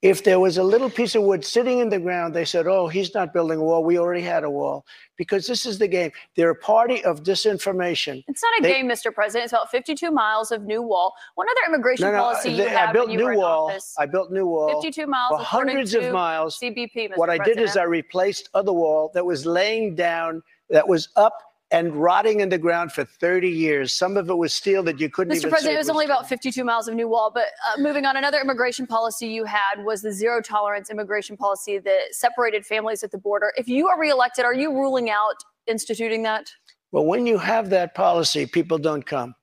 If 0.03 0.23
there 0.23 0.39
was 0.39 0.59
a 0.59 0.63
little 0.63 0.91
piece 0.91 1.15
of 1.15 1.23
wood 1.23 1.43
sitting 1.43 1.79
in 1.79 1.89
the 1.89 1.97
ground, 1.99 2.35
they 2.35 2.45
said, 2.45 2.67
oh, 2.67 2.87
he's 2.87 3.15
not 3.15 3.33
building 3.33 3.57
a 3.57 3.63
wall. 3.63 3.83
We 3.83 3.97
already 3.97 4.21
had 4.21 4.43
a 4.43 4.49
wall. 4.49 4.85
Because 5.17 5.47
this 5.47 5.65
is 5.65 5.79
the 5.79 5.87
game. 5.87 6.11
They're 6.35 6.51
a 6.51 6.55
party 6.55 7.03
of 7.03 7.23
disinformation. 7.23 8.23
It's 8.27 8.43
not 8.43 8.59
a 8.59 8.61
They- 8.61 8.73
game, 8.73 8.87
Mr. 8.87 9.11
President. 9.11 9.45
It's 9.45 9.53
about 9.53 9.71
52 9.71 10.11
miles 10.11 10.51
of 10.51 10.61
new 10.65 10.83
wall. 10.83 11.15
One 11.33 11.47
other 11.49 11.73
immigration 11.73 12.05
No, 12.05 12.11
no, 12.11 12.17
policy 12.19 12.51
you 12.51 12.57
they- 12.57 12.69
had 12.69 12.89
I 12.89 12.93
built 12.93 13.07
when 13.09 13.17
you 13.17 13.25
were 13.25 13.31
new 13.31 13.37
in 13.39 13.43
wall. 13.43 13.69
office. 13.71 13.95
I 13.97 14.05
built 14.05 14.31
new 14.31 14.45
wall. 14.45 14.69
52 14.79 15.07
miles, 15.07 15.29
for 15.29 15.41
according 15.41 15.75
hundreds 15.77 15.95
of 15.95 16.13
miles. 16.13 16.59
CBP, 16.59 17.09
Mr. 17.09 17.17
What 17.17 17.31
I 17.31 17.39
did 17.39 17.59
is 17.59 17.75
I 17.75 17.83
replaced 17.83 18.49
other 18.53 18.73
wall 18.73 19.09
that 19.15 19.25
was 19.25 19.47
laying 19.47 19.95
down, 19.95 20.43
that 20.69 20.87
was 20.87 21.09
up 21.15 21.33
and 21.71 21.93
rotting 21.95 22.39
in 22.39 22.49
the 22.49 22.57
ground 22.57 22.93
for 22.93 23.03
30 23.03 23.49
years. 23.49 23.93
Some 23.93 24.15
of 24.15 24.29
it 24.29 24.37
was 24.37 24.53
steel 24.53 24.83
that 24.83 24.99
you 24.99 25.09
couldn't 25.09 25.33
Mr. 25.33 25.37
even 25.39 25.49
President, 25.49 25.75
it 25.75 25.79
was 25.79 25.89
only 25.89 26.05
about 26.05 26.27
52 26.27 26.63
miles 26.63 26.87
of 26.87 26.95
new 26.95 27.09
wall. 27.09 27.29
But 27.33 27.47
uh, 27.67 27.81
moving 27.81 28.05
on, 28.05 28.15
another 28.15 28.39
immigration 28.39 28.87
policy 28.87 29.27
you 29.27 29.43
had 29.43 29.83
was 29.83 30.01
the 30.01 30.13
zero 30.13 30.41
tolerance 30.41 30.89
immigration 30.89 31.35
policy 31.35 31.77
that 31.79 31.99
separated 32.11 32.65
families 32.65 33.03
at 33.03 33.11
the 33.11 33.17
border. 33.17 33.51
If 33.57 33.67
you 33.67 33.87
are 33.87 33.99
reelected, 33.99 34.45
are 34.45 34.53
you 34.53 34.71
ruling 34.71 35.09
out 35.09 35.35
instituting 35.67 36.23
that? 36.23 36.49
Well, 36.91 37.05
when 37.05 37.27
you 37.27 37.37
have 37.37 37.69
that 37.71 37.95
policy, 37.95 38.45
people 38.45 38.77
don't 38.77 39.05
come. 39.05 39.35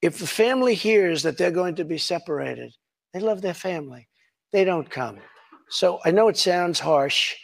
If 0.00 0.18
the 0.18 0.26
family 0.26 0.74
hears 0.74 1.22
that 1.24 1.38
they're 1.38 1.50
going 1.50 1.74
to 1.76 1.84
be 1.84 1.98
separated, 1.98 2.72
they 3.12 3.20
love 3.20 3.42
their 3.42 3.54
family. 3.54 4.08
They 4.52 4.64
don't 4.64 4.88
come. 4.88 5.18
So 5.70 5.98
I 6.04 6.12
know 6.12 6.28
it 6.28 6.36
sounds 6.36 6.78
harsh, 6.78 7.34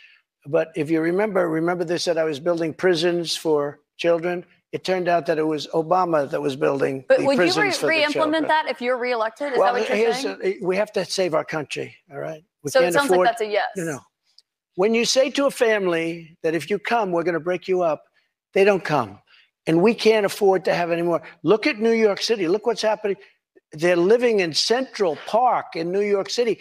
but 0.47 0.68
if 0.76 0.89
you 0.89 1.01
remember, 1.01 1.49
remember 1.49 1.85
they 1.85 1.99
said 1.99 2.16
I 2.16 2.24
was 2.24 2.39
building 2.39 2.72
prisons 2.72 3.35
for 3.35 3.81
children. 4.01 4.44
It 4.72 4.84
turned 4.84 5.09
out 5.09 5.26
that 5.26 5.38
it 5.38 5.46
was 5.46 5.66
Obama 5.68 6.30
that 6.30 6.40
was 6.40 6.57
building 6.57 7.05
But 7.09 7.18
the 7.18 7.24
would 7.26 7.32
you 7.32 7.38
prisons 7.38 7.64
re- 7.64 7.72
for 7.72 7.86
the 7.86 7.88
re-implement 7.88 8.48
that 8.48 8.68
if 8.68 8.80
you're 8.80 8.98
reelected? 8.98 9.53
Is 9.53 9.59
well, 9.59 9.74
that 9.74 9.88
what 9.88 9.98
you're 9.98 10.14
saying? 10.14 10.38
a- 10.42 10.64
we 10.64 10.76
have 10.76 10.92
to 10.92 11.05
save 11.05 11.34
our 11.34 11.44
country. 11.44 11.96
All 12.11 12.18
right. 12.18 12.42
We 12.62 12.70
so 12.70 12.80
it 12.80 12.92
sounds 12.92 13.07
afford, 13.11 13.26
like 13.26 13.38
that's 13.38 13.42
a 13.42 13.46
yes. 13.46 13.68
you 13.74 13.84
know, 13.84 14.01
when 14.76 14.94
you 14.94 15.05
say 15.05 15.28
to 15.30 15.46
a 15.46 15.51
family 15.51 16.36
that 16.42 16.55
if 16.55 16.70
you 16.70 16.78
come, 16.78 17.11
we're 17.11 17.24
going 17.24 17.34
to 17.34 17.40
break 17.40 17.68
you 17.68 17.82
up, 17.82 18.05
they 18.55 18.64
don't 18.64 18.84
come. 18.84 19.18
And 19.66 19.82
we 19.82 19.92
can't 19.92 20.24
afford 20.24 20.64
to 20.66 20.74
have 20.74 20.90
any 20.90 21.03
more. 21.03 21.22
Look 21.42 21.66
at 21.66 21.78
New 21.78 21.92
York 21.92 22.22
City. 22.22 22.48
Look 22.48 22.66
what's 22.66 22.82
happening. 22.82 23.16
They're 23.72 23.96
living 23.96 24.40
in 24.40 24.53
Central 24.55 25.16
Park 25.26 25.76
in 25.76 25.92
New 25.92 26.01
York 26.01 26.30
City. 26.30 26.61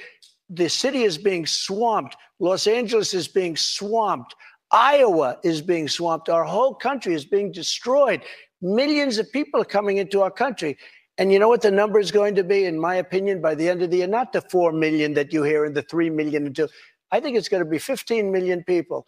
The 0.50 0.68
city 0.68 1.04
is 1.04 1.18
being 1.18 1.46
swamped. 1.46 2.18
Los 2.40 2.68
Angeles 2.68 3.14
is 3.14 3.28
being 3.28 3.56
swamped. 3.56 4.36
Iowa 4.72 5.38
is 5.44 5.62
being 5.62 5.88
swamped. 5.88 6.30
Our 6.30 6.44
whole 6.44 6.76
country 6.76 7.14
is 7.14 7.26
being 7.26 7.52
destroyed. 7.52 8.22
Millions 8.62 9.18
of 9.18 9.32
people 9.32 9.62
are 9.62 9.66
coming 9.66 9.98
into 9.98 10.22
our 10.22 10.32
country. 10.32 10.78
And 11.18 11.34
you 11.34 11.40
know 11.40 11.50
what 11.50 11.62
the 11.62 11.72
number 11.72 12.00
is 12.00 12.12
going 12.12 12.36
to 12.36 12.44
be, 12.44 12.66
in 12.66 12.80
my 12.80 12.96
opinion, 12.96 13.42
by 13.42 13.56
the 13.56 13.68
end 13.68 13.82
of 13.82 13.92
the 13.92 13.98
year? 13.98 14.08
Not 14.08 14.32
the 14.32 14.42
4 14.42 14.72
million 14.72 15.14
that 15.16 15.34
you 15.34 15.44
hear 15.44 15.66
and 15.66 15.76
the 15.76 15.82
3 15.82 16.10
million. 16.12 16.46
and 16.46 16.56
two. 16.56 16.70
I 17.12 17.20
think 17.20 17.36
it's 17.38 17.50
going 17.50 17.64
to 17.64 17.70
be 17.70 17.80
15 17.80 18.32
million 18.32 18.64
people. 18.64 19.06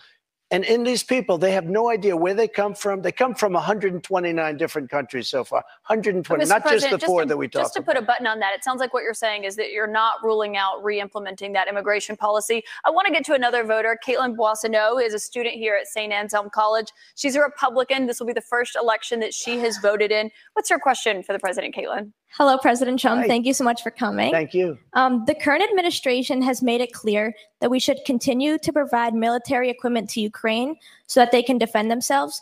And 0.52 0.66
in 0.66 0.84
these 0.84 1.02
people, 1.02 1.38
they 1.38 1.54
have 1.54 1.66
no 1.66 1.90
idea 1.90 2.16
where 2.16 2.34
they 2.34 2.48
come 2.48 2.74
from. 2.74 3.02
They 3.02 3.14
come 3.14 3.34
from 3.34 3.54
129 3.54 4.58
different 4.58 4.90
countries 4.90 5.30
so 5.30 5.46
far. 5.46 5.64
120, 5.88 6.44
Mr. 6.44 6.50
not 6.50 6.64
just 6.64 6.84
the 6.84 6.90
President, 6.90 7.04
four 7.04 7.22
to, 7.22 7.28
that 7.30 7.38
we 7.38 7.48
talked 7.48 7.56
about. 7.56 7.64
Just 7.64 7.74
to 7.76 7.80
about. 7.80 7.94
put 7.96 8.04
a 8.04 8.06
button 8.06 8.28
on 8.28 8.40
that, 8.40 8.54
it 8.54 8.62
sounds 8.62 8.82
like 8.82 8.94
what 8.94 9.04
you're 9.04 9.14
saying 9.14 9.46
is 9.46 9.56
that 9.56 9.72
you're 9.72 9.88
not 9.88 10.16
ruling 10.22 10.58
out 10.58 10.84
re-implementing 10.84 11.54
that 11.54 11.70
immigration 11.70 12.18
policy. 12.18 12.64
I 12.84 12.90
want 12.90 13.08
to 13.08 13.14
get 13.14 13.24
to 13.26 13.34
another 13.34 13.64
voter. 13.64 13.98
Caitlin 14.06 14.36
Boissonneau 14.36 14.98
is 14.98 15.14
a 15.14 15.20
student 15.20 15.56
here 15.56 15.78
at 15.80 15.88
St. 15.88 16.12
Anselm 16.12 16.50
College. 16.54 16.92
She's 17.16 17.36
a 17.36 17.42
Republican. 17.42 18.08
This 18.08 18.20
will 18.20 18.28
be 18.28 18.34
the 18.34 18.42
first 18.42 18.76
election 18.76 19.22
that 19.22 19.34
she 19.34 19.58
has 19.60 19.78
voted 19.78 20.12
in. 20.12 20.32
What's 20.54 20.70
your 20.70 20.80
question 20.80 21.24
for 21.24 21.32
the 21.32 21.40
president, 21.40 21.74
Caitlin? 21.74 22.12
Hello, 22.38 22.58
President 22.58 23.00
Trump. 23.00 23.22
Hi. 23.22 23.28
Thank 23.28 23.46
you 23.46 23.54
so 23.54 23.64
much 23.64 23.84
for 23.84 23.92
coming. 23.92 24.32
Thank 24.32 24.54
you. 24.54 24.78
Um, 24.94 25.26
the 25.26 25.36
current 25.36 25.64
administration 25.64 26.42
has 26.42 26.62
made 26.62 26.80
it 26.80 26.94
clear 26.94 27.34
that 27.60 27.70
we 27.70 27.80
should 27.80 28.00
continue 28.06 28.58
to 28.60 28.72
provide 28.72 29.14
military 29.14 29.70
equipment 29.70 30.10
to 30.12 30.22
Ukraine 30.22 30.78
so 31.08 31.20
that 31.20 31.32
they 31.32 31.44
can 31.44 31.58
defend 31.58 31.92
themselves. 31.92 32.42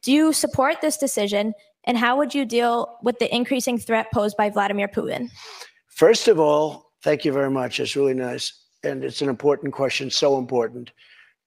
Do 0.00 0.10
you 0.10 0.32
support 0.32 0.80
this 0.80 0.96
decision? 0.96 1.52
And 1.84 1.98
how 1.98 2.16
would 2.16 2.34
you 2.34 2.44
deal 2.44 2.98
with 3.02 3.18
the 3.18 3.34
increasing 3.34 3.78
threat 3.78 4.06
posed 4.12 4.36
by 4.36 4.50
Vladimir 4.50 4.88
Putin? 4.88 5.30
First 5.86 6.28
of 6.28 6.40
all, 6.40 6.92
thank 7.02 7.24
you 7.24 7.32
very 7.32 7.50
much. 7.50 7.78
It's 7.78 7.94
really 7.94 8.14
nice. 8.14 8.64
And 8.82 9.04
it's 9.04 9.20
an 9.20 9.28
important 9.28 9.72
question, 9.72 10.10
so 10.10 10.38
important, 10.38 10.92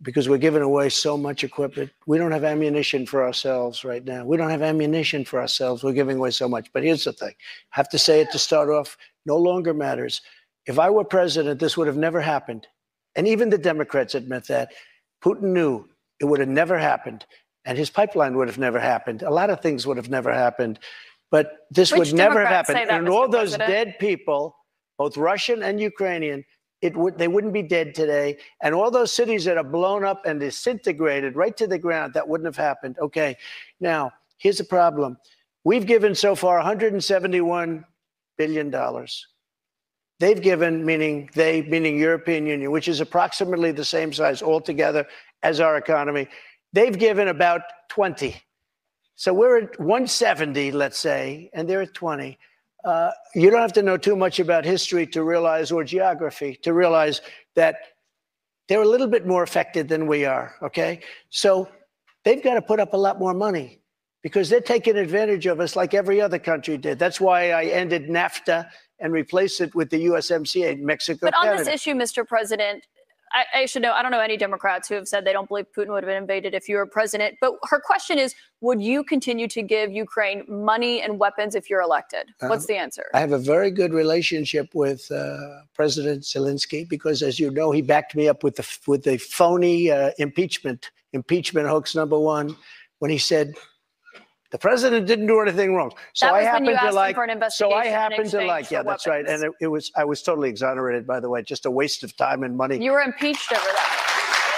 because 0.02 0.30
we're 0.30 0.38
giving 0.38 0.62
away 0.62 0.90
so 0.90 1.18
much 1.18 1.44
equipment. 1.44 1.92
We 2.08 2.18
don't 2.18 2.32
have 2.32 2.44
ammunition 2.44 3.06
for 3.06 3.24
ourselves 3.24 3.84
right 3.84 4.04
now. 4.04 4.24
We 4.26 4.38
don't 4.38 4.50
have 4.50 4.62
ammunition 4.62 5.26
for 5.26 5.42
ourselves. 5.42 5.84
We're 5.84 5.94
giving 5.94 6.18
away 6.18 6.32
so 6.32 6.48
much. 6.48 6.72
But 6.74 6.84
here's 6.84 7.04
the 7.04 7.14
thing 7.14 7.32
I 7.32 7.36
have 7.72 7.90
to 7.90 8.00
say 8.00 8.22
it 8.22 8.32
to 8.32 8.40
start 8.40 8.70
off 8.70 8.98
no 9.26 9.38
longer 9.38 9.74
matters. 9.74 10.22
If 10.66 10.80
I 10.80 10.90
were 10.90 11.04
president, 11.04 11.60
this 11.60 11.76
would 11.76 11.88
have 11.88 11.98
never 11.98 12.22
happened. 12.22 12.68
And 13.16 13.28
even 13.28 13.50
the 13.50 13.58
Democrats 13.58 14.16
admit 14.16 14.48
that. 14.48 14.72
Putin 15.22 15.52
knew 15.52 15.86
it 16.22 16.26
would 16.26 16.40
have 16.40 16.48
never 16.50 16.78
happened. 16.78 17.26
And 17.66 17.78
his 17.78 17.90
pipeline 17.90 18.38
would 18.38 18.48
have 18.48 18.58
never 18.58 18.80
happened. 18.80 19.22
A 19.22 19.30
lot 19.30 19.50
of 19.50 19.60
things 19.62 19.86
would 19.86 19.98
have 19.98 20.10
never 20.10 20.34
happened. 20.34 20.80
But 21.30 21.68
this 21.70 21.92
Which 21.92 22.00
would 22.00 22.14
never 22.14 22.40
have 22.40 22.48
happened. 22.48 22.78
that, 22.78 22.90
and 22.90 23.08
Mr. 23.08 23.12
all 23.14 23.28
those 23.28 23.56
President? 23.58 23.70
dead 23.70 24.00
people, 24.00 24.56
both 24.98 25.18
Russian 25.18 25.62
and 25.62 25.80
Ukrainian, 25.80 26.46
it 26.82 26.96
would 26.96 27.18
they 27.18 27.28
wouldn't 27.28 27.54
be 27.54 27.64
dead 27.64 27.94
today. 27.94 28.38
And 28.62 28.74
all 28.74 28.92
those 28.92 29.14
cities 29.14 29.46
that 29.46 29.58
are 29.58 29.64
blown 29.64 30.04
up 30.04 30.26
and 30.26 30.40
disintegrated 30.40 31.36
right 31.36 31.56
to 31.58 31.68
the 31.68 31.80
ground, 31.80 32.14
that 32.14 32.28
wouldn't 32.28 32.48
have 32.48 32.58
happened. 32.58 32.98
Okay. 33.00 33.38
Now, 33.80 34.12
here's 34.38 34.58
the 34.58 34.64
problem. 34.64 35.18
We've 35.64 35.86
given 35.86 36.16
so 36.16 36.36
far 36.36 36.58
171 36.58 37.86
billion 38.38 38.70
dollars. 38.70 39.28
They've 40.20 40.42
given, 40.42 40.86
meaning 40.86 41.30
they, 41.34 41.62
meaning 41.62 41.98
European 41.98 42.46
Union, 42.46 42.72
which 42.72 42.90
is 42.90 43.00
approximately 43.00 43.72
the 43.72 43.86
same 43.86 44.12
size 44.12 44.42
altogether 44.42 45.08
as 45.44 45.62
our 45.62 45.78
economy. 45.78 46.28
They've 46.74 46.98
given 46.98 47.30
about 47.30 47.62
20. 47.90 48.36
So 49.16 49.34
we're 49.34 49.58
at 49.60 49.80
170, 49.80 50.72
let's 50.72 51.00
say, 51.00 51.50
and 51.54 51.70
they're 51.70 51.82
at 51.82 51.94
20. 51.94 52.38
Uh, 52.86 53.12
you 53.36 53.50
don't 53.50 53.62
have 53.62 53.74
to 53.74 53.82
know 53.82 53.98
too 53.98 54.16
much 54.16 54.40
about 54.40 54.64
history 54.66 55.06
to 55.08 55.24
realize, 55.24 55.72
or 55.72 55.84
geography, 55.84 56.56
to 56.64 56.74
realize 56.74 57.22
that 57.56 57.76
they're 58.68 58.82
a 58.82 58.88
little 58.88 59.08
bit 59.08 59.28
more 59.28 59.44
affected 59.44 59.90
than 59.90 60.08
we 60.08 60.26
are. 60.26 60.56
Okay. 60.62 61.02
So 61.30 61.68
they've 62.24 62.42
got 62.42 62.54
to 62.54 62.62
put 62.62 62.80
up 62.80 62.94
a 62.94 62.98
lot 62.98 63.20
more 63.20 63.34
money 63.34 63.82
because 64.22 64.50
they're 64.50 64.62
taking 64.62 64.96
advantage 64.96 65.46
of 65.46 65.60
us 65.60 65.76
like 65.76 65.94
every 65.94 66.22
other 66.22 66.40
country 66.40 66.78
did. 66.78 67.00
That's 67.00 67.20
why 67.20 67.52
I 67.52 67.66
ended 67.66 68.08
NAFTA 68.08 68.70
and 69.00 69.14
replaced 69.14 69.62
it 69.62 69.74
with 69.76 69.90
the 69.90 70.06
USMCA, 70.06 70.80
Mexico. 70.80 71.28
But 71.28 71.36
on 71.36 71.44
Canada. 71.46 71.64
this 71.64 71.74
issue, 71.74 71.94
Mr. 71.94 72.28
President, 72.28 72.86
I, 73.32 73.62
I, 73.62 73.66
should 73.66 73.82
know, 73.82 73.94
I 73.94 74.02
don't 74.02 74.12
know 74.12 74.20
any 74.20 74.38
Democrats 74.38 74.88
who 74.88 74.96
have 74.96 75.08
said 75.08 75.26
they 75.26 75.34
don't 75.34 75.48
believe 75.48 75.66
Putin 75.76 75.90
would 75.90 76.04
have 76.04 76.10
been 76.10 76.18
invaded 76.22 76.54
if 76.54 76.68
you 76.68 76.78
were 76.78 76.86
president. 76.86 77.38
But 77.40 77.54
her 77.70 77.80
question 77.80 78.18
is 78.18 78.36
Would 78.62 78.82
you 78.82 79.04
continue 79.04 79.48
to 79.50 79.62
give 79.62 79.92
Ukraine 79.92 80.44
money 80.48 81.02
and 81.02 81.20
weapons 81.20 81.56
if 81.56 81.70
you're 81.70 81.82
elected? 81.82 82.28
What's 82.40 82.64
Um, 82.64 82.68
the 82.68 82.78
answer? 82.78 83.06
I 83.14 83.20
have 83.20 83.32
a 83.32 83.38
very 83.38 83.72
good 83.72 83.94
relationship 83.94 84.74
with 84.74 85.10
uh, 85.12 85.62
President 85.74 86.24
Zelensky 86.24 86.88
because, 86.88 87.22
as 87.22 87.40
you 87.40 87.52
know, 87.52 87.72
he 87.72 87.82
backed 87.82 88.16
me 88.16 88.28
up 88.28 88.44
with 88.44 88.56
the 88.56 88.68
with 88.88 89.04
the 89.04 89.18
phony 89.18 89.92
uh, 89.92 90.12
impeachment 90.18 90.92
impeachment 91.14 91.68
hoax 91.68 91.96
number 91.96 92.20
one 92.20 92.56
when 93.00 93.10
he 93.12 93.18
said 93.18 93.56
the 94.52 94.58
president 94.58 95.06
didn't 95.06 95.28
do 95.28 95.40
anything 95.42 95.76
wrong. 95.76 95.92
So 96.14 96.26
That 96.26 96.34
I 96.34 96.38
was 96.40 96.46
when 96.46 96.52
happen 96.54 96.66
you 96.84 96.90
to 96.90 96.96
like. 96.96 97.16
for 97.16 97.24
an 97.24 97.30
so 97.52 97.72
I 97.72 97.86
investigation 97.86 97.86
in 97.86 97.92
happen 97.92 98.30
to 98.32 98.42
like. 98.48 98.72
Yeah, 98.72 98.84
that's 98.84 99.06
right. 99.08 99.28
And 99.28 99.44
it, 99.44 99.52
it 99.62 99.68
was 99.68 99.92
I 99.96 100.06
was 100.06 100.22
totally 100.22 100.50
exonerated. 100.50 101.06
By 101.06 101.20
the 101.20 101.30
way, 101.30 101.42
just 101.44 101.66
a 101.66 101.72
waste 101.72 102.04
of 102.04 102.16
time 102.18 102.44
and 102.44 102.58
money. 102.58 102.82
You 102.84 102.92
were 102.92 103.02
impeached 103.02 103.52
over 103.52 103.62
that. 103.62 103.96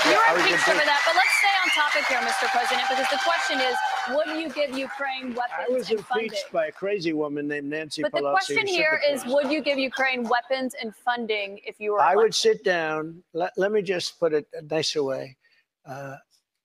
You 0.06 0.12
Yeah, 0.12 0.18
were 0.18 0.38
was 0.38 0.46
impeached 0.46 0.70
over 0.70 0.78
that. 0.86 1.02
But 1.06 1.16
let's 1.16 1.36
stay 1.42 1.56
on 1.62 1.70
topic 1.84 2.06
here, 2.08 2.20
Mr. 2.20 2.48
President, 2.52 2.88
because 2.90 3.10
the 3.12 3.20
question 3.24 3.60
is 3.60 3.76
Would 4.16 4.40
you 4.42 4.50
give 4.50 4.78
Ukraine 4.78 5.34
weapons 5.36 5.68
I 5.70 5.72
was 5.72 5.90
and 5.92 6.00
funding? 6.06 6.26
impeached 6.28 6.52
by 6.52 6.68
a 6.68 6.72
crazy 6.72 7.14
woman 7.14 7.48
named 7.48 7.70
Nancy 7.70 8.02
But 8.02 8.14
the 8.14 8.22
question 8.22 8.66
here 8.68 9.00
is. 9.10 9.26
Would 9.26 9.52
you 9.52 9.62
give 9.62 9.78
Ukraine 9.78 10.24
weapons 10.24 10.74
and 10.82 10.96
funding 10.96 11.60
if 11.66 11.80
you 11.80 11.94
were 11.94 12.00
I 12.02 12.14
elected? 12.14 12.24
would 12.24 12.36
sit 12.36 12.64
down. 12.64 13.22
Let, 13.34 13.52
let 13.58 13.72
me 13.72 13.82
just 13.82 14.20
put 14.20 14.34
it 14.34 14.48
a 14.54 14.62
nicer 14.64 15.04
way. 15.04 15.38
Uh, 15.86 16.16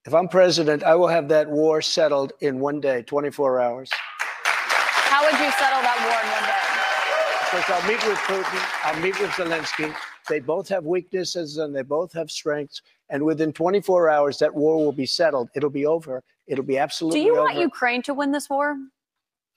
if 0.07 0.13
I'm 0.13 0.27
president, 0.29 0.83
I 0.83 0.95
will 0.95 1.09
have 1.09 1.27
that 1.27 1.49
war 1.49 1.81
settled 1.81 2.31
in 2.39 2.59
one 2.59 2.79
day, 2.79 3.03
24 3.03 3.59
hours. 3.59 3.89
How 3.93 5.21
would 5.23 5.33
you 5.33 5.51
settle 5.51 5.81
that 5.81 5.99
war 6.07 6.19
in 6.23 6.29
one 6.31 6.47
day? 6.47 6.67
Because 7.51 7.67
I'll 7.69 7.87
meet 7.87 8.01
with 8.07 8.17
Putin, 8.19 8.61
I'll 8.85 9.01
meet 9.01 9.19
with 9.19 9.29
Zelensky. 9.31 9.93
They 10.29 10.39
both 10.39 10.67
have 10.69 10.85
weaknesses 10.85 11.57
and 11.57 11.75
they 11.75 11.81
both 11.81 12.11
have 12.13 12.31
strengths. 12.31 12.81
And 13.09 13.23
within 13.23 13.53
24 13.53 14.09
hours, 14.09 14.37
that 14.39 14.53
war 14.53 14.77
will 14.77 14.91
be 14.91 15.05
settled. 15.05 15.49
It'll 15.55 15.69
be 15.69 15.85
over. 15.85 16.23
It'll 16.47 16.65
be 16.65 16.77
absolutely. 16.77 17.19
Do 17.19 17.25
you 17.25 17.33
over. 17.33 17.43
want 17.43 17.57
Ukraine 17.57 18.01
to 18.03 18.13
win 18.13 18.31
this 18.31 18.49
war? 18.49 18.75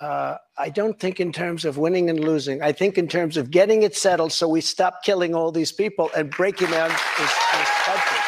Uh, 0.00 0.36
I 0.56 0.70
don't 0.70 0.98
think 0.98 1.20
in 1.20 1.30
terms 1.30 1.64
of 1.64 1.76
winning 1.78 2.08
and 2.10 2.20
losing. 2.20 2.62
I 2.62 2.72
think 2.72 2.96
in 2.96 3.06
terms 3.06 3.36
of 3.36 3.50
getting 3.50 3.82
it 3.82 3.94
settled 3.96 4.32
so 4.32 4.48
we 4.48 4.60
stop 4.62 5.02
killing 5.04 5.34
all 5.34 5.52
these 5.52 5.72
people 5.72 6.10
and 6.16 6.30
breaking 6.30 6.70
down 6.70 6.88
this, 6.88 7.32
this 7.52 7.70
country. 7.84 8.18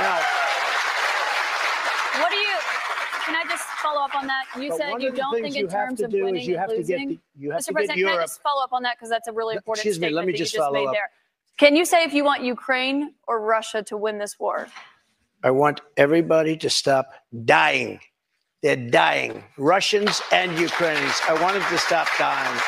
Now, 0.00 0.18
What 2.20 2.30
do 2.30 2.36
you? 2.36 2.56
Can 3.26 3.36
I 3.36 3.44
just 3.48 3.64
follow 3.82 4.02
up 4.02 4.13
on 4.24 4.28
that? 4.28 4.44
You 4.62 4.68
But 4.70 4.78
said 4.78 4.90
one 4.90 5.00
you 5.00 5.08
of 5.08 5.14
the 5.14 5.20
don't 5.20 5.34
things 5.34 5.44
think 5.44 5.56
you 5.56 5.64
in 5.66 5.70
have 5.70 5.88
terms 5.88 5.98
to 6.00 6.04
of 6.06 6.10
do 6.10 6.16
is 6.18 6.24
winning 6.24 6.44
you 6.44 6.54
and 6.54 6.60
have 6.60 6.70
to 6.70 6.76
get 6.76 6.88
losing. 7.00 7.08
the- 7.08 7.20
you 7.36 7.50
have 7.52 7.60
Mr. 7.60 7.64
to 7.66 7.72
get 7.72 7.74
President, 7.76 7.98
can 7.98 8.06
I 8.06 8.10
Europe- 8.12 8.24
just 8.26 8.42
follow 8.42 8.62
up 8.64 8.72
on 8.72 8.82
that 8.82 8.96
because 8.96 9.10
that's 9.10 9.28
a 9.28 9.32
really 9.32 9.56
important 9.56 9.78
excuse 9.80 9.96
me, 9.98 10.06
statement 10.08 10.16
let 10.16 10.26
me 10.26 10.32
that 10.32 10.38
just 10.38 10.52
you 10.54 10.58
just 10.58 10.66
follow 10.66 10.80
made 10.80 10.88
up. 10.88 10.94
there. 10.94 11.10
Can 11.56 11.76
you 11.76 11.84
say 11.84 12.02
if 12.04 12.12
you 12.14 12.24
want 12.24 12.42
Ukraine 12.42 13.14
or 13.28 13.40
Russia 13.40 13.82
to 13.84 13.96
win 13.96 14.18
this 14.18 14.38
war? 14.40 14.66
I 15.44 15.50
want 15.50 15.80
everybody 15.96 16.56
to 16.56 16.70
stop 16.70 17.12
dying. 17.44 18.00
They're 18.62 18.76
dying, 18.76 19.44
Russians 19.58 20.22
and 20.32 20.58
Ukrainians. 20.58 21.20
I 21.28 21.34
want 21.42 21.54
them 21.54 21.62
to 21.70 21.78
stop 21.78 22.08
dying. 22.18 22.60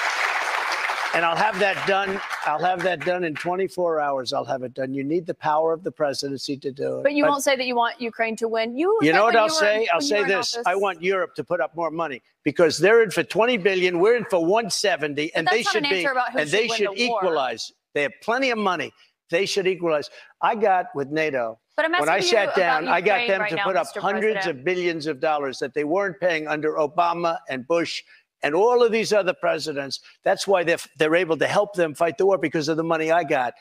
And 1.14 1.24
I'll 1.24 1.36
have 1.36 1.58
that 1.60 1.86
done. 1.86 2.20
I'll 2.44 2.62
have 2.62 2.82
that 2.82 3.00
done 3.00 3.24
in 3.24 3.34
24 3.34 4.00
hours. 4.00 4.32
I'll 4.32 4.44
have 4.44 4.62
it 4.62 4.74
done. 4.74 4.92
You 4.92 5.02
need 5.02 5.26
the 5.26 5.34
power 5.34 5.72
of 5.72 5.82
the 5.82 5.90
presidency 5.90 6.56
to 6.58 6.70
do 6.70 6.98
it. 6.98 7.02
But 7.04 7.14
you 7.14 7.24
won't 7.24 7.42
say 7.42 7.56
that 7.56 7.66
you 7.66 7.74
want 7.74 8.00
Ukraine 8.00 8.36
to 8.36 8.48
win. 8.48 8.76
You. 8.76 8.98
You 9.00 9.12
know 9.12 9.24
what 9.24 9.36
I'll 9.36 9.48
say? 9.48 9.88
I'll 9.92 10.00
say 10.00 10.24
this. 10.24 10.56
I 10.66 10.74
want 10.74 11.02
Europe 11.02 11.34
to 11.36 11.44
put 11.44 11.60
up 11.60 11.74
more 11.74 11.90
money 11.90 12.22
because 12.44 12.78
they're 12.78 13.02
in 13.02 13.10
for 13.10 13.22
20 13.22 13.56
billion. 13.58 13.98
We're 13.98 14.16
in 14.16 14.24
for 14.24 14.40
170, 14.40 15.34
and 15.34 15.46
they 15.50 15.62
should 15.62 15.84
an 15.84 15.90
be 15.90 16.06
and 16.06 16.48
should 16.48 16.48
they 16.50 16.68
should 16.68 16.88
the 16.96 17.08
war. 17.08 17.20
equalize. 17.20 17.72
They 17.94 18.02
have 18.02 18.12
plenty 18.22 18.50
of 18.50 18.58
money. 18.58 18.92
They 19.30 19.46
should 19.46 19.66
equalize. 19.66 20.10
I 20.40 20.54
got 20.54 20.86
with 20.94 21.10
NATO. 21.10 21.58
But 21.76 21.84
I'm 21.86 21.92
when 21.92 22.08
I 22.08 22.20
sat 22.20 22.54
down, 22.54 22.88
I 22.88 23.00
got 23.02 23.26
them 23.26 23.40
right 23.40 23.50
to 23.50 23.56
now, 23.56 23.64
put 23.64 23.76
up 23.76 23.88
Mr. 23.88 24.00
hundreds 24.00 24.34
President. 24.34 24.58
of 24.60 24.64
billions 24.64 25.06
of 25.06 25.20
dollars 25.20 25.58
that 25.58 25.74
they 25.74 25.84
weren't 25.84 26.18
paying 26.18 26.48
under 26.48 26.74
Obama 26.74 27.38
and 27.50 27.66
Bush 27.66 28.02
and 28.42 28.54
all 28.54 28.82
of 28.82 28.92
these 28.92 29.12
other 29.12 29.34
presidents. 29.34 30.00
That's 30.24 30.46
why 30.46 30.64
they're 30.64 30.78
they're 30.98 31.14
able 31.14 31.36
to 31.38 31.46
help 31.46 31.74
them 31.74 31.94
fight 31.94 32.18
the 32.18 32.26
war 32.26 32.38
because 32.38 32.68
of 32.68 32.76
the 32.76 32.84
money 32.84 33.10
I 33.10 33.24
got. 33.24 33.54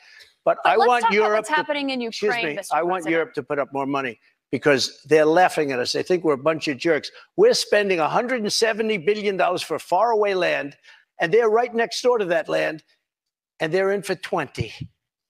But, 0.44 0.58
But 0.62 0.70
I 0.70 0.76
want 0.76 1.04
Europe. 1.12 1.38
what's 1.38 1.48
to- 1.48 1.54
happening 1.54 1.90
in 1.90 2.00
Ukraine? 2.00 2.32
excuse 2.32 2.56
me. 2.56 2.56
Mr. 2.62 2.78
I 2.78 2.82
want 2.82 3.04
Europe 3.06 3.34
to 3.34 3.42
put 3.42 3.58
up 3.58 3.72
more 3.72 3.86
money 3.86 4.20
because 4.52 5.02
they're 5.06 5.24
laughing 5.26 5.72
at 5.72 5.80
us. 5.80 5.92
They 5.92 6.04
think 6.04 6.22
we're 6.22 6.34
a 6.34 6.38
bunch 6.38 6.68
of 6.68 6.76
jerks. 6.78 7.10
We're 7.36 7.54
spending 7.54 7.98
170 7.98 8.98
billion 8.98 9.36
dollars 9.36 9.62
for 9.62 9.78
faraway 9.78 10.34
land, 10.34 10.76
and 11.20 11.32
they're 11.32 11.50
right 11.50 11.74
next 11.74 12.00
door 12.02 12.18
to 12.18 12.24
that 12.26 12.48
land, 12.48 12.84
and 13.60 13.72
they're 13.72 13.90
in 13.92 14.02
for 14.02 14.14
20. 14.14 14.72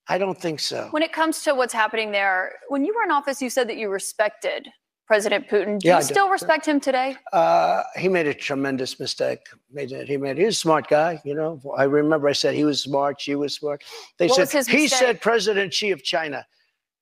I 0.08 0.18
don't 0.18 0.38
think 0.40 0.60
so. 0.60 0.88
When 0.90 1.02
it 1.02 1.12
comes 1.12 1.42
to 1.44 1.54
what's 1.54 1.72
happening 1.72 2.12
there, 2.12 2.52
when 2.68 2.84
you 2.84 2.94
were 2.94 3.02
in 3.02 3.10
office, 3.10 3.40
you 3.40 3.48
said 3.50 3.68
that 3.70 3.76
you 3.78 3.88
respected 3.88 4.68
President 5.06 5.48
Putin. 5.48 5.78
Do 5.78 5.86
Yeah, 5.86 5.98
you 5.98 6.02
still 6.02 6.28
respect 6.28 6.66
him 6.66 6.80
today? 6.80 7.16
Uh, 7.32 7.82
he 7.96 8.08
made 8.08 8.26
a 8.26 8.34
tremendous 8.34 8.98
mistake. 8.98 9.40
Made 9.70 9.92
it. 9.92 10.08
He 10.08 10.16
made. 10.16 10.36
He 10.36 10.44
was 10.44 10.56
a 10.56 10.58
smart 10.58 10.88
guy. 10.88 11.20
You 11.24 11.34
know. 11.34 11.60
I 11.76 11.84
remember 11.84 12.28
I 12.28 12.32
said 12.32 12.54
he 12.54 12.64
was 12.64 12.82
smart. 12.82 13.20
She 13.20 13.34
was 13.36 13.54
smart. 13.54 13.84
They 14.18 14.26
What 14.26 14.34
said 14.36 14.42
was 14.42 14.52
his 14.52 14.66
he 14.66 14.88
said 14.88 15.20
President 15.20 15.72
Xi 15.72 15.92
of 15.92 16.02
China, 16.02 16.44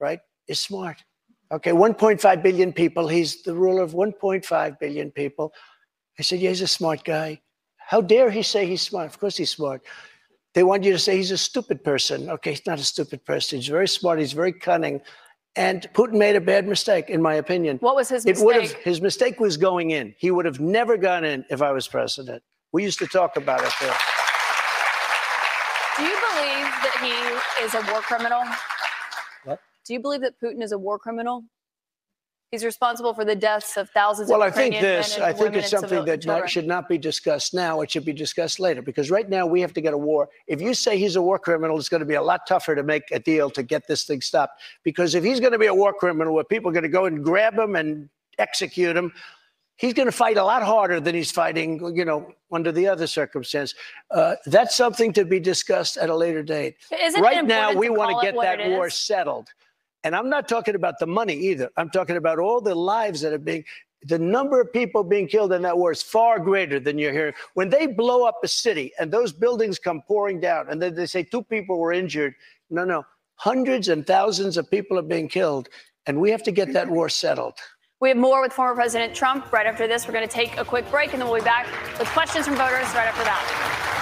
right, 0.01 0.21
is 0.49 0.61
smart. 0.61 1.03
Okay, 1.53 1.71
1.5 1.71 2.43
billion 2.43 2.73
people. 2.73 3.07
He's 3.07 3.43
the 3.43 3.55
ruler 3.55 3.83
of 3.83 3.93
1.5 3.93 4.79
billion 4.79 5.11
people. 5.11 5.53
I 6.19 6.23
said, 6.23 6.41
yeah, 6.41 6.49
he's 6.51 6.63
a 6.63 6.67
smart 6.67 7.05
guy. 7.05 7.41
How 7.77 8.01
dare 8.01 8.31
he 8.31 8.43
say 8.43 8.67
he's 8.67 8.83
smart? 8.83 9.07
Of 9.07 9.19
course 9.21 9.37
he's 9.37 9.51
smart. 9.51 9.83
They 10.55 10.63
want 10.63 10.85
you 10.85 10.93
to 10.93 10.99
say 10.99 11.17
he's 11.17 11.31
a 11.33 11.39
stupid 11.39 11.85
person. 11.85 12.31
Okay, 12.31 12.51
he's 12.51 12.67
not 12.67 12.79
a 12.79 12.85
stupid 12.85 13.25
person. 13.25 13.59
He's 13.59 13.69
very 13.69 13.89
smart. 13.89 14.19
He's 14.19 14.33
very 14.33 14.53
cunning. 14.53 15.01
And 15.57 15.89
Putin 15.93 16.15
made 16.15 16.35
a 16.35 16.41
bad 16.41 16.67
mistake, 16.67 17.11
in 17.11 17.23
my 17.23 17.35
opinion. 17.35 17.79
What 17.79 17.95
was 17.95 18.09
his 18.09 18.27
mistake? 18.27 18.43
It 18.43 18.45
would 18.45 18.57
have 18.57 18.73
his 18.73 19.01
mistake 19.01 19.39
was 19.39 19.57
going 19.57 19.91
in. 19.91 20.15
He 20.19 20.31
would 20.33 20.45
have 20.47 20.59
never 20.59 20.97
gone 20.97 21.25
in 21.25 21.45
if 21.49 21.63
I 21.63 21.71
was 21.71 21.87
president. 21.87 22.43
We 22.73 22.83
used 22.83 22.99
to 22.99 23.07
talk 23.07 23.37
about 23.37 23.61
it 23.61 23.73
there. 23.81 23.97
Do 25.97 26.03
you 26.03 26.09
believe 26.09 26.67
that 26.83 26.99
he 27.01 27.65
is 27.65 27.75
a 27.75 27.93
war 27.93 28.01
criminal? 28.01 28.43
What? 29.45 29.61
Do 29.87 29.93
you 29.93 30.01
believe 30.01 30.23
that 30.23 30.41
Putin 30.41 30.61
is 30.61 30.73
a 30.73 30.79
war 30.79 30.99
criminal? 30.99 31.45
He's 32.55 32.65
responsible 32.65 33.15
for 33.15 33.25
the 33.25 33.35
deaths 33.35 33.77
of 33.77 33.91
thousands 33.91 34.31
Well, 34.31 34.41
of 34.41 34.47
I 34.47 34.51
think 34.53 34.77
this, 34.81 35.19
I 35.19 35.33
think 35.33 35.57
it's 35.57 35.71
something 35.71 36.05
that 36.05 36.25
not, 36.25 36.49
should 36.49 36.69
not 36.69 36.89
be 36.89 36.99
discussed 36.99 37.53
now. 37.53 37.81
It 37.81 37.91
should 37.91 38.05
be 38.05 38.13
discussed 38.13 38.61
later 38.61 38.81
because 38.81 39.11
right 39.11 39.29
now 39.29 39.45
we 39.45 39.61
have 39.61 39.73
to 39.73 39.81
get 39.81 39.93
a 39.93 39.99
war. 39.99 40.29
If 40.47 40.61
you 40.61 40.73
say 40.73 40.97
he's 40.97 41.17
a 41.17 41.21
war 41.21 41.37
criminal, 41.37 41.77
it's 41.77 41.89
going 41.89 41.99
to 41.99 42.07
be 42.07 42.15
a 42.15 42.23
lot 42.23 42.47
tougher 42.47 42.77
to 42.77 42.85
make 42.85 43.03
a 43.11 43.19
deal 43.19 43.51
to 43.51 43.65
get 43.65 43.89
this 43.89 44.05
thing 44.05 44.21
stopped. 44.21 44.63
Because 44.85 45.17
if 45.17 45.25
he's 45.25 45.41
going 45.41 45.51
to 45.51 45.59
be 45.59 45.67
a 45.67 45.75
war 45.75 45.93
criminal, 45.93 46.33
where 46.33 46.45
people 46.45 46.71
are 46.71 46.73
going 46.73 46.85
to 46.85 46.89
go 46.89 47.07
and 47.07 47.25
grab 47.25 47.59
him 47.59 47.75
and 47.75 48.09
execute 48.39 48.97
him, 48.97 49.13
he's 49.75 49.93
going 49.93 50.07
to 50.07 50.13
fight 50.13 50.37
a 50.37 50.45
lot 50.45 50.63
harder 50.63 51.01
than 51.01 51.17
he's 51.17 51.33
fighting, 51.33 51.93
you 51.97 52.05
know, 52.05 52.31
under 52.53 52.71
the 52.71 52.87
other 52.87 53.09
circumstance. 53.09 53.75
Uh, 54.13 54.37
that's 54.47 54.77
something 54.77 55.13
to 55.13 55.25
be 55.25 55.41
discussed 55.41 55.97
at 55.97 56.09
a 56.09 56.15
later 56.15 56.45
date. 56.45 56.77
Isn't 56.97 57.21
right 57.21 57.45
now, 57.45 57.73
we 57.73 57.89
want 57.89 58.17
to 58.17 58.25
get 58.25 58.41
that 58.41 58.71
war 58.71 58.91
settled. 58.91 59.49
And 60.05 60.15
I'm 60.15 60.29
not 60.29 60.49
talking 60.49 60.75
about 60.75 60.99
the 60.99 61.07
money 61.07 61.35
either. 61.35 61.71
I'm 61.79 61.91
talking 61.91 62.17
about 62.17 62.39
all 62.39 62.61
the 62.61 62.75
lives 62.75 63.23
that 63.23 63.33
are 63.33 63.39
being, 63.39 63.65
the 64.03 64.19
number 64.19 64.61
of 64.61 64.71
people 64.73 65.03
being 65.03 65.27
killed 65.27 65.53
in 65.53 65.63
that 65.63 65.77
war 65.77 65.93
is 65.93 66.03
far 66.03 66.39
greater 66.39 66.79
than 66.79 66.99
you're 66.99 67.13
hearing. 67.13 67.33
When 67.55 67.71
they 67.71 67.87
blow 67.87 68.25
up 68.25 68.39
a 68.45 68.49
city 68.49 68.93
and 69.01 69.11
those 69.11 69.33
buildings 69.33 69.79
come 69.79 70.03
pouring 70.03 70.41
down 70.41 70.69
and 70.69 70.81
then 70.81 70.95
they 70.95 71.07
say 71.07 71.23
two 71.23 71.43
people 71.43 71.79
were 71.79 71.93
injured, 71.93 72.35
no, 72.69 72.85
no, 72.85 73.05
hundreds 73.37 73.89
and 73.89 74.07
thousands 74.07 74.59
of 74.59 74.71
people 74.71 74.99
are 74.99 75.03
being 75.03 75.27
killed. 75.27 75.71
And 76.07 76.21
we 76.21 76.31
have 76.31 76.43
to 76.43 76.53
get 76.53 76.75
that 76.75 76.89
war 76.89 77.09
settled. 77.09 77.55
We 78.01 78.11
have 78.11 78.19
more 78.19 78.43
with 78.43 78.53
former 78.53 78.75
President 78.75 79.15
Trump 79.15 79.51
right 79.51 79.67
after 79.67 79.87
this. 79.87 80.07
We're 80.07 80.13
going 80.13 80.29
to 80.29 80.35
take 80.35 80.59
a 80.59 80.65
quick 80.67 80.91
break 80.91 81.15
and 81.15 81.23
then 81.23 81.31
we'll 81.31 81.41
be 81.41 81.45
back 81.45 81.67
with 81.99 82.09
questions 82.09 82.47
from 82.47 82.57
voters 82.57 82.93
right 82.95 83.09
after 83.09 83.25
that. 83.25 83.94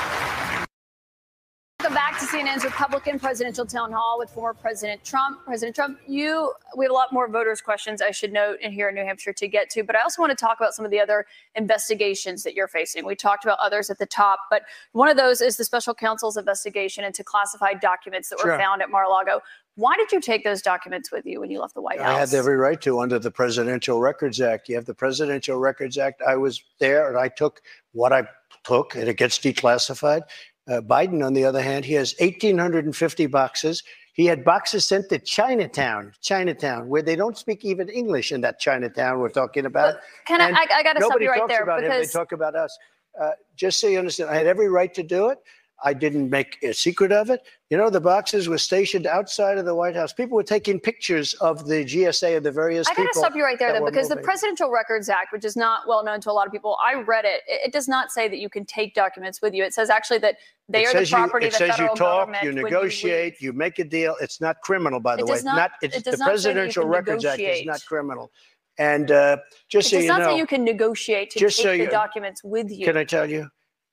Welcome 1.83 1.97
back 1.97 2.21
to 2.21 2.27
CNN's 2.27 2.63
Republican 2.63 3.19
presidential 3.19 3.67
town 3.67 3.91
hall 3.91 4.17
with 4.17 4.31
former 4.31 4.55
President 4.55 5.03
Trump. 5.03 5.45
President 5.45 5.75
Trump, 5.75 5.99
you 6.07 6.53
we 6.77 6.85
have 6.85 6.93
a 6.93 6.95
lot 6.95 7.13
more 7.13 7.27
voters' 7.27 7.61
questions 7.61 8.01
I 8.01 8.13
should 8.13 8.33
note 8.33 8.59
in 8.61 8.71
here 8.71 8.89
in 8.89 8.95
New 8.95 9.03
Hampshire 9.05 9.33
to 9.33 9.49
get 9.49 9.69
to, 9.71 9.83
but 9.83 9.97
I 9.97 10.03
also 10.03 10.23
want 10.23 10.31
to 10.31 10.37
talk 10.37 10.61
about 10.61 10.75
some 10.75 10.85
of 10.85 10.93
the 10.93 11.01
other 11.01 11.27
investigations 11.57 12.45
that 12.45 12.55
you're 12.55 12.69
facing. 12.69 13.05
We 13.05 13.17
talked 13.17 13.45
about 13.45 13.59
others 13.59 13.91
at 13.91 13.99
the 13.99 14.07
top, 14.07 14.39
but 14.49 14.63
one 14.93 15.09
of 15.09 15.17
those 15.17 15.41
is 15.41 15.57
the 15.57 15.65
special 15.65 15.93
counsel's 15.93 16.37
investigation 16.37 17.03
into 17.03 17.25
classified 17.25 17.81
documents 17.81 18.29
that 18.29 18.37
were 18.37 18.51
Sure. 18.51 18.59
found 18.59 18.81
at 18.81 18.89
Mar-a-Lago. 18.89 19.41
Why 19.75 19.97
did 19.97 20.13
you 20.13 20.21
take 20.21 20.45
those 20.45 20.63
documents 20.63 21.11
with 21.11 21.27
you 21.27 21.41
when 21.41 21.51
you 21.51 21.61
left 21.61 21.75
the 21.75 21.83
White 21.83 22.01
House? 22.01 22.15
I 22.15 22.21
had 22.21 22.33
every 22.33 22.59
right 22.59 22.81
to 22.83 23.01
under 23.01 23.19
the 23.19 23.33
Presidential 23.33 23.99
Records 23.99 24.41
Act. 24.41 24.69
You 24.69 24.77
have 24.77 24.85
the 24.85 24.95
Presidential 24.95 25.59
Records 25.59 25.99
Act. 25.99 26.23
I 26.23 26.37
was 26.37 26.63
there 26.79 27.09
and 27.09 27.19
I 27.19 27.27
took 27.27 27.61
what 27.91 28.13
I 28.13 28.29
took, 28.63 28.95
and 28.95 29.09
it 29.09 29.17
gets 29.17 29.39
declassified. 29.39 30.23
Uh, 30.69 30.81
Biden, 30.81 31.25
on 31.25 31.33
the 31.33 31.45
other 31.45 31.61
hand, 31.63 31.85
he 31.85 31.95
has 31.95 32.15
1,850 32.21 33.27
boxes. 33.27 33.83
He 34.15 34.27
had 34.27 34.45
boxes 34.45 34.85
sent 34.87 35.09
to 35.09 35.19
Chinatown, 35.19 36.13
Chinatown, 36.21 36.89
where 36.89 37.03
they 37.03 37.17
don't 37.17 37.37
speak 37.37 37.65
even 37.65 37.89
English 37.89 38.31
in 38.31 38.43
that 38.43 38.61
Chinatown 38.61 39.19
we're 39.19 39.29
talking 39.31 39.67
about. 39.67 39.97
Can 40.27 40.41
I- 40.41 40.49
And 40.49 40.57
I- 40.57 40.67
I 40.71 40.83
gotta 40.83 41.01
stop 41.03 41.21
you 41.21 41.31
right 41.31 41.39
talks 41.41 41.53
there 41.53 41.63
about 41.63 41.83
him, 41.83 41.91
they 41.91 42.07
talk 42.07 42.33
about 42.33 42.55
us. 42.55 42.77
Uh, 43.21 43.31
just 43.57 43.81
so 43.81 43.89
you 43.89 43.99
understand, 43.99 44.31
I 44.31 44.35
had 44.37 44.47
every 44.47 44.69
right 44.69 44.93
to 44.95 45.03
do 45.03 45.29
it. 45.31 45.39
I 45.85 45.93
didn't 45.95 46.31
make 46.31 46.63
a 46.63 46.73
secret 46.73 47.13
of 47.13 47.31
it. 47.31 47.43
You 47.71 47.77
know, 47.77 47.91
the 47.91 48.01
boxes 48.01 48.49
were 48.49 48.59
stationed 48.59 49.07
outside 49.07 49.59
of 49.59 49.65
the 49.65 49.75
White 49.75 49.97
House. 49.97 50.13
People 50.13 50.37
were 50.37 50.43
taking 50.43 50.79
pictures 50.79 51.35
of 51.35 51.67
the 51.67 51.85
GSA 51.85 52.37
of 52.37 52.43
the 52.43 52.53
various 52.53 52.87
I 52.89 52.95
got 52.95 53.13
to 53.13 53.19
stop 53.19 53.35
you 53.35 53.43
right 53.43 53.59
there, 53.59 53.73
though, 53.73 53.85
because 53.85 54.09
the. 54.09 54.23
Presidential 54.23 54.71
Records 54.71 55.09
Act, 55.09 55.33
which 55.33 55.45
is 55.45 55.57
not 55.57 55.89
well 55.89 56.05
known 56.05 56.21
to 56.21 56.31
a 56.31 56.33
lot 56.33 56.47
of 56.47 56.53
people, 56.53 56.77
I 56.85 56.95
read 56.95 57.25
it. 57.25 57.43
It, 57.47 57.73
does 57.73 57.89
not 57.89 58.13
say 58.13 58.29
that 58.29 58.39
you 58.39 58.49
can 58.49 58.65
take 58.65 58.95
documents 58.95 59.43
with 59.43 59.53
you. 59.53 59.65
It 59.65 59.75
says 59.75 59.91
actually 59.91 60.19
that 60.19 60.37
they 60.69 60.83
it 60.83 60.89
are 60.89 60.93
the 60.93 60.99
says 61.01 61.11
you, 61.11 61.17
property 61.17 61.47
it 61.47 61.49
of 61.49 61.59
the 61.59 61.67
says 61.67 61.79
you 61.79 61.87
talk, 61.89 61.99
government. 61.99 62.45
you 62.45 62.53
negotiate, 62.53 63.41
you, 63.41 63.53
make 63.53 63.79
a 63.79 63.85
deal. 63.85 64.17
It's 64.21 64.41
not 64.41 64.61
criminal, 64.61 65.01
by 65.01 65.17
the 65.17 65.23
It 65.23 65.27
way. 65.27 65.35
does 65.35 65.45
not- 65.45 65.73
it's 65.83 65.97
it 65.97 66.05
does 66.05 66.15
the 66.15 66.19
not 66.19 66.29
Presidential 66.29 66.87
Records 66.87 67.25
Act 67.25 67.41
is 67.41 67.67
not 67.67 67.85
criminal. 67.85 68.31
And 68.79 69.11
uh, 69.11 69.39
just 69.69 69.93
it 69.93 69.97
so 69.97 70.03
you 70.03 70.09
not 70.09 70.21
know, 70.21 70.27
say 70.29 70.39
you 70.39 70.47
can 70.47 70.65
negotiate 70.65 71.31
to 71.31 71.39
take 71.41 71.51
so 71.51 71.77
the 71.77 71.87
documents 71.87 72.43
with 72.43 72.71
you. 72.71 72.87
Can 72.87 72.97
I 72.97 73.05
tell 73.05 73.29
you? 73.29 73.51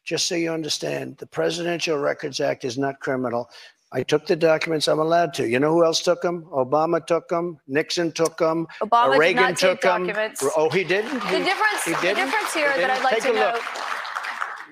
Just 0.09 0.25
so 0.25 0.33
you 0.33 0.51
understand, 0.51 1.17
the 1.19 1.27
Presidential 1.27 1.95
Records 1.99 2.39
Act 2.39 2.65
is 2.65 2.79
not 2.79 2.99
criminal. 2.99 3.47
I 3.91 4.01
took 4.01 4.25
the 4.25 4.35
documents. 4.35 4.87
I'm 4.87 4.97
allowed 4.97 5.35
to. 5.35 5.47
You 5.47 5.59
know 5.59 5.71
who 5.71 5.85
else 5.85 6.01
took 6.01 6.23
them? 6.23 6.45
Obama 6.51 7.05
took 7.05 7.27
them. 7.29 7.59
Nixon 7.67 8.11
took 8.11 8.35
them. 8.39 8.65
Obama 8.81 9.11
did 9.11 9.19
Reagan 9.19 9.43
not 9.43 9.57
took 9.57 9.81
take 9.81 9.81
them. 9.81 10.07
documents. 10.07 10.43
Oh, 10.57 10.67
he 10.71 10.83
didn't. 10.83 11.13
the 11.13 11.37
difference, 11.45 11.83
he 11.85 11.93
didn't? 12.01 12.25
difference 12.25 12.51
here 12.55 12.69
that? 12.75 12.89
I'd 12.89 13.03
like 13.03 13.13
Take 13.21 13.23
to 13.25 13.31
a 13.33 13.51
look. 13.53 13.61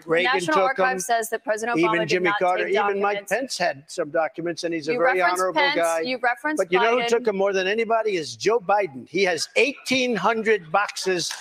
the 0.03 0.09
Reagan 0.09 0.31
National 0.33 0.55
took 0.55 0.63
Archive 0.63 0.89
them. 0.93 0.99
says 1.01 1.29
that 1.29 1.43
President 1.43 1.77
Obama 1.77 1.83
Even 1.85 1.99
did 1.99 2.09
Jimmy 2.09 2.29
not 2.31 2.39
Carter, 2.39 2.67
even 2.67 2.99
Mike. 2.99 3.29
Pence 3.29 3.59
had 3.59 3.83
some 3.85 4.09
documents, 4.09 4.63
and 4.63 4.73
he's 4.73 4.87
a 4.87 4.93
You 4.93 4.97
very 4.97 5.21
honorable 5.21 5.61
Pence, 5.61 5.75
guy. 5.75 5.99
you 6.01 6.17
referenced 6.17 6.63
but 6.63 6.71
you 6.71 6.79
know 6.79 6.99
who 6.99 7.07
took 7.07 7.25
them 7.25 7.37
more 7.37 7.53
than 7.53 7.67
anybody 7.67 8.15
is 8.15 8.35
Joe 8.35 8.59
Biden. 8.59 9.07
He 9.07 9.21
has 9.25 9.49
1,800 9.55 10.71
boxes, 10.71 11.31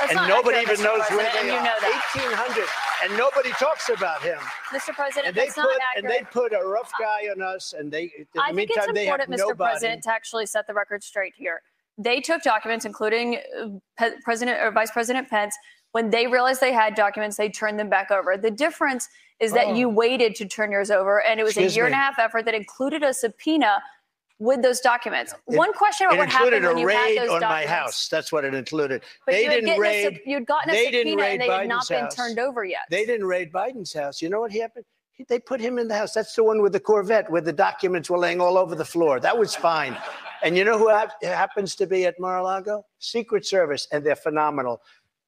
That's 0.00 0.10
and 0.16 0.28
nobody 0.28 0.58
accurate, 0.58 0.80
even 0.80 0.84
knows 0.98 1.02
where 1.10 1.30
they 1.32 1.38
and 1.38 1.46
you 1.46 1.54
are. 1.54 1.62
know 1.62 1.76
that. 1.80 2.02
1,800, 2.14 2.66
and 3.02 3.16
nobody 3.16 3.50
talks 3.52 3.88
about 3.88 4.22
him. 4.22 4.38
Mr. 4.72 4.94
President, 4.94 5.28
And 5.28 5.36
they 5.36 5.44
that's 5.46 5.54
put 5.54 5.62
not 5.62 5.80
and 5.96 6.08
they 6.08 6.22
put 6.30 6.52
a 6.52 6.64
rough 6.66 6.92
guy 6.98 7.28
on 7.34 7.42
us, 7.42 7.72
and 7.76 7.90
they. 7.90 8.04
In 8.16 8.26
the 8.34 8.40
I 8.40 8.46
think 8.46 8.56
meantime, 8.56 8.84
it's 8.88 8.92
they 8.94 9.06
important, 9.06 9.30
Mr. 9.30 9.38
nobody. 9.38 9.70
President, 9.70 10.02
to 10.04 10.10
actually 10.12 10.46
set 10.46 10.66
the 10.66 10.74
record 10.74 11.02
straight 11.02 11.34
here. 11.36 11.62
They 11.98 12.20
took 12.20 12.42
documents, 12.42 12.84
including 12.84 13.38
uh, 13.98 14.10
President 14.24 14.58
or 14.60 14.70
Vice 14.70 14.90
President 14.90 15.28
Pence. 15.28 15.56
When 15.92 16.08
they 16.10 16.26
realized 16.26 16.60
they 16.60 16.72
had 16.72 16.94
documents, 16.94 17.36
they 17.36 17.50
turned 17.50 17.78
them 17.78 17.90
back 17.90 18.10
over. 18.10 18.36
The 18.38 18.50
difference 18.50 19.08
is 19.40 19.52
that 19.52 19.66
Oh. 19.68 19.74
you 19.74 19.88
waited 19.88 20.34
to 20.36 20.46
turn 20.48 20.70
yours 20.70 20.90
over, 20.90 21.22
and 21.22 21.38
it 21.38 21.42
was 21.42 21.52
Excuse 21.56 21.72
a 21.72 21.76
year 21.76 21.84
and 21.86 21.94
a 21.94 21.98
half 21.98 22.18
effort 22.18 22.44
that 22.46 22.54
included 22.54 23.02
a 23.02 23.12
subpoena 23.12 23.82
with 24.42 24.60
those 24.62 24.80
documents. 24.80 25.32
It- 25.32 25.56
One 25.56 25.72
question 25.72 26.08
about 26.08 26.18
what 26.18 26.28
happened 26.28 26.64
when 26.66 26.76
a 26.76 26.80
you 26.80 26.88
had 26.88 26.96
raid 27.04 27.18
those 27.18 27.30
on 27.30 27.40
my 27.42 27.64
house. 27.64 28.08
That's 28.08 28.32
what 28.32 28.44
it 28.44 28.54
included. 28.54 29.02
But 29.24 29.32
they 29.32 29.44
you 29.44 29.50
didn't 29.50 29.70
a 29.70 29.78
raid. 29.78 30.04
sub- 30.04 30.22
you'd 30.26 30.46
gotten 30.46 30.74
a 30.74 30.84
subpoena 30.84 31.22
and 31.22 31.40
they 31.40 31.48
had 31.48 31.68
not 31.68 31.82
Biden's 31.84 31.88
been 31.88 32.00
house. 32.04 32.14
turned 32.16 32.38
over 32.38 32.64
yet. 32.64 32.80
They 32.90 33.06
didn't 33.06 33.26
raid 33.26 33.52
Biden's 33.52 33.92
house. 33.92 34.20
You 34.20 34.28
know 34.28 34.40
what 34.40 34.50
happened? 34.52 34.84
He- 35.12 35.24
They 35.24 35.38
put 35.38 35.60
him 35.60 35.78
in 35.78 35.86
the 35.88 35.94
house. 35.96 36.12
That's 36.12 36.34
the 36.34 36.42
one 36.42 36.60
with 36.60 36.72
the 36.72 36.80
Corvette 36.80 37.30
where 37.30 37.40
the 37.40 37.52
documents 37.52 38.10
were 38.10 38.18
laying 38.18 38.40
all 38.40 38.58
over 38.58 38.74
the 38.74 38.84
floor. 38.84 39.20
That 39.20 39.38
was 39.38 39.54
fine. 39.54 39.96
And 40.42 40.56
you 40.58 40.64
know 40.64 40.76
who 40.76 40.88
hap- 40.88 41.22
happens 41.22 41.76
to 41.76 41.86
be 41.86 42.04
at 42.06 42.18
Mar-a-Lago? 42.18 42.84
Secret 42.98 43.46
Service, 43.46 43.86
and 43.92 44.04
they're 44.04 44.16
phenomenal. 44.16 44.82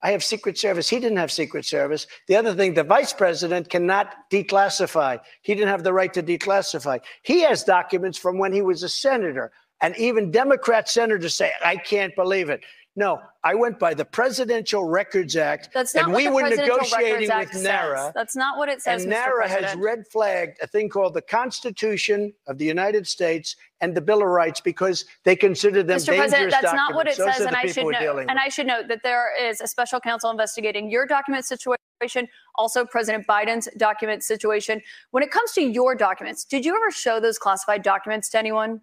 I 0.05 0.11
have 0.11 0.23
Secret 0.23 0.55
Service. 0.55 0.87
He 0.87 0.99
didn't 0.99 1.17
have 1.17 1.31
Secret 1.31 1.65
Service. 1.65 2.05
The 2.27 2.35
other 2.35 2.53
thing, 2.53 2.75
the 2.75 2.83
vice 2.83 3.11
president 3.11 3.71
cannot 3.71 4.13
declassify. 4.29 5.19
He 5.41 5.55
didn't 5.55 5.69
have 5.69 5.83
the 5.83 5.93
right 5.93 6.13
to 6.13 6.21
declassify. 6.21 6.99
He 7.23 7.41
has 7.41 7.63
documents 7.63 8.15
from 8.19 8.37
when 8.37 8.53
he 8.53 8.61
was 8.61 8.83
a 8.83 8.89
senator. 8.89 9.51
And 9.81 9.97
even 9.97 10.29
Democrat 10.29 10.87
senators 10.87 11.33
say, 11.33 11.53
I 11.63 11.77
can't 11.77 12.15
believe 12.15 12.51
it. 12.51 12.61
No, 12.97 13.19
I 13.43 13.55
went 13.55 13.77
by 13.77 13.93
the 13.93 14.05
Presidential 14.05 14.85
Records 14.85 15.35
Act. 15.35 15.69
That's 15.73 15.93
not 15.93 16.05
and 16.05 16.13
what 16.13 16.17
we 16.17 16.25
the 16.27 16.31
were 16.33 16.41
Presidential 16.41 16.75
negotiating 16.77 17.27
Records 17.29 17.53
with 17.53 17.57
Act 17.57 17.63
NARA. 17.63 17.97
says. 17.97 18.11
That's 18.15 18.35
not 18.37 18.57
what 18.57 18.69
it 18.69 18.81
says, 18.81 19.03
And 19.03 19.11
Mr. 19.11 19.15
NARA 19.17 19.47
has 19.49 19.57
President. 19.57 19.83
red 19.83 20.07
flagged 20.07 20.57
a 20.61 20.67
thing 20.67 20.87
called 20.87 21.13
the 21.13 21.21
Constitution 21.21 22.33
of 22.47 22.57
the 22.57 22.63
United 22.63 23.05
States 23.05 23.57
and 23.81 23.93
the 23.95 23.99
Bill 23.99 24.21
of 24.21 24.29
Rights 24.29 24.61
because 24.61 25.03
they 25.25 25.35
consider 25.35 25.83
them 25.83 25.97
Mr. 25.97 26.05
dangerous 26.05 26.31
President, 26.31 26.51
that's 26.51 26.63
documents. 26.63 26.89
not 26.89 26.95
what 26.95 27.07
it 27.07 27.17
Those 27.17 27.35
says, 27.35 27.45
and 27.45 27.55
I 27.57 27.65
should 27.65 27.85
know. 27.85 28.17
And. 28.17 28.31
I 28.39 28.47
should 28.47 28.67
note 28.67 28.87
that 28.87 29.03
there 29.03 29.29
is 29.43 29.59
a 29.59 29.67
special 29.67 29.99
counsel 29.99 30.31
investigating 30.31 30.89
your 30.89 31.05
document 31.05 31.43
situation, 31.43 32.29
also 32.55 32.85
President 32.85 33.27
Biden's 33.27 33.67
document 33.75 34.23
situation. 34.23 34.81
When 35.11 35.21
it 35.21 35.31
comes 35.31 35.51
to 35.53 35.61
your 35.61 35.95
documents, 35.95 36.45
did 36.45 36.63
you 36.63 36.73
ever 36.73 36.91
show 36.91 37.19
those 37.19 37.37
classified 37.37 37.81
documents 37.83 38.29
to 38.29 38.39
anyone? 38.39 38.79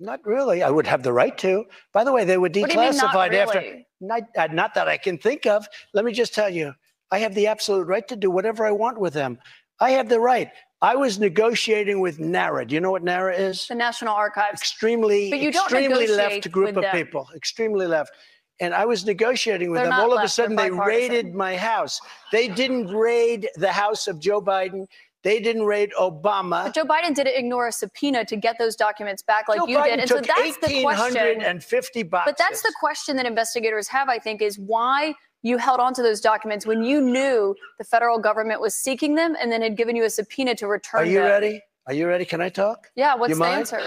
Not 0.00 0.24
really. 0.24 0.62
I 0.62 0.70
would 0.70 0.86
have 0.86 1.02
the 1.02 1.12
right 1.12 1.36
to. 1.38 1.64
By 1.92 2.04
the 2.04 2.12
way, 2.12 2.24
they 2.24 2.36
were 2.36 2.42
What 2.42 2.52
do 2.52 2.60
you 2.60 2.66
mean, 2.68 2.76
not 2.76 3.12
declassified 3.14 3.34
after. 3.34 3.58
really? 3.58 3.86
Not, 4.00 4.22
uh, 4.36 4.48
not 4.52 4.74
that 4.74 4.88
I 4.88 4.96
can 4.96 5.18
think 5.18 5.44
of. 5.46 5.66
Let 5.92 6.04
me 6.04 6.12
just 6.12 6.34
tell 6.34 6.48
you, 6.48 6.72
I 7.10 7.18
have 7.18 7.34
the 7.34 7.46
absolute 7.48 7.86
right 7.86 8.06
to 8.08 8.16
do 8.16 8.30
whatever 8.30 8.64
I 8.64 8.70
want 8.70 8.98
with 8.98 9.14
them. 9.14 9.38
I 9.80 9.90
have 9.90 10.08
the 10.08 10.20
right. 10.20 10.50
I 10.80 10.94
was 10.94 11.18
negotiating 11.18 11.98
with 12.00 12.20
NARA. 12.20 12.66
Do 12.66 12.74
you 12.74 12.80
know 12.80 12.92
what 12.92 13.02
NARA 13.02 13.34
is? 13.36 13.66
The 13.66 13.74
National 13.74 14.14
Archives. 14.14 14.60
Extremely, 14.60 15.30
But 15.30 15.40
you 15.40 15.50
don't 15.50 15.64
extremely 15.64 16.06
left 16.06 16.50
group 16.52 16.76
of 16.76 16.82
them. 16.82 16.94
people. 16.96 17.28
Extremely 17.34 17.86
left. 17.86 18.12
And 18.60 18.74
I 18.74 18.84
was 18.86 19.04
negotiating 19.04 19.70
with 19.70 19.80
They're 19.80 19.90
them. 19.90 20.00
All 20.00 20.16
of 20.16 20.22
a 20.22 20.28
sudden, 20.28 20.56
they 20.56 20.70
raided 20.70 21.34
my 21.34 21.56
house. 21.56 22.00
They 22.32 22.48
didn't 22.48 22.88
raid 22.88 23.48
the 23.56 23.70
house 23.72 24.06
of 24.08 24.20
Joe 24.20 24.40
Biden. 24.40 24.86
They 25.24 25.40
didn't 25.40 25.64
raid 25.64 25.90
Obama. 25.98 26.64
But 26.64 26.74
Joe 26.74 26.84
Biden 26.84 27.14
didn't 27.14 27.36
ignore 27.36 27.66
a 27.68 27.72
subpoena 27.72 28.24
to 28.26 28.36
get 28.36 28.56
those 28.58 28.76
documents 28.76 29.22
back 29.22 29.48
like 29.48 29.58
Joe 29.58 29.66
you 29.66 29.78
Biden 29.78 29.84
did. 29.84 30.00
And 30.00 30.08
so 30.08 30.20
that's 30.20 30.56
the 30.58 30.82
question. 30.82 31.14
1,850 31.14 32.02
boxes. 32.04 32.32
But 32.32 32.38
that's 32.38 32.62
the 32.62 32.72
question 32.78 33.16
that 33.16 33.26
investigators 33.26 33.88
have, 33.88 34.08
I 34.08 34.18
think, 34.18 34.40
is 34.40 34.58
why 34.58 35.14
you 35.42 35.58
held 35.58 35.80
on 35.80 35.92
to 35.94 36.02
those 36.02 36.20
documents 36.20 36.66
when 36.66 36.84
you 36.84 37.00
knew 37.00 37.54
the 37.78 37.84
federal 37.84 38.18
government 38.18 38.60
was 38.60 38.74
seeking 38.74 39.16
them 39.16 39.36
and 39.40 39.50
then 39.50 39.60
had 39.60 39.76
given 39.76 39.96
you 39.96 40.04
a 40.04 40.10
subpoena 40.10 40.54
to 40.56 40.68
return 40.68 41.00
them. 41.00 41.08
Are 41.08 41.10
you 41.10 41.20
them. 41.20 41.28
ready? 41.28 41.62
Are 41.86 41.94
you 41.94 42.06
ready? 42.06 42.24
Can 42.24 42.40
I 42.40 42.48
talk? 42.48 42.88
Yeah, 42.94 43.14
what's 43.14 43.30
You 43.30 43.36
the 43.36 43.40
mind? 43.40 43.58
answer? 43.60 43.80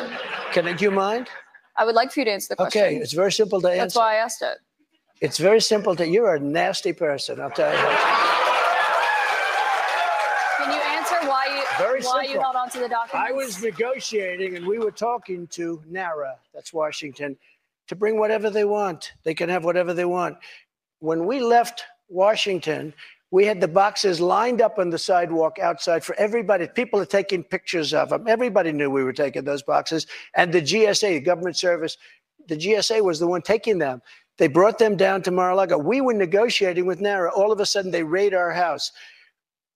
Can 0.52 0.68
I, 0.68 0.74
do 0.74 0.86
you 0.86 0.92
mind? 0.92 1.30
I 1.78 1.86
would 1.86 1.96
like 1.96 2.12
for 2.12 2.20
you 2.20 2.26
to 2.26 2.32
answer 2.32 2.48
the 2.50 2.56
question. 2.58 2.82
Okay, 2.84 2.96
it's 2.98 3.14
very 3.14 3.32
simple 3.32 3.62
to 3.62 3.68
answer. 3.68 3.80
That's 3.80 3.96
why 3.96 4.16
I 4.16 4.18
asked 4.18 4.42
it. 4.42 4.58
It's 5.22 5.38
very 5.38 5.62
simple 5.62 5.96
to. 5.96 6.08
You're 6.08 6.36
a 6.36 6.40
nasty 6.40 6.94
person. 6.94 7.40
I'll 7.40 7.52
tell 7.52 7.72
you 7.72 7.98
answer 11.02 11.28
why 11.28 11.46
you 11.46 11.64
Very 11.82 12.02
why 12.02 12.22
you 12.22 12.28
simple. 12.30 12.44
held 12.44 12.56
on 12.56 12.70
to 12.70 12.80
the 12.80 12.90
documents? 12.90 13.30
I 13.30 13.32
was 13.32 13.62
negotiating, 13.64 14.56
and 14.56 14.66
we 14.66 14.80
were 14.80 14.92
talking 14.92 15.48
to 15.48 15.82
NARA. 15.90 16.36
That's 16.54 16.74
Washington, 16.74 17.38
to 17.88 17.96
bring 17.96 18.20
whatever 18.20 18.50
they 18.50 18.66
want. 18.66 19.14
They 19.24 19.34
can 19.34 19.50
have 19.50 19.66
whatever 19.66 19.94
they 19.94 20.06
want. 20.06 20.38
When 21.00 21.26
we 21.26 21.40
left 21.40 21.84
Washington, 22.10 22.94
we 23.32 23.46
had 23.46 23.62
the 23.62 23.68
boxes 23.68 24.20
lined 24.20 24.62
up 24.62 24.78
on 24.78 24.90
the 24.90 24.98
sidewalk 24.98 25.58
outside 25.60 26.04
for 26.04 26.16
everybody. 26.16 26.68
People 26.68 27.00
are 27.00 27.06
taking 27.06 27.44
pictures 27.44 27.94
of 27.94 28.10
them. 28.10 28.28
Everybody 28.28 28.72
knew 28.74 28.90
we 28.90 29.04
were 29.04 29.14
taking 29.14 29.46
those 29.46 29.64
boxes. 29.64 30.06
And 30.36 30.54
the 30.54 30.62
GSA, 30.62 31.14
the 31.14 31.22
government 31.22 31.58
service, 31.58 31.98
the 32.48 32.58
GSA 32.58 33.02
was 33.02 33.20
the 33.20 33.28
one 33.28 33.42
taking 33.42 33.78
them. 33.78 34.02
They 34.38 34.48
brought 34.48 34.78
them 34.80 34.98
down 34.98 35.22
to 35.24 35.32
Mar-a-Lago. 35.32 35.78
We 35.78 36.02
were 36.02 36.14
negotiating 36.14 36.86
with 36.86 37.00
NARA. 37.00 37.32
All 37.34 37.52
of 37.52 37.60
a 37.60 37.66
sudden, 37.66 37.92
they 37.92 38.04
raid 38.04 38.34
our 38.34 38.52
house. 38.52 38.92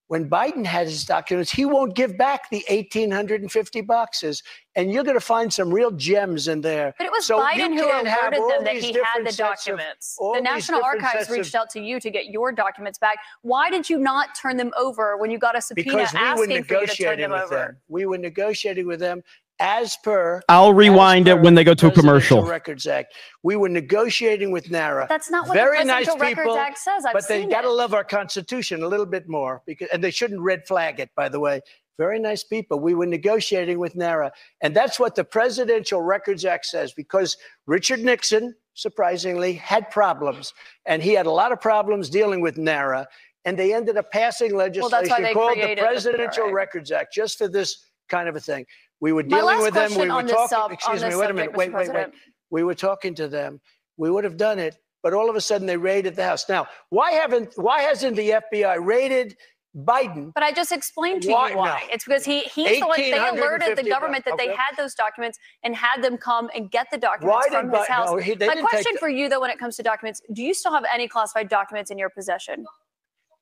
When 0.07 0.29
Biden 0.29 0.65
had 0.65 0.85
his 0.85 1.03
documents, 1.03 1.51
he 1.51 1.65
won't 1.65 1.95
give 1.95 2.15
back 2.15 2.49
the 2.51 2.63
1,850 2.69 3.81
boxes. 3.81 4.43
And 4.75 4.91
you're 4.91 5.03
going 5.03 5.15
to 5.17 5.21
find 5.21 5.51
some 5.51 5.73
real 5.73 5.89
gems 5.89 6.47
in 6.47 6.61
there. 6.61 6.93
But 6.97 7.07
it 7.07 7.11
was 7.11 7.25
So 7.25 7.39
Biden 7.39 7.73
who 7.73 7.85
alerted 7.85 8.39
them 8.39 8.63
that 8.65 8.75
he 8.75 8.93
had 8.93 9.25
the 9.25 9.31
sets 9.31 9.39
of- 9.39 9.77
documents. 9.77 10.15
The 10.19 10.41
National 10.41 10.83
Archives 10.83 11.29
reached 11.29 11.55
out 11.55 11.69
to 11.71 11.79
you 11.79 11.99
to 11.99 12.11
get 12.11 12.27
your 12.27 12.51
documents 12.51 12.99
back. 12.99 13.17
Why 13.41 13.69
did 13.71 13.89
you 13.89 13.97
not 13.97 14.35
turn 14.39 14.57
them 14.57 14.71
over 14.77 15.17
when 15.17 15.31
you 15.31 15.39
got 15.39 15.57
a 15.57 15.61
subpoena 15.61 15.91
because 15.91 16.13
we 16.13 16.19
asking 16.19 16.63
for 16.65 16.73
you 16.81 16.87
to 16.87 16.95
turn 16.95 17.19
them 17.19 17.31
with 17.31 17.41
over? 17.43 17.55
them. 17.55 17.77
We 17.87 18.05
were 18.05 18.17
negotiating 18.19 18.85
with 18.85 18.99
them 18.99 19.23
as 19.59 19.97
per. 20.03 20.41
I'll 20.49 20.69
as 20.69 20.75
rewind 20.75 21.27
it 21.27 21.39
when 21.39 21.55
they 21.55 21.63
go 21.63 21.73
to 21.73 21.87
a 21.87 21.91
commercial. 21.91 22.43
Records 22.43 22.87
Act. 22.87 23.13
We 23.43 23.55
were 23.55 23.69
negotiating 23.69 24.51
with 24.51 24.69
NARA. 24.69 25.07
That's 25.09 25.29
not 25.31 25.47
what 25.47 25.55
Very 25.55 25.79
the 25.79 25.85
nice 25.85 26.05
Presidential 26.05 26.27
people, 26.27 26.55
Records 26.55 26.69
Act 26.69 26.77
says. 26.79 27.05
I've 27.05 27.13
but 27.13 27.27
they 27.27 27.45
got 27.45 27.61
to 27.61 27.71
love 27.71 27.93
our 27.93 28.03
Constitution 28.03 28.83
a 28.83 28.87
little 28.87 29.05
bit 29.05 29.27
more 29.27 29.61
because, 29.65 29.87
and 29.93 30.03
they 30.03 30.11
shouldn't 30.11 30.41
red 30.41 30.67
flag 30.67 30.99
it, 30.99 31.09
by 31.15 31.29
the 31.29 31.39
way. 31.39 31.61
very 31.97 32.19
nice 32.19 32.43
people. 32.43 32.79
We 32.79 32.93
were 32.93 33.05
negotiating 33.05 33.79
with 33.79 33.95
NARA. 33.95 34.31
And 34.61 34.75
that's 34.75 34.99
what 34.99 35.15
the 35.15 35.23
Presidential 35.23 36.01
Records 36.01 36.43
Act 36.45 36.65
says 36.65 36.93
because 36.93 37.37
Richard 37.67 38.01
Nixon, 38.01 38.55
surprisingly, 38.73 39.53
had 39.53 39.89
problems. 39.89 40.53
And 40.85 41.01
he 41.01 41.13
had 41.13 41.25
a 41.25 41.31
lot 41.31 41.51
of 41.51 41.61
problems 41.61 42.09
dealing 42.09 42.41
with 42.41 42.57
NARA. 42.57 43.07
And 43.45 43.57
they 43.57 43.73
ended 43.73 43.95
up 43.95 44.11
passing 44.11 44.55
Well, 44.55 44.69
that's 44.69 45.09
why 45.09 45.17
legislation 45.19 45.23
they 45.23 45.33
called 45.33 45.51
the 45.51 45.61
created 45.61 45.77
the 45.77 45.87
Presidential 45.87 46.51
Records 46.51 46.91
Act 46.91 47.13
just 47.13 47.37
for 47.37 47.47
this 47.47 47.85
kind 48.09 48.27
of 48.27 48.35
a 48.35 48.39
thing. 48.39 48.65
We 49.01 49.11
were 49.13 49.23
dealing 49.23 49.59
with 49.59 49.73
them. 49.73 49.91
We 49.95 50.09
were 50.09 50.23
talking. 50.23 50.47
sub- 50.47 50.71
excuse 50.71 51.03
me. 51.03 51.15
Wait 51.15 51.29
a 51.29 51.33
minute. 51.33 51.55
Wait, 51.55 51.73
wait, 51.73 51.93
wait. 51.93 52.07
We 52.49 52.63
were 52.63 52.75
talking 52.75 53.13
to 53.15 53.27
them. 53.27 53.59
We 53.97 54.09
would 54.09 54.23
have 54.23 54.37
done 54.37 54.59
it, 54.59 54.77
but 55.03 55.13
all 55.13 55.29
of 55.29 55.35
a 55.35 55.41
sudden 55.41 55.67
they 55.67 55.77
raided 55.77 56.15
the 56.15 56.23
house. 56.23 56.47
Now, 56.49 56.67
why 56.89 57.11
haven't? 57.11 57.53
Why 57.55 57.81
hasn't 57.81 58.15
the 58.15 58.29
FBI 58.53 58.77
raided 58.85 59.35
Biden? 59.75 60.31
But 60.33 60.43
I 60.43 60.51
just 60.51 60.71
explained 60.71 61.23
to 61.23 61.31
Why? 61.31 61.49
you 61.51 61.57
why. 61.57 61.67
No. 61.81 61.93
It's 61.93 62.05
because 62.05 62.23
he 62.25 62.41
he's 62.41 62.79
the 62.79 62.87
one 62.87 62.99
they 62.99 63.11
alerted 63.11 63.77
the 63.77 63.89
government 63.89 64.23
that 64.25 64.37
they 64.37 64.47
had 64.47 64.75
those 64.77 64.95
documents 64.95 65.37
and 65.63 65.75
had 65.75 66.01
them 66.01 66.17
come 66.17 66.49
and 66.55 66.71
get 66.71 66.87
the 66.91 66.97
documents 66.97 67.47
Why 67.49 67.59
from 67.61 67.71
his 67.71 67.87
house. 67.87 68.09
no, 68.09 68.17
he- 68.17 68.35
My 68.35 68.55
question 68.61 68.97
for 68.97 69.09
you 69.09 69.27
though 69.29 69.41
when 69.41 69.49
it 69.49 69.59
comes 69.59 69.75
to 69.77 69.83
documents, 69.83 70.21
do 70.33 70.41
you 70.43 70.53
still 70.53 70.71
have 70.71 70.85
any 70.93 71.07
classified 71.07 71.49
documents 71.49 71.91
in 71.91 71.97
your 71.97 72.09
possession? 72.09 72.65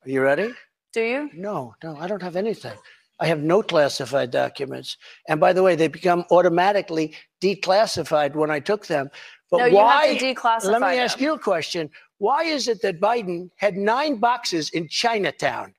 Are 0.06 0.10
you 0.10 0.22
ready? 0.22 0.54
Do 0.92 1.02
you? 1.02 1.30
No, 1.34 1.76
no, 1.84 1.96
I 1.98 2.08
don't 2.08 2.22
have 2.22 2.36
anything. 2.36 2.78
I 3.20 3.28
have 3.28 3.42
no 3.42 3.62
classified 3.62 4.32
documents. 4.32 4.98
And 5.28 5.40
by 5.40 5.54
the 5.54 5.64
way, 5.64 5.76
they 5.76 5.88
become 5.88 6.26
automatically 6.32 7.16
declassified 7.42 8.36
when 8.36 8.52
I 8.52 8.60
took 8.60 8.88
them. 8.88 9.10
But 9.52 9.58
No, 9.58 9.66
you 9.66 9.78
have 9.78 9.86
why? 9.86 10.18
to 10.18 10.34
declassify 10.34 10.72
Let 10.72 10.82
me 10.82 10.98
ask 10.98 11.22
you 11.22 11.34
a 11.34 11.40
question. 11.40 11.90
Why 12.18 12.44
is 12.44 12.68
it 12.68 12.82
that 12.82 13.00
Biden 13.00 13.50
had 13.58 13.76
nine 13.76 14.18
boxes 14.18 14.70
in 14.72 14.88
Chinatown? 14.88 15.74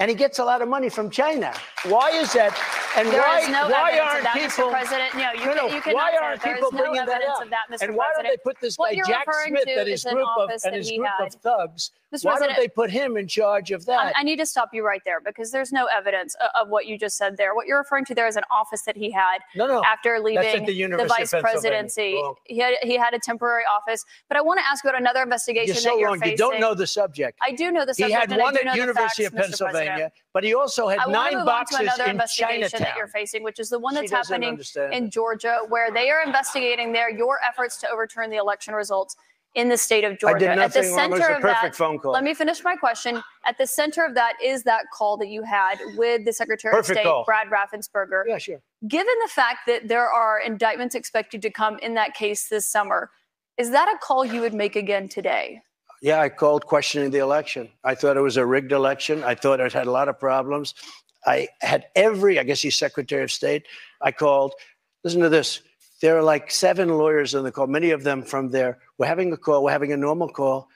And 0.00 0.10
he 0.10 0.16
gets 0.16 0.40
a 0.40 0.44
lot 0.44 0.60
of 0.60 0.68
money 0.68 0.88
from 0.88 1.08
China. 1.08 1.54
Why 1.86 2.10
is 2.10 2.32
that? 2.32 2.52
And 2.96 3.08
There 3.08 3.20
why, 3.20 3.46
no 3.48 3.68
why 3.68 3.98
aren't 3.98 4.24
that, 4.24 4.34
people? 4.34 4.66
Mr. 4.66 4.70
President. 4.70 5.14
No, 5.14 5.32
you, 5.32 5.54
No, 5.54 5.68
can, 5.68 5.90
you 5.90 5.94
why 5.94 6.16
aren't 6.20 6.42
people 6.42 6.72
no 6.72 6.78
bringing 6.78 7.06
that 7.06 7.08
evidence 7.22 7.32
up? 7.36 7.42
of 7.44 7.50
that, 7.50 7.66
Mr. 7.70 7.82
And 7.86 7.96
why 7.96 8.10
don't 8.14 8.24
they 8.24 8.36
put 8.42 8.56
this 8.60 8.76
What 8.76 8.92
guy 8.94 9.02
Jack 9.06 9.26
Smith 9.46 9.64
and 9.68 9.88
his 9.88 10.04
an 10.04 10.14
group 10.14 10.28
of 10.36 10.50
and 10.64 10.74
his 10.74 10.90
group 10.90 11.06
had. 11.06 11.26
of 11.28 11.34
thugs? 11.34 11.92
Mr. 12.12 12.24
Why 12.24 12.38
don't 12.38 12.56
they 12.56 12.68
put 12.68 12.90
him 12.90 13.16
in 13.16 13.26
charge 13.28 13.70
of 13.72 13.84
that? 13.86 14.12
I 14.16 14.22
need 14.22 14.36
to 14.36 14.46
stop 14.46 14.70
you 14.72 14.84
right 14.84 15.00
there 15.04 15.20
because 15.20 15.50
there's 15.50 15.72
no 15.72 15.86
evidence 15.86 16.34
of, 16.36 16.50
of 16.62 16.68
what 16.68 16.86
you 16.86 16.96
just 16.98 17.16
said 17.16 17.36
there. 17.36 17.54
What 17.54 17.66
you're 17.66 17.78
referring 17.78 18.04
to 18.06 18.14
there 18.14 18.26
is 18.28 18.36
an 18.36 18.44
office 18.52 18.82
that 18.82 18.96
he 18.96 19.10
had 19.10 19.38
No, 19.56 19.66
no. 19.66 19.82
after 19.84 20.18
leaving 20.20 20.44
at 20.44 20.66
the 20.66 21.06
vice 21.08 21.30
presidency. 21.40 22.20
He 22.46 22.58
had, 22.58 22.74
he 22.82 22.96
had 22.96 23.14
a 23.14 23.18
temporary 23.18 23.64
office. 23.64 24.04
But 24.28 24.38
I 24.38 24.42
want 24.42 24.60
to 24.60 24.66
ask 24.66 24.84
you 24.84 24.90
about 24.90 25.00
another 25.00 25.22
investigation 25.22 25.74
You're 25.74 25.82
that 25.94 25.98
you're 25.98 26.08
wrong. 26.08 26.18
facing. 26.20 26.32
You 26.32 26.36
don't 26.36 26.60
know 26.60 26.74
the 26.74 26.86
subject. 26.86 27.38
I 27.42 27.52
do 27.52 27.72
know 27.72 27.84
the 27.84 27.94
subject. 27.94 28.08
He 28.30 28.32
had 28.34 28.40
one 28.40 28.56
at 28.56 28.72
the 28.74 28.78
University 28.78 29.24
of 29.24 29.32
Mr. 29.32 29.72
Pennsylvania, 29.84 30.12
but 30.32 30.44
he 30.44 30.54
also 30.54 30.88
had 30.88 30.98
nine 31.08 31.32
to 31.32 31.44
boxes 31.44 31.80
another 31.80 32.04
in 32.04 32.10
investigation 32.10 32.80
that 32.80 32.96
you're 32.96 33.08
facing, 33.08 33.42
which 33.42 33.58
is 33.58 33.68
the 33.68 33.78
one 33.78 33.94
that's 33.94 34.10
happening 34.10 34.58
in. 34.92 35.10
Georgia, 35.10 35.60
where 35.68 35.92
they 35.92 36.10
are 36.10 36.22
investigating 36.22 36.92
there 36.92 37.10
your 37.10 37.38
efforts 37.46 37.76
to 37.78 37.88
overturn 37.88 38.30
the 38.30 38.36
election 38.36 38.74
results 38.74 39.16
in 39.54 39.68
the 39.68 39.76
state 39.76 40.02
of 40.04 40.18
Georgia. 40.18 40.38
did 40.40 40.48
At 40.48 40.72
the 40.72 40.80
nothing 40.82 40.96
wrong. 40.96 41.04
It 41.04 41.10
was 41.10 41.20
center 41.20 41.32
a 41.32 41.36
of 41.36 41.42
perfect 41.42 41.62
that, 41.62 41.76
phone 41.76 41.98
call. 41.98 42.12
let 42.12 42.24
me 42.24 42.34
finish 42.34 42.64
my 42.64 42.74
question. 42.74 43.22
At 43.46 43.56
the 43.56 43.66
center 43.66 44.04
of 44.04 44.14
that 44.14 44.34
is 44.42 44.64
that 44.64 44.86
call 44.92 45.16
that 45.18 45.28
you 45.28 45.42
had 45.42 45.78
with 45.96 46.24
the 46.24 46.32
Secretary 46.32 46.72
Perfect 46.72 46.90
of 46.90 46.96
State, 46.96 47.04
call. 47.04 47.24
Brad 47.24 47.48
Raffensperger. 47.48 48.24
Yeah, 48.26 48.38
sure. 48.38 48.60
Given 48.88 49.14
the 49.22 49.30
fact 49.30 49.60
that 49.66 49.88
there 49.88 50.08
are 50.08 50.40
indictments 50.40 50.94
expected 50.94 51.40
to 51.42 51.50
come 51.50 51.78
in 51.78 51.94
that 51.94 52.14
case 52.14 52.48
this 52.48 52.66
summer, 52.66 53.10
is 53.56 53.70
that 53.70 53.88
a 53.88 53.98
call 53.98 54.24
you 54.24 54.40
would 54.40 54.54
make 54.54 54.74
again 54.74 55.08
today? 55.08 55.62
Yeah, 56.04 56.20
I 56.20 56.28
called 56.28 56.66
questioning 56.66 57.10
the 57.12 57.20
election. 57.20 57.70
I 57.82 57.94
thought 57.94 58.18
it 58.18 58.20
was 58.20 58.36
a 58.36 58.44
rigged 58.44 58.72
election. 58.72 59.24
I 59.24 59.34
thought 59.34 59.58
it 59.58 59.72
had 59.72 59.86
a 59.86 59.90
lot 59.90 60.10
of 60.10 60.20
problems. 60.20 60.74
I 61.24 61.48
had 61.62 61.86
every, 61.96 62.38
I 62.38 62.42
guess 62.42 62.60
he's 62.60 62.76
Secretary 62.76 63.24
of 63.24 63.32
State. 63.32 63.66
I 64.02 64.12
called. 64.12 64.52
Listen 65.02 65.22
to 65.22 65.30
this. 65.30 65.62
There 66.02 66.14
are 66.18 66.22
like 66.22 66.50
seven 66.50 66.90
lawyers 66.90 67.34
on 67.34 67.42
the 67.42 67.50
call, 67.50 67.68
many 67.68 67.88
of 67.88 68.02
them 68.04 68.22
from 68.22 68.50
there. 68.50 68.80
We're 68.98 69.06
having 69.06 69.32
a 69.32 69.38
call, 69.38 69.64
we're 69.64 69.70
having 69.70 69.94
a 69.94 69.96
normal 69.96 70.28
call. 70.28 70.68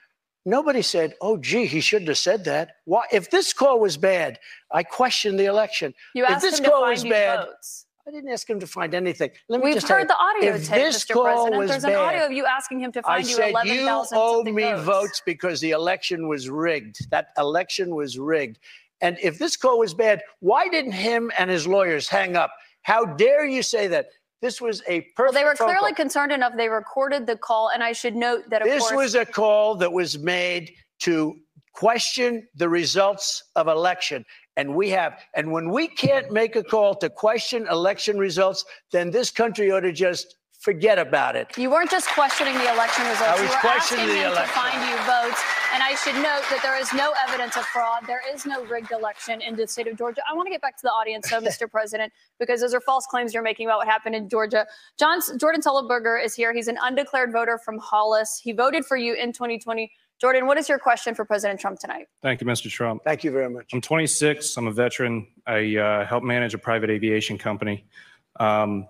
Nobody 0.47 0.81
said, 0.81 1.13
oh, 1.21 1.37
gee, 1.37 1.67
he 1.67 1.79
shouldn't 1.79 2.07
have 2.07 2.17
said 2.17 2.45
that. 2.45 2.77
Why? 2.85 3.03
If 3.11 3.29
this 3.29 3.53
call 3.53 3.79
was 3.79 3.97
bad, 3.97 4.39
I 4.71 4.81
questioned 4.81 5.37
the 5.39 5.45
election. 5.45 5.93
You 6.15 6.23
if 6.23 6.31
asked 6.31 6.41
this 6.41 6.57
him 6.57 6.65
to 6.65 6.71
call 6.71 6.81
find 6.81 6.91
was 6.91 7.03
bad, 7.03 7.45
votes. 7.45 7.85
I 8.09 8.11
didn't 8.11 8.31
ask 8.31 8.49
him 8.49 8.59
to 8.59 8.65
find 8.65 8.95
anything. 8.95 9.29
Let 9.49 9.59
me 9.59 9.65
We've 9.65 9.75
just 9.75 9.87
heard 9.87 10.07
the 10.07 10.17
audio 10.17 10.55
if 10.55 10.67
tape, 10.67 10.77
this 10.77 11.05
Mr. 11.05 11.13
call 11.13 11.49
President. 11.49 11.69
There's 11.69 11.83
bad, 11.83 11.91
an 11.91 11.99
audio 11.99 12.25
of 12.25 12.31
you 12.31 12.43
asking 12.43 12.79
him 12.79 12.91
to 12.93 13.01
I 13.05 13.17
find 13.17 13.27
you 13.27 13.35
said 13.35 13.49
11,000 13.51 14.17
you 14.17 14.23
owe 14.23 14.43
me 14.43 14.63
votes. 14.63 14.83
votes 14.83 15.21
because 15.27 15.61
the 15.61 15.71
election 15.71 16.27
was 16.27 16.49
rigged. 16.49 17.07
That 17.11 17.27
election 17.37 17.93
was 17.93 18.17
rigged. 18.17 18.57
And 19.01 19.15
if 19.21 19.37
this 19.37 19.55
call 19.55 19.77
was 19.77 19.93
bad, 19.93 20.23
why 20.39 20.67
didn't 20.67 20.93
him 20.93 21.31
and 21.37 21.51
his 21.51 21.67
lawyers 21.67 22.09
hang 22.09 22.35
up? 22.35 22.51
How 22.81 23.05
dare 23.05 23.45
you 23.45 23.61
say 23.61 23.87
that? 23.89 24.07
This 24.41 24.59
was 24.59 24.81
a 24.87 25.01
perfect. 25.15 25.19
Well, 25.19 25.31
they 25.33 25.43
were 25.43 25.53
clearly 25.53 25.91
call. 25.91 25.93
concerned 25.93 26.31
enough. 26.31 26.53
They 26.57 26.69
recorded 26.69 27.27
the 27.27 27.35
call, 27.35 27.69
and 27.75 27.83
I 27.83 27.91
should 27.91 28.15
note 28.15 28.49
that 28.49 28.63
of 28.63 28.67
This 28.67 28.91
was 28.91 29.13
a 29.13 29.25
call 29.25 29.75
that 29.75 29.91
was 29.91 30.17
made 30.17 30.71
to 31.01 31.37
question 31.73 32.47
the 32.55 32.67
results 32.67 33.43
of 33.55 33.67
election. 33.67 34.25
And 34.59 34.75
we 34.75 34.89
have. 34.89 35.17
And 35.35 35.53
when 35.53 35.69
we 35.69 35.87
can't 35.87 36.31
make 36.31 36.57
a 36.57 36.63
call 36.63 36.93
to 36.95 37.09
question 37.09 37.65
election 37.71 38.17
results, 38.17 38.65
then 38.91 39.09
this 39.09 39.31
country 39.31 39.71
ought 39.71 39.79
to 39.81 39.93
just 39.93 40.35
forget 40.59 40.99
about 40.99 41.37
it. 41.37 41.57
you 41.57 41.69
weren't 41.71 41.89
just 41.89 42.09
questioning 42.09 42.53
the 42.55 42.69
election 42.73 43.05
results. 43.05 43.39
I 43.39 43.43
you 43.43 43.49
were 43.49 43.55
questioning 43.61 44.03
asking 44.03 44.19
the 44.19 44.27
him 44.27 44.31
election. 44.33 44.53
to 44.53 44.59
find 44.59 44.89
you 44.89 44.97
votes. 45.07 45.41
And 45.73 45.81
I 45.81 45.95
should 45.95 46.15
note 46.15 46.43
that 46.51 46.59
there 46.61 46.77
is 46.77 46.91
no 46.91 47.13
evidence 47.25 47.55
of 47.55 47.63
fraud. 47.67 48.03
There 48.05 48.21
is 48.33 48.45
no 48.45 48.65
rigged 48.65 48.91
election 48.91 49.39
in 49.41 49.55
the 49.55 49.65
state 49.65 49.87
of 49.87 49.97
Georgia. 49.97 50.21
I 50.29 50.35
want 50.35 50.47
to 50.47 50.51
get 50.51 50.61
back 50.61 50.75
to 50.75 50.83
the 50.83 50.91
audience, 50.91 51.29
though, 51.29 51.39
Mr. 51.51 51.71
President, 51.71 52.11
because 52.39 52.59
those 52.59 52.73
are 52.73 52.81
false 52.81 53.05
claims 53.05 53.33
you're 53.33 53.41
making 53.41 53.67
about 53.67 53.77
what 53.77 53.87
happened 53.87 54.15
in 54.15 54.27
Georgia. 54.27 54.67
John, 54.97 55.21
Jordan 55.37 55.61
Sullenberger 55.61 56.21
is 56.21 56.35
here. 56.35 56.53
He's 56.53 56.67
an 56.67 56.77
undeclared 56.83 57.31
voter 57.31 57.57
from 57.57 57.77
Hollis. 57.77 58.41
He 58.43 58.51
voted 58.51 58.83
for 58.85 58.97
you 58.97 59.13
in 59.13 59.31
2020. 59.31 59.89
Jordan, 60.19 60.47
what 60.47 60.57
is 60.57 60.67
your 60.67 60.79
question 60.79 61.15
for 61.15 61.23
President 61.23 61.59
Trump 61.59 61.79
tonight? 61.79 62.07
Thank 62.21 62.41
you, 62.41 62.47
Mr. 62.47 62.69
Trump. 62.69 63.03
Thank 63.05 63.23
you 63.23 63.31
very 63.31 63.49
much. 63.49 63.71
I'm 63.73 63.79
26. 63.79 64.57
I'm 64.57 64.67
a 64.67 64.71
veteran. 64.71 65.27
I 65.47 65.77
uh, 65.77 66.05
help 66.05 66.23
manage 66.23 66.53
a 66.53 66.57
private 66.57 66.89
aviation 66.89 67.37
company. 67.37 67.85
Um, 68.37 68.85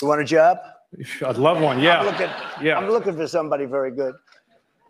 You 0.00 0.08
want 0.08 0.20
a 0.20 0.24
job? 0.24 0.58
I'd 1.24 1.36
love 1.36 1.60
one. 1.60 1.80
Yeah. 1.80 2.00
I'm 2.00 2.06
looking, 2.06 2.28
Yeah. 2.60 2.78
I'm 2.78 2.90
looking 2.90 3.16
for 3.16 3.28
somebody 3.28 3.64
very 3.64 3.92
good. 3.92 4.14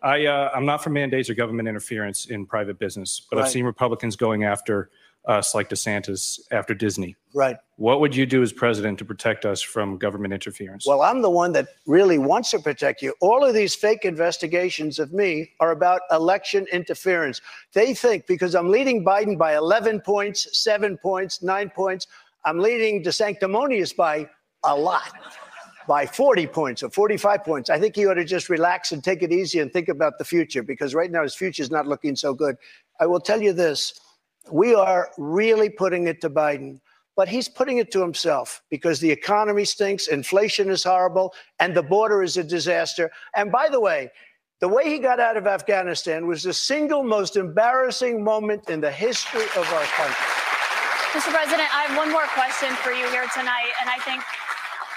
I, 0.01 0.25
uh, 0.25 0.49
I'm 0.53 0.65
not 0.65 0.83
for 0.83 0.89
mandates 0.89 1.29
or 1.29 1.35
government 1.35 1.69
interference 1.69 2.25
in 2.25 2.45
private 2.45 2.79
business, 2.79 3.25
but 3.29 3.39
I've 3.39 3.49
seen 3.49 3.63
Republicans 3.63 4.15
going 4.15 4.43
after 4.43 4.89
us 5.25 5.55
like 5.55 5.69
DeSantis 5.69 6.39
after 6.51 6.73
Disney. 6.73 7.15
Right. 7.33 7.57
What 7.77 7.99
would 8.01 8.15
you 8.15 8.25
do 8.25 8.43
as 8.43 8.51
president 8.51 8.99
to 8.99 9.05
protect 9.05 9.45
us 9.45 9.61
from 9.61 9.97
government 9.97 10.33
interference? 10.33 10.85
Well, 10.85 11.01
I'm 11.01 11.21
the 11.21 11.29
one 11.29 11.53
that 11.53 11.69
really 11.87 12.17
wants 12.17 12.51
to 12.51 12.59
protect 12.59 13.01
you. 13.01 13.13
All 13.21 13.43
of 13.43 13.53
these 13.53 13.73
fake 13.73 14.05
investigations 14.05 14.99
of 14.99 15.13
me 15.13 15.51
are 15.59 15.71
about 15.71 16.01
election 16.11 16.67
interference. 16.71 17.41
They 17.73 17.93
think 17.93 18.27
because 18.27 18.53
I'm 18.53 18.69
leading 18.69 19.03
Biden 19.03 19.37
by 19.37 19.55
11 19.55 20.01
points, 20.01 20.57
seven 20.57 20.97
points, 20.97 21.41
nine 21.41 21.69
points, 21.69 22.07
I'm 22.45 22.59
leading 22.59 23.03
DeSanctimonious 23.03 23.95
by 23.95 24.29
a 24.65 24.75
lot, 24.75 25.11
by 25.87 26.05
40 26.05 26.47
points 26.47 26.83
or 26.83 26.89
45 26.89 27.43
points. 27.43 27.69
I 27.69 27.79
think 27.79 27.95
he 27.95 28.05
ought 28.05 28.15
to 28.15 28.25
just 28.25 28.49
relax 28.49 28.91
and 28.91 29.03
take 29.03 29.23
it 29.23 29.31
easy 29.31 29.59
and 29.59 29.71
think 29.71 29.87
about 29.87 30.17
the 30.17 30.25
future 30.25 30.63
because 30.63 30.93
right 30.93 31.09
now 31.09 31.23
his 31.23 31.35
future 31.35 31.63
is 31.63 31.71
not 31.71 31.87
looking 31.87 32.15
so 32.15 32.33
good. 32.33 32.57
I 32.99 33.05
will 33.05 33.19
tell 33.19 33.41
you 33.41 33.53
this 33.53 33.99
we 34.51 34.73
are 34.73 35.11
really 35.17 35.69
putting 35.69 36.07
it 36.07 36.21
to 36.21 36.29
Biden, 36.29 36.79
but 37.15 37.27
he's 37.27 37.47
putting 37.47 37.77
it 37.77 37.91
to 37.91 38.01
himself 38.01 38.61
because 38.69 38.99
the 38.99 39.09
economy 39.09 39.65
stinks, 39.65 40.07
inflation 40.07 40.69
is 40.69 40.83
horrible, 40.83 41.33
and 41.59 41.75
the 41.75 41.83
border 41.83 42.23
is 42.23 42.37
a 42.37 42.43
disaster. 42.43 43.11
And 43.35 43.51
by 43.51 43.69
the 43.69 43.79
way, 43.79 44.11
the 44.59 44.67
way 44.67 44.89
he 44.89 44.99
got 44.99 45.19
out 45.19 45.37
of 45.37 45.45
Afghanistan 45.45 46.25
was 46.25 46.43
the 46.43 46.53
single 46.53 47.03
most 47.03 47.35
embarrassing 47.35 48.23
moment 48.23 48.69
in 48.69 48.79
the 48.79 48.91
history 48.91 49.43
of 49.57 49.67
our 49.73 49.83
country. 49.83 50.25
Mr. 51.13 51.29
President, 51.29 51.69
I 51.75 51.83
have 51.83 51.97
one 51.97 52.11
more 52.11 52.25
question 52.33 52.69
for 52.77 52.91
you 52.91 53.07
here 53.09 53.27
tonight, 53.33 53.69
and 53.81 53.89
I 53.89 53.99
think 53.99 54.23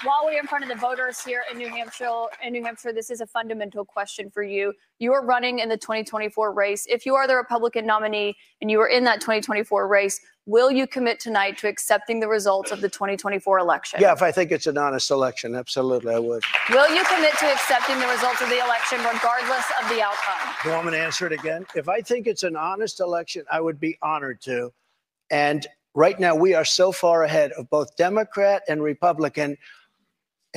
while 0.03 0.25
we're 0.25 0.39
in 0.39 0.47
front 0.47 0.63
of 0.63 0.69
the 0.69 0.75
voters 0.75 1.23
here 1.23 1.43
in 1.51 1.57
New 1.57 1.69
Hampshire, 1.69 2.25
in 2.43 2.53
New 2.53 2.63
Hampshire, 2.63 2.93
this 2.93 3.09
is 3.09 3.21
a 3.21 3.25
fundamental 3.25 3.83
question 3.83 4.29
for 4.29 4.43
you. 4.43 4.73
You 4.99 5.13
are 5.13 5.25
running 5.25 5.59
in 5.59 5.69
the 5.69 5.77
2024 5.77 6.53
race. 6.53 6.85
If 6.87 7.05
you 7.05 7.15
are 7.15 7.27
the 7.27 7.35
Republican 7.35 7.85
nominee 7.85 8.35
and 8.61 8.69
you 8.69 8.79
are 8.79 8.87
in 8.87 9.03
that 9.05 9.21
2024 9.21 9.87
race, 9.87 10.19
will 10.45 10.71
you 10.71 10.87
commit 10.87 11.19
tonight 11.19 11.57
to 11.59 11.67
accepting 11.67 12.19
the 12.19 12.27
results 12.27 12.71
of 12.71 12.81
the 12.81 12.89
2024 12.89 13.59
election? 13.59 13.99
Yeah, 14.01 14.13
if 14.13 14.21
I 14.21 14.31
think 14.31 14.51
it's 14.51 14.67
an 14.67 14.77
honest 14.77 15.09
election, 15.09 15.55
absolutely, 15.55 16.13
I 16.13 16.19
would. 16.19 16.43
Will 16.69 16.93
you 16.93 17.03
commit 17.05 17.33
to 17.39 17.45
accepting 17.45 17.99
the 17.99 18.07
results 18.07 18.41
of 18.41 18.49
the 18.49 18.63
election 18.63 18.99
regardless 18.99 19.65
of 19.81 19.89
the 19.89 20.01
outcome? 20.01 20.53
You 20.65 20.71
want 20.71 20.85
me 20.85 20.91
to 20.91 20.99
answer 20.99 21.25
it 21.27 21.33
again? 21.33 21.65
If 21.75 21.89
I 21.89 22.01
think 22.01 22.27
it's 22.27 22.43
an 22.43 22.55
honest 22.55 22.99
election, 22.99 23.43
I 23.51 23.61
would 23.61 23.79
be 23.79 23.97
honored 24.01 24.41
to. 24.41 24.71
And 25.31 25.65
right 25.95 26.19
now, 26.19 26.35
we 26.35 26.53
are 26.53 26.65
so 26.65 26.91
far 26.91 27.23
ahead 27.23 27.51
of 27.53 27.69
both 27.69 27.95
Democrat 27.97 28.61
and 28.69 28.81
Republican. 28.83 29.57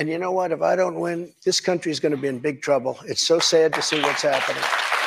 And 0.01 0.09
you 0.09 0.17
know 0.17 0.31
what? 0.31 0.51
If 0.51 0.63
I 0.63 0.75
don't 0.75 0.99
win, 0.99 1.31
this 1.45 1.59
country 1.59 1.91
is 1.91 1.99
going 1.99 2.11
to 2.11 2.17
be 2.17 2.27
in 2.27 2.39
big 2.39 2.63
trouble. 2.63 2.97
It's 3.05 3.21
so 3.21 3.37
sad 3.37 3.71
to 3.75 3.83
see 3.83 4.01
what's 4.01 4.23
happening. 4.23 4.63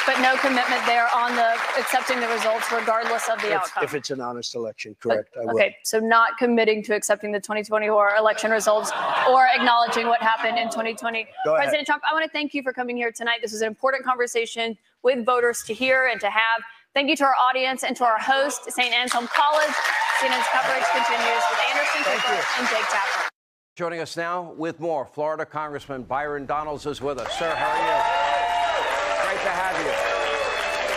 But 0.06 0.20
no 0.20 0.36
commitment 0.36 0.86
there 0.86 1.08
on 1.12 1.34
the 1.34 1.50
accepting 1.76 2.20
the 2.20 2.28
results 2.28 2.70
regardless 2.70 3.28
of 3.28 3.40
the 3.40 3.48
If, 3.48 3.54
outcome. 3.54 3.82
if 3.82 3.94
it's 3.94 4.12
an 4.12 4.20
honest 4.20 4.54
election, 4.54 4.94
correct, 5.00 5.34
I 5.36 5.46
will. 5.46 5.56
Okay, 5.56 5.74
so 5.82 5.98
not 5.98 6.38
committing 6.38 6.80
to 6.84 6.94
accepting 6.94 7.32
the 7.32 7.40
2024 7.40 8.14
election 8.14 8.52
results 8.52 8.92
or 9.28 9.48
acknowledging 9.48 10.06
what 10.06 10.22
happened 10.22 10.58
in 10.58 10.68
2020. 10.68 11.26
Go 11.44 11.56
ahead. 11.56 11.64
President 11.64 11.86
Trump, 11.86 12.04
I 12.08 12.14
want 12.14 12.24
to 12.24 12.30
thank 12.30 12.54
you 12.54 12.62
for 12.62 12.72
coming 12.72 12.96
here 12.96 13.10
tonight. 13.10 13.40
This 13.42 13.50
was 13.50 13.62
an 13.62 13.66
important 13.66 14.04
conversation 14.04 14.78
with 15.02 15.26
voters 15.26 15.64
to 15.64 15.74
hear 15.74 16.06
and 16.06 16.20
to 16.20 16.30
have. 16.30 16.62
Thank 16.94 17.08
you 17.10 17.16
to 17.16 17.24
our 17.24 17.34
audience 17.50 17.82
and 17.82 17.96
to 17.96 18.04
our 18.04 18.20
host, 18.20 18.70
St. 18.70 18.94
Anselm 18.94 19.26
College. 19.26 19.74
CNN's 20.20 20.46
coverage 20.52 20.86
continues 20.94 21.42
with 21.50 21.58
Anderson 21.72 22.04
Cooper 22.04 22.44
and 22.60 22.68
Jake 22.68 22.88
Tapper. 22.88 23.33
Joining 23.76 23.98
us 23.98 24.16
now 24.16 24.52
with 24.52 24.78
more, 24.78 25.04
Florida 25.04 25.44
Congressman 25.44 26.04
Byron 26.04 26.46
Donalds 26.46 26.86
is 26.86 27.00
with 27.00 27.18
us. 27.18 27.36
Sir, 27.36 27.50
how 27.56 27.70
are 27.70 27.82
you? 27.82 29.26
Great 29.26 29.42
to 29.42 29.50
have 29.50 29.74
you. 29.84 29.90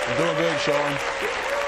I'm 0.05 0.17
doing 0.19 0.38
good, 0.38 0.59
Sean. 0.59 0.93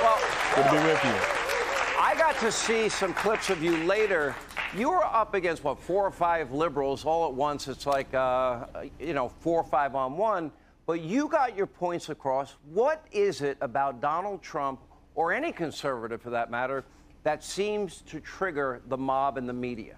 Well, 0.03 0.19
Good 0.53 0.65
to 0.65 0.69
be 0.69 0.87
with 0.87 1.03
you. 1.03 1.99
I 1.99 2.13
got 2.15 2.37
to 2.41 2.51
see 2.51 2.89
some 2.89 3.15
clips 3.15 3.49
of 3.49 3.63
you 3.63 3.75
later. 3.85 4.35
You 4.77 4.91
were 4.91 5.03
up 5.03 5.33
against 5.33 5.63
what 5.63 5.79
four 5.79 6.05
or 6.05 6.11
five 6.11 6.51
liberals 6.51 7.05
all 7.05 7.27
at 7.27 7.33
once. 7.33 7.67
It's 7.67 7.87
like 7.87 8.13
uh, 8.13 8.65
you 8.99 9.15
know 9.15 9.29
four 9.29 9.61
or 9.61 9.67
five 9.67 9.95
on 9.95 10.15
one. 10.15 10.51
But 10.85 11.01
you 11.01 11.27
got 11.27 11.57
your 11.57 11.65
points 11.65 12.09
across. 12.09 12.53
What 12.71 13.03
is 13.11 13.41
it 13.41 13.57
about 13.61 13.99
Donald 13.99 14.43
Trump 14.43 14.79
or 15.15 15.33
any 15.33 15.53
conservative 15.53 16.21
for 16.21 16.29
that 16.29 16.51
matter 16.51 16.83
that 17.23 17.43
seems 17.43 18.01
to 18.01 18.19
trigger 18.19 18.83
the 18.89 18.97
mob 18.97 19.39
and 19.39 19.49
the 19.49 19.53
media? 19.53 19.95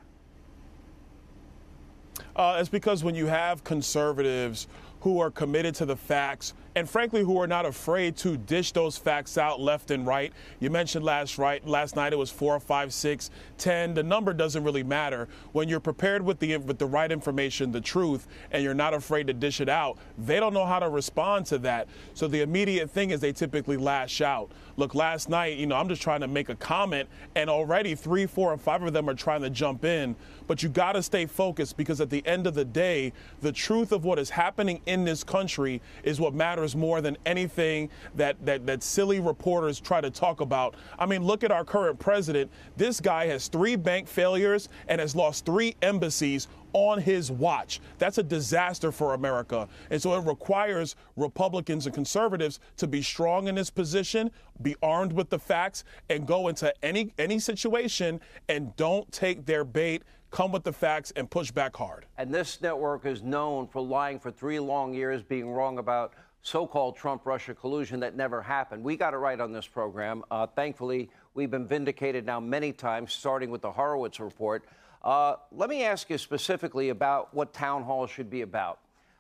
Uh, 2.36 2.58
it's 2.60 2.70
because 2.70 3.04
when 3.04 3.16
you 3.16 3.28
have 3.28 3.64
conservatives 3.64 4.68
who 5.02 5.20
are 5.20 5.32
committed 5.32 5.76
to 5.76 5.86
the 5.86 5.96
facts 5.96 6.54
and 6.76 6.90
frankly 6.90 7.24
who 7.24 7.40
are 7.40 7.48
not 7.48 7.66
afraid 7.66 8.16
to 8.18 8.38
dish 8.38 8.72
those 8.72 8.98
facts 8.98 9.38
out 9.38 9.60
left 9.60 9.92
and 9.92 10.06
right. 10.06 10.32
You 10.60 10.70
mentioned 10.70 11.04
last 11.04 11.38
right 11.38 11.66
last 11.68 11.96
night 11.96 12.14
it 12.14 12.18
was 12.18 12.32
four, 12.32 12.60
five, 12.60 12.94
six, 12.94 13.30
ten. 13.58 13.94
The 13.94 14.04
number 14.04 14.34
doesn't 14.34 14.64
really 14.64 14.84
matter. 14.84 15.28
When 15.52 15.68
you're 15.68 15.80
prepared 15.80 16.22
with 16.22 16.40
the 16.40 16.58
with 16.58 16.80
the 16.80 16.86
right 16.86 17.12
information, 17.12 17.72
the 17.72 17.82
truth, 17.82 18.28
and 18.52 18.64
you're 18.64 18.74
not 18.74 18.94
afraid 18.94 19.28
to 19.28 19.34
dish 19.34 19.62
it 19.62 19.70
out, 19.70 19.98
they 20.18 20.40
don't 20.40 20.54
know 20.54 20.66
how 20.66 20.80
to 20.80 20.90
respond 20.90 21.46
to 21.48 21.58
that. 21.60 21.88
So 22.14 22.28
the 22.28 22.42
immediate 22.42 22.90
thing 22.90 23.12
is 23.12 23.20
they 23.20 23.34
typically 23.34 23.78
lash 23.78 24.22
out. 24.22 24.52
Look, 24.78 24.96
last 24.96 25.30
night, 25.30 25.58
you 25.58 25.68
know, 25.68 25.76
I'm 25.76 25.90
just 25.90 26.02
trying 26.02 26.22
to 26.22 26.28
make 26.28 26.50
a 26.50 26.56
comment, 26.56 27.10
and 27.36 27.50
already 27.50 27.94
three, 27.96 28.26
four, 28.26 28.54
and 28.54 28.62
five 28.62 28.82
of 28.82 28.94
them 28.94 29.10
are 29.10 29.14
trying 29.14 29.42
to 29.42 29.50
jump 29.50 29.84
in. 29.84 30.16
But 30.48 30.64
you 30.64 30.70
got 30.70 30.94
to 30.94 31.04
stay 31.04 31.26
focused 31.26 31.78
because 31.78 32.02
at 32.02 32.10
the 32.10 32.26
end 32.26 32.48
of 32.48 32.56
the 32.56 32.66
day, 32.66 33.14
the 33.42 33.52
truth 33.52 33.92
of 33.92 34.06
what 34.06 34.20
is 34.20 34.30
happening 34.30 34.82
in 34.86 35.04
this 35.04 35.24
country 35.24 35.82
is 36.04 36.20
what 36.20 36.34
matters 36.34 36.61
more 36.76 37.02
than 37.02 37.18
anything 37.26 37.90
that, 38.16 38.36
that, 38.46 38.66
that 38.66 38.84
silly 38.84 39.20
reporters 39.20 39.80
try 39.80 40.02
to 40.02 40.10
talk 40.10 40.42
about. 40.42 40.76
I 40.98 41.06
mean, 41.06 41.24
look 41.24 41.44
at 41.44 41.52
our 41.52 41.66
current 41.66 42.00
president. 42.00 42.52
This 42.78 43.00
guy 43.00 43.28
has 43.28 43.48
three 43.48 43.76
bank 43.76 44.08
failures 44.08 44.70
and 44.88 45.02
has 45.02 45.16
lost 45.16 45.46
three 45.46 45.76
embassies 45.82 46.48
on 46.74 47.00
his 47.00 47.32
watch. 47.32 47.82
That's 47.98 48.18
a 48.18 48.24
disaster 48.24 48.92
for 48.92 49.14
America. 49.14 49.68
And 49.90 50.02
so 50.02 50.14
it 50.16 50.26
requires 50.26 50.96
Republicans 51.16 51.86
and 51.86 51.94
conservatives 51.94 52.60
to 52.78 52.88
be 52.88 53.02
strong 53.02 53.48
in 53.48 53.56
this 53.56 53.70
position, 53.70 54.32
be 54.62 54.76
armed 54.82 55.14
with 55.14 55.30
the 55.30 55.40
facts, 55.40 55.84
and 56.10 56.26
go 56.26 56.48
into 56.48 56.74
any 56.84 57.14
any 57.18 57.40
situation 57.40 58.22
and 58.48 58.76
don't 58.76 59.12
take 59.12 59.46
their 59.46 59.64
bait. 59.64 60.04
Come 60.30 60.54
with 60.54 60.64
the 60.64 60.72
facts 60.72 61.12
and 61.18 61.30
push 61.30 61.52
back 61.52 61.76
hard. 61.76 62.06
And 62.18 62.34
this 62.34 62.62
network 62.62 63.06
is 63.06 63.22
known 63.22 63.68
for 63.68 63.82
lying 63.82 64.18
for 64.18 64.32
three 64.32 64.62
long 64.62 64.94
years, 64.94 65.22
being 65.22 65.52
wrong 65.52 65.78
about 65.78 66.14
so 66.42 66.66
called 66.66 66.96
Trump 66.96 67.26
Russia 67.26 67.54
collusion 67.54 68.00
that 68.00 68.16
never 68.16 68.42
happened. 68.42 68.84
We 68.84 68.98
got 68.98 69.14
it 69.14 69.18
right 69.18 69.40
on 69.40 69.52
this 69.52 69.68
program. 69.68 70.24
Uh, 70.32 70.48
thankfully, 70.48 71.10
we've 71.34 71.52
been 71.52 71.68
vindicated 71.68 72.26
now 72.26 72.40
many 72.40 72.74
times, 72.74 73.14
starting 73.14 73.52
with 73.52 73.62
the 73.62 73.72
Horowitz 73.72 74.20
report. 74.20 74.66
Uh, 75.04 75.36
let 75.52 75.70
me 75.70 75.84
ask 75.84 76.10
you 76.10 76.18
specifically 76.18 76.90
about 76.90 77.34
what 77.34 77.54
town 77.54 77.84
hall 77.84 78.08
should 78.08 78.30
be 78.30 78.42
about. 78.42 78.80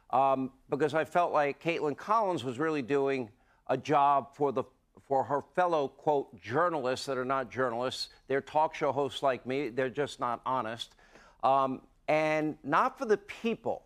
Um, 0.10 0.52
because 0.70 0.94
I 0.94 1.06
felt 1.06 1.32
like 1.32 1.62
Kaitlan 1.62 1.96
Collins 1.96 2.44
was 2.44 2.60
really 2.60 2.82
doing 2.82 3.30
a 3.68 3.78
job 3.78 4.36
for 4.36 4.52
the 4.52 4.64
for 5.08 5.24
her 5.24 5.42
fellow 5.56 5.88
quote 5.88 6.40
journalists 6.42 7.06
that 7.06 7.18
are 7.18 7.26
not 7.26 7.50
journalists. 7.52 8.10
They're 8.28 8.42
talk 8.42 8.76
show 8.76 8.92
hosts 8.92 9.24
like 9.24 9.46
me. 9.46 9.70
They're 9.70 9.90
just 9.90 10.20
not 10.20 10.42
honest, 10.46 10.96
um, 11.44 11.82
and 12.08 12.58
not 12.64 12.98
for 12.98 13.06
the 13.06 13.18
people. 13.18 13.84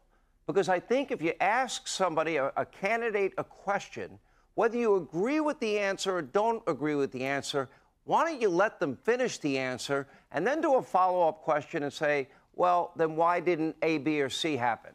Because 0.48 0.70
I 0.70 0.80
think 0.80 1.12
if 1.12 1.22
you 1.22 1.34
ask 1.40 1.88
somebody, 1.88 2.38
a, 2.38 2.52
a 2.56 2.66
candidate, 2.66 3.34
a 3.38 3.44
question, 3.44 4.20
whether 4.54 4.78
you 4.78 4.96
agree 4.96 5.40
with 5.40 5.60
the 5.60 5.80
answer 5.80 6.18
or 6.18 6.22
don't 6.22 6.62
agree 6.68 6.96
with 6.96 7.12
the 7.12 7.24
answer, 7.24 7.68
why 8.06 8.24
don't 8.24 8.42
you 8.42 8.50
let 8.50 8.80
them 8.80 8.96
finish 8.96 9.40
the 9.40 9.58
answer 9.58 10.08
and 10.32 10.46
then 10.46 10.62
do 10.62 10.76
a 10.76 10.82
follow 10.82 11.28
up 11.28 11.42
question 11.42 11.84
and 11.84 11.92
say, 11.92 12.28
well, 12.54 12.94
then 12.96 13.16
why 13.16 13.40
didn't 13.40 13.76
A, 13.82 13.98
B, 13.98 14.22
or 14.22 14.30
C 14.30 14.56
happen? 14.56 14.94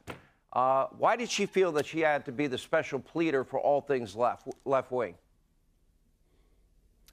Uh, 0.53 0.87
why 0.99 1.17
did 1.17 1.31
she 1.31 1.47
feel 1.47 1.71
that 1.73 1.87
she 1.87 2.01
had 2.01 2.25
to 2.25 2.33
be 2.33 2.47
the 2.47 2.59
special 2.59 2.99
pleader 2.99 3.45
for 3.45 3.61
all 3.61 3.81
things 3.81 4.17
left 4.17 4.49
left 4.65 4.91
wing? 4.91 5.15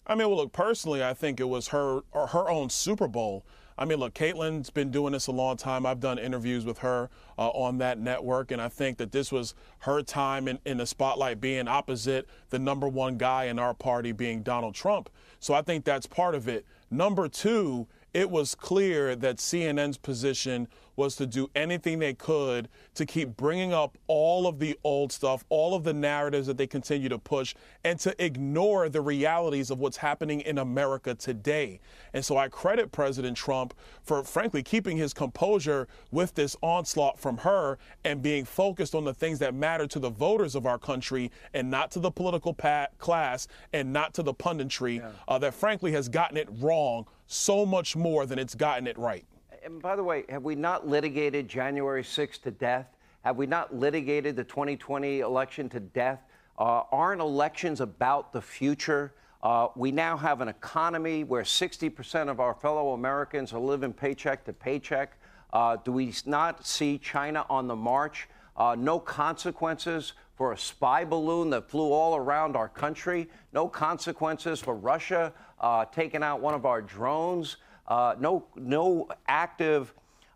I 0.07 0.15
mean, 0.15 0.29
well, 0.29 0.37
look, 0.37 0.53
personally, 0.53 1.03
I 1.03 1.13
think 1.13 1.39
it 1.39 1.49
was 1.49 1.67
her 1.67 2.01
or 2.13 2.27
her 2.27 2.49
own 2.49 2.69
Super 2.69 3.07
Bowl. 3.07 3.45
I 3.77 3.85
mean, 3.85 3.99
look, 3.99 4.15
Kaitlan's 4.15 4.71
been 4.71 4.89
doing 4.89 5.13
this 5.13 5.27
a 5.27 5.31
long 5.31 5.55
time. 5.55 5.85
I've 5.85 5.99
done 5.99 6.17
interviews 6.17 6.65
with 6.65 6.79
her 6.79 7.09
uh, 7.37 7.49
on 7.49 7.77
that 7.77 7.99
network, 7.99 8.51
and 8.51 8.59
I 8.59 8.69
think 8.69 8.97
that 8.97 9.11
this 9.11 9.31
was 9.31 9.53
her 9.79 10.01
time 10.01 10.47
in, 10.47 10.57
in 10.65 10.77
the 10.77 10.87
spotlight 10.87 11.39
being 11.39 11.67
opposite 11.67 12.27
the 12.49 12.57
number 12.57 12.87
one 12.87 13.17
guy 13.17 13.45
in 13.45 13.59
our 13.59 13.75
party 13.75 14.11
being 14.11 14.41
Donald 14.41 14.73
Trump. 14.73 15.09
So 15.39 15.53
I 15.53 15.61
think 15.61 15.85
that's 15.85 16.07
part 16.07 16.33
of 16.33 16.47
it. 16.47 16.65
Number 16.89 17.27
two, 17.27 17.87
it 18.17 18.31
was 18.31 18.55
clear 18.55 19.15
that 19.15 19.37
CNN's 19.37 19.95
position 19.95 20.67
was 20.95 21.15
to 21.15 21.27
do 21.27 21.51
anything 21.53 21.99
they 21.99 22.15
could 22.15 22.67
to 22.95 23.05
keep 23.05 23.37
bringing 23.37 23.71
up 23.71 23.95
all 24.07 24.47
of 24.47 24.57
the 24.57 24.75
old 24.83 25.11
stuff, 25.11 25.45
all 25.49 25.75
of 25.75 25.83
the 25.83 25.93
narratives 25.93 26.47
that 26.47 26.57
they 26.57 26.65
continue 26.65 27.09
to 27.09 27.19
push, 27.19 27.53
and 27.83 27.99
to 27.99 28.15
ignore 28.17 28.89
the 28.89 29.01
realities 29.01 29.69
of 29.69 29.77
what's 29.77 29.97
happening 29.97 30.41
in 30.41 30.57
America 30.57 31.13
today. 31.13 31.79
And 32.11 32.25
so 32.25 32.37
I 32.37 32.47
credit 32.47 32.91
President 32.91 33.37
Trump 33.37 33.75
for, 34.01 34.23
frankly, 34.23 34.63
keeping 34.63 34.97
his 34.97 35.13
composure 35.13 35.87
with 36.09 36.33
this 36.33 36.57
onslaught 36.63 37.19
from 37.19 37.37
her 37.37 37.77
and 38.03 38.23
being 38.23 38.45
focused 38.45 38.95
on 38.95 39.03
the 39.03 39.13
things 39.13 39.37
that 39.37 39.53
matter 39.53 39.85
to 39.85 39.99
the 39.99 40.09
voters 40.09 40.55
of 40.55 40.65
our 40.65 40.79
country 40.79 41.29
and 41.53 41.69
not 41.69 41.91
to 41.91 41.99
the 41.99 42.09
political 42.09 42.57
class 42.97 43.47
and 43.73 43.93
not 43.93 44.15
to 44.15 44.23
the 44.23 44.33
punditry 44.33 45.07
uh, 45.27 45.37
that, 45.37 45.53
frankly, 45.53 45.91
has 45.91 46.09
gotten 46.09 46.35
it 46.35 46.49
wrong 46.59 47.05
so 47.27 47.65
much 47.65 47.95
more 47.95 48.25
than 48.25 48.39
it's 48.39 48.55
gotten 48.55 48.87
it 48.87 48.97
right. 48.97 49.25
And 49.63 49.81
by 49.81 49.95
the 49.95 50.03
way, 50.03 50.23
have 50.29 50.43
we 50.43 50.55
not 50.55 50.87
litigated 50.87 51.47
January 51.47 52.03
6th 52.03 52.41
to 52.43 52.51
death? 52.51 52.87
Have 53.23 53.35
we 53.35 53.45
not 53.45 53.75
litigated 53.75 54.35
the 54.35 54.43
2020 54.43 55.19
election 55.19 55.67
to 55.69 55.79
death? 55.79 56.21
Uh, 56.57 56.83
aren't 56.91 57.21
elections 57.21 57.81
about 57.81 58.31
the 58.31 58.41
future? 58.41 59.13
Uh, 59.43 59.67
we 59.75 59.91
now 59.91 60.17
have 60.17 60.41
an 60.41 60.47
economy 60.47 61.23
where 61.23 61.43
60% 61.43 62.29
of 62.29 62.39
our 62.39 62.53
fellow 62.53 62.93
Americans 62.93 63.53
are 63.53 63.59
living 63.59 63.93
paycheck 63.93 64.45
to 64.45 64.53
paycheck. 64.53 65.17
Uh, 65.53 65.75
do 65.83 65.91
we 65.91 66.13
not 66.25 66.65
see 66.65 66.97
China 66.97 67.45
on 67.49 67.67
the 67.67 67.75
march? 67.75 68.27
Uh, 68.55 68.75
no 68.77 68.99
consequences 68.99 70.13
for 70.35 70.53
a 70.53 70.57
spy 70.57 71.03
balloon 71.03 71.49
that 71.49 71.69
flew 71.69 71.91
all 71.91 72.15
around 72.15 72.55
our 72.55 72.69
country. 72.69 73.29
No 73.53 73.67
consequences 73.67 74.59
for 74.59 74.75
Russia 74.75 75.33
uh, 75.59 75.85
taking 75.85 76.23
out 76.23 76.41
one 76.41 76.53
of 76.53 76.65
our 76.65 76.81
drones. 76.81 77.57
Uh, 77.87 78.15
no, 78.19 78.45
no 78.55 79.07
active 79.27 79.93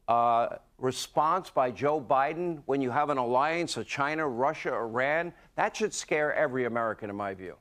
uh, 0.08 0.58
response 0.78 1.50
by 1.50 1.72
Joe 1.72 2.02
Biden 2.02 2.62
when 2.66 2.82
you 2.82 2.90
have 2.92 3.10
an 3.10 3.18
alliance 3.18 3.78
of 3.78 3.88
China, 3.88 4.28
Russia, 4.28 4.74
Iran. 4.74 5.34
That 5.56 5.76
should 5.76 5.94
scare 5.94 6.34
every 6.34 6.66
American, 6.66 7.10
in 7.10 7.16
my 7.16 7.34
view. 7.34 7.56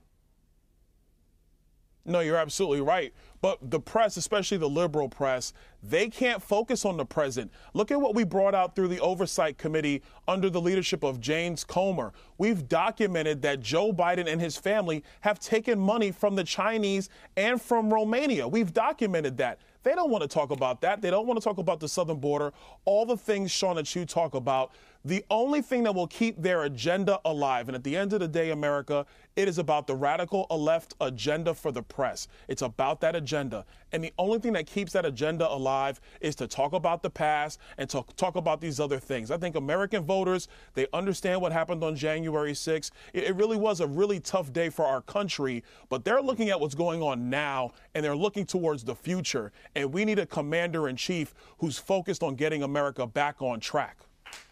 No, 2.04 2.20
you're 2.20 2.36
absolutely 2.36 2.80
right. 2.80 3.12
But 3.42 3.70
the 3.70 3.80
press, 3.80 4.16
especially 4.16 4.58
the 4.58 4.68
liberal 4.68 5.08
press, 5.08 5.52
they 5.82 6.08
can't 6.08 6.42
focus 6.42 6.84
on 6.84 6.98
the 6.98 7.06
present. 7.06 7.50
Look 7.72 7.90
at 7.90 8.00
what 8.00 8.14
we 8.14 8.24
brought 8.24 8.54
out 8.54 8.76
through 8.76 8.88
the 8.88 9.00
Oversight 9.00 9.56
Committee 9.56 10.02
under 10.28 10.50
the 10.50 10.60
leadership 10.60 11.02
of 11.02 11.20
James 11.20 11.64
Comer. 11.64 12.12
We've 12.36 12.68
documented 12.68 13.40
that 13.42 13.60
Joe 13.60 13.92
Biden 13.92 14.30
and 14.30 14.40
his 14.40 14.56
family 14.56 15.02
have 15.20 15.40
taken 15.40 15.78
money 15.78 16.10
from 16.10 16.36
the 16.36 16.44
Chinese 16.44 17.08
and 17.36 17.60
from 17.60 17.92
Romania. 17.92 18.46
We've 18.46 18.74
documented 18.74 19.38
that. 19.38 19.58
They 19.82 19.94
don't 19.94 20.10
want 20.10 20.22
to 20.22 20.28
talk 20.28 20.50
about 20.50 20.82
that. 20.82 21.00
They 21.00 21.10
don't 21.10 21.26
want 21.26 21.40
to 21.40 21.44
talk 21.44 21.56
about 21.56 21.80
the 21.80 21.88
southern 21.88 22.18
border. 22.18 22.52
All 22.84 23.06
the 23.06 23.16
things, 23.16 23.50
Sean, 23.50 23.76
that 23.76 23.94
you 23.96 24.04
talk 24.04 24.34
about, 24.34 24.72
the 25.02 25.24
only 25.30 25.62
thing 25.62 25.84
that 25.84 25.94
will 25.94 26.06
keep 26.06 26.42
their 26.42 26.64
agenda 26.64 27.18
alive, 27.24 27.68
and 27.68 27.74
at 27.74 27.84
the 27.84 27.96
end 27.96 28.12
of 28.12 28.20
the 28.20 28.28
day, 28.28 28.50
America, 28.50 29.06
it 29.34 29.48
is 29.48 29.56
about 29.56 29.86
the 29.86 29.94
radical 29.94 30.46
left 30.50 30.94
agenda 31.00 31.54
for 31.54 31.72
the 31.72 31.82
press. 31.82 32.28
It's 32.48 32.60
about 32.60 33.00
that 33.00 33.16
agenda. 33.16 33.64
And 33.92 34.04
the 34.04 34.12
only 34.18 34.38
thing 34.40 34.52
that 34.52 34.66
keeps 34.66 34.92
that 34.92 35.06
agenda 35.06 35.50
alive 35.50 36.02
is 36.20 36.34
to 36.36 36.46
talk 36.46 36.74
about 36.74 37.02
the 37.02 37.08
past 37.08 37.58
and 37.78 37.88
to 37.88 38.04
talk 38.16 38.36
about 38.36 38.60
these 38.60 38.78
other 38.78 38.98
things. 38.98 39.30
I 39.30 39.38
think 39.38 39.56
American 39.56 40.04
voters, 40.04 40.48
they 40.74 40.86
understand 40.92 41.40
what 41.40 41.52
happened 41.52 41.82
on 41.82 41.96
January 41.96 42.52
6th. 42.52 42.90
It, 43.14 43.24
it 43.24 43.36
really 43.36 43.56
was 43.56 43.80
a 43.80 43.86
really 43.86 44.20
tough 44.20 44.52
day 44.52 44.68
for 44.68 44.84
our 44.84 45.00
country, 45.00 45.64
but 45.88 46.04
they're 46.04 46.20
looking 46.20 46.50
at 46.50 46.60
what's 46.60 46.74
going 46.74 47.00
on 47.02 47.30
now 47.30 47.72
and 47.94 48.04
they're 48.04 48.14
looking 48.14 48.44
towards 48.44 48.84
the 48.84 48.94
future. 48.94 49.50
And 49.74 49.94
we 49.94 50.04
need 50.04 50.18
a 50.18 50.26
commander 50.26 50.88
in 50.88 50.96
chief 50.96 51.32
who's 51.56 51.78
focused 51.78 52.22
on 52.22 52.34
getting 52.34 52.62
America 52.62 53.06
back 53.06 53.40
on 53.40 53.60
track. 53.60 53.96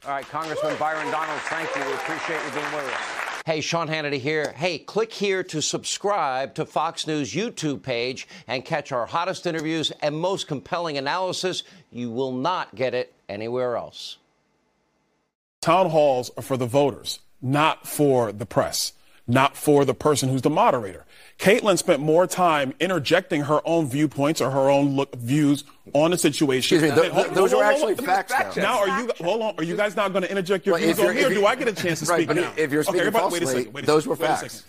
All 0.05 0.12
right, 0.12 0.26
Congressman 0.29 0.76
Byron 0.79 1.11
Donalds, 1.11 1.43
thank 1.45 1.74
you. 1.74 1.85
We 1.85 1.93
appreciate 1.93 2.41
you 2.45 2.53
being 2.53 2.72
with 2.72 2.85
us. 2.85 3.29
Hey, 3.45 3.62
Sean 3.62 3.89
Hannity 3.89 4.20
here. 4.20 4.53
Hey, 4.57 4.79
click 4.79 5.11
here 5.11 5.43
to 5.45 5.62
subscribe 5.62 6.55
to 6.57 6.66
Fox 6.66 7.07
News 7.07 7.33
YouTube 7.33 7.83
page 7.83 8.29
and 8.47 8.64
catch 8.64 8.93
our 8.93 9.07
hottest 9.07 9.47
interviews 9.47 9.91
and 10.03 10.14
most 10.14 10.47
compelling 10.47 10.99
analysis. 10.99 11.62
You 11.91 12.11
will 12.11 12.33
not 12.33 12.74
get 12.74 12.93
it 12.93 13.14
anywhere 13.26 13.76
else. 13.76 14.18
Town 15.62 15.89
halls 15.89 16.31
are 16.37 16.43
for 16.43 16.57
the 16.57 16.66
voters, 16.66 17.20
not 17.41 17.87
for 17.87 18.33
the 18.33 18.47
press, 18.47 18.93
not 19.29 19.57
for 19.57 19.85
the 19.85 19.95
person 19.95 20.29
who's 20.31 20.43
the 20.43 20.51
moderator. 20.51 21.05
Kaitlan 21.39 21.79
spent 21.79 22.01
more 22.01 22.26
time 22.26 22.74
interjecting 22.81 23.43
her 23.43 23.61
own 23.64 23.87
viewpoints 23.89 24.41
or 24.41 24.51
her 24.51 24.68
own 24.70 24.97
look, 24.97 25.14
views 25.14 25.62
on 25.93 26.11
the 26.11 26.18
situation. 26.18 26.79
Excuse 26.79 26.83
me, 26.83 27.01
th- 27.01 27.12
Hold- 27.12 27.24
th- 27.26 27.37
those 27.37 27.53
hold- 27.53 27.62
are 27.62 27.72
hold- 27.72 27.91
actually 27.91 28.07
facts 28.07 28.57
now. 28.57 28.62
Now, 28.62 28.79
are 28.81 29.01
you 29.03 29.11
hold 29.20 29.43
on? 29.43 29.55
Are 29.59 29.62
you 29.62 29.76
guys 29.76 29.95
not 29.95 30.12
going 30.12 30.22
to 30.24 30.31
interject 30.31 30.66
your 30.66 30.74
Well, 30.74 30.83
views 30.83 30.99
on 30.99 31.07
or 31.07 31.29
do 31.35 31.47
I 31.47 31.55
get 31.55 31.68
a 31.68 31.72
chance 31.72 32.01
to 32.01 32.07
Right, 32.11 32.24
speak 32.29 32.35
now? 32.37 32.53
if 32.57 32.72
you're 32.72 32.83
speaking 32.83 33.01
everybody, 33.03 33.24
wait 33.33 33.43
a 33.43 33.45
falsely, 33.47 33.61
second. 33.61 33.74
Wait 33.74 33.85
a 33.85 33.87
those 33.87 34.03
second, 34.05 34.18
were 34.18 34.26
facts. 34.26 34.64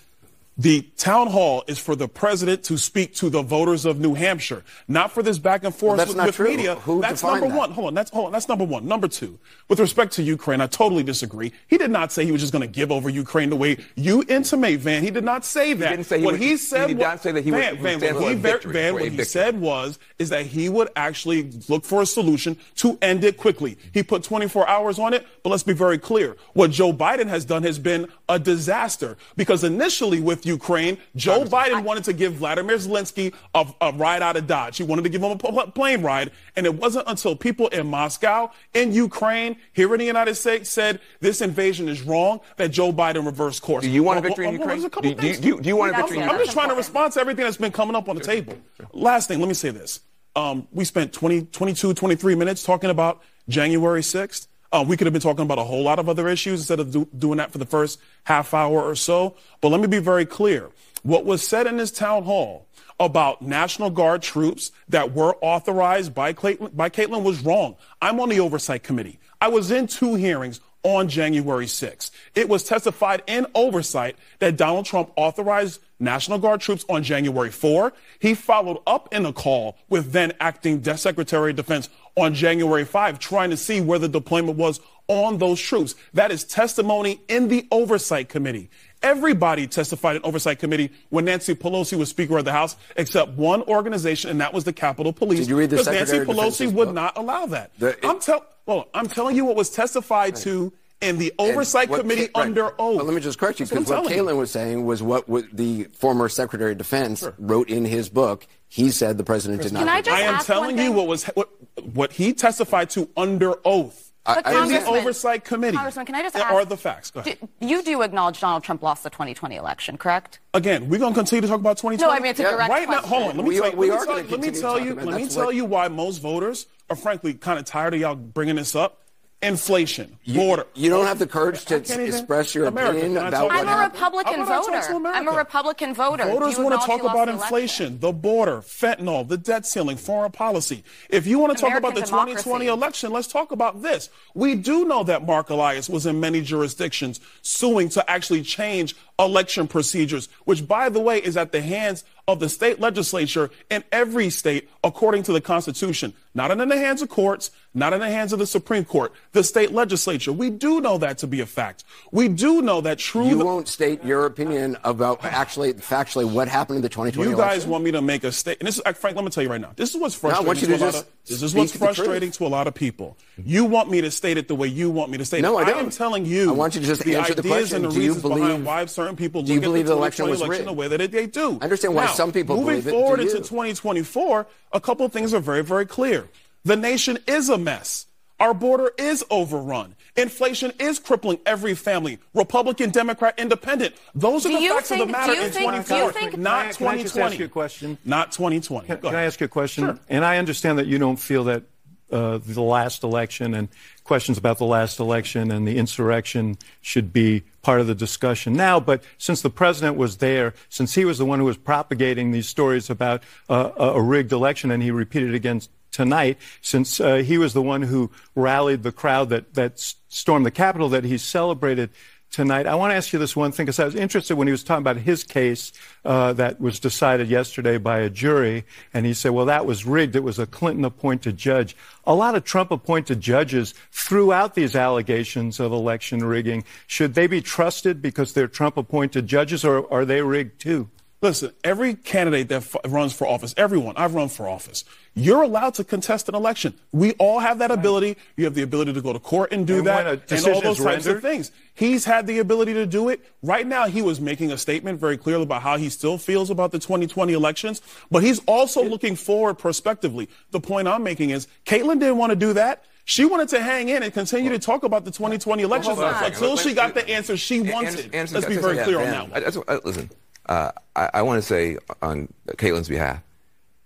The 0.60 0.82
town 0.98 1.28
hall 1.28 1.64
is 1.68 1.80
for 1.80 1.96
the 1.96 2.10
president 2.10 2.64
to 2.66 2.78
speak 2.78 3.16
to 3.16 3.30
the 3.30 3.42
voters 3.42 3.86
of 3.86 3.98
New 4.02 4.14
Hampshire, 4.14 4.66
not 4.90 5.10
for 5.10 5.24
this 5.24 5.38
back 5.40 5.64
and 5.64 5.74
forth 5.74 5.92
Well, 5.92 5.98
that's 5.98 6.10
with, 6.10 6.18
not 6.18 6.26
with 6.26 6.36
true. 6.36 6.50
media. 6.50 6.76
Who 6.76 7.00
that's 7.00 7.24
number 7.24 7.48
that? 7.48 7.58
one. 7.58 7.72
Hold 7.72 7.88
on. 7.88 7.94
That's 7.94 8.12
hold 8.12 8.26
on. 8.26 8.32
That's 8.34 8.50
number 8.50 8.66
one. 8.66 8.86
Number 8.86 9.08
two. 9.08 9.40
With 9.70 9.80
respect 9.80 10.12
to 10.16 10.22
Ukraine, 10.22 10.60
I 10.60 10.68
totally 10.68 11.02
disagree. 11.04 11.54
He 11.68 11.78
did 11.78 11.92
not 11.92 12.12
say 12.12 12.26
he 12.26 12.34
was 12.34 12.42
just 12.42 12.52
going 12.52 12.62
to 12.62 12.68
give 12.68 12.92
over 12.92 13.08
Ukraine 13.10 13.50
the 13.50 13.56
way 13.56 13.78
you 13.96 14.22
intimate, 14.28 14.82
Van. 14.82 15.02
He 15.02 15.12
did 15.12 15.24
not 15.24 15.46
say 15.46 15.72
that. 15.76 15.92
didn't 15.92 16.08
say 16.08 16.20
he 16.20 16.26
what 16.26 16.34
would- 16.34 16.42
he 16.42 16.50
he 16.50 16.58
said 16.58 16.88
did 16.88 16.98
not 17.00 17.24
say 17.24 17.32
that 17.32 17.46
he 17.46 17.52
Van, 17.52 17.76
would 17.76 17.82
Van, 17.82 18.00
stand 18.00 18.16
what 18.18 18.28
he 18.28 18.36
victory, 18.36 18.74
Van, 18.74 18.94
what 18.96 19.04
he 19.08 19.24
said 19.24 19.62
was 19.62 19.98
is 20.18 20.28
that 20.28 20.46
he 20.46 20.68
would 20.68 20.90
actually 20.98 21.52
look 21.70 21.86
for 21.86 22.02
a 22.02 22.06
solution 22.06 22.58
to 22.76 22.98
end 23.02 23.24
it 23.24 23.38
quickly. 23.38 23.78
He 23.94 24.04
put 24.04 24.24
24 24.24 24.68
hours 24.68 25.00
on 25.00 25.14
it, 25.14 25.26
but 25.42 25.52
let's 25.52 25.64
be 25.64 25.72
very 25.72 25.98
clear. 25.98 26.36
What 26.52 26.72
Joe 26.72 26.92
Biden 26.92 27.28
has 27.28 27.46
done 27.46 27.64
has 27.64 27.80
been 27.80 28.10
a 28.28 28.38
disaster 28.40 29.16
because 29.38 29.64
initially 29.64 30.20
with 30.20 30.46
Ukraine, 30.50 30.98
Joe 31.16 31.46
Biden 31.46 31.84
wanted 31.84 32.04
to 32.06 32.14
give 32.14 32.34
Vladimir 32.34 32.76
Zelensky 32.78 33.34
a, 33.56 33.66
a 33.82 33.92
ride 33.94 34.22
out 34.22 34.36
of 34.36 34.48
Dodge. 34.48 34.78
He 34.78 34.84
wanted 34.84 35.04
to 35.04 35.10
give 35.10 35.22
him 35.24 35.32
a 35.32 35.68
plane 35.72 36.02
ride, 36.02 36.32
and 36.56 36.66
it 36.66 36.74
wasn't 36.76 37.06
until 37.08 37.36
people 37.36 37.68
in 37.70 37.88
Moscow, 37.88 38.52
in 38.74 38.92
Ukraine, 38.92 39.56
here 39.74 39.94
in 39.94 40.00
the 40.00 40.06
United 40.06 40.36
States 40.36 40.70
said 40.70 41.00
this 41.22 41.42
invasion 41.42 41.88
is 41.88 42.02
wrong 42.02 42.42
that 42.58 42.70
Joe 42.70 42.92
Biden 42.92 43.26
reversed 43.26 43.62
course. 43.62 43.84
Do 43.84 43.90
you 43.90 44.04
want 44.04 44.20
a 44.20 44.22
victory 44.22 44.48
in 44.48 44.58
well, 44.58 44.68
well, 44.68 44.76
Ukraine? 44.78 44.82
there's 44.82 44.86
a 44.86 44.90
couple 44.90 45.14
Do 45.14 45.28
you- 45.28 45.36
do 45.58 45.62
do 45.62 45.70
you 45.70 45.76
want 45.78 45.92
a 45.92 45.96
I'm- 45.96 46.02
victory 46.04 46.18
in 46.18 46.24
Ukraine? 46.24 46.40
I'm 46.42 46.46
just 46.46 46.54
trying 46.58 46.70
to 46.70 46.76
respond 46.76 47.14
to 47.14 47.20
everything 47.22 47.46
that's 47.46 47.58
been 47.58 47.72
coming 47.72 47.96
up 47.96 48.10
on 48.10 48.16
the 48.16 48.22
table. 48.24 48.56
Last 48.94 49.28
thing, 49.28 49.40
let 49.40 49.48
me 49.48 49.54
say 49.54 49.70
this. 49.70 50.02
Um, 50.36 50.68
we 50.72 50.86
spent 50.86 51.12
20, 51.14 51.44
22, 51.46 51.94
23 51.94 52.36
minutes 52.36 52.64
talking 52.64 52.90
about 52.90 53.22
January 53.48 54.02
6th. 54.02 54.48
Uh, 54.72 54.86
we 54.88 54.96
could 54.96 55.08
have 55.08 55.14
been 55.14 55.22
talking 55.22 55.44
about 55.44 55.58
a 55.58 55.64
whole 55.64 55.84
lot 55.84 55.98
of 56.00 56.08
other 56.08 56.28
issues 56.28 56.60
instead 56.60 56.80
of 56.80 56.92
do, 56.92 57.08
doing 57.18 57.38
that 57.38 57.52
for 57.52 57.58
the 57.58 57.66
first 57.66 58.00
half 58.26 58.54
hour 58.54 58.82
or 58.82 58.96
so. 58.96 59.36
But 59.62 59.70
let 59.70 59.82
me 59.82 59.88
be 59.88 60.00
very 60.00 60.26
clear. 60.26 60.70
What 61.02 61.26
was 61.26 61.48
said 61.48 61.66
in 61.66 61.78
this 61.78 61.92
town 61.92 62.24
hall 62.24 62.68
about 63.00 63.42
National 63.42 63.90
Guard 63.90 64.22
troops 64.22 64.72
that 64.90 65.14
were 65.14 65.36
authorized 65.42 66.14
by 66.14 66.34
Kaitlan, 66.34 66.76
by 66.76 66.90
Kaitlan 66.90 67.24
was 67.24 67.40
wrong. 67.42 67.78
I'm 68.02 68.20
on 68.20 68.30
the 68.30 68.42
oversight 68.42 68.84
committee. 68.84 69.20
I 69.42 69.48
was 69.48 69.72
in 69.72 69.88
two 69.88 70.16
hearings 70.16 70.60
on 70.84 71.10
January 71.10 71.66
6th. 71.66 72.12
It 72.36 72.48
was 72.48 72.64
testified 72.64 73.24
in 73.28 73.48
oversight 73.56 74.16
that 74.40 74.58
Donald 74.58 74.86
Trump 74.86 75.12
authorized 75.16 75.82
National 76.00 76.38
Guard 76.38 76.62
troops 76.62 76.86
on 76.88 77.04
January 77.04 77.52
4. 77.52 77.92
He 78.20 78.34
followed 78.34 78.80
up 78.88 79.14
in 79.14 79.26
a 79.26 79.34
call 79.34 79.78
with 79.90 80.12
then 80.12 80.34
acting 80.40 80.84
Secretary 80.96 81.52
of 81.52 81.58
Defense 81.58 81.90
on 82.16 82.34
January 82.34 82.86
5, 82.86 83.20
trying 83.20 83.50
to 83.50 83.58
see 83.58 83.82
where 83.82 84.00
the 84.00 84.08
deployment 84.08 84.58
was 84.58 84.80
on 85.08 85.38
those 85.40 85.60
troops. 85.60 85.96
That 86.14 86.32
is 86.32 86.44
testimony 86.44 87.20
in 87.28 87.48
the 87.48 87.68
oversight 87.72 88.30
committee. 88.30 88.70
Everybody 89.02 89.66
testified 89.66 90.18
in 90.18 90.24
oversight 90.24 90.60
committee 90.60 90.92
when 91.10 91.26
Nancy 91.26 91.56
Pelosi 91.56 91.98
was 91.98 92.10
Speaker 92.10 92.38
of 92.38 92.46
the 92.46 92.52
House, 92.52 92.76
except 92.96 93.32
one 93.32 93.62
organization, 93.64 94.30
and 94.30 94.42
that 94.42 94.54
was 94.54 94.66
the 94.66 94.74
Capitol 94.74 95.14
Police. 95.14 95.40
Did 95.40 95.50
you 95.50 95.58
read 95.58 95.70
the 95.70 95.78
because 95.78 95.88
Nancy 95.88 96.18
Secretary 96.18 96.38
Pelosi 96.38 96.72
would 96.74 96.88
book? 96.88 96.96
not 96.96 97.18
allow 97.18 97.46
that. 97.48 97.72
The- 97.80 97.98
I'm 98.06 98.20
tell 98.20 98.46
well, 98.66 98.88
I'm 98.94 99.08
telling 99.08 99.36
you 99.36 99.46
what 99.46 99.56
was 99.56 99.70
testified 99.72 100.36
to 100.38 100.72
in 101.02 101.18
the 101.18 101.34
oversight 101.40 101.90
what 101.90 102.02
committee 102.02 102.28
Ca- 102.28 102.40
right. 102.42 102.48
under 102.48 102.66
oath. 102.80 102.98
But 102.98 103.06
let 103.06 103.16
me 103.16 103.22
just 103.22 103.40
correct 103.40 103.60
you 103.60 103.66
That's 103.66 103.74
what 103.74 103.86
because 103.86 104.04
what 104.04 104.10
telling. 104.14 104.36
Kaitlan 104.36 104.38
was 104.38 104.52
saying 104.52 104.86
was 104.86 105.02
what, 105.02 105.30
what 105.30 105.46
the 105.54 105.86
former 105.98 106.28
Secretary 106.30 106.74
of 106.74 106.78
Defense 106.78 107.26
wrote 107.38 107.70
in 107.70 107.86
his 107.86 108.10
book. 108.10 108.46
He 108.68 108.92
said 108.92 109.18
the 109.18 109.24
president 109.24 109.62
did 109.62 109.72
not. 109.74 109.80
Can 109.80 109.90
I 109.90 110.02
do 110.02 110.12
just 110.12 110.22
that. 110.22 110.30
I 110.30 110.38
am 110.38 110.44
telling 110.44 110.78
you 110.78 110.92
what 110.92 111.08
was 111.08 111.24
what, 111.26 111.50
what 111.94 112.12
he 112.14 112.34
testified 112.34 112.90
to 112.92 113.10
under 113.18 113.56
oath. 113.66 114.08
But 114.26 114.46
I 114.46 114.62
in 114.64 114.70
the 114.70 114.86
oversight 114.86 115.44
committee. 115.44 115.78
Congressman, 115.78 116.06
can 116.06 116.14
I 116.14 116.22
just 116.22 116.36
ask- 116.36 116.52
are 116.52 116.64
the 116.66 116.78
facts. 116.78 117.10
Go 117.10 117.22
ahead. 117.22 117.38
Do- 117.40 117.48
You 117.66 117.82
do 117.82 118.02
acknowledge 118.04 118.40
Donald 118.40 118.64
Trump 118.64 118.84
lost 118.84 119.02
the 119.04 119.10
2020 119.10 119.56
election, 119.56 119.98
correct? 119.98 120.40
Again, 120.54 120.88
we're 120.88 121.00
going 121.00 121.14
to 121.14 121.20
continue 121.20 121.42
to 121.42 121.48
talk 121.48 121.60
about 121.60 121.78
2020. 121.78 121.98
No, 122.06 122.16
I 122.16 122.20
mean, 122.20 122.30
it's 122.32 122.40
a 122.40 122.44
Yeah, 122.44 122.52
direct 122.52 122.70
right 122.70 122.88
now. 122.90 123.00
Hold 123.02 123.24
on. 123.32 123.38
Let 123.38 123.44
me 123.44 123.44
We 123.50 123.58
tell 123.60 123.72
you. 123.72 123.78
we 123.78 123.90
let 123.90 124.00
me 124.00 124.06
tell 124.06 124.16
Let 124.16 124.40
me 124.42 124.52
tell 124.52 124.80
you. 124.80 124.94
Let 124.96 125.16
me 125.22 125.28
tell 125.30 125.46
what- 125.46 125.56
you 125.56 125.66
why 125.66 125.88
most 125.88 126.18
voters 126.20 126.68
are 126.92 126.96
frankly 126.96 127.34
kind 127.34 127.58
of 127.58 127.66
tired 127.66 127.96
of 127.96 128.02
y'all 128.02 128.14
bringing 128.16 128.58
this 128.58 128.76
up. 128.76 129.00
Inflation, 129.42 130.18
border. 130.28 130.66
You 130.76 130.90
don't 130.90 131.06
have 131.06 131.18
the 131.18 131.26
courage 131.26 131.64
to 131.66 131.78
even- 131.78 132.02
express 132.08 132.54
your 132.54 132.66
America, 132.66 132.98
opinion 132.98 133.14
can 133.14 133.24
I 133.24 133.28
about 133.30 133.40
talk 133.40 133.50
what 133.52 133.68
I'm 133.68 133.80
a. 133.80 133.84
Republican 133.84 134.34
How 134.34 134.44
about 134.44 134.52
I 134.52 134.72
talk 134.72 134.84
to 134.84 135.00
voter. 135.00 135.08
I'm 135.16 135.28
a 135.30 135.32
Republican 135.32 135.94
voter. 135.94 136.26
Voters 136.26 136.58
want 136.58 136.82
to 136.82 136.86
talk 136.86 137.00
about 137.00 137.14
the 137.14 137.32
election? 137.32 137.44
inflation, 137.46 138.00
the 138.02 138.12
border, 138.12 138.58
fentanyl, 138.58 139.26
the 139.26 139.38
debt 139.38 139.66
ceiling, 139.66 139.96
foreign 139.96 140.34
policy. 140.34 140.84
If 141.10 141.26
you 141.26 141.40
want 141.40 141.56
to 141.56 141.62
talk 141.62 141.70
about 141.72 141.94
American 141.94 142.18
the 142.18 142.24
2020 142.34 142.68
election, 142.68 143.12
let's 143.14 143.30
talk 143.30 143.54
about 143.54 143.82
this. 143.82 144.10
We 144.34 144.56
do 144.56 144.84
know 144.84 145.04
that 145.06 145.26
Marc 145.26 145.50
Elias 145.50 145.88
was 145.88 146.06
in 146.06 146.20
many 146.20 146.42
jurisdictions 146.42 147.22
suing 147.42 147.88
to 147.90 148.10
actually 148.12 148.42
change 148.42 148.94
election 149.20 149.68
procedures, 149.68 150.30
which, 150.46 150.68
by 150.68 150.90
the 150.90 151.00
way, 151.00 151.20
is 151.20 151.36
at 151.38 151.52
the 151.52 151.62
hands 151.62 152.04
of 152.28 152.40
the 152.40 152.48
state 152.50 152.80
legislature 152.80 153.50
in 153.70 153.84
every 153.92 154.30
state 154.30 154.70
according 154.84 155.24
to 155.24 155.34
the 155.34 155.42
Constitution. 155.42 156.14
Not 156.36 156.52
in 156.52 156.70
the 156.70 156.78
hands 156.78 157.02
of 157.02 157.10
courts, 157.10 157.50
not 157.74 157.92
in 157.92 158.00
the 158.00 158.10
hands 158.10 158.32
of 158.34 158.40
the 158.40 158.46
Supreme 158.46 158.86
Court, 158.86 159.12
the 159.32 159.44
state 159.44 159.72
legislature. 159.72 160.32
We 160.32 160.52
do 160.52 160.80
know 160.80 161.00
that 161.00 161.18
to 161.20 161.28
be 161.28 161.42
a 161.42 161.48
fact. 161.48 161.84
We 162.12 162.28
do 162.30 162.62
know 162.62 162.82
that 162.82 163.00
true. 163.00 163.28
You 163.28 163.40
won't 163.40 163.68
state 163.68 164.04
your 164.06 164.28
opinion 164.28 164.78
about 164.84 165.26
actually, 165.26 165.74
factually, 165.74 166.32
what 166.32 166.48
happened 166.48 166.78
in 166.78 166.82
the 166.84 166.90
2020 166.90 167.30
You 167.32 167.36
guys 167.36 167.42
election. 167.66 167.72
want 167.72 167.84
me 167.84 167.92
to 167.92 168.02
make 168.02 168.24
a 168.24 168.32
statement. 168.32 168.68
This 168.68 168.76
is, 168.76 168.82
uh, 168.86 168.94
Frank, 168.94 169.16
let 169.16 169.26
me 169.26 169.32
tell 169.32 169.44
you 169.44 169.50
right 169.50 169.60
now. 169.60 169.72
This 169.76 169.96
is 169.96 170.00
what's 170.00 170.22
No, 170.22 170.30
frustrating. 170.30 170.62
you 170.62 170.68
to 170.68 170.78
to 170.78 170.84
a 170.84 170.86
lot 170.86 170.96
of, 170.96 171.06
this 171.26 171.42
is 171.42 171.56
what's 171.56 171.76
frustrating 171.76 172.32
to 172.32 172.46
a 172.46 172.48
lot 172.48 172.68
of 172.68 172.76
people. 172.76 173.18
You 173.44 173.66
want 173.66 173.90
me 173.90 174.02
to 174.02 174.12
state 174.12 174.38
it 174.38 174.48
the 174.48 174.56
way 174.56 174.68
you 174.68 174.92
want 174.92 175.10
me 175.10 175.18
to 175.18 175.26
state 175.26 175.42
No, 175.42 175.58
it. 175.58 175.64
I 175.64 175.66
don't. 175.72 175.78
I 175.78 175.80
am 175.82 175.90
telling 175.90 176.26
you. 176.28 176.50
I 176.52 176.54
want 176.54 176.76
you 176.76 176.82
to 176.82 176.88
just 176.88 177.04
the 177.04 177.16
answer 177.16 177.34
the 177.34 177.40
ideas 177.42 177.54
question. 177.70 177.76
and 177.78 177.86
the 177.86 177.90
Do 177.90 177.96
you 178.02 178.08
reasons 178.14 178.22
believe- 178.22 178.38
behind 178.44 178.66
why 178.66 178.86
certain 178.86 179.09
people 179.16 179.42
do 179.44 179.54
you 179.54 179.62
believe 179.62 179.86
at 179.86 179.90
the 179.90 179.94
the 179.94 180.00
election 180.00 180.30
was 180.30 180.42
election 180.42 180.66
the 180.66 180.72
rigged? 180.72 180.80
way 180.80 180.88
that 180.90 181.02
it, 181.02 181.12
they 181.12 181.28
do. 181.28 181.58
I 181.62 181.66
understand 181.66 181.96
why 181.96 182.06
Now, 182.06 182.14
some 182.14 182.32
people 182.32 182.56
moving 182.58 182.82
believe 182.82 182.88
it. 182.88 182.92
forward 182.92 183.20
into 183.20 183.38
2024, 183.38 184.48
a 184.74 184.80
couple 184.82 185.06
of 185.06 185.12
things 185.14 185.34
are 185.34 185.40
very, 185.40 185.64
very 185.64 185.86
clear. 185.86 186.28
The 186.66 186.76
nation 186.76 187.18
is 187.28 187.50
a 187.50 187.58
mess. 187.58 188.06
Our 188.40 188.54
border 188.54 188.92
is 188.98 189.26
overrun. 189.30 189.96
Inflation 190.16 190.72
is 190.80 190.98
crippling 191.00 191.40
every 191.46 191.76
family, 191.76 192.20
Republican, 192.34 192.90
Democrat, 192.90 193.36
Independent. 193.38 193.96
Those 194.16 194.46
are 194.46 194.50
Do 194.50 194.60
the 194.60 194.68
facts 194.70 194.90
think- 194.90 195.02
of 195.02 195.08
the 195.08 195.14
do 195.14 195.20
matter 195.20 195.34
you 195.34 195.42
in 195.42 195.52
think- 195.52 195.72
do 195.72 195.76
you 195.78 195.84
2024, 195.84 196.12
think- 196.14 196.38
not 196.38 196.38
Can 196.38 196.48
I- 196.48 196.62
can 196.74 196.88
I 196.88 197.02
just 197.02 197.14
2020. 197.16 197.26
ask 197.34 197.40
you 197.40 197.46
a 197.46 197.50
question? 197.50 197.98
Not 198.06 198.32
2020. 198.32 198.88
Can, 198.88 198.98
can 198.98 199.16
I 199.16 199.24
ask 199.24 199.40
you 199.40 199.46
a 199.46 199.50
question? 199.50 199.84
Sure. 199.86 200.00
And 200.10 200.24
I 200.26 200.38
understand 200.38 200.80
that 200.80 200.88
you 200.88 200.98
don't 200.98 201.18
feel 201.18 201.44
that 201.46 201.64
uh, 202.12 202.40
the 202.40 202.62
last 202.62 203.04
election 203.04 203.54
and 203.54 203.70
questions 204.04 204.38
about 204.38 204.58
the 204.58 204.66
last 204.66 205.00
election 205.00 205.52
and 205.52 205.68
the 205.68 205.78
insurrection 205.78 206.58
should 206.82 207.14
be 207.14 207.44
part 207.62 207.80
of 207.80 207.88
the 207.88 207.96
discussion 207.96 208.54
now. 208.54 208.80
But 208.80 209.04
since 209.18 209.42
the 209.42 209.50
president 209.50 209.98
was 209.98 210.18
there, 210.18 210.54
since 210.70 210.96
he 210.96 211.06
was 211.06 211.18
the 211.18 211.26
one 211.26 211.40
who 211.40 211.46
was 211.46 211.58
propagating 211.58 212.32
these 212.32 212.48
stories 212.48 212.90
about 212.90 213.24
uh, 213.50 213.72
a 213.78 214.02
rigged 214.02 214.32
election, 214.32 214.72
and 214.72 214.82
he 214.82 214.92
repeated 214.92 215.36
again 215.36 215.62
tonight, 215.92 216.38
since 216.62 217.00
uh, 217.00 217.18
he 217.18 217.38
was 217.38 217.54
the 217.54 217.62
one 217.62 217.84
who 217.84 218.10
rallied 218.36 218.84
the 218.84 218.92
crowd 218.92 219.30
that, 219.30 219.54
that 219.54 219.80
stormed 220.08 220.46
the 220.46 220.52
Capitol, 220.52 220.90
that 220.90 221.04
he 221.04 221.18
celebrated 221.18 221.90
tonight. 222.32 222.68
I 222.68 222.76
want 222.76 222.92
to 222.92 222.96
ask 222.96 223.12
you 223.14 223.20
this 223.20 223.36
one 223.36 223.52
thing 223.52 223.66
because 223.66 223.80
I 223.80 223.86
was 223.86 223.96
interested 223.96 224.36
when 224.36 224.48
he 224.48 224.52
was 224.52 224.64
talking 224.64 224.82
about 224.82 224.98
his 224.98 225.24
case 225.24 225.72
uh, 226.06 226.34
that 226.34 226.60
was 226.60 226.80
decided 226.80 227.30
yesterday 227.30 227.78
by 227.78 228.00
a 228.00 228.10
jury, 228.10 228.66
and 228.94 229.06
he 229.06 229.14
said, 229.14 229.32
"Well, 229.32 229.46
that 229.48 229.66
was 229.66 229.86
rigged. 229.86 230.16
It 230.16 230.24
was 230.24 230.40
a 230.40 230.46
Clinton-appointed 230.46 231.38
judge." 231.38 231.76
A 232.06 232.14
lot 232.14 232.36
of 232.36 232.44
Trump-appointed 232.44 233.22
judges 233.22 233.74
threw 233.92 234.32
out 234.34 234.56
these 234.56 234.76
allegations 234.76 235.60
of 235.60 235.72
election 235.72 236.24
rigging. 236.24 236.64
Should 236.88 237.14
they 237.14 237.28
be 237.28 237.42
trusted 237.42 238.02
because 238.02 238.34
they're 238.34 238.48
Trump-appointed 238.48 239.28
judges, 239.28 239.66
or 239.66 239.92
are 239.92 240.06
they 240.06 240.22
rigged 240.22 240.62
too? 240.62 240.90
Listen, 241.22 241.52
every 241.66 241.96
candidate 241.96 242.48
that 242.48 242.62
f- 242.62 242.78
runs 242.88 243.12
for 243.12 243.28
office, 243.28 243.54
everyone, 243.58 243.98
I've 243.98 244.16
run 244.16 244.30
for 244.30 244.48
office, 244.48 244.86
you're 245.20 245.42
allowed 245.42 245.74
to 245.76 245.84
contest 245.84 246.30
an 246.30 246.36
election. 246.36 246.74
We 246.92 247.14
all 247.14 247.40
have 247.40 247.60
that 247.60 247.72
ability. 247.72 248.18
You 248.38 248.46
have 248.46 248.54
the 248.56 248.62
ability 248.62 248.94
to 248.94 249.02
go 249.02 249.14
to 249.14 249.20
court 249.20 249.52
and 249.52 249.68
do 249.68 249.80
And 249.80 249.88
that 249.88 250.32
and 250.32 250.48
all 250.48 250.62
those 250.62 250.80
types 250.80 251.06
of 251.06 251.22
things. 251.22 251.52
He's 251.74 252.06
had 252.06 252.28
the 252.28 252.40
ability 252.40 252.74
to 252.74 252.86
do 252.86 253.10
it. 253.10 253.22
Right 253.42 253.66
now, 253.66 253.88
he 253.88 254.02
was 254.02 254.20
making 254.20 254.52
a 254.52 254.58
statement 254.58 255.00
very 255.00 255.18
clearly 255.18 255.44
about 255.44 255.62
how 255.62 255.78
he 255.78 255.90
still 255.90 256.18
feels 256.18 256.50
about 256.50 256.72
the 256.72 256.80
2020 256.80 257.34
elections, 257.34 257.82
but 258.12 258.24
he's 258.24 258.40
also 258.46 258.84
looking 258.84 259.16
forward 259.16 259.56
prospectively. 259.56 260.30
The 260.52 260.60
point 260.60 260.88
I'm 260.88 261.04
making 261.04 261.30
is 261.30 261.48
Kaitlan 261.66 262.00
didn't 262.00 262.18
want 262.18 262.32
to 262.32 262.36
do 262.36 262.54
that. 262.54 262.86
She 263.06 263.26
wanted 263.26 263.50
to 263.50 263.62
hang 263.62 263.90
in 263.90 264.04
and 264.04 264.14
continue 264.14 264.52
to 264.52 264.60
talk 264.60 264.84
about 264.84 265.04
the 265.04 265.10
2020 265.12 265.64
elections 265.64 265.98
until 265.98 266.58
she 266.58 266.74
got 266.76 266.94
the 266.94 267.10
answer 267.10 267.36
she 267.38 267.60
wanted. 267.62 268.14
Anderson, 268.14 268.36
Let's 268.36 268.46
be 268.46 268.58
very 268.58 268.78
clear 268.84 269.00
on 269.00 269.06
that 269.06 269.30
one. 269.32 269.66
I, 269.68 269.74
I- 269.74 269.80
listen, 269.84 270.12
uh, 270.48 270.72
I, 270.96 271.10
I 271.16 271.22
want 271.24 271.42
to 271.42 271.48
say 271.48 271.78
on 272.04 272.32
Kaitlan's 272.50 272.88
behalf, 272.88 273.22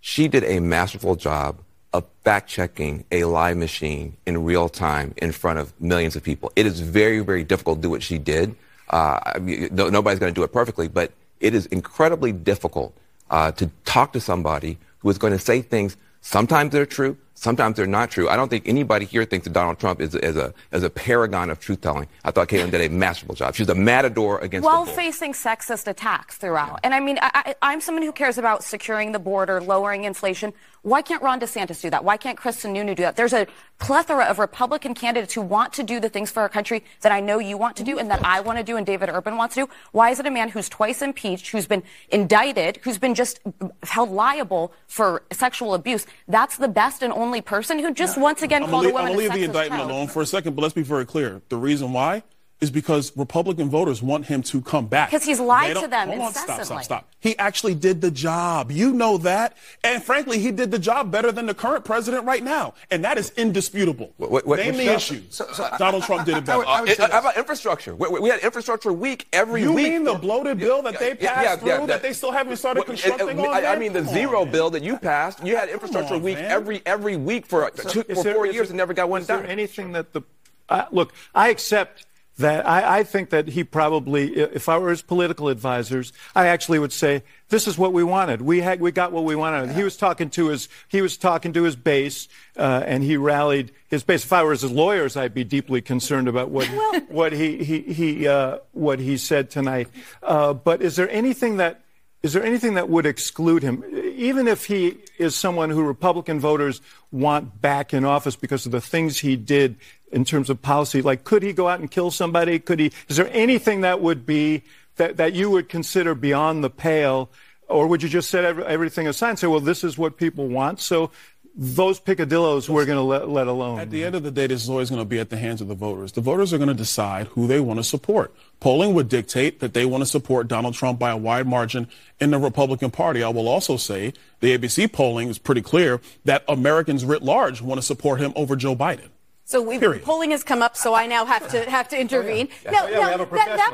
she 0.06 0.28
did 0.28 0.44
a 0.44 0.60
masterful 0.60 1.16
job 1.16 1.56
of 1.94 2.04
fact 2.24 2.46
checking 2.46 3.06
a 3.10 3.24
lie 3.24 3.54
machine 3.54 4.14
in 4.26 4.44
real 4.44 4.68
time 4.68 5.14
in 5.16 5.32
front 5.32 5.58
of 5.58 5.72
millions 5.80 6.14
of 6.14 6.22
people. 6.22 6.52
It 6.56 6.66
is 6.66 6.78
very, 6.80 7.20
very 7.20 7.42
difficult 7.42 7.78
to 7.78 7.82
do 7.82 7.88
what 7.88 8.02
she 8.02 8.18
did. 8.18 8.54
Uh, 8.90 9.18
I 9.24 9.38
mean, 9.38 9.70
no, 9.72 9.88
nobody's 9.88 10.18
going 10.18 10.32
to 10.32 10.38
do 10.38 10.44
it 10.44 10.52
perfectly, 10.52 10.88
but 10.88 11.12
it 11.40 11.54
is 11.54 11.64
incredibly 11.66 12.32
difficult 12.32 12.94
uh, 13.30 13.52
to 13.52 13.70
talk 13.86 14.12
to 14.12 14.20
somebody 14.20 14.76
who 14.98 15.08
is 15.08 15.16
going 15.16 15.32
to 15.32 15.38
say 15.38 15.62
things. 15.62 15.96
Sometimes 16.20 16.72
they're 16.72 16.84
true, 16.84 17.16
sometimes 17.34 17.76
they're 17.76 17.86
not 17.86 18.10
true. 18.10 18.28
I 18.28 18.36
don't 18.36 18.48
think 18.48 18.66
anybody 18.66 19.04
here 19.04 19.24
thinks 19.24 19.44
that 19.44 19.52
Donald 19.52 19.78
Trump 19.78 20.00
is, 20.00 20.14
is 20.14 20.36
a 20.36 20.54
is 20.72 20.82
a 20.82 20.90
paragon 20.90 21.50
of 21.50 21.60
truth 21.60 21.80
telling. 21.80 22.08
I 22.24 22.30
thought 22.30 22.48
Kaitlan 22.48 22.70
did 22.70 22.80
a 22.80 22.88
masterful 22.88 23.34
job. 23.34 23.54
She's 23.54 23.68
a 23.68 23.74
matador 23.74 24.38
against 24.40 24.64
while 24.64 24.86
facing 24.86 25.32
sexist 25.32 25.86
attacks 25.86 26.36
throughout. 26.36 26.80
And 26.82 26.94
I 26.94 27.00
mean, 27.00 27.18
I, 27.20 27.30
I, 27.34 27.54
I'm 27.62 27.80
someone 27.80 28.02
who 28.02 28.12
cares 28.12 28.38
about 28.38 28.64
securing 28.64 29.12
the 29.12 29.18
border, 29.18 29.60
lowering 29.60 30.04
inflation. 30.04 30.52
Why 30.82 31.00
can't 31.00 31.22
Ron 31.22 31.40
DeSantis 31.40 31.80
do 31.80 31.88
that? 31.90 32.04
Why 32.04 32.18
can't 32.18 32.38
Kristi 32.38 32.70
Noem 32.70 32.94
do 32.94 33.02
that? 33.02 33.16
There's 33.16 33.32
a 33.32 33.46
plethora 33.78 34.24
of 34.26 34.38
Republican 34.38 34.92
candidates 34.92 35.32
who 35.32 35.40
want 35.40 35.72
to 35.74 35.82
do 35.82 35.98
the 35.98 36.10
things 36.10 36.30
for 36.30 36.40
our 36.40 36.48
country 36.50 36.84
that 37.00 37.10
I 37.10 37.20
know 37.20 37.38
you 37.38 37.56
want 37.56 37.76
to 37.78 37.84
do 37.84 37.98
and 37.98 38.10
that 38.10 38.22
I 38.22 38.40
want 38.40 38.58
to 38.58 38.64
do 38.64 38.76
and 38.76 38.84
David 38.84 39.08
Urban 39.08 39.38
wants 39.38 39.54
to 39.54 39.62
do. 39.62 39.70
Why 39.92 40.10
is 40.10 40.20
it 40.20 40.26
a 40.26 40.30
man 40.30 40.50
who's 40.50 40.68
twice 40.68 41.00
impeached, 41.00 41.48
who's 41.48 41.66
been 41.66 41.82
indicted, 42.10 42.80
who's 42.82 42.98
been 42.98 43.14
just 43.14 43.40
held 43.82 44.10
liable 44.10 44.74
for 44.86 45.22
sexual 45.32 45.72
abuse? 45.72 46.06
That's 46.28 46.58
the 46.58 46.68
best 46.68 47.02
and 47.02 47.14
only 47.14 47.23
person 47.42 47.78
who 47.78 47.92
just 47.92 48.18
once 48.18 48.42
again 48.42 48.64
I'm 48.64 48.70
called 48.70 48.84
gonna 48.84 48.94
a 48.94 48.96
leave, 48.96 49.00
I'm 49.00 49.06
gonna 49.08 49.18
leave 49.18 49.32
the 49.32 49.44
indictment 49.44 49.80
child. 49.80 49.90
alone 49.90 50.08
for 50.08 50.22
a 50.22 50.26
second, 50.26 50.54
but 50.56 50.62
let's 50.62 50.74
be 50.74 50.82
very 50.82 51.06
clear. 51.06 51.42
The 51.48 51.56
reason 51.56 51.92
why 51.92 52.22
is 52.60 52.70
because 52.70 53.14
Republican 53.16 53.68
voters 53.68 54.00
want 54.02 54.24
him 54.26 54.42
to 54.42 54.60
come 54.62 54.86
back. 54.86 55.10
Because 55.10 55.24
he's 55.24 55.40
lied 55.40 55.76
to 55.76 55.88
them 55.88 56.08
hold 56.08 56.20
on, 56.20 56.32
stop, 56.32 56.62
stop, 56.64 56.84
stop. 56.84 57.08
He 57.20 57.36
actually 57.38 57.74
did 57.74 58.00
the 58.00 58.10
job. 58.10 58.70
You 58.70 58.92
know 58.92 59.18
that. 59.18 59.56
And 59.82 60.02
frankly, 60.02 60.38
he 60.38 60.50
did 60.50 60.70
the 60.70 60.78
job 60.78 61.10
better 61.10 61.32
than 61.32 61.46
the 61.46 61.52
current 61.54 61.84
president 61.84 62.24
right 62.24 62.42
now. 62.42 62.74
And 62.90 63.04
that 63.04 63.18
is 63.18 63.30
indisputable. 63.36 64.12
What- 64.16 64.46
what- 64.46 64.58
Name 64.58 64.74
what- 64.74 64.78
the 64.78 64.86
so- 64.86 64.92
issues. 64.94 65.40
Donald 65.78 66.04
Trump 66.04 66.24
did 66.26 66.36
it 66.38 66.44
better. 66.44 66.64
Uh, 66.66 66.84
it- 66.84 66.98
how 66.98 67.18
about 67.20 67.36
infrastructure? 67.36 67.94
We, 67.94 68.08
we 68.20 68.28
had 68.30 68.40
infrastructure 68.40 68.92
week 68.92 69.26
every 69.32 69.62
You 69.62 69.72
week. 69.72 69.92
mean 69.92 70.04
the 70.04 70.14
bloated 70.14 70.58
bill 70.58 70.80
that 70.82 70.98
they 70.98 71.14
passed 71.16 71.60
through 71.60 71.86
that 71.88 72.02
they 72.02 72.12
still 72.12 72.32
haven't 72.32 72.56
started 72.56 72.80
What- 72.80 72.86
constructing 72.86 73.40
I, 73.40 73.46
on? 73.46 73.54
I, 73.64 73.66
I 73.72 73.76
mean 73.78 73.92
the 73.92 74.02
Come 74.02 74.14
zero 74.14 74.44
man. 74.44 74.52
bill 74.52 74.70
that 74.70 74.82
you 74.82 74.96
passed. 74.96 75.44
You 75.44 75.56
had 75.56 75.68
infrastructure 75.68 76.14
on, 76.14 76.22
week 76.22 76.36
man. 76.38 76.50
every 76.50 76.82
every 76.86 77.16
week 77.16 77.46
for 77.46 77.70
So 77.74 77.88
two, 77.88 78.02
for 78.04 78.22
there- 78.22 78.34
four 78.34 78.46
is 78.46 78.54
years 78.54 78.70
and 78.70 78.76
never 78.76 78.94
got 78.94 79.08
one 79.08 79.22
Is 79.22 79.26
there 79.26 79.38
done. 79.40 79.46
anything 79.50 79.92
that 79.92 80.12
the 80.12 80.22
uh, 80.68 80.84
look? 80.92 81.12
I 81.34 81.48
accept 81.50 82.06
that. 82.38 82.66
I, 82.66 82.98
I 82.98 83.02
think 83.04 83.30
that 83.30 83.48
he 83.48 83.64
probably, 83.64 84.34
if 84.34 84.68
I 84.68 84.78
were 84.78 84.90
his 84.90 85.02
political 85.02 85.48
advisors, 85.48 86.12
I 86.34 86.46
actually 86.48 86.78
would 86.78 86.92
say 86.92 87.22
this 87.48 87.68
is 87.68 87.78
what 87.78 87.92
we 87.92 88.02
wanted. 88.02 88.42
We 88.42 88.60
had 88.60 88.80
we 88.80 88.90
got 88.92 89.12
what 89.12 89.24
we 89.24 89.36
wanted. 89.36 89.70
He 89.72 89.84
was 89.84 89.96
talking 89.96 90.30
to 90.30 90.48
his 90.48 90.68
he 90.88 91.00
was 91.02 91.16
talking 91.16 91.52
to 91.52 91.62
his 91.62 91.76
base, 91.76 92.28
uh, 92.56 92.82
and 92.84 93.04
he 93.04 93.16
rallied 93.16 93.72
his 93.88 94.02
base. 94.02 94.24
If 94.24 94.32
I 94.32 94.42
were 94.42 94.52
his 94.52 94.64
lawyers, 94.64 95.16
I'd 95.16 95.34
be 95.34 95.44
deeply 95.44 95.80
concerned 95.80 96.28
about 96.28 96.50
what 96.50 96.66
what 97.08 97.32
he 97.32 97.62
he, 97.62 97.80
he 97.82 98.28
uh, 98.28 98.58
what 98.72 98.98
he 98.98 99.16
said 99.16 99.50
tonight. 99.50 99.88
Uh, 100.22 100.54
but 100.54 100.82
is 100.82 100.96
there 100.96 101.08
anything 101.10 101.58
that 101.58 101.83
is 102.24 102.32
there 102.32 102.42
anything 102.42 102.72
that 102.74 102.88
would 102.88 103.04
exclude 103.04 103.62
him, 103.62 103.84
even 104.16 104.48
if 104.48 104.64
he 104.64 104.96
is 105.18 105.36
someone 105.36 105.68
who 105.68 105.82
Republican 105.82 106.40
voters 106.40 106.80
want 107.12 107.60
back 107.60 107.92
in 107.92 108.06
office 108.06 108.34
because 108.34 108.64
of 108.64 108.72
the 108.72 108.80
things 108.80 109.18
he 109.18 109.36
did 109.36 109.76
in 110.10 110.24
terms 110.24 110.48
of 110.48 110.62
policy? 110.62 111.02
Like, 111.02 111.24
could 111.24 111.42
he 111.42 111.52
go 111.52 111.68
out 111.68 111.80
and 111.80 111.90
kill 111.90 112.10
somebody? 112.10 112.58
Could 112.58 112.80
he? 112.80 112.92
Is 113.08 113.18
there 113.18 113.28
anything 113.30 113.82
that 113.82 114.00
would 114.00 114.24
be 114.24 114.62
that, 114.96 115.18
that 115.18 115.34
you 115.34 115.50
would 115.50 115.68
consider 115.68 116.14
beyond 116.14 116.64
the 116.64 116.70
pale, 116.70 117.28
or 117.68 117.86
would 117.88 118.02
you 118.02 118.08
just 118.08 118.30
set 118.30 118.42
every, 118.42 118.64
everything 118.64 119.06
aside 119.06 119.28
and 119.28 119.38
say, 119.38 119.46
well, 119.46 119.60
this 119.60 119.84
is 119.84 119.98
what 119.98 120.16
people 120.16 120.48
want, 120.48 120.80
so 120.80 121.10
those 121.56 122.00
picadillos 122.00 122.68
we're 122.68 122.84
going 122.84 122.96
to 122.98 123.02
let, 123.02 123.28
let 123.28 123.46
alone? 123.46 123.78
At 123.78 123.90
the 123.90 124.04
end 124.04 124.14
of 124.16 124.22
the 124.24 124.30
day, 124.30 124.48
this 124.48 124.62
is 124.64 124.68
always 124.68 124.90
going 124.90 125.00
to 125.00 125.04
be 125.04 125.20
at 125.20 125.30
the 125.30 125.36
hands 125.36 125.60
of 125.60 125.68
the 125.68 125.74
voters. 125.74 126.12
The 126.12 126.20
voters 126.20 126.52
are 126.52 126.58
going 126.58 126.68
to 126.68 126.74
decide 126.74 127.28
who 127.28 127.46
they 127.46 127.60
want 127.60 127.78
to 127.78 127.84
support. 127.84 128.34
Polling 128.58 128.92
would 128.94 129.08
dictate 129.08 129.60
that 129.60 129.72
they 129.72 129.84
want 129.84 130.02
to 130.02 130.06
support 130.06 130.48
Donald 130.48 130.74
Trump 130.74 130.98
by 130.98 131.10
a 131.10 131.16
wide 131.16 131.46
margin 131.46 131.88
in 132.20 132.30
the 132.32 132.38
Republican 132.38 132.90
Party. 132.90 133.22
I 133.22 133.28
will 133.28 133.46
also 133.48 133.76
say 133.76 134.12
the 134.40 134.56
ABC 134.56 134.92
polling 134.92 135.28
is 135.28 135.38
pretty 135.38 135.62
clear 135.62 136.00
that 136.24 136.42
Americans 136.48 137.04
writ 137.04 137.22
large 137.22 137.62
want 137.62 137.78
to 137.78 137.86
support 137.86 138.20
him 138.20 138.32
over 138.34 138.56
Joe 138.56 138.74
Biden. 138.74 139.10
So 139.46 139.60
we 139.60 139.78
Period. 139.78 140.02
polling 140.04 140.30
has 140.30 140.42
come 140.42 140.62
up, 140.62 140.74
so 140.74 140.94
I 140.94 141.06
now 141.06 141.26
have 141.26 141.46
to 141.50 141.68
have 141.68 141.86
to 141.90 142.00
intervene. 142.00 142.48
Oh, 142.50 142.56
yeah, 142.64 142.70
Now, 142.70 142.84
oh, 142.86 142.88
yeah, 142.88 142.98
we 142.98 143.04
have 143.04 143.20
a 143.20 143.24
that- 143.36 143.56
that 143.58 143.72